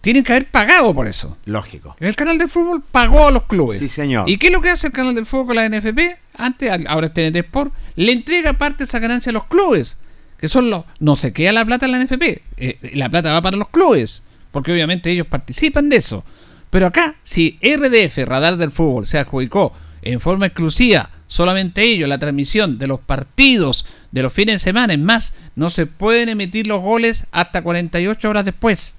tienen 0.00 0.24
que 0.24 0.32
haber 0.32 0.50
pagado 0.50 0.94
por 0.94 1.06
eso. 1.06 1.36
Lógico. 1.44 1.94
El 2.00 2.16
canal 2.16 2.38
de 2.38 2.48
fútbol 2.48 2.82
pagó 2.90 3.28
a 3.28 3.30
los 3.30 3.42
clubes. 3.42 3.80
Sí, 3.80 3.90
señor. 3.90 4.30
¿Y 4.30 4.38
qué 4.38 4.46
es 4.46 4.52
lo 4.54 4.62
que 4.62 4.70
hace 4.70 4.86
el 4.86 4.94
canal 4.94 5.14
del 5.14 5.26
fútbol 5.26 5.48
con 5.48 5.56
la 5.56 5.68
NFP? 5.68 5.98
Antes, 6.38 6.70
ahora 6.88 7.08
es 7.08 7.12
TNT 7.12 7.36
Sport, 7.36 7.74
le 7.96 8.12
entrega 8.12 8.54
parte 8.54 8.78
de 8.78 8.84
esa 8.84 8.98
ganancia 8.98 9.28
a 9.28 9.34
los 9.34 9.44
clubes. 9.44 9.98
Que 10.38 10.48
son 10.48 10.70
los. 10.70 10.84
No 11.00 11.16
se 11.16 11.34
queda 11.34 11.52
la 11.52 11.66
plata 11.66 11.84
en 11.84 11.92
la 11.92 12.02
NFP. 12.02 12.40
eh, 12.56 12.90
la 12.94 13.10
plata 13.10 13.30
va 13.30 13.42
para 13.42 13.58
los 13.58 13.68
clubes. 13.68 14.22
Porque 14.52 14.72
obviamente 14.72 15.10
ellos 15.10 15.26
participan 15.26 15.90
de 15.90 15.96
eso. 15.96 16.24
Pero 16.70 16.86
acá, 16.86 17.16
si 17.24 17.58
RDF, 17.60 18.24
Radar 18.24 18.56
del 18.56 18.70
Fútbol, 18.70 19.06
se 19.06 19.18
adjudicó 19.18 19.74
en 20.00 20.18
forma 20.18 20.46
exclusiva 20.46 21.10
solamente 21.30 21.82
ellos 21.82 22.08
la 22.08 22.18
transmisión 22.18 22.76
de 22.76 22.88
los 22.88 22.98
partidos 22.98 23.86
de 24.10 24.22
los 24.22 24.32
fines 24.32 24.56
de 24.56 24.58
semana, 24.58 24.92
es 24.94 24.98
más, 24.98 25.32
no 25.54 25.70
se 25.70 25.86
pueden 25.86 26.28
emitir 26.28 26.66
los 26.66 26.80
goles 26.82 27.26
hasta 27.30 27.62
48 27.62 28.28
horas 28.28 28.44
después. 28.44 28.94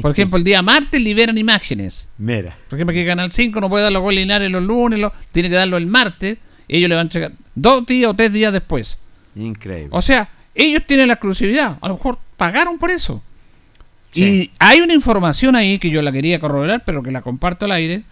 Por 0.00 0.12
ejemplo, 0.12 0.38
el 0.38 0.44
día 0.44 0.62
martes 0.62 1.00
liberan 1.00 1.36
imágenes. 1.36 2.08
Mira. 2.18 2.56
Por 2.68 2.78
ejemplo, 2.78 2.94
que 2.94 3.04
Canal 3.04 3.32
5 3.32 3.60
no 3.60 3.68
puede 3.68 3.82
dar 3.82 3.92
los 3.92 4.00
goles 4.02 4.20
lineares 4.20 4.48
los 4.50 4.62
lunes, 4.62 5.00
lo- 5.00 5.12
tiene 5.32 5.48
que 5.50 5.56
darlo 5.56 5.76
el 5.76 5.86
martes. 5.88 6.38
Ellos 6.68 6.88
le 6.88 6.94
van 6.94 7.00
a 7.00 7.08
entregar 7.08 7.32
dos 7.56 7.84
días 7.84 8.08
o 8.08 8.14
tres 8.14 8.32
días 8.32 8.52
después. 8.52 8.98
Increíble. 9.34 9.88
O 9.90 10.00
sea, 10.00 10.30
ellos 10.54 10.84
tienen 10.86 11.08
la 11.08 11.14
exclusividad. 11.14 11.76
A 11.80 11.88
lo 11.88 11.94
mejor 11.96 12.18
pagaron 12.36 12.78
por 12.78 12.90
eso. 12.92 13.22
Y 14.14 14.50
hay 14.60 14.80
una 14.80 14.94
información 14.94 15.56
ahí 15.56 15.78
que 15.80 15.90
yo 15.90 16.00
la 16.00 16.12
quería 16.12 16.38
corroborar, 16.38 16.82
pero 16.86 17.02
que 17.02 17.10
la 17.10 17.22
comparto 17.22 17.64
al 17.64 17.72
aire, 17.72 18.02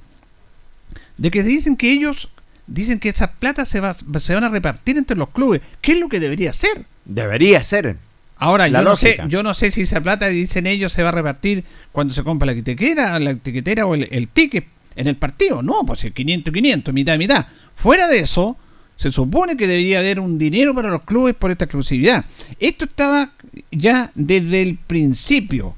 de 1.17 1.31
que 1.31 1.43
dicen 1.43 1.77
que 1.77 1.93
ellos 1.93 2.29
dicen 2.69 3.01
que 3.01 3.09
esas 3.09 3.31
platas 3.39 3.69
se, 3.69 3.81
va- 3.81 3.97
se 4.21 4.35
van 4.35 4.45
a 4.45 4.49
repartir 4.49 4.97
entre 4.97 5.17
los 5.17 5.31
clubes. 5.31 5.61
¿Qué 5.81 5.93
es 5.93 5.99
lo 5.99 6.09
que 6.09 6.21
debería 6.21 6.53
ser? 6.53 6.85
Debería 7.05 7.63
ser. 7.65 7.97
Ahora, 8.37 8.69
La 8.69 8.81
yo 8.81 8.85
no, 8.85 8.97
sé, 8.97 9.19
yo 9.29 9.43
no 9.43 9.53
sé 9.53 9.73
si 9.73 9.83
esa 9.83 10.01
plata, 10.01 10.29
dicen 10.29 10.67
ellos, 10.69 10.93
se 10.93 11.03
va 11.03 11.09
a 11.09 11.13
repartir 11.13 11.65
cuando 11.91 12.15
se 12.15 12.23
compra 12.23 12.47
la 12.47 12.53
etiquetera, 12.53 13.19
la 13.19 13.31
etiquetera 13.33 13.85
o 13.87 13.97
el, 13.97 14.07
el 14.13 14.29
ticket 14.29 14.65
en 14.95 15.09
el 15.09 15.17
partido. 15.17 15.61
No, 15.63 15.85
pues 15.85 16.05
el 16.05 16.13
500 16.13 16.55
500, 16.55 16.95
mitad 16.95 17.19
mitad. 17.19 17.47
Fuera 17.75 18.07
de 18.07 18.21
eso, 18.21 18.57
se 18.97 19.11
supone 19.11 19.57
que 19.57 19.67
debería 19.67 19.99
haber 19.99 20.21
un 20.21 20.39
dinero 20.39 20.73
para 20.75 20.89
los 20.91 21.03
clubes 21.03 21.35
por 21.35 21.51
esta 21.51 21.65
exclusividad. 21.65 22.25
Esto 22.61 22.85
estaba 22.85 23.31
ya 23.73 24.13
desde 24.15 24.63
el 24.63 24.77
principio. 24.79 25.75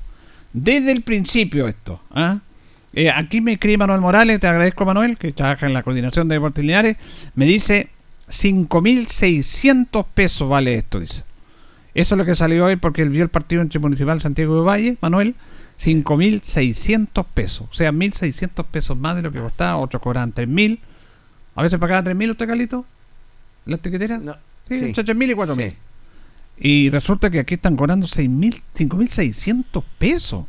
Desde 0.52 0.92
el 0.92 1.00
principio 1.02 1.66
esto. 1.68 2.02
¿ah? 2.10 2.40
Eh, 2.40 2.49
aquí 3.14 3.40
me 3.40 3.52
escribe 3.52 3.78
Manuel 3.78 4.00
Morales, 4.00 4.40
te 4.40 4.46
agradezco 4.46 4.84
Manuel, 4.84 5.16
que 5.16 5.32
trabaja 5.32 5.66
en 5.66 5.72
la 5.72 5.82
coordinación 5.82 6.28
de 6.28 6.34
deportes 6.34 6.64
lineares. 6.64 6.96
Me 7.34 7.46
dice 7.46 7.88
5.600 8.28 10.06
pesos 10.14 10.48
vale 10.48 10.74
esto, 10.74 11.00
dice. 11.00 11.24
Eso 11.94 12.14
es 12.14 12.18
lo 12.18 12.24
que 12.24 12.36
salió 12.36 12.66
hoy 12.66 12.76
porque 12.76 13.02
él 13.02 13.10
vio 13.10 13.22
el 13.22 13.28
partido 13.28 13.62
entre 13.62 13.80
Municipal 13.80 14.20
Santiago 14.20 14.56
de 14.56 14.62
Valle, 14.62 14.96
Manuel. 15.00 15.34
5.600 15.80 17.26
pesos. 17.32 17.68
O 17.70 17.74
sea, 17.74 17.90
1.600 17.90 18.66
pesos 18.66 18.96
más 18.98 19.16
de 19.16 19.22
lo 19.22 19.32
que 19.32 19.40
costaba. 19.40 19.78
Otros 19.78 20.02
cobraban 20.02 20.34
3.000. 20.34 20.78
A 21.54 21.62
veces 21.62 21.78
pagaba 21.78 22.08
3.000 22.08 22.30
usted, 22.32 22.46
Carlito. 22.46 22.84
¿La 23.64 23.76
etiquetera? 23.76 24.20
sí, 24.68 24.78
sí. 24.78 24.84
entre 24.84 25.04
3.000 25.04 25.30
y 25.30 25.34
4.000. 25.34 25.74
Y 26.58 26.90
resulta 26.90 27.30
que 27.30 27.38
aquí 27.38 27.54
están 27.54 27.76
cobrando 27.76 28.06
6.000, 28.06 28.62
5.600 28.76 29.82
pesos. 29.98 30.44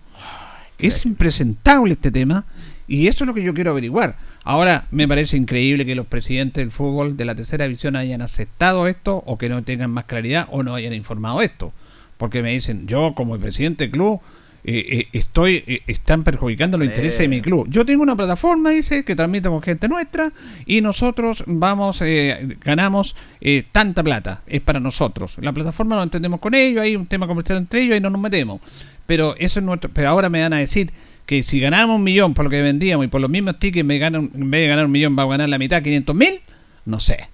Es 0.82 1.06
impresentable 1.06 1.94
este 1.94 2.12
tema. 2.12 2.46
Y 2.88 3.08
eso 3.08 3.24
es 3.24 3.28
lo 3.28 3.34
que 3.34 3.44
yo 3.44 3.54
quiero 3.54 3.72
averiguar. 3.72 4.18
Ahora, 4.44 4.88
me 4.92 5.08
parece 5.08 5.38
increíble 5.38 5.86
que 5.86 5.96
los 5.96 6.08
presidentes 6.08 6.62
del 6.62 6.72
fútbol 6.72 7.16
de 7.16 7.26
la 7.26 7.36
tercera 7.36 7.66
división 7.66 7.96
hayan 7.96 8.22
aceptado 8.22 8.88
esto 8.88 9.24
o 9.26 9.38
que 9.38 9.50
no 9.50 9.64
tengan 9.64 9.92
más 9.92 10.06
claridad 10.06 10.48
o 10.52 10.64
no 10.64 10.76
hayan 10.76 10.94
informado 10.94 11.42
esto. 11.42 11.72
Porque 12.18 12.42
me 12.42 12.52
dicen, 12.52 12.88
yo 12.88 13.14
como 13.16 13.36
el 13.36 13.42
presidente 13.42 13.86
del 13.86 13.92
club, 13.92 14.20
eh, 14.64 14.86
eh, 14.90 15.08
estoy 15.14 15.64
eh, 15.66 15.82
están 15.88 16.24
perjudicando 16.24 16.78
los 16.78 16.88
intereses 16.88 17.20
de 17.20 17.28
mi 17.28 17.42
club. 17.42 17.68
Yo 17.70 17.86
tengo 17.86 18.04
una 18.04 18.16
plataforma, 18.16 18.70
dice, 18.70 19.04
que 19.04 19.16
transmite 19.16 19.50
con 19.50 19.62
gente 19.62 19.88
nuestra 19.88 20.32
y 20.66 20.82
nosotros 20.82 21.44
vamos, 21.48 22.02
eh, 22.02 22.58
ganamos 22.64 23.16
eh, 23.40 23.64
tanta 23.72 24.04
plata. 24.04 24.42
Es 24.48 24.62
para 24.62 24.80
nosotros. 24.80 25.36
La 25.42 25.52
plataforma 25.54 25.96
lo 25.96 26.04
entendemos 26.04 26.40
con 26.40 26.54
ellos, 26.54 26.82
hay 26.82 26.96
un 26.96 27.08
tema 27.08 27.28
comercial 27.28 27.58
entre 27.58 27.82
ellos 27.82 27.98
y 27.98 28.02
no 28.02 28.10
nos 28.10 28.22
metemos. 28.22 28.62
Pero 29.06 29.36
eso 29.38 29.60
es 29.60 29.66
nuestro. 29.66 29.90
Pero 29.94 30.10
ahora 30.10 30.30
me 30.30 30.42
van 30.42 30.54
a 30.54 30.58
decir 30.58 30.92
que 31.26 31.44
si 31.44 31.60
ganamos 31.60 31.96
un 31.96 32.04
millón 32.04 32.34
por 32.34 32.46
lo 32.46 32.52
que 32.52 32.62
vendíamos 32.62 33.06
y 33.06 33.10
por 33.10 33.22
los 33.22 33.30
mismos 33.30 33.58
tickets 33.60 33.86
me 33.86 33.98
ganan, 33.98 34.32
en 34.34 34.52
vez 34.52 34.62
de 34.62 34.68
ganar 34.68 34.86
un 34.86 34.92
millón 34.92 35.18
va 35.18 35.24
a 35.24 35.28
ganar 35.28 35.50
la 35.50 35.58
mitad, 35.58 35.82
500 35.82 36.16
mil, 36.16 36.40
no 36.86 37.00
sé. 37.00 37.30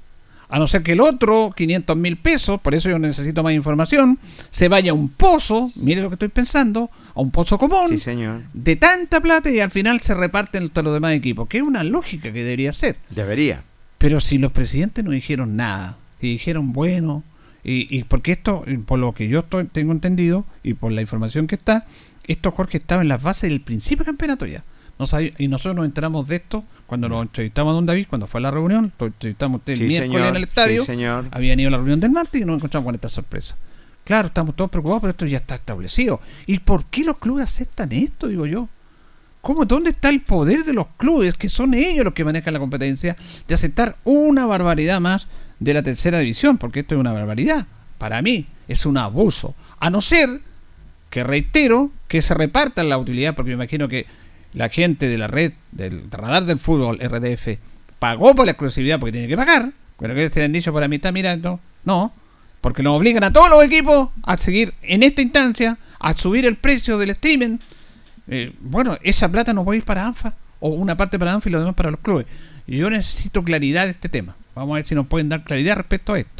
A 0.49 0.59
no 0.59 0.67
ser 0.67 0.81
que 0.81 0.93
el 0.93 1.01
otro, 1.01 1.53
500 1.55 1.97
mil 1.97 2.15
pesos, 2.15 2.61
por 2.61 2.73
eso 2.73 2.89
yo 2.89 2.97
necesito 2.99 3.43
más 3.43 3.53
información, 3.53 4.17
se 4.49 4.69
vaya 4.69 4.91
a 4.91 4.93
un 4.93 5.09
pozo, 5.09 5.69
mire 5.75 6.01
lo 6.01 6.09
que 6.09 6.15
estoy 6.15 6.29
pensando, 6.29 6.89
a 7.15 7.19
un 7.21 7.31
pozo 7.31 7.57
común, 7.57 7.89
Sí, 7.89 7.99
señor. 7.99 8.41
de 8.53 8.75
tanta 8.77 9.19
plata 9.19 9.49
y 9.51 9.59
al 9.59 9.71
final 9.71 9.99
se 10.01 10.13
reparten 10.13 10.63
entre 10.63 10.83
los 10.83 10.93
demás 10.93 11.13
equipos, 11.13 11.49
que 11.49 11.57
es 11.57 11.63
una 11.63 11.83
lógica 11.83 12.31
que 12.31 12.43
debería 12.43 12.71
ser. 12.71 12.95
Debería. 13.09 13.63
Pero 13.97 14.21
si 14.21 14.37
los 14.37 14.51
presidentes 14.53 15.03
no 15.03 15.11
dijeron 15.11 15.57
nada, 15.57 15.97
si 16.21 16.27
dijeron 16.29 16.71
bueno, 16.71 17.23
y, 17.63 17.93
y 17.93 18.03
porque 18.05 18.31
esto, 18.31 18.63
por 18.85 18.99
lo 18.99 19.13
que 19.13 19.27
yo 19.27 19.39
estoy- 19.39 19.65
tengo 19.67 19.91
entendido 19.91 20.45
y 20.63 20.75
por 20.75 20.93
la 20.93 21.01
información 21.01 21.47
que 21.47 21.55
está, 21.55 21.85
esto 22.25 22.51
Jorge 22.51 22.77
estaba 22.77 23.01
en 23.01 23.09
las 23.09 23.21
bases 23.21 23.49
del 23.49 23.59
principio 23.61 24.05
del 24.05 24.13
campeonato 24.13 24.45
ya. 24.45 24.63
Y 25.37 25.47
nosotros 25.49 25.75
nos 25.75 25.85
enteramos 25.85 26.27
de 26.27 26.37
esto 26.37 26.63
cuando 26.87 27.07
nos 27.09 27.21
entrevistamos 27.23 27.71
a 27.71 27.75
Don 27.75 27.85
David, 27.85 28.07
cuando 28.09 28.25
fue 28.27 28.39
a 28.39 28.43
la 28.43 28.51
reunión, 28.51 28.91
lo 28.97 29.07
entrevistamos 29.07 29.59
usted 29.59 29.73
el 29.73 29.79
Sí, 29.79 29.85
miércoles 29.85 30.13
señor. 30.15 30.29
en 30.29 30.35
el 30.37 30.43
estadio, 30.43 30.81
Sí, 30.81 30.85
señor. 30.87 31.25
habían 31.31 31.59
ido 31.59 31.67
a 31.67 31.71
la 31.71 31.77
reunión 31.77 31.99
del 31.99 32.11
martes 32.11 32.41
y 32.41 32.45
nos 32.45 32.55
encontramos 32.55 32.85
con 32.85 32.95
esta 32.95 33.09
sorpresa. 33.09 33.55
Claro, 34.05 34.29
estamos 34.29 34.55
todos 34.55 34.71
preocupados, 34.71 35.01
pero 35.01 35.11
esto 35.11 35.25
ya 35.25 35.37
está 35.37 35.55
establecido. 35.55 36.21
¿Y 36.45 36.59
por 36.59 36.85
qué 36.85 37.03
los 37.03 37.17
clubes 37.17 37.43
aceptan 37.43 37.91
esto, 37.91 38.27
digo 38.27 38.45
yo? 38.45 38.69
¿Cómo, 39.41 39.65
¿Dónde 39.65 39.89
está 39.91 40.09
el 40.09 40.21
poder 40.21 40.63
de 40.63 40.73
los 40.73 40.87
clubes, 40.97 41.33
que 41.35 41.49
son 41.49 41.73
ellos 41.73 42.05
los 42.05 42.13
que 42.13 42.23
manejan 42.23 42.53
la 42.53 42.59
competencia, 42.59 43.15
de 43.47 43.53
aceptar 43.53 43.97
una 44.05 44.45
barbaridad 44.45 44.99
más 45.01 45.27
de 45.59 45.73
la 45.73 45.83
tercera 45.83 46.19
división? 46.19 46.57
Porque 46.57 46.79
esto 46.81 46.95
es 46.95 46.99
una 47.01 47.11
barbaridad. 47.11 47.65
Para 47.97 48.21
mí 48.21 48.45
es 48.69 48.85
un 48.85 48.97
abuso. 48.97 49.55
A 49.79 49.89
no 49.89 49.99
ser 50.01 50.29
que, 51.09 51.23
reitero, 51.25 51.91
que 52.07 52.21
se 52.21 52.33
repartan 52.33 52.87
la 52.89 52.97
utilidad, 52.97 53.35
porque 53.35 53.49
me 53.49 53.55
imagino 53.55 53.87
que 53.89 54.05
la 54.57 54.69
gente 54.69 55.07
de 55.07 55.17
la 55.19 55.27
red, 55.27 55.53
del 55.71 56.09
radar 56.09 56.43
del 56.45 56.57
fútbol, 56.57 56.97
RDF, 56.99 57.59
pagó 57.99 58.35
por 58.35 58.45
la 58.45 58.53
exclusividad 58.53 58.99
porque 58.99 59.11
tiene 59.11 59.27
que 59.27 59.37
pagar. 59.37 59.71
Pero 59.99 60.15
que 60.15 60.29
se 60.29 60.43
han 60.43 60.51
dicho 60.51 60.71
por 60.71 60.81
la 60.81 60.87
mitad, 60.87 61.13
mira, 61.13 61.37
no, 61.85 62.11
porque 62.61 62.83
nos 62.83 62.97
obligan 62.97 63.23
a 63.23 63.31
todos 63.31 63.49
los 63.49 63.63
equipos 63.63 64.09
a 64.23 64.35
seguir 64.37 64.73
en 64.81 65.03
esta 65.03 65.21
instancia, 65.21 65.77
a 65.99 66.13
subir 66.13 66.45
el 66.45 66.55
precio 66.55 66.97
del 66.97 67.11
streaming. 67.11 67.57
Eh, 68.27 68.53
bueno, 68.59 68.97
esa 69.03 69.31
plata 69.31 69.53
no 69.53 69.63
puede 69.63 69.79
ir 69.79 69.85
para 69.85 70.05
ANFA, 70.05 70.33
o 70.59 70.69
una 70.69 70.97
parte 70.97 71.19
para 71.19 71.33
ANFA 71.33 71.49
y 71.49 71.51
lo 71.51 71.59
demás 71.59 71.75
para 71.75 71.91
los 71.91 71.99
clubes. 71.99 72.25
Yo 72.65 72.89
necesito 72.89 73.43
claridad 73.43 73.85
de 73.85 73.91
este 73.91 74.09
tema. 74.09 74.35
Vamos 74.55 74.73
a 74.73 74.75
ver 74.77 74.85
si 74.87 74.95
nos 74.95 75.07
pueden 75.07 75.29
dar 75.29 75.43
claridad 75.43 75.77
respecto 75.77 76.13
a 76.13 76.19
esto. 76.19 76.36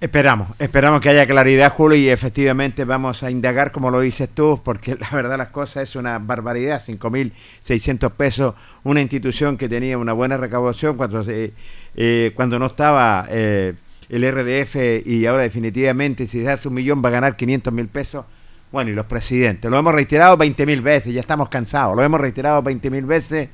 Esperamos, 0.00 0.48
esperamos 0.58 1.02
que 1.02 1.10
haya 1.10 1.26
claridad, 1.26 1.70
Julio, 1.74 1.98
y 1.98 2.08
efectivamente 2.08 2.86
vamos 2.86 3.22
a 3.22 3.30
indagar, 3.30 3.70
como 3.70 3.90
lo 3.90 4.00
dices 4.00 4.30
tú, 4.30 4.62
porque 4.64 4.94
la 5.00 5.10
verdad 5.12 5.36
las 5.36 5.48
cosas 5.48 5.90
es 5.90 5.94
una 5.96 6.18
barbaridad, 6.18 6.80
5.600 6.82 8.10
pesos, 8.12 8.54
una 8.82 9.02
institución 9.02 9.58
que 9.58 9.68
tenía 9.68 9.98
una 9.98 10.14
buena 10.14 10.38
recaudación 10.38 10.96
cuando, 10.96 11.22
se- 11.22 11.52
eh, 11.96 12.32
cuando 12.34 12.58
no 12.58 12.66
estaba 12.66 13.26
eh, 13.28 13.74
el 14.08 14.22
RDF 14.32 15.06
y 15.06 15.26
ahora 15.26 15.42
definitivamente 15.42 16.26
si 16.26 16.42
se 16.42 16.50
hace 16.50 16.68
un 16.68 16.74
millón 16.74 17.02
va 17.04 17.10
a 17.10 17.12
ganar 17.12 17.36
500 17.36 17.70
mil 17.70 17.88
pesos. 17.88 18.24
Bueno, 18.72 18.90
y 18.90 18.94
los 18.94 19.04
presidentes, 19.04 19.70
lo 19.70 19.76
hemos 19.78 19.92
reiterado 19.94 20.36
20 20.38 20.64
mil 20.64 20.80
veces, 20.80 21.12
ya 21.12 21.20
estamos 21.20 21.50
cansados, 21.50 21.94
lo 21.94 22.02
hemos 22.02 22.20
reiterado 22.20 22.62
20 22.62 22.88
mil 22.90 23.04
veces, 23.04 23.50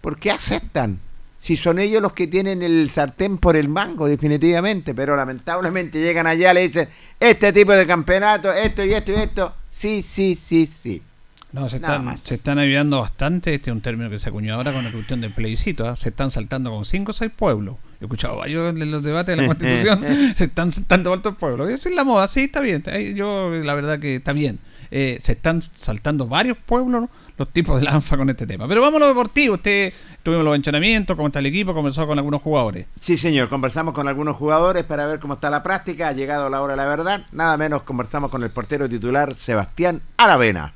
¿por 0.00 0.16
qué 0.18 0.30
aceptan? 0.30 0.98
Si 1.38 1.56
son 1.56 1.78
ellos 1.78 2.02
los 2.02 2.12
que 2.12 2.26
tienen 2.26 2.62
el 2.62 2.90
sartén 2.90 3.38
por 3.38 3.56
el 3.56 3.68
mango, 3.68 4.08
definitivamente, 4.08 4.94
pero 4.94 5.14
lamentablemente 5.16 6.00
llegan 6.00 6.26
allá, 6.26 6.52
le 6.52 6.62
dicen, 6.62 6.88
este 7.20 7.52
tipo 7.52 7.72
de 7.72 7.86
campeonato, 7.86 8.52
esto 8.52 8.84
y 8.84 8.92
esto 8.92 9.12
y 9.12 9.14
esto, 9.14 9.54
sí, 9.70 10.02
sí, 10.02 10.34
sí, 10.34 10.66
sí. 10.66 11.02
No, 11.50 11.66
se 11.68 11.80
Nada 11.80 11.94
están, 11.94 12.04
más. 12.04 12.20
se 12.20 12.34
están 12.34 12.58
ayudando 12.58 13.00
bastante. 13.00 13.54
Este 13.54 13.70
es 13.70 13.74
un 13.74 13.80
término 13.80 14.10
que 14.10 14.18
se 14.18 14.28
acuñó 14.28 14.54
ahora 14.54 14.70
con 14.70 14.84
la 14.84 14.92
cuestión 14.92 15.22
del 15.22 15.32
plebiscito. 15.32 15.88
¿ah? 15.88 15.96
Se 15.96 16.10
están 16.10 16.30
saltando 16.30 16.70
con 16.70 16.84
cinco 16.84 17.12
o 17.12 17.14
seis 17.14 17.30
pueblos. 17.34 17.76
He 18.00 18.04
escuchado 18.04 18.36
varios 18.36 18.70
en 18.76 18.90
los 18.90 19.02
debates 19.02 19.34
de 19.34 19.42
la 19.42 19.46
Constitución. 19.48 20.04
se 20.36 20.44
están 20.44 20.72
saltando 20.72 21.10
otros 21.10 21.36
pueblos. 21.36 21.70
Esa 21.70 21.88
es 21.88 21.94
la 21.94 22.04
moda, 22.04 22.28
sí, 22.28 22.40
está 22.42 22.60
bien. 22.60 22.82
Yo, 23.14 23.50
la 23.50 23.74
verdad, 23.74 23.98
que 23.98 24.16
está 24.16 24.34
bien. 24.34 24.58
Eh, 24.90 25.18
se 25.22 25.32
están 25.32 25.62
saltando 25.72 26.26
varios 26.26 26.58
pueblos 26.58 27.08
los 27.38 27.48
tipos 27.50 27.78
de 27.80 27.86
la 27.86 27.92
ANFA 27.92 28.16
con 28.16 28.28
este 28.28 28.46
tema. 28.46 28.66
Pero 28.68 28.82
vamos 28.82 29.00
a 29.00 29.04
lo 29.04 29.08
deportivo. 29.08 29.54
Usted 29.54 29.92
tuvimos 30.22 30.44
los 30.44 30.56
entrenamientos, 30.56 31.16
cómo 31.16 31.28
está 31.28 31.38
el 31.38 31.46
equipo, 31.46 31.72
comenzó 31.72 32.06
con 32.06 32.18
algunos 32.18 32.42
jugadores. 32.42 32.86
Sí, 33.00 33.16
señor, 33.16 33.48
conversamos 33.48 33.94
con 33.94 34.08
algunos 34.08 34.36
jugadores 34.36 34.84
para 34.84 35.06
ver 35.06 35.20
cómo 35.20 35.34
está 35.34 35.48
la 35.48 35.62
práctica, 35.62 36.08
ha 36.08 36.12
llegado 36.12 36.50
la 36.50 36.60
hora 36.60 36.72
de 36.72 36.78
la 36.78 36.86
verdad, 36.86 37.26
nada 37.32 37.56
menos 37.56 37.82
conversamos 37.82 38.30
con 38.30 38.42
el 38.42 38.50
portero 38.50 38.88
titular 38.88 39.34
Sebastián 39.34 40.02
Aravena. 40.16 40.74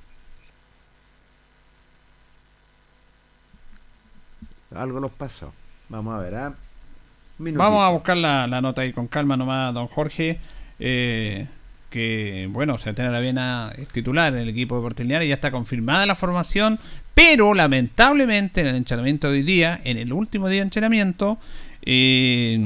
Algo 4.75 5.01
nos 5.01 5.11
pasó. 5.11 5.53
Vamos 5.89 6.15
a 6.15 6.19
ver, 6.23 6.35
¿ah? 6.35 6.55
Vamos 7.39 7.83
a 7.83 7.91
buscar 7.91 8.17
la, 8.17 8.47
la 8.47 8.61
nota 8.61 8.83
ahí 8.83 8.93
con 8.93 9.09
calma 9.09 9.37
nomás, 9.37 9.75
don 9.75 9.89
Jorge. 9.89 10.41
Eh, 10.79 11.47
que, 11.93 12.49
bueno, 12.51 12.79
Sebastián 12.79 13.09
Aravena 13.09 13.71
es 13.79 13.87
titular 13.89 14.35
en 14.35 14.41
el 14.41 14.49
equipo 14.49 14.75
de 14.75 14.83
Portiliares, 14.83 15.29
ya 15.29 15.35
está 15.35 15.53
confirmada 15.53 16.07
la 16.07 16.17
formación, 16.17 16.81
pero 17.15 17.55
lamentablemente 17.55 18.63
en 18.63 18.67
el 18.69 18.75
entrenamiento 18.77 19.29
de 19.31 19.35
hoy 19.35 19.43
día, 19.45 19.81
en 19.85 19.99
el 19.99 20.13
último 20.13 20.49
día 20.49 20.59
de 20.59 20.65
entrenamiento, 20.65 21.39
eh, 21.83 22.59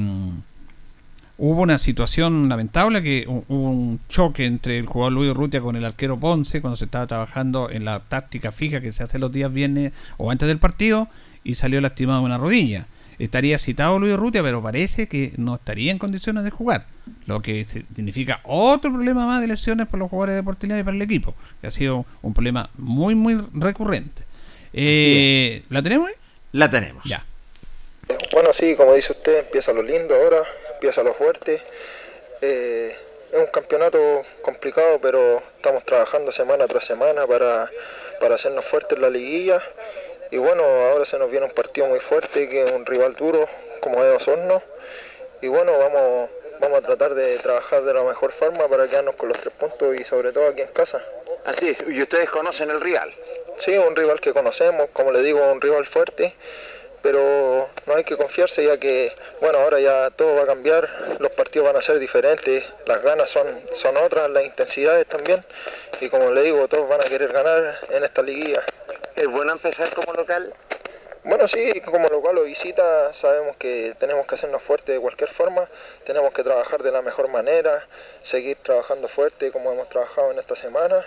hubo 1.37 1.61
una 1.61 1.77
situación 1.77 2.49
lamentable 2.49 3.03
que 3.03 3.27
hu- 3.27 3.43
hubo 3.47 3.69
un 3.69 3.99
choque 4.09 4.45
entre 4.45 4.79
el 4.79 4.85
jugador 4.87 5.13
Luis 5.13 5.29
Urrutia 5.31 5.61
con 5.61 5.75
el 5.75 5.85
arquero 5.85 6.19
Ponce 6.19 6.61
cuando 6.61 6.77
se 6.77 6.85
estaba 6.85 7.05
trabajando 7.05 7.69
en 7.69 7.85
la 7.85 7.99
táctica 7.99 8.51
fija 8.51 8.81
que 8.81 8.91
se 8.91 9.03
hace 9.03 9.19
los 9.19 9.31
días 9.31 9.53
viernes 9.53 9.91
o 10.17 10.31
antes 10.31 10.47
del 10.47 10.57
partido 10.57 11.07
y 11.43 11.55
salió 11.55 11.79
lastimado 11.81 12.21
una 12.23 12.37
rodilla. 12.37 12.87
Estaría 13.19 13.57
citado 13.57 13.97
Luis 13.97 14.13
Urrutia, 14.13 14.43
pero 14.43 14.61
parece 14.61 15.07
que 15.07 15.33
no 15.37 15.55
estaría 15.55 15.91
en 15.91 15.97
condiciones 15.97 16.43
de 16.43 16.51
jugar, 16.51 16.85
lo 17.25 17.41
que 17.41 17.65
significa 17.95 18.41
otro 18.43 18.91
problema 18.91 19.25
más 19.25 19.41
de 19.41 19.47
lesiones 19.47 19.87
por 19.87 19.99
los 19.99 20.09
jugadores 20.09 20.35
de 20.35 20.79
y 20.79 20.83
para 20.83 20.95
el 20.95 21.01
equipo, 21.01 21.33
que 21.59 21.67
ha 21.67 21.71
sido 21.71 22.05
un 22.21 22.33
problema 22.33 22.69
muy, 22.77 23.15
muy 23.15 23.43
recurrente. 23.53 24.23
Eh, 24.73 25.63
¿La 25.69 25.81
tenemos? 25.81 26.11
La 26.51 26.69
tenemos. 26.69 27.03
Ya. 27.05 27.25
Bueno, 28.31 28.53
sí, 28.53 28.75
como 28.75 28.93
dice 28.93 29.13
usted, 29.13 29.39
empieza 29.39 29.73
lo 29.73 29.81
lindo 29.81 30.13
ahora, 30.13 30.43
empieza 30.75 31.03
lo 31.03 31.13
fuerte. 31.13 31.59
Eh, 32.41 32.95
es 33.33 33.39
un 33.39 33.47
campeonato 33.47 33.99
complicado, 34.41 34.99
pero 35.01 35.43
estamos 35.55 35.83
trabajando 35.83 36.31
semana 36.31 36.67
tras 36.67 36.85
semana 36.85 37.27
para, 37.27 37.69
para 38.21 38.35
hacernos 38.35 38.63
fuertes 38.63 38.95
en 38.95 39.01
la 39.01 39.09
liguilla. 39.09 39.61
Y 40.31 40.37
bueno, 40.37 40.63
ahora 40.63 41.05
se 41.05 41.17
nos 41.17 41.31
viene 41.31 41.45
un 41.45 41.51
partido 41.51 41.87
muy 41.87 41.99
fuerte, 41.99 42.49
que 42.49 42.63
es 42.63 42.71
un 42.71 42.85
rival 42.85 43.15
duro, 43.15 43.47
como 43.81 44.03
es 44.03 44.15
Osorno. 44.15 44.61
Y 45.41 45.47
bueno, 45.47 45.77
vamos, 45.77 46.29
vamos 46.59 46.79
a 46.79 46.81
tratar 46.81 47.15
de 47.15 47.37
trabajar 47.37 47.83
de 47.83 47.93
la 47.93 48.03
mejor 48.03 48.31
forma 48.31 48.67
para 48.67 48.87
quedarnos 48.87 49.15
con 49.15 49.29
los 49.29 49.37
tres 49.39 49.53
puntos 49.53 49.95
y 49.95 50.03
sobre 50.03 50.31
todo 50.31 50.47
aquí 50.47 50.61
en 50.61 50.69
casa. 50.69 51.01
Así 51.45 51.69
es, 51.69 51.77
y 51.87 52.01
ustedes 52.01 52.29
conocen 52.29 52.69
el 52.69 52.81
rival. 52.81 53.13
Sí, 53.55 53.77
un 53.77 53.95
rival 53.95 54.19
que 54.19 54.33
conocemos, 54.33 54.89
como 54.91 55.11
le 55.11 55.21
digo, 55.21 55.39
un 55.51 55.61
rival 55.61 55.85
fuerte, 55.85 56.35
pero 57.01 57.69
no 57.85 57.95
hay 57.95 58.03
que 58.03 58.17
confiarse 58.17 58.65
ya 58.65 58.77
que, 58.77 59.13
bueno, 59.39 59.59
ahora 59.59 59.79
ya 59.79 60.09
todo 60.09 60.35
va 60.35 60.43
a 60.43 60.45
cambiar, 60.47 60.89
los 61.19 61.31
partidos 61.31 61.67
van 61.67 61.77
a 61.77 61.81
ser 61.81 61.99
diferentes, 61.99 62.65
las 62.85 63.01
ganas 63.01 63.29
son, 63.29 63.47
son 63.71 63.95
otras, 63.97 64.29
las 64.29 64.43
intensidades 64.43 65.05
también, 65.05 65.43
y 66.01 66.09
como 66.09 66.31
le 66.31 66.43
digo, 66.43 66.67
todos 66.67 66.89
van 66.89 66.99
a 66.99 67.05
querer 67.05 67.31
ganar 67.31 67.79
en 67.91 68.03
esta 68.03 68.21
liguilla. 68.21 68.63
¿Es 69.17 69.27
bueno 69.27 69.51
empezar 69.51 69.91
como 69.95 70.13
local? 70.13 70.53
Bueno, 71.23 71.47
sí, 71.47 71.81
como 71.81 72.07
local 72.07 72.37
o 72.37 72.43
visita, 72.43 73.11
sabemos 73.15 73.57
que 73.57 73.95
tenemos 73.97 74.27
que 74.27 74.35
hacernos 74.35 74.61
fuertes 74.61 74.93
de 74.93 75.01
cualquier 75.01 75.31
forma, 75.31 75.67
tenemos 76.03 76.31
que 76.35 76.43
trabajar 76.43 76.83
de 76.83 76.91
la 76.91 77.01
mejor 77.01 77.27
manera, 77.27 77.87
seguir 78.21 78.57
trabajando 78.61 79.07
fuerte 79.07 79.51
como 79.51 79.71
hemos 79.71 79.89
trabajado 79.89 80.31
en 80.31 80.37
esta 80.37 80.55
semana. 80.55 81.03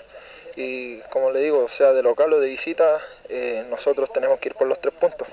Y 0.57 0.99
como 1.03 1.31
le 1.31 1.39
digo, 1.39 1.69
sea 1.69 1.93
de 1.93 2.03
local 2.03 2.32
o 2.32 2.41
de 2.41 2.49
visita, 2.49 3.01
eh, 3.28 3.65
nosotros 3.70 4.12
tenemos 4.12 4.41
que 4.41 4.49
ir 4.49 4.57
por 4.57 4.66
los 4.66 4.81
tres 4.81 4.95
puntos. 4.95 5.28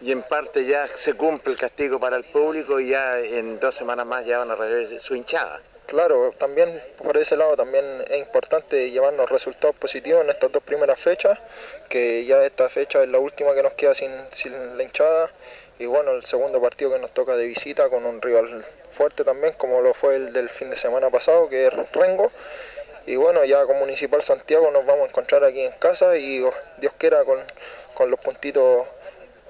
Y 0.00 0.10
en 0.10 0.24
parte 0.24 0.64
ya 0.64 0.88
se 0.88 1.14
cumple 1.14 1.52
el 1.52 1.58
castigo 1.60 2.00
para 2.00 2.16
el 2.16 2.24
público 2.24 2.80
y 2.80 2.88
ya 2.88 3.20
en 3.20 3.60
dos 3.60 3.76
semanas 3.76 4.04
más 4.04 4.26
ya 4.26 4.38
van 4.38 4.50
a 4.50 4.56
regresar 4.56 4.98
su 4.98 5.14
hinchada. 5.14 5.62
Claro, 5.86 6.32
también 6.36 6.82
por 6.98 7.16
ese 7.16 7.36
lado 7.36 7.56
también 7.56 7.84
es 8.10 8.18
importante 8.18 8.90
llevarnos 8.90 9.30
resultados 9.30 9.76
positivos 9.76 10.24
en 10.24 10.30
estas 10.30 10.50
dos 10.50 10.62
primeras 10.64 10.98
fechas, 10.98 11.38
que 11.88 12.24
ya 12.24 12.44
esta 12.44 12.68
fecha 12.68 13.04
es 13.04 13.08
la 13.08 13.20
última 13.20 13.54
que 13.54 13.62
nos 13.62 13.74
queda 13.74 13.94
sin, 13.94 14.10
sin 14.32 14.76
la 14.76 14.82
hinchada. 14.82 15.30
Y 15.78 15.86
bueno, 15.86 16.10
el 16.10 16.24
segundo 16.24 16.60
partido 16.60 16.92
que 16.92 16.98
nos 16.98 17.12
toca 17.12 17.36
de 17.36 17.46
visita 17.46 17.88
con 17.88 18.04
un 18.04 18.20
rival 18.20 18.64
fuerte 18.90 19.22
también, 19.22 19.52
como 19.54 19.80
lo 19.80 19.94
fue 19.94 20.16
el 20.16 20.32
del 20.32 20.48
fin 20.48 20.70
de 20.70 20.76
semana 20.76 21.08
pasado, 21.10 21.48
que 21.48 21.66
es 21.68 21.72
Rengo. 21.92 22.32
Y 23.06 23.14
bueno, 23.14 23.44
ya 23.44 23.64
con 23.64 23.78
Municipal 23.78 24.22
Santiago 24.22 24.68
nos 24.72 24.84
vamos 24.86 25.04
a 25.04 25.08
encontrar 25.10 25.44
aquí 25.44 25.60
en 25.60 25.72
casa 25.72 26.16
y 26.18 26.42
oh, 26.42 26.52
Dios 26.78 26.94
quiera 26.98 27.24
con, 27.24 27.38
con 27.94 28.10
los 28.10 28.18
puntitos 28.18 28.88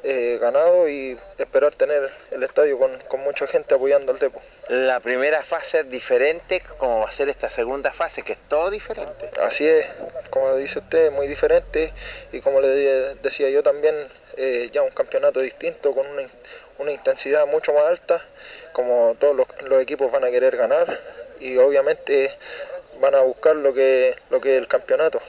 eh, 0.08 0.38
ganados 0.40 0.88
y 0.88 1.18
esperar 1.36 1.74
tener 1.74 2.08
el 2.30 2.42
estadio 2.44 2.78
con, 2.78 2.96
con 3.08 3.20
mucha 3.20 3.46
gente 3.48 3.74
apoyando 3.74 4.12
al 4.12 4.20
Depo. 4.20 4.40
La 4.68 5.00
primera 5.00 5.42
fase 5.42 5.80
es 5.80 5.90
diferente, 5.90 6.62
como 6.78 7.00
va 7.00 7.08
a 7.08 7.10
ser 7.10 7.28
esta 7.28 7.50
segunda 7.50 7.92
fase, 7.92 8.22
que 8.22 8.34
es 8.34 8.38
todo 8.48 8.70
diferente. 8.70 9.30
Así 9.42 9.66
es, 9.66 9.84
como 10.30 10.54
dice 10.56 10.78
usted, 10.78 11.10
muy 11.10 11.26
diferente 11.26 11.92
y 12.30 12.40
como 12.40 12.60
le 12.60 12.68
de- 12.68 13.14
decía 13.16 13.50
yo 13.50 13.64
también, 13.64 13.96
eh, 14.36 14.68
ya 14.72 14.82
un 14.82 14.90
campeonato 14.90 15.40
distinto 15.40 15.92
con 15.92 16.06
una 16.78 16.92
intensidad 16.92 17.44
mucho 17.48 17.72
más 17.72 17.84
alta, 17.86 18.24
como 18.72 19.16
todos 19.18 19.34
los, 19.34 19.46
los 19.62 19.82
equipos 19.82 20.12
van 20.12 20.22
a 20.22 20.30
querer 20.30 20.56
ganar 20.56 21.00
y 21.40 21.56
obviamente 21.56 22.30
van 23.00 23.14
a 23.16 23.22
buscar 23.22 23.56
lo 23.56 23.74
que, 23.74 24.14
lo 24.30 24.40
que 24.40 24.54
es 24.54 24.58
el 24.58 24.68
campeonato. 24.68 25.20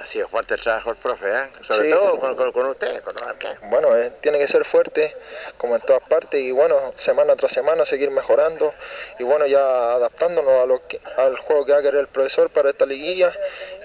Así 0.00 0.20
es 0.20 0.28
fuerte 0.28 0.54
el 0.54 0.60
trabajo 0.60 0.90
del 0.90 0.98
profe, 1.02 1.26
¿eh? 1.28 1.48
sobre 1.62 1.88
Sí. 1.88 1.90
todo 1.90 2.20
con, 2.20 2.36
con, 2.36 2.52
con 2.52 2.66
ustedes, 2.68 3.00
con 3.00 3.14
los 3.14 3.22
arqueros. 3.24 3.58
Bueno, 3.68 3.96
eh, 3.96 4.12
tiene 4.20 4.38
que 4.38 4.46
ser 4.46 4.64
fuerte, 4.64 5.12
como 5.56 5.74
en 5.74 5.82
todas 5.82 6.02
partes, 6.08 6.40
y 6.40 6.52
bueno, 6.52 6.76
semana 6.94 7.34
tras 7.34 7.50
semana 7.52 7.84
seguir 7.84 8.10
mejorando, 8.10 8.72
y 9.18 9.24
bueno, 9.24 9.46
ya 9.46 9.58
adaptándonos 9.94 10.52
a 10.62 10.66
lo 10.66 10.86
que- 10.86 11.00
al 11.16 11.36
juego 11.36 11.66
que 11.66 11.72
va 11.72 11.78
a 11.78 11.82
querer 11.82 12.00
el 12.00 12.06
profesor 12.08 12.48
para 12.50 12.70
esta 12.70 12.86
liguilla, 12.86 13.32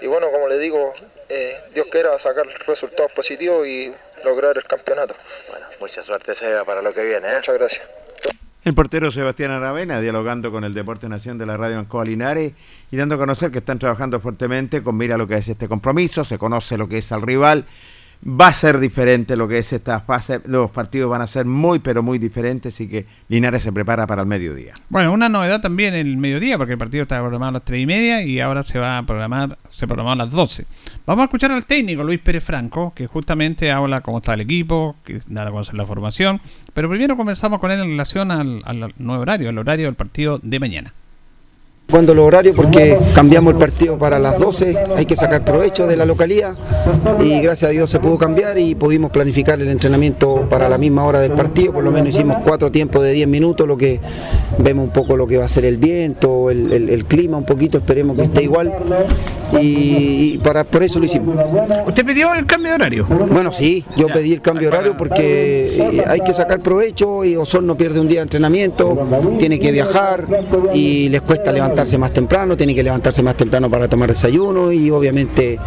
y 0.02 0.08
bueno, 0.08 0.30
como 0.32 0.48
le 0.48 0.60
digo, 0.60 0.94
eh, 1.30 1.58
Dios 1.74 1.88
quiera 1.92 2.18
sacar 2.20 2.46
resultados 2.68 3.12
positivos 3.14 3.66
y 3.66 3.92
lograr 4.24 4.56
el 4.58 4.66
campeonato. 4.66 5.16
Bueno, 5.50 5.66
mucha 5.80 6.04
suerte, 6.04 6.36
Seba, 6.36 6.64
para 6.64 6.82
lo 6.84 6.94
que 6.94 7.04
viene. 7.04 7.28
¿eh? 7.32 7.36
Muchas 7.38 7.58
gracias. 7.58 7.88
El 8.66 8.74
portero 8.76 9.12
Sebastián 9.12 9.52
Aravena 9.52 10.00
dialogando 10.00 10.50
con 10.50 10.64
el 10.64 10.74
Deporte 10.74 11.10
Nación 11.10 11.38
de 11.38 11.46
la 11.46 11.58
Radio 11.58 11.80
Ancoa 11.80 12.06
Linares 12.06 12.54
y 12.94 12.96
dando 12.96 13.16
a 13.16 13.18
conocer 13.18 13.50
que 13.50 13.58
están 13.58 13.80
trabajando 13.80 14.20
fuertemente 14.20 14.84
con 14.84 14.96
mira 14.96 15.18
lo 15.18 15.28
que 15.28 15.34
es 15.34 15.48
este 15.48 15.68
compromiso, 15.68 16.24
se 16.24 16.38
conoce 16.38 16.78
lo 16.78 16.88
que 16.88 17.00
es 17.00 17.12
al 17.12 17.24
rival, 17.24 17.66
va 18.24 18.50
a 18.50 18.54
ser 18.54 18.78
diferente 18.78 19.36
lo 19.36 19.48
que 19.48 19.58
es 19.58 19.74
esta 19.74 20.00
fase, 20.00 20.42
los 20.46 20.70
partidos 20.70 21.10
van 21.10 21.24
a 21.24 21.26
ser 21.26 21.48
muy 21.48 21.80
pero 21.80 22.04
muy 22.04 22.20
diferentes, 22.20 22.76
así 22.76 22.88
que 22.88 23.08
Linares 23.30 23.64
se 23.64 23.72
prepara 23.72 24.06
para 24.06 24.22
el 24.22 24.28
mediodía. 24.28 24.76
Bueno, 24.90 25.12
una 25.12 25.28
novedad 25.28 25.60
también 25.60 25.96
el 25.96 26.18
mediodía, 26.18 26.60
porque 26.60 26.74
el 26.74 26.78
partido 26.78 27.02
estaba 27.02 27.24
programado 27.24 27.50
a 27.50 27.54
las 27.54 27.66
3 27.66 27.82
y 27.82 27.86
media 27.88 28.22
y 28.22 28.40
ahora 28.40 28.62
se 28.62 28.78
va 28.78 29.00
a 29.00 29.04
programar, 29.08 29.58
se 29.72 29.88
programó 29.88 30.12
a 30.12 30.16
las 30.16 30.30
12. 30.30 30.68
Vamos 31.08 31.24
a 31.24 31.26
escuchar 31.26 31.50
al 31.50 31.66
técnico 31.66 32.04
Luis 32.04 32.20
Pérez 32.20 32.44
Franco, 32.44 32.94
que 32.96 33.08
justamente 33.08 33.72
habla 33.72 34.02
cómo 34.02 34.20
está 34.20 34.36
el 34.36 34.42
equipo, 34.42 34.98
que 35.04 35.20
da 35.26 35.48
a 35.48 35.50
conocer 35.50 35.74
la 35.74 35.88
formación. 35.88 36.42
Pero 36.76 36.92
primero 36.92 37.18
comenzamos 37.18 37.58
con 37.60 37.72
él 37.72 37.80
en 37.80 37.88
relación 37.88 38.30
al, 38.30 38.62
al 38.66 38.94
nuevo 39.00 39.24
horario, 39.24 39.50
al 39.50 39.58
horario 39.58 39.88
del 39.88 39.96
partido 39.96 40.40
de 40.44 40.60
mañana. 40.60 40.94
Cuando 41.90 42.16
los 42.16 42.26
horarios, 42.26 42.56
porque 42.56 42.98
cambiamos 43.14 43.54
el 43.54 43.60
partido 43.60 44.00
para 44.00 44.18
las 44.18 44.40
12, 44.40 44.76
hay 44.96 45.06
que 45.06 45.16
sacar 45.16 45.46
provecho 45.46 45.86
de 45.86 45.96
la 45.96 46.06
localía 46.06 46.56
y 47.24 47.40
gracias 47.42 47.70
a 47.70 47.72
Dios 47.72 47.92
se 47.92 48.00
pudo 48.00 48.18
cambiar 48.18 48.58
y 48.58 48.74
pudimos 48.74 49.12
planificar 49.12 49.62
el 49.62 49.70
entrenamiento 49.70 50.48
para 50.50 50.68
la 50.70 50.80
misma 50.80 51.06
hora 51.06 51.20
del 51.20 51.34
partido, 51.34 51.72
por 51.72 51.84
lo 51.84 51.92
menos 51.92 52.10
hicimos 52.10 52.38
cuatro 52.44 52.72
tiempos 52.72 53.04
de 53.04 53.12
10 53.12 53.28
minutos, 53.28 53.68
lo 53.68 53.78
que 53.78 54.00
vemos 54.58 54.86
un 54.86 54.92
poco 54.92 55.16
lo 55.16 55.28
que 55.28 55.38
va 55.38 55.46
a 55.46 55.50
ser 55.50 55.66
el 55.66 55.78
viento, 55.78 56.50
el, 56.50 56.72
el- 56.72 56.90
el 56.90 57.06
clima 57.06 57.38
un 57.38 57.46
poquito, 57.46 57.78
esperemos 57.78 58.18
que 58.18 58.24
esté 58.24 58.42
igual 58.44 58.74
y, 59.62 60.34
y 60.34 60.38
para, 60.44 60.64
por 60.64 60.84
eso 60.84 61.00
lo 61.00 61.06
hicimos. 61.06 61.36
¿Usted 61.88 62.06
pidió 62.06 62.34
el 62.34 62.46
cambio 62.46 62.70
de 62.70 62.76
horario? 62.76 63.06
Bueno, 63.06 63.52
sí, 63.52 63.84
yo 63.96 64.08
pedí 64.08 64.34
el 64.34 64.42
cambio 64.42 64.70
de 64.70 64.76
horario 64.76 64.98
porque 64.98 65.78
eh, 65.78 66.04
hay 66.08 66.20
que 66.22 66.34
sacar 66.34 66.62
provecho 66.62 67.24
y 67.24 67.36
Osorno 67.36 67.76
pierde 67.76 68.00
un 68.00 68.08
día 68.08 68.20
de 68.20 68.24
entrenamiento, 68.24 69.08
tiene 69.40 69.60
que 69.60 69.72
viajar 69.72 70.26
y 70.74 71.10
les 71.10 71.22
cuesta 71.22 71.52
levantarse 71.52 71.98
más 71.98 72.14
temprano, 72.14 72.56
tiene 72.58 72.76
que 72.76 72.84
levantarse 72.84 73.22
más 73.24 73.36
temprano 73.36 73.70
para 73.70 73.88
tomar 73.88 74.10
desayuno 74.10 74.72
y 74.72 74.90
obviamente 74.90 75.60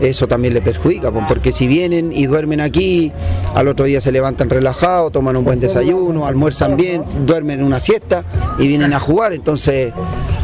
eso 0.00 0.26
también 0.26 0.54
le 0.54 0.60
perjudica, 0.60 1.10
porque 1.10 1.52
si 1.52 1.66
vienen 1.66 2.12
y 2.12 2.26
duermen 2.26 2.60
aquí, 2.60 3.12
al 3.54 3.68
otro 3.68 3.86
día 3.86 4.00
se 4.00 4.12
levantan 4.12 4.50
relajados, 4.50 5.12
toman 5.12 5.36
un 5.36 5.44
buen 5.44 5.60
desayuno, 5.60 6.26
almuerzan 6.26 6.76
bien, 6.76 7.02
duermen 7.26 7.62
una 7.62 7.80
siesta 7.80 8.24
y 8.58 8.68
vienen 8.68 8.92
a 8.92 9.00
jugar, 9.00 9.32
entonces 9.32 9.92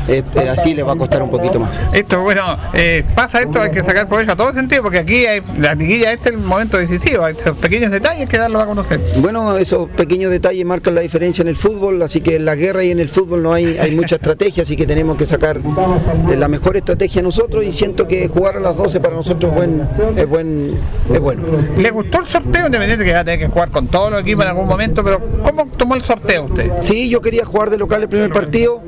eh, 0.09 0.23
eh, 0.35 0.49
así 0.49 0.75
les 0.75 0.87
va 0.87 0.93
a 0.93 0.97
costar 0.97 1.23
un 1.23 1.31
poquito 1.31 1.59
más. 1.61 1.71
Esto, 1.93 2.21
bueno, 2.23 2.57
eh, 2.83 3.05
pasa 3.15 3.41
esto, 3.41 3.61
hay 3.61 3.71
que 3.71 3.83
sacar 3.83 4.09
provecho 4.09 4.33
a 4.33 4.37
todo 4.37 4.55
sentido, 4.55 4.83
porque 4.83 4.99
aquí 4.99 5.27
hay, 5.27 5.43
la 5.59 5.75
liguilla, 5.75 6.13
este 6.13 6.31
es 6.31 6.37
el 6.37 6.41
momento 6.41 6.79
decisivo, 6.79 7.25
hay 7.25 7.37
esos 7.39 7.57
pequeños 7.59 7.91
detalles 7.91 8.27
que 8.27 8.39
darlos 8.39 8.63
a 8.63 8.67
conocer. 8.67 8.99
Bueno, 9.19 9.59
esos 9.59 9.91
pequeños 9.91 10.31
detalles 10.31 10.65
marcan 10.65 10.95
la 10.95 11.03
diferencia 11.03 11.43
en 11.43 11.49
el 11.49 11.57
fútbol, 11.57 12.01
así 12.01 12.23
que 12.23 12.37
en 12.37 12.47
la 12.47 12.55
guerra 12.55 12.83
y 12.83 12.91
en 12.91 12.99
el 12.99 13.11
fútbol 13.11 13.43
no 13.43 13.53
hay, 13.53 13.77
hay 13.79 13.95
mucha 13.95 14.15
estrategia, 14.15 14.63
así 14.63 14.77
que 14.77 14.87
tenemos 14.87 15.19
que 15.19 15.27
sacar 15.27 15.59
eh, 15.59 16.37
la 16.37 16.49
mejor 16.49 16.79
estrategia 16.79 17.21
nosotros 17.21 17.65
y 17.65 17.73
siento 17.73 18.07
que 18.09 18.29
jugar 18.29 18.57
a 18.57 18.61
las 18.61 18.77
12 18.77 19.01
para 19.01 19.15
nosotros 19.15 19.53
es, 19.53 19.57
buen, 19.57 19.89
es, 20.17 20.27
buen, 20.27 20.75
es 21.13 21.21
bueno. 21.21 21.43
¿Le 21.77 21.91
gustó 21.91 22.21
el 22.21 22.27
sorteo? 22.27 22.67
Independiente 22.67 23.05
que 23.05 23.13
va 23.13 23.21
a 23.21 23.25
tener 23.25 23.41
que 23.41 23.49
jugar 23.49 23.71
con 23.71 23.89
todos 23.89 24.11
los 24.11 24.23
equipos 24.23 24.45
en 24.45 24.51
algún 24.51 24.67
momento, 24.67 25.05
pero 25.05 25.21
¿cómo 25.43 25.67
tomó 25.77 25.97
el 25.97 26.03
sorteo 26.03 26.45
usted? 26.45 26.73
Sí, 26.81 27.09
yo 27.09 27.21
quería 27.21 27.45
jugar 27.45 27.71
de 27.71 27.79
local 27.79 28.03
el 28.03 28.09
primer 28.09 28.33
partido. 28.33 28.83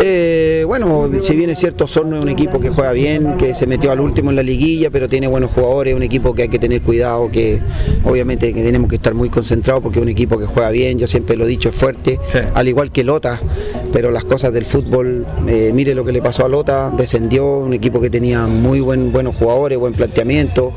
Eh, 0.00 0.64
bueno, 0.66 1.10
si 1.20 1.36
bien 1.36 1.50
es 1.50 1.58
cierto, 1.58 1.84
Osorno 1.84 2.16
es 2.16 2.22
un 2.22 2.28
equipo 2.28 2.60
que 2.60 2.70
juega 2.70 2.92
bien, 2.92 3.11
que 3.38 3.54
se 3.54 3.66
metió 3.66 3.90
al 3.92 4.00
último 4.00 4.30
en 4.30 4.36
la 4.36 4.42
liguilla, 4.42 4.90
pero 4.90 5.08
tiene 5.08 5.26
buenos 5.26 5.50
jugadores, 5.52 5.94
un 5.94 6.02
equipo 6.02 6.34
que 6.34 6.42
hay 6.42 6.48
que 6.48 6.58
tener 6.58 6.82
cuidado, 6.82 7.30
que 7.30 7.60
obviamente 8.04 8.52
que 8.52 8.62
tenemos 8.62 8.88
que 8.88 8.96
estar 8.96 9.14
muy 9.14 9.28
concentrados 9.28 9.82
porque 9.82 9.98
es 9.98 10.02
un 10.02 10.08
equipo 10.08 10.38
que 10.38 10.46
juega 10.46 10.70
bien, 10.70 10.98
yo 10.98 11.06
siempre 11.06 11.36
lo 11.36 11.44
he 11.44 11.48
dicho, 11.48 11.68
es 11.70 11.74
fuerte, 11.76 12.18
al 12.54 12.68
igual 12.68 12.90
que 12.92 13.04
Lota, 13.04 13.40
pero 13.92 14.10
las 14.10 14.24
cosas 14.24 14.52
del 14.52 14.64
fútbol, 14.64 15.26
eh, 15.46 15.70
mire 15.74 15.94
lo 15.94 16.04
que 16.04 16.12
le 16.12 16.22
pasó 16.22 16.44
a 16.44 16.48
Lota, 16.48 16.90
descendió, 16.96 17.58
un 17.58 17.72
equipo 17.74 18.00
que 18.00 18.10
tenía 18.10 18.46
muy 18.46 18.80
buen, 18.80 19.12
buenos 19.12 19.36
jugadores, 19.36 19.78
buen 19.78 19.94
planteamiento. 19.94 20.72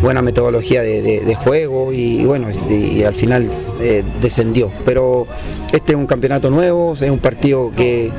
buena 0.00 0.22
metodología 0.22 0.80
de, 0.82 1.02
de- 1.02 1.20
de 1.22 1.34
juego 1.34 1.92
y, 1.92 2.20
y 2.20 2.24
bueno, 2.24 2.46
y, 2.70 2.74
y 2.98 3.02
al 3.02 3.14
final 3.14 3.50
eh, 3.80 4.04
descendió. 4.22 4.70
Pero 4.84 5.26
este 5.72 5.92
es 5.92 5.98
un 5.98 6.06
campeonato 6.06 6.50
nuevo, 6.50 6.92
es 6.94 7.02
un 7.10 7.18
partido 7.18 7.72
que, 7.76 8.12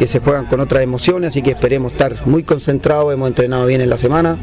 que 0.00 0.06
se 0.06 0.20
juegan 0.20 0.46
con 0.46 0.60
otras 0.60 0.82
emociones, 0.82 1.28
así 1.28 1.42
que 1.42 1.50
esperemos 1.50 1.92
estar 1.92 2.26
muy 2.26 2.42
concentrados, 2.42 3.12
hemos 3.12 3.28
entrenado 3.28 3.66
bien 3.66 3.82
en 3.82 3.90
la 3.90 3.98
semana 3.98 4.38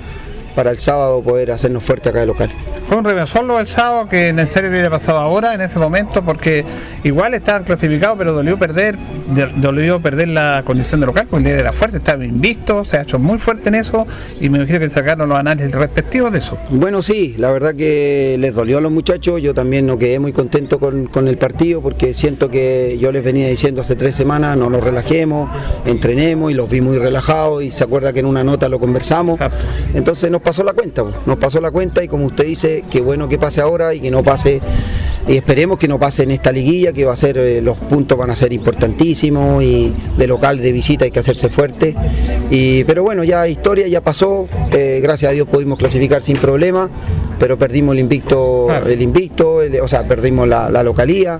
para 0.57 0.71
el 0.71 0.79
sábado 0.79 1.21
poder 1.21 1.51
hacernos 1.51 1.83
fuerte 1.83 2.09
acá 2.09 2.21
de 2.21 2.25
local. 2.25 2.49
Fue 2.87 2.97
un 2.97 3.03
revensolo 3.03 3.59
el 3.59 3.67
sábado 3.67 4.09
que 4.09 4.29
en 4.29 4.39
el 4.39 4.47
serio 4.47 4.71
hubiera 4.71 4.89
pasado 4.89 5.19
ahora, 5.19 5.53
en 5.53 5.61
ese 5.61 5.77
momento, 5.77 6.23
porque 6.23 6.65
igual 7.03 7.35
estaban 7.35 7.63
clasificados, 7.63 8.17
pero 8.17 8.33
dolió 8.33 8.57
perder, 8.57 8.97
de- 9.27 9.51
dolió 9.57 10.01
perder 10.01 10.29
la 10.29 10.63
condición 10.65 10.99
de 11.01 11.05
local, 11.05 11.27
porque 11.29 11.51
era 11.51 11.73
fuerte, 11.73 11.97
estaba 11.99 12.25
invisto, 12.25 12.83
se 12.85 12.97
ha 12.97 13.03
hecho 13.03 13.19
muy 13.19 13.37
fuerte 13.37 13.69
en 13.69 13.75
eso, 13.75 14.07
y 14.41 14.49
me 14.49 14.57
imagino 14.57 14.79
que 14.79 14.89
sacaron 14.89 15.29
los 15.29 15.37
análisis 15.37 15.75
respectivos 15.75 16.31
de 16.31 16.39
eso. 16.39 16.57
Bueno, 16.71 17.03
sí, 17.03 17.35
la 17.37 17.51
verdad 17.51 17.75
que 17.75 18.35
les 18.39 18.55
dolió 18.55 18.79
a 18.79 18.81
los 18.81 18.91
muchachos, 18.91 19.39
yo 19.43 19.53
también 19.53 19.85
no 19.85 19.99
quedé 19.99 20.17
muy 20.17 20.33
contento 20.33 20.79
con, 20.79 21.05
con 21.05 21.27
el 21.27 21.37
partido 21.37 21.81
porque 21.81 22.15
siento 22.15 22.49
que 22.49 22.97
yo 22.99 23.11
les 23.11 23.23
venía 23.23 23.47
diciendo 23.47 23.81
hace 23.81 23.95
tres 23.95 24.15
semanas, 24.15 24.57
no 24.57 24.71
nos 24.71 24.83
relajemos, 24.83 25.51
entrenemos 25.85 26.49
y 26.51 26.55
los 26.55 26.67
vi 26.67 26.81
muy 26.81 26.97
relajados 26.97 27.61
y 27.63 27.69
se 27.69 27.83
acuerda 27.83 28.11
que 28.11 28.21
en 28.21 28.25
una 28.25 28.43
nota 28.43 28.67
lo 28.69 28.79
conversamos, 28.79 29.39
entonces 29.93 30.31
nos 30.31 30.41
pasó 30.47 30.63
la 30.63 30.71
cuenta, 30.71 31.03
nos 31.25 31.35
pasó 31.37 31.59
la 31.59 31.71
cuenta 31.71 32.01
y 32.01 32.07
como 32.07 32.25
usted 32.25 32.45
dice, 32.45 32.83
qué 32.89 33.01
bueno 33.01 33.27
que 33.27 33.37
pase 33.37 33.59
ahora 33.59 33.93
y 33.93 33.99
que 33.99 34.09
no 34.09 34.23
pase, 34.23 34.61
y 35.27 35.35
esperemos 35.35 35.77
que 35.77 35.89
no 35.89 35.99
pase 35.99 36.23
en 36.23 36.31
esta 36.31 36.53
liguilla, 36.53 36.93
que 36.93 37.03
va 37.03 37.11
a 37.11 37.15
ser, 37.17 37.37
eh, 37.37 37.61
los 37.61 37.77
puntos 37.77 38.17
van 38.17 38.29
a 38.29 38.35
ser 38.37 38.53
importantísimos 38.53 39.61
y 39.61 39.93
de 40.17 40.25
local, 40.25 40.59
de 40.61 40.71
visita 40.71 41.03
hay 41.03 41.11
que 41.11 41.19
hacerse 41.19 41.49
fuerte, 41.49 41.95
y, 42.49 42.85
pero 42.85 43.03
bueno, 43.03 43.25
ya 43.25 43.45
historia, 43.49 43.87
ya 43.89 43.99
pasó, 43.99 44.47
eh, 44.71 45.01
gracias 45.03 45.31
a 45.31 45.33
Dios 45.33 45.49
pudimos 45.49 45.77
clasificar 45.77 46.21
sin 46.21 46.37
problema, 46.37 46.89
pero 47.39 47.57
perdimos 47.57 47.93
el 47.93 47.99
invicto, 47.99 48.67
el 48.85 49.01
invicto, 49.01 49.61
el- 49.61 49.81
o 49.81 49.87
sea, 49.89 50.07
perdimos 50.07 50.47
la, 50.47 50.69
la 50.69 50.81
localía, 50.81 51.39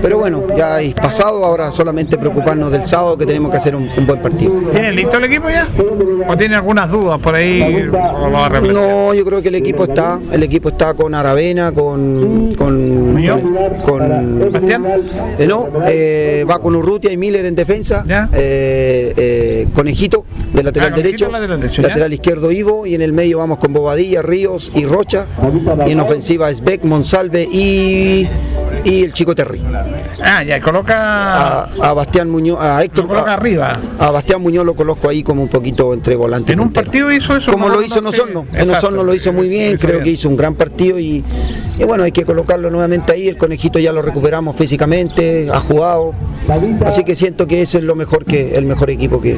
pero 0.00 0.18
bueno, 0.18 0.44
ya 0.56 0.80
es 0.80 0.94
pasado, 0.94 1.44
ahora 1.44 1.72
solamente 1.72 2.16
preocuparnos 2.16 2.70
del 2.70 2.86
sábado 2.86 3.18
que 3.18 3.26
tenemos 3.26 3.50
que 3.50 3.56
hacer 3.56 3.74
un, 3.74 3.90
un 3.98 4.06
buen 4.06 4.22
partido. 4.22 4.52
¿Tiene 4.70 4.92
listo 4.92 5.16
el 5.18 5.24
equipo 5.24 5.50
ya? 5.50 5.66
¿O 6.28 6.36
tiene 6.36 6.54
algunas 6.56 6.90
dudas 6.90 7.20
por 7.20 7.34
ahí? 7.34 7.60
No, 8.72 9.14
yo 9.14 9.24
creo 9.24 9.42
que 9.42 9.48
el 9.48 9.54
equipo 9.54 9.84
está, 9.84 10.20
el 10.32 10.42
equipo 10.42 10.68
está 10.70 10.94
con 10.94 11.14
Aravena, 11.14 11.72
con 11.72 12.54
con, 12.56 13.16
con, 13.84 14.02
Eh, 15.38 15.46
no, 15.46 15.68
eh, 15.86 16.44
va 16.48 16.58
con 16.60 16.74
Urrutia 16.76 17.12
y 17.12 17.16
Miller 17.16 17.44
en 17.44 17.54
defensa, 17.54 18.04
eh, 18.32 19.66
Conejito 19.74 20.24
de 20.52 20.62
lateral 20.62 20.92
Ah, 20.92 20.96
derecho, 20.96 21.30
lateral 21.30 21.60
derecho, 21.60 21.82
lateral 21.82 22.12
izquierdo 22.12 22.52
Ivo 22.52 22.86
y 22.86 22.94
en 22.94 23.02
el 23.02 23.12
medio 23.12 23.38
vamos 23.38 23.58
con 23.58 23.72
Bobadilla, 23.72 24.22
Ríos 24.22 24.70
y 24.74 24.84
Rocha 24.84 25.26
y 25.86 25.92
en 25.92 26.00
ofensiva 26.00 26.50
es 26.50 26.62
Beck, 26.62 26.84
Monsalve 26.84 27.42
y, 27.50 28.28
y 28.84 29.04
el 29.04 29.12
chico 29.12 29.34
Terry. 29.34 29.60
Ah, 30.22 30.42
ya, 30.42 30.60
coloca... 30.60 31.64
A, 31.64 31.68
a 31.80 31.92
Bastián 31.92 32.30
Muñoz, 32.30 32.58
a 32.60 32.82
Héctor 32.82 33.06
coloca 33.06 33.32
a- 33.32 33.34
arriba. 33.34 33.72
A 33.98 34.10
Bastián 34.10 34.40
Muñoz 34.42 34.64
lo 34.64 34.74
coloco 34.74 35.08
ahí 35.08 35.22
como 35.22 35.42
un 35.42 35.48
poquito 35.48 35.92
entre 35.94 36.16
volante. 36.16 36.52
En 36.52 36.60
un 36.60 36.72
partido 36.72 37.10
hizo 37.12 37.36
eso. 37.36 37.50
Como 37.50 37.68
¿no? 37.68 37.74
lo 37.76 37.82
hizo 37.82 37.96
No, 37.96 38.10
Nosorno. 38.10 38.46
En 38.52 38.60
exacto. 38.60 38.72
Osorno 38.78 39.02
lo 39.04 39.14
hizo 39.14 39.32
muy 39.32 39.48
bien, 39.48 39.76
creo 39.76 40.02
que 40.02 40.10
hizo 40.10 40.28
un 40.28 40.36
gran 40.36 40.54
partido 40.54 40.98
y, 40.98 41.22
y 41.78 41.84
bueno, 41.84 42.04
hay 42.04 42.12
que 42.12 42.24
colocarlo 42.24 42.70
nuevamente 42.70 43.12
ahí. 43.12 43.28
El 43.28 43.36
conejito 43.36 43.78
ya 43.78 43.92
lo 43.92 44.02
recuperamos 44.02 44.56
físicamente, 44.56 45.48
ha 45.52 45.60
jugado. 45.60 46.14
Así 46.84 47.04
que 47.04 47.16
siento 47.16 47.46
que 47.46 47.62
ese 47.62 47.78
es 47.78 47.84
lo 47.84 47.94
mejor 47.94 48.24
que 48.24 48.56
el 48.56 48.64
mejor 48.64 48.90
equipo 48.90 49.20
que. 49.20 49.36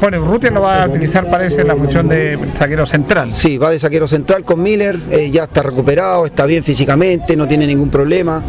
Bueno, 0.00 0.22
Urrutia 0.22 0.50
lo 0.50 0.62
va 0.62 0.84
a 0.84 0.88
utilizar, 0.88 1.28
parece, 1.28 1.60
en 1.60 1.68
la 1.68 1.76
función 1.76 2.08
de 2.08 2.38
zaguero 2.56 2.86
central. 2.86 3.30
Sí, 3.30 3.58
va 3.58 3.70
de 3.70 3.78
saquero 3.78 4.08
central 4.08 4.44
con 4.44 4.62
Miller, 4.62 4.98
eh, 5.10 5.30
ya 5.30 5.44
está 5.44 5.62
recuperado, 5.62 6.24
está 6.24 6.46
bien 6.46 6.64
físicamente, 6.64 7.36
no 7.36 7.46
tiene 7.46 7.66
ningún 7.66 7.90
problema. 7.90 8.42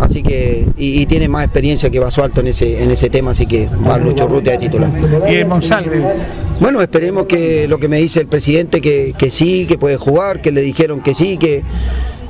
Así 0.00 0.22
que, 0.22 0.66
y, 0.76 1.00
y 1.00 1.06
tiene 1.06 1.28
más 1.28 1.44
experiencia 1.44 1.90
que 1.90 1.98
Basualto 1.98 2.40
en 2.40 2.48
ese, 2.48 2.82
en 2.82 2.90
ese 2.90 3.08
tema, 3.08 3.30
así 3.30 3.46
que 3.46 3.68
va 3.86 3.98
Lucho 3.98 4.26
Rutia 4.26 4.52
de 4.52 4.58
titular. 4.58 4.90
Y 5.28 5.36
el 5.36 5.46
Monsalve. 5.46 6.02
Bueno, 6.58 6.82
esperemos 6.82 7.26
que 7.26 7.66
lo 7.68 7.78
que 7.78 7.88
me 7.88 7.96
dice 7.96 8.20
el 8.20 8.26
presidente, 8.26 8.80
que, 8.80 9.14
que 9.16 9.30
sí, 9.30 9.66
que 9.66 9.78
puede 9.78 9.96
jugar, 9.96 10.42
que 10.42 10.52
le 10.52 10.60
dijeron 10.60 11.00
que 11.00 11.14
sí, 11.14 11.38
que, 11.38 11.62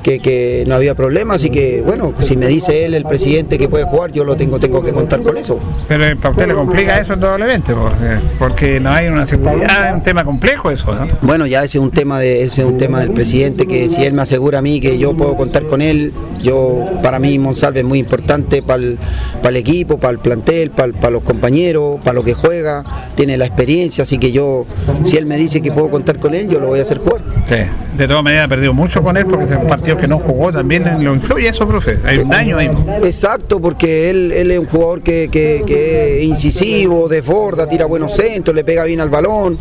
que, 0.01 0.19
que 0.19 0.63
no 0.67 0.75
había 0.75 0.95
problema, 0.95 1.35
así 1.35 1.49
que 1.49 1.81
bueno, 1.81 2.13
si 2.19 2.37
me 2.37 2.47
dice 2.47 2.85
él, 2.85 2.93
el 2.93 3.05
presidente, 3.05 3.57
que 3.57 3.67
puede 3.69 3.83
jugar, 3.83 4.11
yo 4.11 4.23
lo 4.23 4.35
tengo, 4.35 4.59
tengo 4.59 4.83
que 4.83 4.91
contar 4.91 5.21
con 5.21 5.37
eso. 5.37 5.59
Pero 5.87 6.17
para 6.17 6.29
usted 6.31 6.47
le 6.47 6.53
complica 6.53 6.99
eso 6.99 7.13
indudablemente, 7.13 7.73
porque, 7.73 8.17
porque 8.39 8.79
no 8.79 8.91
hay 8.91 9.07
una 9.07 9.25
seguridad, 9.25 9.89
es 9.89 9.95
un 9.95 10.03
tema 10.03 10.23
complejo 10.23 10.71
eso, 10.71 10.93
¿no? 10.93 11.07
Bueno, 11.21 11.45
ya 11.45 11.63
ese 11.63 11.77
es 11.77 11.83
un 11.83 11.91
tema 11.91 12.19
de 12.19 12.43
ese 12.43 12.61
es 12.61 12.67
un 12.67 12.77
tema 12.77 12.99
del 12.99 13.11
presidente 13.11 13.67
que 13.67 13.89
si 13.89 14.03
él 14.03 14.13
me 14.13 14.21
asegura 14.21 14.59
a 14.59 14.61
mí 14.61 14.79
que 14.79 14.97
yo 14.97 15.15
puedo 15.15 15.35
contar 15.35 15.63
con 15.63 15.81
él, 15.81 16.13
yo 16.41 16.85
para 17.01 17.19
mí 17.19 17.37
Monsalve 17.39 17.81
es 17.81 17.85
muy 17.85 17.99
importante 17.99 18.61
para 18.61 18.83
el, 18.83 18.97
para 19.41 19.49
el 19.49 19.57
equipo, 19.57 19.97
para 19.97 20.11
el 20.11 20.19
plantel, 20.19 20.71
para, 20.71 20.93
para 20.93 21.11
los 21.11 21.23
compañeros, 21.23 21.99
para 22.03 22.13
lo 22.13 22.23
que 22.23 22.33
juega, 22.33 22.83
tiene 23.15 23.37
la 23.37 23.45
experiencia, 23.45 24.03
así 24.03 24.17
que 24.17 24.31
yo 24.31 24.65
si 25.03 25.17
él 25.17 25.25
me 25.25 25.37
dice 25.37 25.61
que 25.61 25.71
puedo 25.71 25.89
contar 25.89 26.19
con 26.19 26.33
él, 26.33 26.49
yo 26.49 26.59
lo 26.59 26.67
voy 26.67 26.79
a 26.79 26.83
hacer 26.83 26.97
jugar. 26.99 27.21
Sí. 27.47 27.55
De 27.97 28.07
todas 28.07 28.23
maneras 28.23 28.45
ha 28.45 28.47
perdido 28.47 28.73
mucho 28.73 29.03
con 29.03 29.17
él 29.17 29.25
porque 29.25 29.45
es 29.45 29.51
un 29.51 29.67
que 29.97 30.07
no 30.07 30.19
jugó 30.19 30.51
también 30.51 30.83
lo 31.03 31.13
influye 31.15 31.49
eso, 31.49 31.67
profe. 31.67 31.97
Hay 32.05 32.17
un 32.19 32.29
daño 32.29 32.57
ahí. 32.57 32.69
Exacto, 33.03 33.59
porque 33.59 34.09
él, 34.09 34.31
él 34.31 34.51
es 34.51 34.59
un 34.59 34.65
jugador 34.65 35.01
que, 35.01 35.29
que- 35.31 35.63
que 35.65 36.19
es 36.19 36.23
incisivo, 36.25 37.07
desborda, 37.07 37.67
tira 37.67 37.85
buenos 37.85 38.15
centros, 38.15 38.55
le 38.55 38.63
pega 38.63 38.83
bien 38.85 38.99
al 39.01 39.09
balón, 39.09 39.57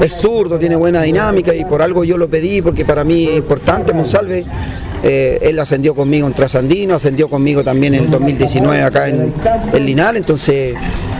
es 0.00 0.12
zurdo, 0.14 0.58
tiene 0.58 0.76
buena 0.76 1.02
dinámica 1.02 1.54
y 1.54 1.64
por 1.64 1.82
algo 1.82 2.04
yo 2.04 2.16
lo 2.18 2.28
pedí 2.28 2.62
porque 2.62 2.84
para 2.84 3.04
mí 3.04 3.26
es 3.28 3.36
importante 3.36 3.92
Monsalve. 3.92 4.44
Eh, 5.04 5.38
él 5.42 5.58
ascendió 5.60 5.94
conmigo 5.94 6.26
en 6.26 6.32
Trasandino, 6.32 6.96
ascendió 6.96 7.28
conmigo 7.28 7.62
también 7.62 7.94
en 7.94 8.04
el 8.04 8.10
2019 8.10 8.82
acá 8.82 9.08
en, 9.08 9.32
en 9.72 9.86
Linal, 9.86 10.16
entonces 10.16 10.74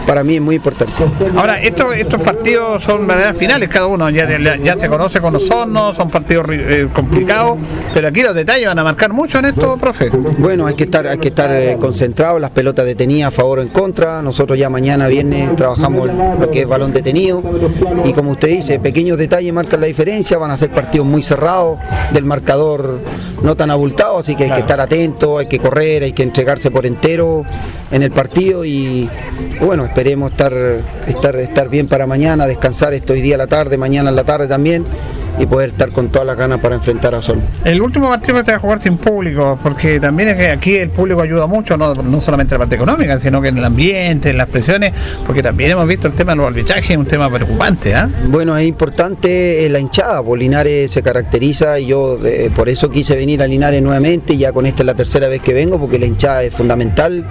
para 0.09 0.23
mí 0.23 0.37
es 0.37 0.41
muy 0.41 0.55
importante. 0.55 0.91
Ahora, 1.37 1.61
estos, 1.61 1.93
estos 1.95 2.19
partidos 2.19 2.83
son 2.83 3.05
verdaderas 3.05 3.37
finales 3.37 3.69
cada 3.69 3.85
uno, 3.85 4.09
ya, 4.09 4.27
ya- 4.39 4.55
ya 4.57 4.75
se 4.75 4.89
conoce 4.89 5.21
con 5.21 5.33
los 5.33 5.51
hornos, 5.51 5.95
son 5.95 6.09
partidos 6.09 6.47
eh, 6.49 6.87
complicados, 6.91 7.59
pero 7.93 8.07
aquí 8.07 8.23
los 8.23 8.33
detalles 8.33 8.65
van 8.65 8.79
a 8.79 8.83
marcar 8.83 9.13
mucho 9.13 9.37
en 9.37 9.45
esto, 9.45 9.77
profe. 9.77 10.09
Bueno, 10.09 10.65
hay 10.65 10.73
que 10.73 10.85
estar, 10.85 11.05
hay 11.05 11.19
que 11.19 11.27
estar 11.27 11.51
eh, 11.51 11.77
concentrados, 11.79 12.41
las 12.41 12.49
pelotas 12.49 12.85
detenidas 12.87 13.27
a 13.27 13.31
favor 13.31 13.59
o 13.59 13.61
en 13.61 13.67
contra. 13.67 14.23
Nosotros 14.23 14.57
ya 14.57 14.67
mañana 14.67 15.05
viernes 15.07 15.55
trabajamos 15.55 16.09
lo 16.39 16.49
que 16.49 16.61
es 16.61 16.67
balón 16.67 16.91
detenido. 16.91 17.43
Y 18.03 18.13
como 18.13 18.31
usted 18.31 18.47
dice, 18.47 18.79
pequeños 18.79 19.15
detalles 19.19 19.53
marcan 19.53 19.79
la 19.79 19.85
diferencia, 19.85 20.39
van 20.39 20.49
a 20.49 20.57
ser 20.57 20.71
partidos 20.71 21.05
muy 21.05 21.21
cerrados, 21.21 21.77
del 22.11 22.25
marcador 22.25 22.97
no 23.43 23.55
tan 23.55 23.69
abultado, 23.69 24.17
así 24.17 24.35
que 24.35 24.45
hay 24.45 24.51
que 24.51 24.61
estar 24.61 24.81
atento, 24.81 25.37
hay 25.37 25.45
que 25.45 25.59
correr, 25.59 26.01
hay 26.01 26.13
que 26.13 26.23
entregarse 26.23 26.71
por 26.71 26.87
entero 26.87 27.43
en 27.91 28.01
el 28.01 28.11
partido 28.11 28.65
y 28.65 29.07
bueno, 29.61 29.83
esperemos 29.99 30.31
estar, 30.31 30.53
estar, 31.07 31.35
estar 31.35 31.67
bien 31.67 31.89
para 31.89 32.07
mañana, 32.07 32.47
descansar 32.47 32.93
esto 32.93 33.11
hoy 33.11 33.19
día 33.19 33.35
a 33.35 33.37
la 33.37 33.47
tarde, 33.47 33.77
mañana 33.77 34.09
en 34.09 34.15
la 34.15 34.23
tarde 34.23 34.47
también 34.47 34.85
y 35.39 35.45
poder 35.45 35.69
estar 35.69 35.91
con 35.91 36.09
todas 36.09 36.27
las 36.27 36.37
ganas 36.37 36.59
para 36.59 36.75
enfrentar 36.75 37.15
a 37.15 37.19
Osorno. 37.19 37.43
El 37.63 37.81
último 37.81 38.09
partido 38.09 38.43
te 38.43 38.51
va 38.51 38.57
a 38.57 38.59
jugar 38.59 38.81
sin 38.81 38.97
público, 38.97 39.57
porque 39.63 39.99
también 39.99 40.29
es 40.29 40.35
que 40.35 40.49
aquí 40.49 40.75
el 40.75 40.89
público 40.89 41.21
ayuda 41.21 41.47
mucho, 41.47 41.77
no, 41.77 41.95
no 41.95 42.21
solamente 42.21 42.55
la 42.55 42.59
parte 42.59 42.75
económica, 42.75 43.19
sino 43.19 43.41
que 43.41 43.47
en 43.47 43.57
el 43.57 43.65
ambiente, 43.65 44.29
en 44.29 44.37
las 44.37 44.49
presiones, 44.49 44.93
porque 45.25 45.41
también 45.41 45.71
hemos 45.71 45.87
visto 45.87 46.07
el 46.07 46.13
tema 46.13 46.33
de 46.33 46.37
los 46.37 46.47
arbitrajes, 46.47 46.91
es 46.91 46.97
un 46.97 47.05
tema 47.05 47.29
preocupante, 47.29 47.95
¿ah? 47.95 48.09
Bueno, 48.27 48.57
es 48.57 48.67
importante 48.67 49.65
eh, 49.65 49.69
la 49.69 49.79
hinchada, 49.79 50.21
pues 50.21 50.39
Linares 50.39 50.91
se 50.91 51.01
caracteriza 51.01 51.79
y 51.79 51.87
yo 51.87 52.19
eh, 52.25 52.51
por 52.55 52.69
eso 52.69 52.89
quise 52.89 53.15
venir 53.15 53.41
a 53.41 53.47
Linares 53.47 53.81
nuevamente, 53.81 54.37
ya 54.37 54.51
con 54.51 54.65
esta 54.65 54.83
es 54.83 54.87
la 54.87 54.95
tercera 54.95 55.27
vez 55.27 55.41
que 55.41 55.53
vengo, 55.53 55.79
porque 55.79 55.97
la 55.97 56.05
hinchada 56.05 56.43
es 56.43 56.53
fundamental, 56.53 57.25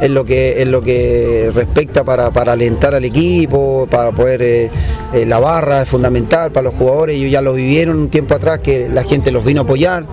es 0.00 0.10
lo 0.10 0.24
que, 0.24 0.62
es 0.62 0.68
lo 0.68 0.82
que 0.82 1.50
respecta 1.54 2.04
para, 2.04 2.30
para 2.30 2.52
alentar 2.52 2.94
al 2.94 3.04
equipo, 3.04 3.88
para 3.90 4.12
poder, 4.12 4.42
eh, 4.42 4.70
eh, 5.12 5.26
la 5.26 5.38
barra 5.38 5.82
es 5.82 5.88
fundamental 5.88 6.52
para 6.52 6.64
los 6.64 6.74
jugadores, 6.74 7.16
ellos 7.16 7.30
ya 7.30 7.42
lo 7.42 7.47
vivieron 7.52 7.98
un 7.98 8.08
tiempo 8.08 8.34
atrás 8.34 8.60
que 8.60 8.88
la 8.88 9.04
gente 9.04 9.30
los 9.30 9.44
vino 9.44 9.62
a 9.62 9.64
apoyar, 9.64 10.06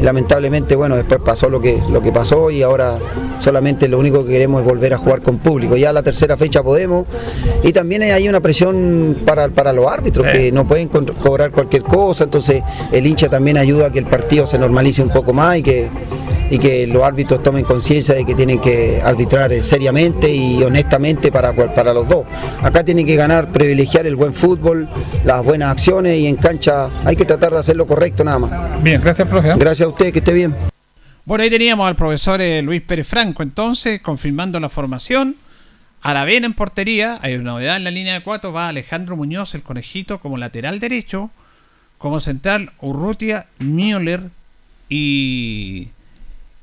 lamentablemente 0.00 0.76
bueno, 0.76 0.96
después 0.96 1.20
pasó 1.24 1.48
lo 1.48 1.60
que, 1.60 1.80
lo 1.90 2.02
que 2.02 2.12
pasó 2.12 2.50
y 2.50 2.62
ahora 2.62 2.98
solamente 3.38 3.88
lo 3.88 3.98
único 3.98 4.24
que 4.24 4.32
queremos 4.32 4.60
es 4.60 4.66
volver 4.66 4.94
a 4.94 4.98
jugar 4.98 5.22
con 5.22 5.38
público, 5.38 5.76
ya 5.76 5.92
la 5.92 6.02
tercera 6.02 6.36
fecha 6.36 6.62
podemos, 6.62 7.06
y 7.62 7.72
también 7.72 8.02
hay 8.02 8.28
una 8.28 8.40
presión 8.40 9.18
para, 9.24 9.48
para 9.48 9.72
los 9.72 9.90
árbitros, 9.90 10.26
que 10.32 10.52
no 10.52 10.66
pueden 10.66 10.88
cobrar 10.88 11.50
cualquier 11.50 11.82
cosa, 11.82 12.24
entonces 12.24 12.62
el 12.92 13.06
hincha 13.06 13.28
también 13.28 13.56
ayuda 13.56 13.86
a 13.86 13.92
que 13.92 13.98
el 13.98 14.06
partido 14.06 14.46
se 14.46 14.58
normalice 14.58 15.02
un 15.02 15.10
poco 15.10 15.32
más 15.32 15.58
y 15.58 15.62
que, 15.62 15.88
y 16.52 16.58
que 16.58 16.86
los 16.86 17.02
árbitros 17.02 17.42
tomen 17.42 17.64
conciencia 17.64 18.14
de 18.14 18.26
que 18.26 18.34
tienen 18.34 18.60
que 18.60 19.00
arbitrar 19.02 19.50
eh, 19.54 19.64
seriamente 19.64 20.30
y 20.30 20.62
honestamente 20.62 21.32
para, 21.32 21.54
para 21.54 21.94
los 21.94 22.06
dos. 22.06 22.26
Acá 22.60 22.84
tienen 22.84 23.06
que 23.06 23.16
ganar, 23.16 23.50
privilegiar 23.50 24.06
el 24.06 24.16
buen 24.16 24.34
fútbol, 24.34 24.86
las 25.24 25.42
buenas 25.42 25.70
acciones 25.70 26.18
y 26.18 26.26
en 26.26 26.36
cancha 26.36 26.90
hay 27.06 27.16
que 27.16 27.24
tratar 27.24 27.54
de 27.54 27.58
hacer 27.60 27.74
lo 27.74 27.86
correcto 27.86 28.22
nada 28.22 28.38
más. 28.38 28.82
Bien, 28.82 29.00
gracias, 29.00 29.26
profe. 29.26 29.54
Gracias 29.56 29.86
a 29.86 29.88
usted, 29.88 30.12
que 30.12 30.18
esté 30.18 30.34
bien. 30.34 30.54
Bueno, 31.24 31.42
ahí 31.42 31.48
teníamos 31.48 31.88
al 31.88 31.96
profesor 31.96 32.38
eh, 32.42 32.60
Luis 32.60 32.82
Pérez 32.82 33.06
Franco, 33.06 33.42
entonces, 33.42 34.02
confirmando 34.02 34.60
la 34.60 34.68
formación. 34.68 35.36
Aravena 36.02 36.44
en 36.44 36.52
portería, 36.52 37.18
hay 37.22 37.36
una 37.36 37.52
novedad 37.52 37.78
en 37.78 37.84
la 37.84 37.90
línea 37.90 38.12
de 38.12 38.22
cuatro, 38.22 38.52
va 38.52 38.68
Alejandro 38.68 39.16
Muñoz, 39.16 39.54
el 39.54 39.62
conejito, 39.62 40.20
como 40.20 40.36
lateral 40.36 40.80
derecho, 40.80 41.30
como 41.96 42.20
central 42.20 42.72
Urrutia, 42.82 43.46
Müller 43.58 44.20
y 44.90 45.88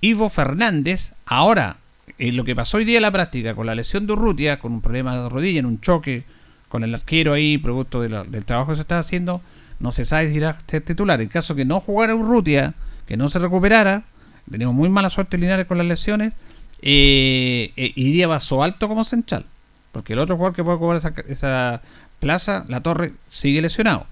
Ivo 0.02 0.30
Fernández. 0.30 1.14
Ahora, 1.26 1.78
en 2.18 2.36
lo 2.36 2.44
que 2.44 2.56
pasó 2.56 2.78
hoy 2.78 2.86
día 2.86 2.98
en 2.98 3.04
la 3.04 3.12
práctica 3.12 3.56
con 3.56 3.66
la 3.66 3.76
lesión 3.76 4.08
de 4.08 4.14
Urrutia, 4.14 4.60
con 4.60 4.74
un 4.74 4.82
problema 4.82 5.16
de 5.22 5.30
rodilla, 5.30 5.60
en 5.60 5.66
un 5.66 5.82
choque 5.82 6.24
con 6.68 6.84
el 6.84 6.94
arquero 6.94 7.34
ahí, 7.34 7.58
producto 7.58 8.02
del 8.02 8.46
trabajo 8.46 8.72
que 8.72 8.76
se 8.76 8.82
está 8.82 9.00
haciendo, 9.00 9.42
no 9.80 9.92
se 9.92 10.06
sabe 10.06 10.30
si 10.30 10.38
irá 10.38 10.52
a 10.52 10.58
ser 10.68 10.84
titular. 10.84 11.22
En 11.22 11.30
caso 11.30 11.56
que 11.56 11.66
no 11.66 11.80
jugara 11.80 12.16
Urrutia, 12.16 12.74
que 13.08 13.18
no 13.18 13.30
se 13.30 13.40
recuperara, 13.40 14.04
tenemos 14.50 14.76
muy 14.76 14.90
mala 14.90 15.10
suerte 15.10 15.38
Linares 15.38 15.66
con 15.66 15.78
las 15.78 15.88
lesiones, 15.88 16.34
eh, 16.82 17.74
eh, 17.76 17.92
iría 17.96 18.28
Vaso 18.28 18.64
Alto 18.64 18.88
como 18.88 19.04
central. 19.04 19.46
Porque 19.92 20.14
el 20.14 20.20
otro 20.20 20.36
jugador 20.36 20.56
que 20.56 20.64
puede 20.64 20.78
cobrar 20.78 21.00
esa, 21.00 21.14
esa 21.28 21.82
plaza, 22.20 22.66
la 22.68 22.82
torre, 22.82 23.14
sigue 23.30 23.62
lesionado. 23.62 24.06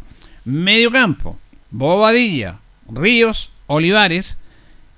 Medio 0.46 0.92
campo, 0.92 1.38
Bobadilla, 1.70 2.58
Ríos, 2.90 3.52
Olivares. 3.68 4.38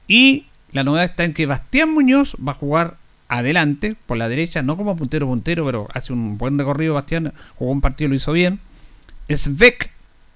Y 0.08 0.46
la 0.72 0.84
novedad 0.84 1.06
está 1.06 1.24
en 1.24 1.34
que 1.34 1.46
Bastián 1.46 1.92
Muñoz 1.94 2.36
va 2.36 2.52
a 2.54 2.56
jugar 2.56 2.98
adelante, 3.28 3.96
por 4.06 4.18
la 4.18 4.28
derecha, 4.28 4.62
no 4.64 4.76
como 4.76 4.98
puntero 4.98 5.28
puntero, 5.28 5.66
pero 5.66 5.88
hace 5.94 6.12
un 6.12 6.38
buen 6.38 6.58
recorrido 6.58 6.96
Bastián, 6.96 7.34
jugó 7.56 7.72
un 7.72 7.82
partido, 7.82 8.10
lo 8.10 8.16
hizo 8.16 8.32
bien. 8.32 8.60
Svek, 9.30 9.92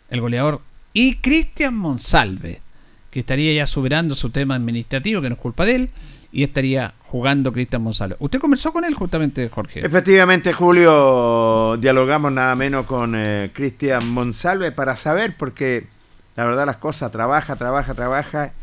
el 0.09 0.21
goleador, 0.21 0.61
y 0.93 1.15
Cristian 1.15 1.75
Monsalve, 1.75 2.61
que 3.09 3.19
estaría 3.19 3.53
ya 3.53 3.67
superando 3.67 4.15
su 4.15 4.29
tema 4.29 4.55
administrativo, 4.55 5.21
que 5.21 5.29
no 5.29 5.35
es 5.35 5.41
culpa 5.41 5.65
de 5.65 5.75
él, 5.75 5.89
y 6.31 6.43
estaría 6.43 6.93
jugando 6.99 7.51
Cristian 7.51 7.81
Monsalve. 7.81 8.15
¿Usted 8.19 8.39
conversó 8.39 8.71
con 8.71 8.85
él 8.85 8.93
justamente, 8.93 9.49
Jorge? 9.49 9.85
Efectivamente, 9.85 10.53
Julio, 10.53 11.77
dialogamos 11.77 12.31
nada 12.31 12.55
menos 12.55 12.85
con 12.85 13.13
eh, 13.15 13.51
Cristian 13.53 14.07
Monsalve 14.09 14.71
para 14.71 14.95
saber, 14.97 15.35
porque 15.37 15.87
la 16.35 16.45
verdad 16.45 16.65
las 16.65 16.77
cosas, 16.77 17.11
trabaja, 17.11 17.55
trabaja, 17.55 17.93
trabaja, 17.93 18.53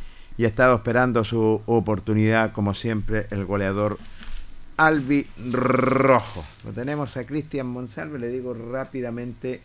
y 0.41 0.47
ha 0.47 0.49
estado 0.49 0.77
esperando 0.77 1.23
su 1.23 1.61
oportunidad, 1.67 2.53
como 2.53 2.73
siempre, 2.73 3.27
el 3.31 3.45
goleador 3.45 3.99
Albi 4.79 5.27
Rojo. 5.51 6.43
Lo 6.65 6.73
tenemos 6.73 7.15
a 7.19 7.27
Cristian 7.27 7.67
Monsalve, 7.67 8.19
le 8.19 8.29
digo 8.29 8.55
rápidamente 8.55 9.61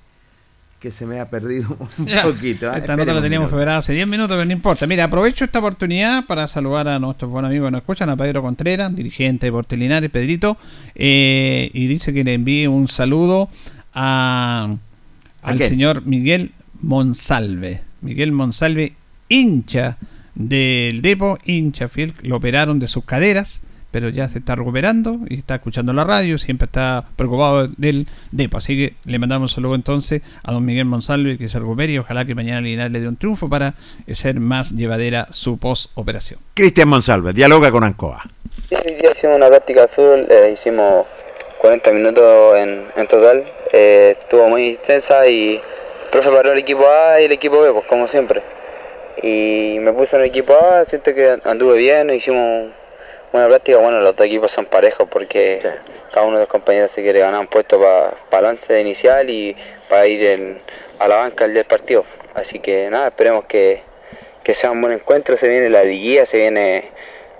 que 0.82 0.92
se 0.92 1.06
me 1.06 1.22
ha 1.22 1.30
perdido 1.30 1.78
un 1.98 2.06
Ya, 2.08 2.24
poquito. 2.24 2.68
¿eh? 2.74 2.80
Esta 2.80 2.98
nota 2.98 3.14
la 3.14 3.22
teníamos 3.22 3.48
preparada 3.48 3.78
hace 3.78 3.94
10 3.94 4.06
minutos, 4.06 4.32
pero 4.36 4.44
no 4.44 4.52
importa. 4.52 4.86
Mira, 4.86 5.06
aprovecho 5.06 5.46
esta 5.46 5.60
oportunidad 5.60 6.26
para 6.26 6.46
saludar 6.50 6.90
a 6.90 7.00
nuestros 7.00 7.32
buenos 7.32 7.48
amigos 7.52 7.68
que 7.68 7.72
nos 7.72 7.80
escuchan, 7.80 8.10
a 8.10 8.18
Pedro 8.18 8.42
Contreras, 8.42 8.94
dirigente 8.94 9.46
de 9.46 9.54
Portelinares, 9.54 10.12
Pedrito, 10.12 10.58
eh, 10.94 11.70
y 11.74 11.88
dice 11.88 12.14
que 12.14 12.26
le 12.26 12.34
envíe 12.34 12.68
un 12.68 12.90
saludo 12.90 13.48
a, 13.94 14.76
¿A 15.42 15.50
al 15.52 15.60
señor 15.60 16.06
Miguel 16.06 16.52
Monsalve. 16.82 17.82
Miguel 18.02 18.34
Monsalve, 18.34 18.94
hincha 19.30 19.98
del 20.36 21.02
Depo, 21.02 21.40
hincha 21.46 21.88
fiel, 21.88 22.14
lo 22.22 22.38
operaron 22.38 22.80
de 22.80 22.88
sus 22.88 23.06
caderas, 23.06 23.62
pero 23.96 24.10
ya 24.10 24.28
se 24.28 24.40
está 24.40 24.56
recuperando 24.56 25.20
y 25.30 25.38
está 25.38 25.56
escuchando 25.56 25.94
la 25.94 26.04
radio, 26.04 26.38
siempre 26.38 26.66
está 26.66 27.06
preocupado 27.16 27.70
del 27.78 28.08
Depo. 28.32 28.58
Así 28.58 28.76
que 28.76 28.96
le 29.06 29.20
mandamos 29.20 29.52
un 29.52 29.56
saludo 29.56 29.76
entonces 29.76 30.22
a 30.44 30.52
don 30.52 30.66
Miguel 30.66 30.84
Monsalve 30.84 31.38
que 31.38 31.48
se 31.48 31.60
recupere 31.60 31.94
y 31.94 31.98
ojalá 31.98 32.26
que 32.26 32.36
mañana 32.36 32.60
Linares 32.60 32.92
le 32.92 33.00
dé 33.00 33.08
un 33.08 33.16
triunfo 33.16 33.48
para 33.48 33.76
eh, 34.06 34.14
ser 34.16 34.42
más 34.42 34.72
llevadera 34.72 35.28
su 35.32 35.58
post-operación. 35.58 36.42
Cristian 36.56 36.90
Monsalve, 36.90 37.32
dialoga 37.32 37.72
con 37.72 37.86
Ancoa. 37.86 38.24
Sí, 38.68 38.76
hoy 38.76 38.96
día 38.96 39.12
hicimos 39.14 39.38
una 39.38 39.48
práctica 39.48 39.84
de 39.84 39.88
fútbol, 39.88 40.28
eh, 40.30 40.52
hicimos 40.54 41.06
40 41.60 41.92
minutos 41.94 42.58
en, 42.58 42.84
en 42.98 43.08
total, 43.08 43.46
eh, 43.72 44.18
estuvo 44.20 44.50
muy 44.50 44.72
intensa 44.72 45.26
y 45.26 45.56
el 45.56 45.62
profe 46.12 46.32
paró 46.32 46.52
el 46.52 46.60
equipo 46.60 46.84
A 46.86 47.22
y 47.22 47.26
el 47.26 47.32
equipo 47.32 47.62
B, 47.62 47.72
pues 47.72 47.86
como 47.88 48.10
siempre. 48.10 48.42
Y 49.22 49.78
me 49.80 49.94
puso 49.94 50.16
en 50.18 50.24
el 50.24 50.28
equipo 50.30 50.54
A, 50.54 50.86
siento 50.86 51.14
que 51.14 51.38
anduve 51.44 51.78
bien, 51.78 52.10
hicimos 52.10 52.72
buena 53.32 53.48
práctica, 53.48 53.78
bueno, 53.80 54.00
los 54.02 54.16
dos 54.16 54.26
equipos 54.26 54.52
son 54.52 54.66
parejos 54.66 55.08
porque 55.10 55.60
cada 56.14 56.26
uno 56.26 56.38
de 56.38 56.44
los 56.44 56.50
compañeros 56.50 56.92
se 56.92 57.02
quiere 57.02 57.20
ganar 57.20 57.40
un 57.40 57.48
puesto 57.48 57.80
para 57.80 58.40
el 58.40 58.44
lance 58.44 58.80
inicial 58.80 59.30
y 59.30 59.56
para 59.90 60.08
ir 60.08 60.24
en- 60.26 60.60
a 61.00 61.08
la 61.08 61.18
banca 61.18 61.46
el 61.46 61.54
del 61.54 61.66
partido. 61.66 62.06
Así 62.34 62.60
que 62.60 62.90
nada, 62.90 63.08
esperemos 63.08 63.46
que, 63.46 63.82
que 64.44 64.54
sea 64.54 64.72
un 64.72 64.82
buen 64.82 64.94
encuentro, 64.94 65.38
se 65.38 65.48
viene 65.48 65.70
la 65.70 65.84
liguilla, 65.84 66.26
se 66.26 66.38
viene 66.38 66.92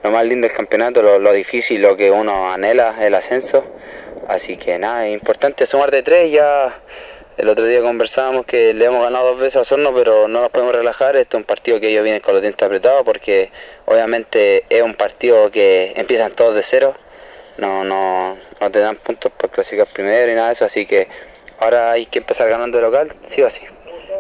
lo 0.04 0.12
más 0.12 0.26
lindo 0.26 0.48
del 0.48 0.56
campeonato, 0.56 1.02
lo, 1.02 1.20
lo 1.20 1.32
difícil, 1.34 1.82
lo 1.82 1.96
que 1.98 2.12
uno 2.12 2.52
anhela, 2.52 2.96
el 3.02 3.16
ascenso. 3.16 3.64
Así 4.28 4.58
que 4.58 4.80
nada, 4.80 5.08
es 5.08 5.14
importante 5.14 5.66
sumar 5.66 5.92
de 5.92 6.04
tres, 6.04 6.32
ya 6.32 6.82
el 7.38 7.50
otro 7.50 7.66
día 7.66 7.82
conversábamos 7.82 8.46
que 8.46 8.74
le 8.74 8.86
hemos 8.86 9.04
ganado 9.04 9.32
dos 9.32 9.40
veces 9.40 9.58
a 9.58 9.62
Osorno, 9.62 9.94
pero 9.94 10.28
no 10.28 10.42
nos 10.42 10.50
podemos 10.50 10.74
relajar, 10.74 11.16
este 11.16 11.36
es 11.36 11.40
un 11.40 11.44
partido 11.44 11.80
que 11.80 11.90
ellos 11.90 12.04
vienen 12.04 12.22
con 12.22 12.34
los 12.34 12.42
dientes 12.42 12.66
apretados 12.66 13.04
porque 13.04 13.52
obviamente 13.86 14.66
es 14.70 14.82
un 14.82 14.96
partido 14.96 15.52
que 15.52 15.94
empiezan 15.96 16.32
todos 16.32 16.56
de 16.56 16.64
cero, 16.64 16.96
no, 17.58 17.84
no, 17.84 18.38
no 18.62 18.72
te 18.72 18.80
dan 18.80 18.96
puntos 18.96 19.32
por 19.34 19.50
clasificar 19.50 19.88
primero 19.88 20.32
y 20.32 20.36
nada 20.36 20.48
de 20.48 20.54
eso, 20.54 20.66
así 20.66 20.86
que 20.86 21.08
ahora 21.60 21.92
hay 21.92 22.06
que 22.06 22.20
empezar 22.20 22.50
ganando 22.50 22.78
de 22.78 22.84
local, 22.84 23.14
sí 23.24 23.42
o 23.42 23.50
sí. 23.50 23.64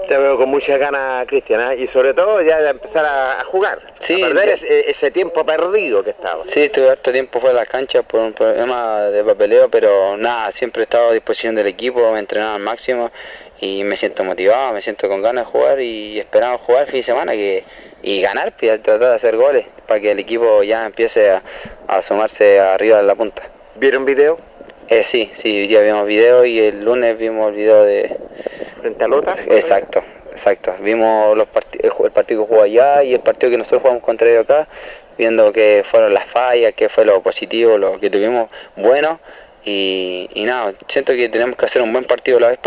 Te 0.07 0.17
veo 0.17 0.37
con 0.37 0.49
muchas 0.49 0.79
ganas, 0.79 1.25
Cristian, 1.25 1.71
¿eh? 1.71 1.77
y 1.83 1.87
sobre 1.87 2.13
todo 2.13 2.41
ya 2.41 2.61
de 2.61 2.69
empezar 2.69 3.05
a, 3.05 3.43
jugar, 3.45 3.79
Sí, 3.99 4.21
a 4.21 4.27
perder 4.27 4.49
ese, 4.49 4.89
ese 4.89 5.09
tiempo 5.09 5.45
perdido 5.45 6.03
que 6.03 6.11
estaba. 6.11 6.43
Sí, 6.43 6.61
estuve 6.63 6.89
harto 6.89 7.11
tiempo 7.11 7.39
fuera 7.39 7.55
de 7.55 7.61
las 7.61 7.69
canchas 7.69 8.05
por 8.05 8.19
un 8.19 8.33
problema 8.33 9.01
de 9.03 9.23
papeleo, 9.23 9.69
pero 9.69 10.15
nada, 10.17 10.51
siempre 10.51 10.81
he 10.81 10.83
estado 10.83 11.09
a 11.09 11.13
disposición 11.13 11.55
del 11.55 11.67
equipo, 11.67 12.11
me 12.11 12.17
he 12.17 12.19
entrenado 12.19 12.55
al 12.55 12.61
máximo 12.61 13.11
y 13.59 13.83
me 13.83 13.97
siento 13.97 14.23
motivado, 14.23 14.73
me 14.73 14.81
siento 14.81 15.09
con 15.09 15.21
ganas 15.21 15.45
de 15.45 15.51
jugar 15.51 15.81
y 15.81 16.19
esperamos 16.19 16.61
jugar 16.61 16.83
el 16.83 16.87
fin 16.87 16.99
de 16.99 17.03
semana 17.03 17.31
que, 17.31 17.63
y 18.03 18.21
ganar, 18.21 18.53
pues, 18.57 18.81
tratar 18.83 19.09
de 19.09 19.15
hacer 19.15 19.35
goles 19.37 19.65
para 19.87 19.99
que 19.99 20.11
el 20.11 20.19
equipo 20.19 20.61
ya 20.61 20.85
empiece 20.85 21.31
a, 21.31 21.41
a 21.87 21.97
asomarse 21.97 22.59
arriba 22.59 22.97
de 22.97 23.03
la 23.03 23.15
punta. 23.15 23.43
¿Vieron 23.75 24.05
video? 24.05 24.37
Eh, 24.87 25.03
sí, 25.03 25.31
sí, 25.33 25.49
hoy 25.61 25.67
día 25.67 25.81
vimos 25.81 26.05
video 26.05 26.45
y 26.45 26.59
el 26.59 26.83
lunes 26.85 27.17
vimos 27.17 27.49
el 27.49 27.55
video 27.55 27.83
de... 27.83 28.17
¿Frente 28.81 29.03
a 29.03 29.07
Lota? 29.07 29.35
Exacto, 29.47 30.03
exacto. 30.31 30.75
Vimos 30.79 31.35
los 31.35 31.47
parti- 31.47 31.79
el, 31.81 32.11
partido 32.11 32.43
que 32.43 32.47
jugó 32.49 32.61
allá 32.63 33.03
y 33.03 33.13
el 33.13 33.19
partido 33.19 33.51
que 33.51 33.57
nosotros 33.57 33.81
jugamos 33.81 34.03
contra 34.03 34.29
ellos 34.29 34.43
acá, 34.43 34.67
viendo 35.17 35.51
qué 35.51 35.83
fueron 35.83 36.13
las 36.13 36.25
fallas, 36.25 36.73
qué 36.75 36.87
fue 36.87 37.03
lo 37.03 37.19
positivo, 37.21 37.79
lo 37.79 37.99
que 37.99 38.11
tuvimos 38.11 38.47
bueno. 38.75 39.19
Y, 39.63 40.29
y 40.35 40.43
nada, 40.43 40.75
siento 40.87 41.15
que 41.15 41.29
tenemos 41.29 41.57
que 41.57 41.65
hacer 41.65 41.81
un 41.81 41.91
buen 41.91 42.05
partido. 42.05 42.39
La 42.39 42.49
vez, 42.49 42.59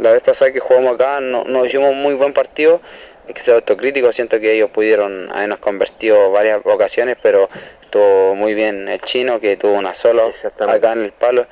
la 0.00 0.12
vez 0.12 0.22
pasada 0.22 0.52
que 0.52 0.60
jugamos 0.60 0.92
acá 0.94 1.18
no, 1.18 1.42
no 1.44 1.64
hicimos 1.66 1.90
un 1.90 2.00
muy 2.00 2.14
buen 2.14 2.32
partido. 2.32 2.80
Hay 3.26 3.34
que 3.34 3.40
ser 3.40 3.54
autocrítico, 3.54 4.12
siento 4.12 4.38
que 4.38 4.52
ellos 4.52 4.70
pudieron 4.70 5.32
habernos 5.32 5.58
convertido 5.58 6.30
varias 6.30 6.60
ocasiones, 6.62 7.16
pero 7.20 7.48
estuvo 7.96 8.34
muy 8.34 8.54
bien 8.54 8.88
el 8.88 9.00
chino 9.00 9.40
que 9.40 9.56
tuvo 9.56 9.72
una 9.72 9.94
sola 9.94 10.24
acá 10.68 10.92
en 10.92 11.04
el 11.04 11.12
palo. 11.12 11.46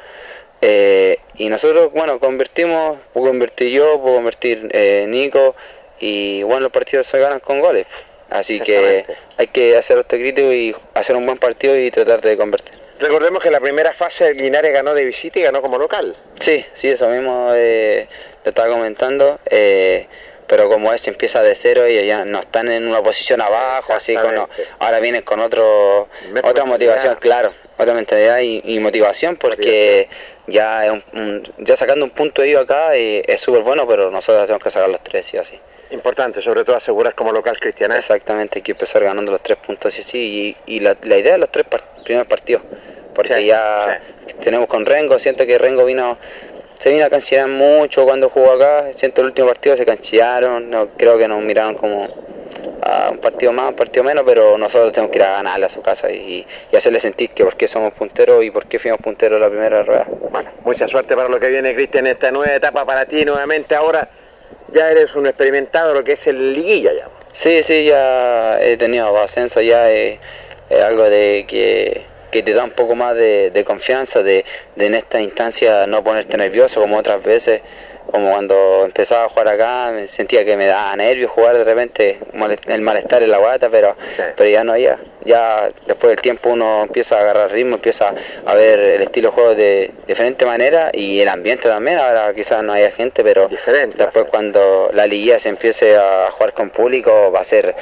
Eh, 0.60 1.18
y 1.36 1.48
nosotros, 1.48 1.92
bueno, 1.92 2.18
convertimos, 2.18 2.98
puedo 3.12 3.28
convertir 3.28 3.70
yo, 3.70 4.00
puedo 4.00 4.16
convertir 4.16 4.68
eh, 4.72 5.06
Nico, 5.08 5.54
y 6.00 6.42
bueno, 6.42 6.60
los 6.60 6.72
partidos 6.72 7.06
se 7.06 7.18
ganan 7.18 7.40
con 7.40 7.60
goles. 7.60 7.86
Así 8.30 8.60
que 8.60 9.04
hay 9.36 9.46
que 9.48 9.76
hacer 9.76 9.98
autocrítico 9.98 10.52
y 10.52 10.74
hacer 10.94 11.16
un 11.16 11.26
buen 11.26 11.38
partido 11.38 11.78
y 11.78 11.90
tratar 11.90 12.20
de 12.20 12.36
convertir. 12.36 12.74
Recordemos 12.98 13.40
que 13.42 13.48
en 13.48 13.52
la 13.52 13.60
primera 13.60 13.92
fase 13.92 14.34
Linares 14.34 14.72
ganó 14.72 14.94
de 14.94 15.04
visita 15.04 15.38
y 15.38 15.42
ganó 15.42 15.60
como 15.60 15.78
local. 15.78 16.16
Sí, 16.40 16.64
sí, 16.72 16.88
eso 16.88 17.08
mismo 17.08 17.50
eh, 17.54 18.06
lo 18.44 18.48
estaba 18.50 18.68
comentando. 18.68 19.40
eh, 19.46 20.06
pero 20.55 20.68
como 20.68 20.93
es, 20.93 21.05
empieza 21.09 21.43
de 21.43 21.52
cero 21.56 21.89
y 21.89 22.06
ya 22.06 22.24
no 22.24 22.39
están 22.39 22.68
en 22.68 22.86
una 22.86 23.02
posición 23.02 23.40
abajo, 23.40 23.93
así 23.93 24.14
como 24.14 24.48
ahora 24.78 25.01
vienen 25.01 25.22
con 25.22 25.40
otro, 25.40 26.06
otra 26.44 26.64
motivación, 26.64 27.16
claro, 27.16 27.52
otra 27.76 27.93
mentalidad 27.93 28.39
y, 28.39 28.62
y 28.64 28.78
motivación 28.78 29.35
porque 29.36 30.09
ya 30.47 30.86
es 30.86 30.93
un- 30.93 31.02
un- 31.14 31.52
ya 31.59 31.74
sacando 31.74 32.05
un 32.05 32.12
punto 32.12 32.43
de 32.43 32.51
ellos 32.51 32.62
acá 32.62 32.94
eh, 32.94 33.24
es 33.26 33.40
súper 33.40 33.62
bueno, 33.62 33.85
pero 33.89 34.12
nosotros 34.12 34.44
tenemos 34.47 34.62
que 34.62 34.70
sacar 34.70 34.89
los 34.89 35.02
tres 35.02 35.26
sí 35.26 35.36
o 35.39 35.43
sí. 35.44 35.59
Importante, 35.90 36.40
sobre 36.40 36.62
todo 36.64 36.76
asegurar 36.76 37.16
como 37.16 37.32
local 37.32 37.59
cristiana. 37.59 37.97
Exactamente, 37.97 38.60
hay 38.60 38.62
que 38.62 38.72
empezar 38.72 39.02
ganando 39.02 39.32
los 39.32 39.43
tres 39.43 39.59
puntos 39.59 39.93
sí 39.93 40.02
o 40.02 40.05
sí 40.05 40.56
y, 40.66 40.76
y 40.76 40.81
la, 40.81 40.97
la 41.02 41.16
idea 41.16 41.32
de 41.32 41.39
los 41.39 41.51
tres 41.51 41.66
par- 41.66 41.82
primeros 42.05 42.28
partidos, 42.28 42.62
porque 43.12 43.44
ya 43.44 44.01
tenemos 44.40 44.68
con 44.68 44.86
Rengo, 44.86 45.18
siento 45.18 45.44
que 45.47 45.59
Rengo 45.59 45.85
vino 45.85 46.16
se 46.78 46.92
vino 46.92 47.05
a 47.05 47.10
canchear 47.10 47.48
mucho 47.48 48.05
cuando 48.05 48.28
jugó 48.28 48.52
acá, 48.52 48.92
siento 48.94 49.20
el 49.20 49.28
último 49.28 49.48
partido 49.48 49.76
se 49.76 49.86
canchearon, 49.86 50.70
no, 50.70 50.88
creo 50.96 51.16
que 51.18 51.28
nos 51.28 51.42
miraron 51.42 51.74
como 51.74 52.09
a 52.82 53.10
un 53.10 53.18
partido 53.18 53.52
más, 53.52 53.70
un 53.70 53.76
partido 53.76 54.05
menos, 54.05 54.24
pero 54.26 54.59
nosotros 54.59 54.92
tenemos 54.92 55.10
que 55.10 55.18
ir 55.18 55.24
a 55.24 55.36
ganarle 55.36 55.66
a 55.66 55.68
su 55.68 55.80
casa 55.80 56.10
y, 56.10 56.46
y 56.70 56.76
hacerle 56.76 57.01
sentir 57.01 57.30
que 57.30 57.44
por 57.44 57.56
qué 57.56 57.66
somos 57.66 57.92
punteros 57.94 58.44
y 58.44 58.51
por 58.51 58.66
qué 58.66 58.78
fuimos 58.78 59.01
punteros 59.01 59.40
la 59.40 59.48
primera 59.48 59.82
rueda. 59.82 60.06
Bueno, 60.30 60.51
mucha 60.64 60.86
suerte 60.86 61.16
para 61.16 61.28
lo 61.28 61.40
que 61.40 61.48
viene, 61.48 61.74
Cristian, 61.74 62.06
en 62.06 62.12
esta 62.12 62.30
nueva 62.30 62.55
etapa 62.55 62.84
para 62.84 63.06
ti 63.06 63.24
nuevamente. 63.24 63.74
Ahora 63.74 64.09
ya 64.72 64.90
eres 64.90 65.14
un 65.14 65.26
experimentado, 65.26 65.94
lo 65.94 66.05
que 66.05 66.12
es 66.12 66.26
el 66.26 66.52
liguilla 66.52 66.92
ya. 66.92 67.09
Sí, 67.32 67.62
sí, 67.62 67.86
ya 67.86 68.60
he 68.60 68.76
tenido 68.76 69.16
ascenso, 69.18 69.60
ya 69.60 69.90
es, 69.90 70.18
es 70.68 70.82
algo 70.82 71.05
de 71.05 71.46
que, 71.48 72.02
que 72.35 72.43
te 72.43 72.52
da 72.52 72.65
un 72.65 72.73
poco 72.73 72.97
más 72.97 73.15
de, 73.15 73.52
de 73.52 73.65
confianza, 73.65 74.24
de, 74.24 74.44
de 74.74 74.86
en 74.86 74.94
esta 74.94 75.20
instancia 75.20 75.86
no 75.86 76.02
ponerte 76.02 76.36
nervioso 76.36 76.81
como 76.81 76.98
otras 76.98 77.23
veces 77.23 77.62
como 78.06 78.31
cuando 78.31 78.82
empezaba 78.85 79.24
a 79.24 79.28
jugar 79.28 79.48
acá, 79.48 79.90
me 79.93 80.06
sentía 80.06 80.44
que 80.44 80.56
me 80.56 80.66
daba 80.66 80.94
nervios 80.97 81.31
jugar 81.31 81.56
de 81.56 81.65
repente, 81.65 82.19
el 82.66 82.81
malestar 82.82 83.23
en 83.23 83.31
la 83.31 83.39
guata, 83.39 83.69
pero, 83.70 83.97
pero 84.36 84.48
ya 84.48 84.62
no 84.62 84.73
había. 84.73 84.98
Ya 85.24 85.70
después 85.86 86.11
del 86.11 86.20
tiempo 86.20 86.51
uno 86.51 86.82
empieza 86.82 87.16
a 87.16 87.20
agarrar 87.20 87.51
ritmo, 87.51 87.77
empieza 87.77 88.15
a 88.44 88.55
ver 88.55 88.78
el 88.78 89.02
estilo 89.02 89.31
de 89.31 89.35
juego 89.35 89.55
de 89.55 89.90
diferente 90.06 90.44
manera 90.44 90.90
y 90.93 91.20
el 91.20 91.28
ambiente 91.28 91.69
también. 91.69 91.98
Ahora 91.98 92.32
quizás 92.35 92.62
no 92.62 92.74
haya 92.74 92.90
gente, 92.90 93.24
pero 93.24 93.48
después 93.97 94.27
cuando 94.31 94.90
la 94.93 95.06
liguilla 95.06 95.39
se 95.39 95.48
empiece 95.48 95.97
a 95.97 96.31
jugar 96.31 96.52
con 96.52 96.70
público 96.70 97.32
va 97.35 97.40
a 97.40 97.44
ser 97.44 97.74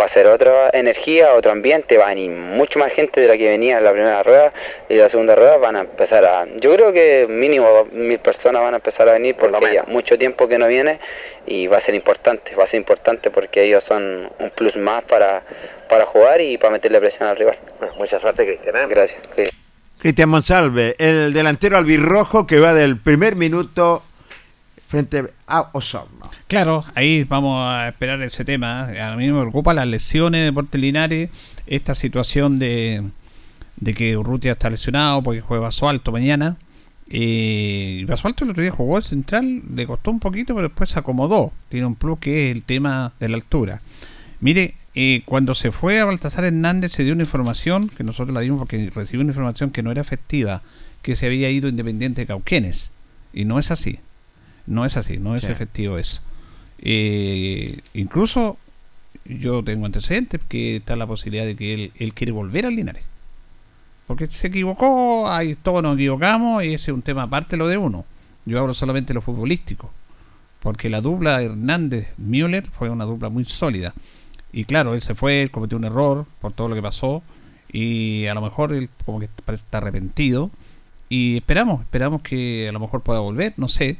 va 0.00 0.06
a 0.06 0.08
ser 0.08 0.26
otra 0.26 0.70
energía, 0.72 1.34
otro 1.34 1.52
ambiente, 1.52 1.98
va 1.98 2.06
a 2.06 2.08
venir 2.08 2.30
mucho 2.30 2.78
más 2.78 2.92
gente 2.92 3.20
de 3.20 3.28
la 3.28 3.36
que 3.36 3.48
venía 3.48 3.78
en 3.78 3.84
la 3.84 3.92
primera 3.92 4.22
rueda 4.22 4.52
y 4.88 4.94
la 4.94 5.08
segunda 5.08 5.36
rueda 5.36 5.58
van 5.58 5.76
a 5.76 5.80
empezar 5.80 6.24
a, 6.24 6.46
yo 6.58 6.74
creo 6.74 6.92
que 6.92 7.26
mínimo 7.28 7.84
mil 7.92 8.18
personas 8.18 8.62
van 8.62 8.72
a 8.74 8.78
empezar 8.78 9.08
a 9.08 9.12
venir 9.12 9.36
porque 9.36 9.74
ya 9.74 9.84
mucho 9.84 10.16
tiempo 10.18 10.48
que 10.48 10.58
no 10.58 10.66
viene 10.66 10.98
y 11.46 11.66
va 11.66 11.76
a 11.76 11.80
ser 11.80 11.94
importante, 11.94 12.54
va 12.56 12.64
a 12.64 12.66
ser 12.66 12.78
importante 12.78 13.30
porque 13.30 13.62
ellos 13.64 13.84
son 13.84 14.30
un 14.38 14.50
plus 14.50 14.76
más 14.76 15.02
para, 15.04 15.42
para 15.88 16.06
jugar 16.06 16.40
y 16.40 16.56
para 16.56 16.72
meterle 16.72 16.98
presión 16.98 17.28
al 17.28 17.36
rival. 17.36 17.58
mucha 17.98 18.18
suerte 18.18 18.46
Cristian. 18.46 18.76
¿eh? 18.76 18.86
Gracias. 18.88 19.20
Cristian 19.98 20.30
Monsalve, 20.30 20.96
el 20.98 21.34
delantero 21.34 21.76
albirrojo 21.76 22.46
que 22.46 22.58
va 22.58 22.72
del 22.72 22.98
primer 22.98 23.36
minuto 23.36 24.02
frente 24.90 25.24
a 25.46 25.70
Osorno. 25.72 26.28
Claro, 26.48 26.84
ahí 26.96 27.22
vamos 27.22 27.64
a 27.64 27.88
esperar 27.88 28.20
ese 28.22 28.44
tema. 28.44 28.88
A 29.00 29.16
mí 29.16 29.30
me 29.30 29.40
preocupa 29.40 29.72
las 29.72 29.86
lesiones 29.86 30.40
de 30.40 30.44
Deportes 30.46 30.80
Linares, 30.80 31.30
esta 31.68 31.94
situación 31.94 32.58
de, 32.58 33.04
de 33.76 33.94
que 33.94 34.16
Urrutia 34.16 34.52
está 34.52 34.68
lesionado 34.68 35.22
porque 35.22 35.42
juega 35.42 35.62
Vaso 35.62 35.88
Alto 35.88 36.10
mañana. 36.10 36.56
Eh, 37.08 38.04
Vaso 38.08 38.26
Alto 38.26 38.42
el 38.42 38.50
otro 38.50 38.64
día 38.64 38.72
jugó 38.72 38.96
el 38.96 39.04
central, 39.04 39.62
le 39.72 39.86
costó 39.86 40.10
un 40.10 40.18
poquito, 40.18 40.56
pero 40.56 40.66
después 40.66 40.90
se 40.90 40.98
acomodó. 40.98 41.52
Tiene 41.68 41.86
un 41.86 41.94
plus 41.94 42.18
que 42.18 42.50
es 42.50 42.56
el 42.56 42.64
tema 42.64 43.12
de 43.20 43.28
la 43.28 43.36
altura. 43.36 43.80
Mire, 44.40 44.74
eh, 44.96 45.22
cuando 45.24 45.54
se 45.54 45.70
fue 45.70 46.00
a 46.00 46.04
Baltasar 46.04 46.44
Hernández 46.46 46.90
se 46.90 47.04
dio 47.04 47.12
una 47.12 47.22
información, 47.22 47.90
que 47.90 48.02
nosotros 48.02 48.34
la 48.34 48.40
dimos 48.40 48.58
porque 48.58 48.90
recibió 48.92 49.20
una 49.20 49.30
información 49.30 49.70
que 49.70 49.84
no 49.84 49.92
era 49.92 50.00
efectiva, 50.00 50.62
que 51.02 51.14
se 51.14 51.26
había 51.26 51.48
ido 51.48 51.68
Independiente 51.68 52.22
de 52.22 52.26
Cauquenes. 52.26 52.92
Y 53.32 53.44
no 53.44 53.60
es 53.60 53.70
así. 53.70 54.00
No 54.66 54.84
es 54.84 54.96
así, 54.96 55.18
no 55.18 55.36
es 55.36 55.44
Sí. 55.44 55.52
efectivo 55.52 55.98
eso. 55.98 56.20
Eh, 56.78 57.80
incluso 57.94 58.56
yo 59.24 59.62
tengo 59.62 59.86
antecedentes 59.86 60.40
que 60.48 60.76
está 60.76 60.96
la 60.96 61.06
posibilidad 61.06 61.44
de 61.44 61.56
que 61.56 61.74
él, 61.74 61.92
él 61.96 62.14
quiere 62.14 62.32
volver 62.32 62.66
al 62.66 62.74
Linares. 62.74 63.04
Porque 64.06 64.26
se 64.26 64.48
equivocó, 64.48 65.30
ahí 65.30 65.54
todos 65.54 65.82
nos 65.82 65.94
equivocamos 65.96 66.64
y 66.64 66.74
ese 66.74 66.90
es 66.90 66.94
un 66.94 67.02
tema 67.02 67.24
aparte 67.24 67.56
lo 67.56 67.68
de 67.68 67.76
uno. 67.76 68.04
Yo 68.44 68.58
hablo 68.58 68.74
solamente 68.74 69.08
de 69.08 69.14
lo 69.14 69.22
futbolístico. 69.22 69.90
Porque 70.60 70.90
la 70.90 71.00
dupla 71.00 71.42
Hernández-Müller 71.42 72.68
fue 72.70 72.90
una 72.90 73.04
dupla 73.04 73.28
muy 73.28 73.44
sólida. 73.44 73.94
Y 74.52 74.64
claro, 74.64 74.94
él 74.94 75.00
se 75.00 75.14
fue, 75.14 75.42
él 75.42 75.50
cometió 75.50 75.78
un 75.78 75.84
error 75.84 76.26
por 76.40 76.52
todo 76.52 76.68
lo 76.68 76.74
que 76.74 76.82
pasó. 76.82 77.22
Y 77.72 78.26
a 78.26 78.34
lo 78.34 78.40
mejor 78.40 78.72
él 78.72 78.88
como 79.06 79.20
que 79.20 79.28
está 79.52 79.78
arrepentido. 79.78 80.50
Y 81.08 81.36
esperamos, 81.36 81.82
esperamos 81.82 82.22
que 82.22 82.66
a 82.68 82.72
lo 82.72 82.80
mejor 82.80 83.02
pueda 83.02 83.20
volver, 83.20 83.54
no 83.56 83.68
sé. 83.68 83.96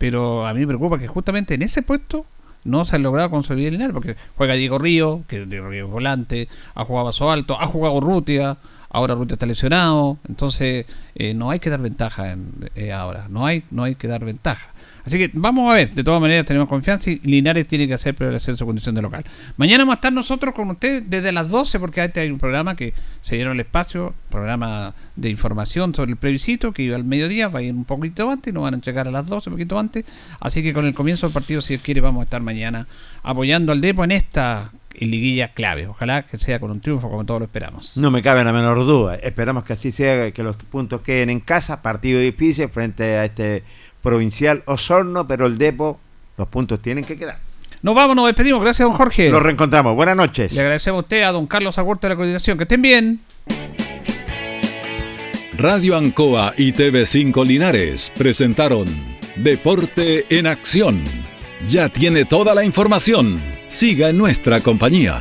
Pero 0.00 0.46
a 0.46 0.54
mí 0.54 0.60
me 0.60 0.66
preocupa 0.68 0.98
que 0.98 1.06
justamente 1.08 1.52
en 1.54 1.60
ese 1.62 1.82
puesto 1.82 2.24
no 2.64 2.86
se 2.86 2.96
ha 2.96 2.98
logrado 2.98 3.28
consolidar 3.28 3.72
Linares. 3.72 3.92
Porque 3.92 4.16
juega 4.34 4.54
Diego 4.54 4.78
Río, 4.78 5.24
que 5.28 5.44
de 5.44 5.60
Río 5.60 5.84
es 5.84 5.90
volante, 5.90 6.48
ha 6.74 6.86
jugado 6.86 7.04
Vaso 7.04 7.30
Alto, 7.30 7.60
ha 7.60 7.66
jugado 7.66 8.00
Rutia, 8.00 8.56
ahora 8.88 9.14
Rutia 9.14 9.34
está 9.34 9.44
lesionado. 9.44 10.16
Entonces 10.26 10.86
eh, 11.16 11.34
no 11.34 11.50
hay 11.50 11.58
que 11.60 11.68
dar 11.68 11.80
ventaja 11.82 12.32
en- 12.32 12.70
eh, 12.76 12.92
ahora, 12.94 13.26
no 13.28 13.44
hay, 13.44 13.62
no 13.70 13.84
hay 13.84 13.94
que 13.94 14.08
dar 14.08 14.24
ventaja. 14.24 14.70
Así 15.04 15.18
que 15.18 15.30
vamos 15.32 15.70
a 15.70 15.74
ver, 15.74 15.92
de 15.92 16.04
todas 16.04 16.20
maneras 16.20 16.46
tenemos 16.46 16.68
confianza 16.68 17.10
y 17.10 17.20
Linares 17.20 17.66
tiene 17.66 17.86
que 17.86 17.94
hacer 17.94 18.14
el 18.20 18.34
ascenso 18.34 18.66
condición 18.66 18.94
de 18.94 19.02
local. 19.02 19.24
Mañana 19.56 19.84
vamos 19.84 19.94
a 19.94 19.96
estar 19.96 20.12
nosotros 20.12 20.54
con 20.54 20.70
ustedes 20.70 21.08
desde 21.08 21.32
las 21.32 21.48
12 21.48 21.78
porque 21.78 22.00
antes 22.00 22.22
hay 22.22 22.30
un 22.30 22.38
programa 22.38 22.76
que 22.76 22.94
se 23.22 23.36
dieron 23.36 23.54
el 23.54 23.60
espacio, 23.60 24.14
programa 24.28 24.94
de 25.16 25.28
información 25.28 25.94
sobre 25.94 26.12
el 26.12 26.16
plebiscito 26.16 26.72
que 26.72 26.82
iba 26.82 26.96
al 26.96 27.04
mediodía, 27.04 27.48
va 27.48 27.60
a 27.60 27.62
ir 27.62 27.74
un 27.74 27.84
poquito 27.84 28.30
antes, 28.30 28.52
nos 28.52 28.62
van 28.62 28.74
a 28.74 28.80
llegar 28.80 29.08
a 29.08 29.10
las 29.10 29.28
12, 29.28 29.50
un 29.50 29.54
poquito 29.54 29.78
antes. 29.78 30.04
Así 30.40 30.62
que 30.62 30.72
con 30.72 30.86
el 30.86 30.94
comienzo 30.94 31.26
del 31.26 31.34
partido, 31.34 31.62
si 31.62 31.74
Dios 31.74 31.82
quiere, 31.82 32.00
vamos 32.00 32.20
a 32.20 32.24
estar 32.24 32.42
mañana 32.42 32.86
apoyando 33.22 33.72
al 33.72 33.80
Depo 33.80 34.04
en 34.04 34.12
esta 34.12 34.72
liguilla 34.98 35.52
clave. 35.52 35.86
Ojalá 35.86 36.22
que 36.22 36.38
sea 36.38 36.58
con 36.58 36.70
un 36.70 36.80
triunfo 36.80 37.08
como 37.10 37.24
todos 37.24 37.40
lo 37.40 37.44
esperamos. 37.46 37.96
No 37.96 38.10
me 38.10 38.22
cabe 38.22 38.44
la 38.44 38.52
menor 38.52 38.78
duda. 38.84 39.16
Esperamos 39.16 39.64
que 39.64 39.72
así 39.72 39.90
sea, 39.90 40.30
que 40.32 40.42
los 40.42 40.56
puntos 40.56 41.00
queden 41.00 41.30
en 41.30 41.40
casa. 41.40 41.82
Partido 41.82 42.20
difícil 42.20 42.68
frente 42.68 43.16
a 43.16 43.24
este 43.24 43.62
provincial 44.02 44.62
Osorno, 44.66 45.26
pero 45.26 45.46
el 45.46 45.58
Depo, 45.58 45.98
los 46.36 46.48
puntos 46.48 46.80
tienen 46.80 47.04
que 47.04 47.16
quedar. 47.16 47.38
Nos 47.82 47.94
vamos, 47.94 48.14
nos 48.14 48.26
despedimos. 48.26 48.60
Gracias, 48.60 48.86
don 48.86 48.96
Jorge. 48.96 49.30
Nos 49.30 49.42
reencontramos. 49.42 49.94
Buenas 49.94 50.16
noches. 50.16 50.52
Le 50.52 50.60
agradecemos 50.60 50.98
a 50.98 51.02
usted, 51.02 51.22
a 51.22 51.32
don 51.32 51.46
Carlos 51.46 51.78
Agurta 51.78 52.08
de 52.08 52.14
la 52.14 52.16
coordinación. 52.16 52.58
Que 52.58 52.64
estén 52.64 52.82
bien. 52.82 53.20
Radio 55.56 55.96
Ancoa 55.96 56.54
y 56.56 56.72
TV5 56.72 57.46
Linares 57.46 58.10
presentaron 58.16 58.86
Deporte 59.36 60.26
en 60.30 60.46
Acción. 60.46 61.02
Ya 61.66 61.88
tiene 61.88 62.24
toda 62.24 62.54
la 62.54 62.64
información. 62.64 63.40
Siga 63.68 64.08
en 64.08 64.18
nuestra 64.18 64.60
compañía. 64.60 65.20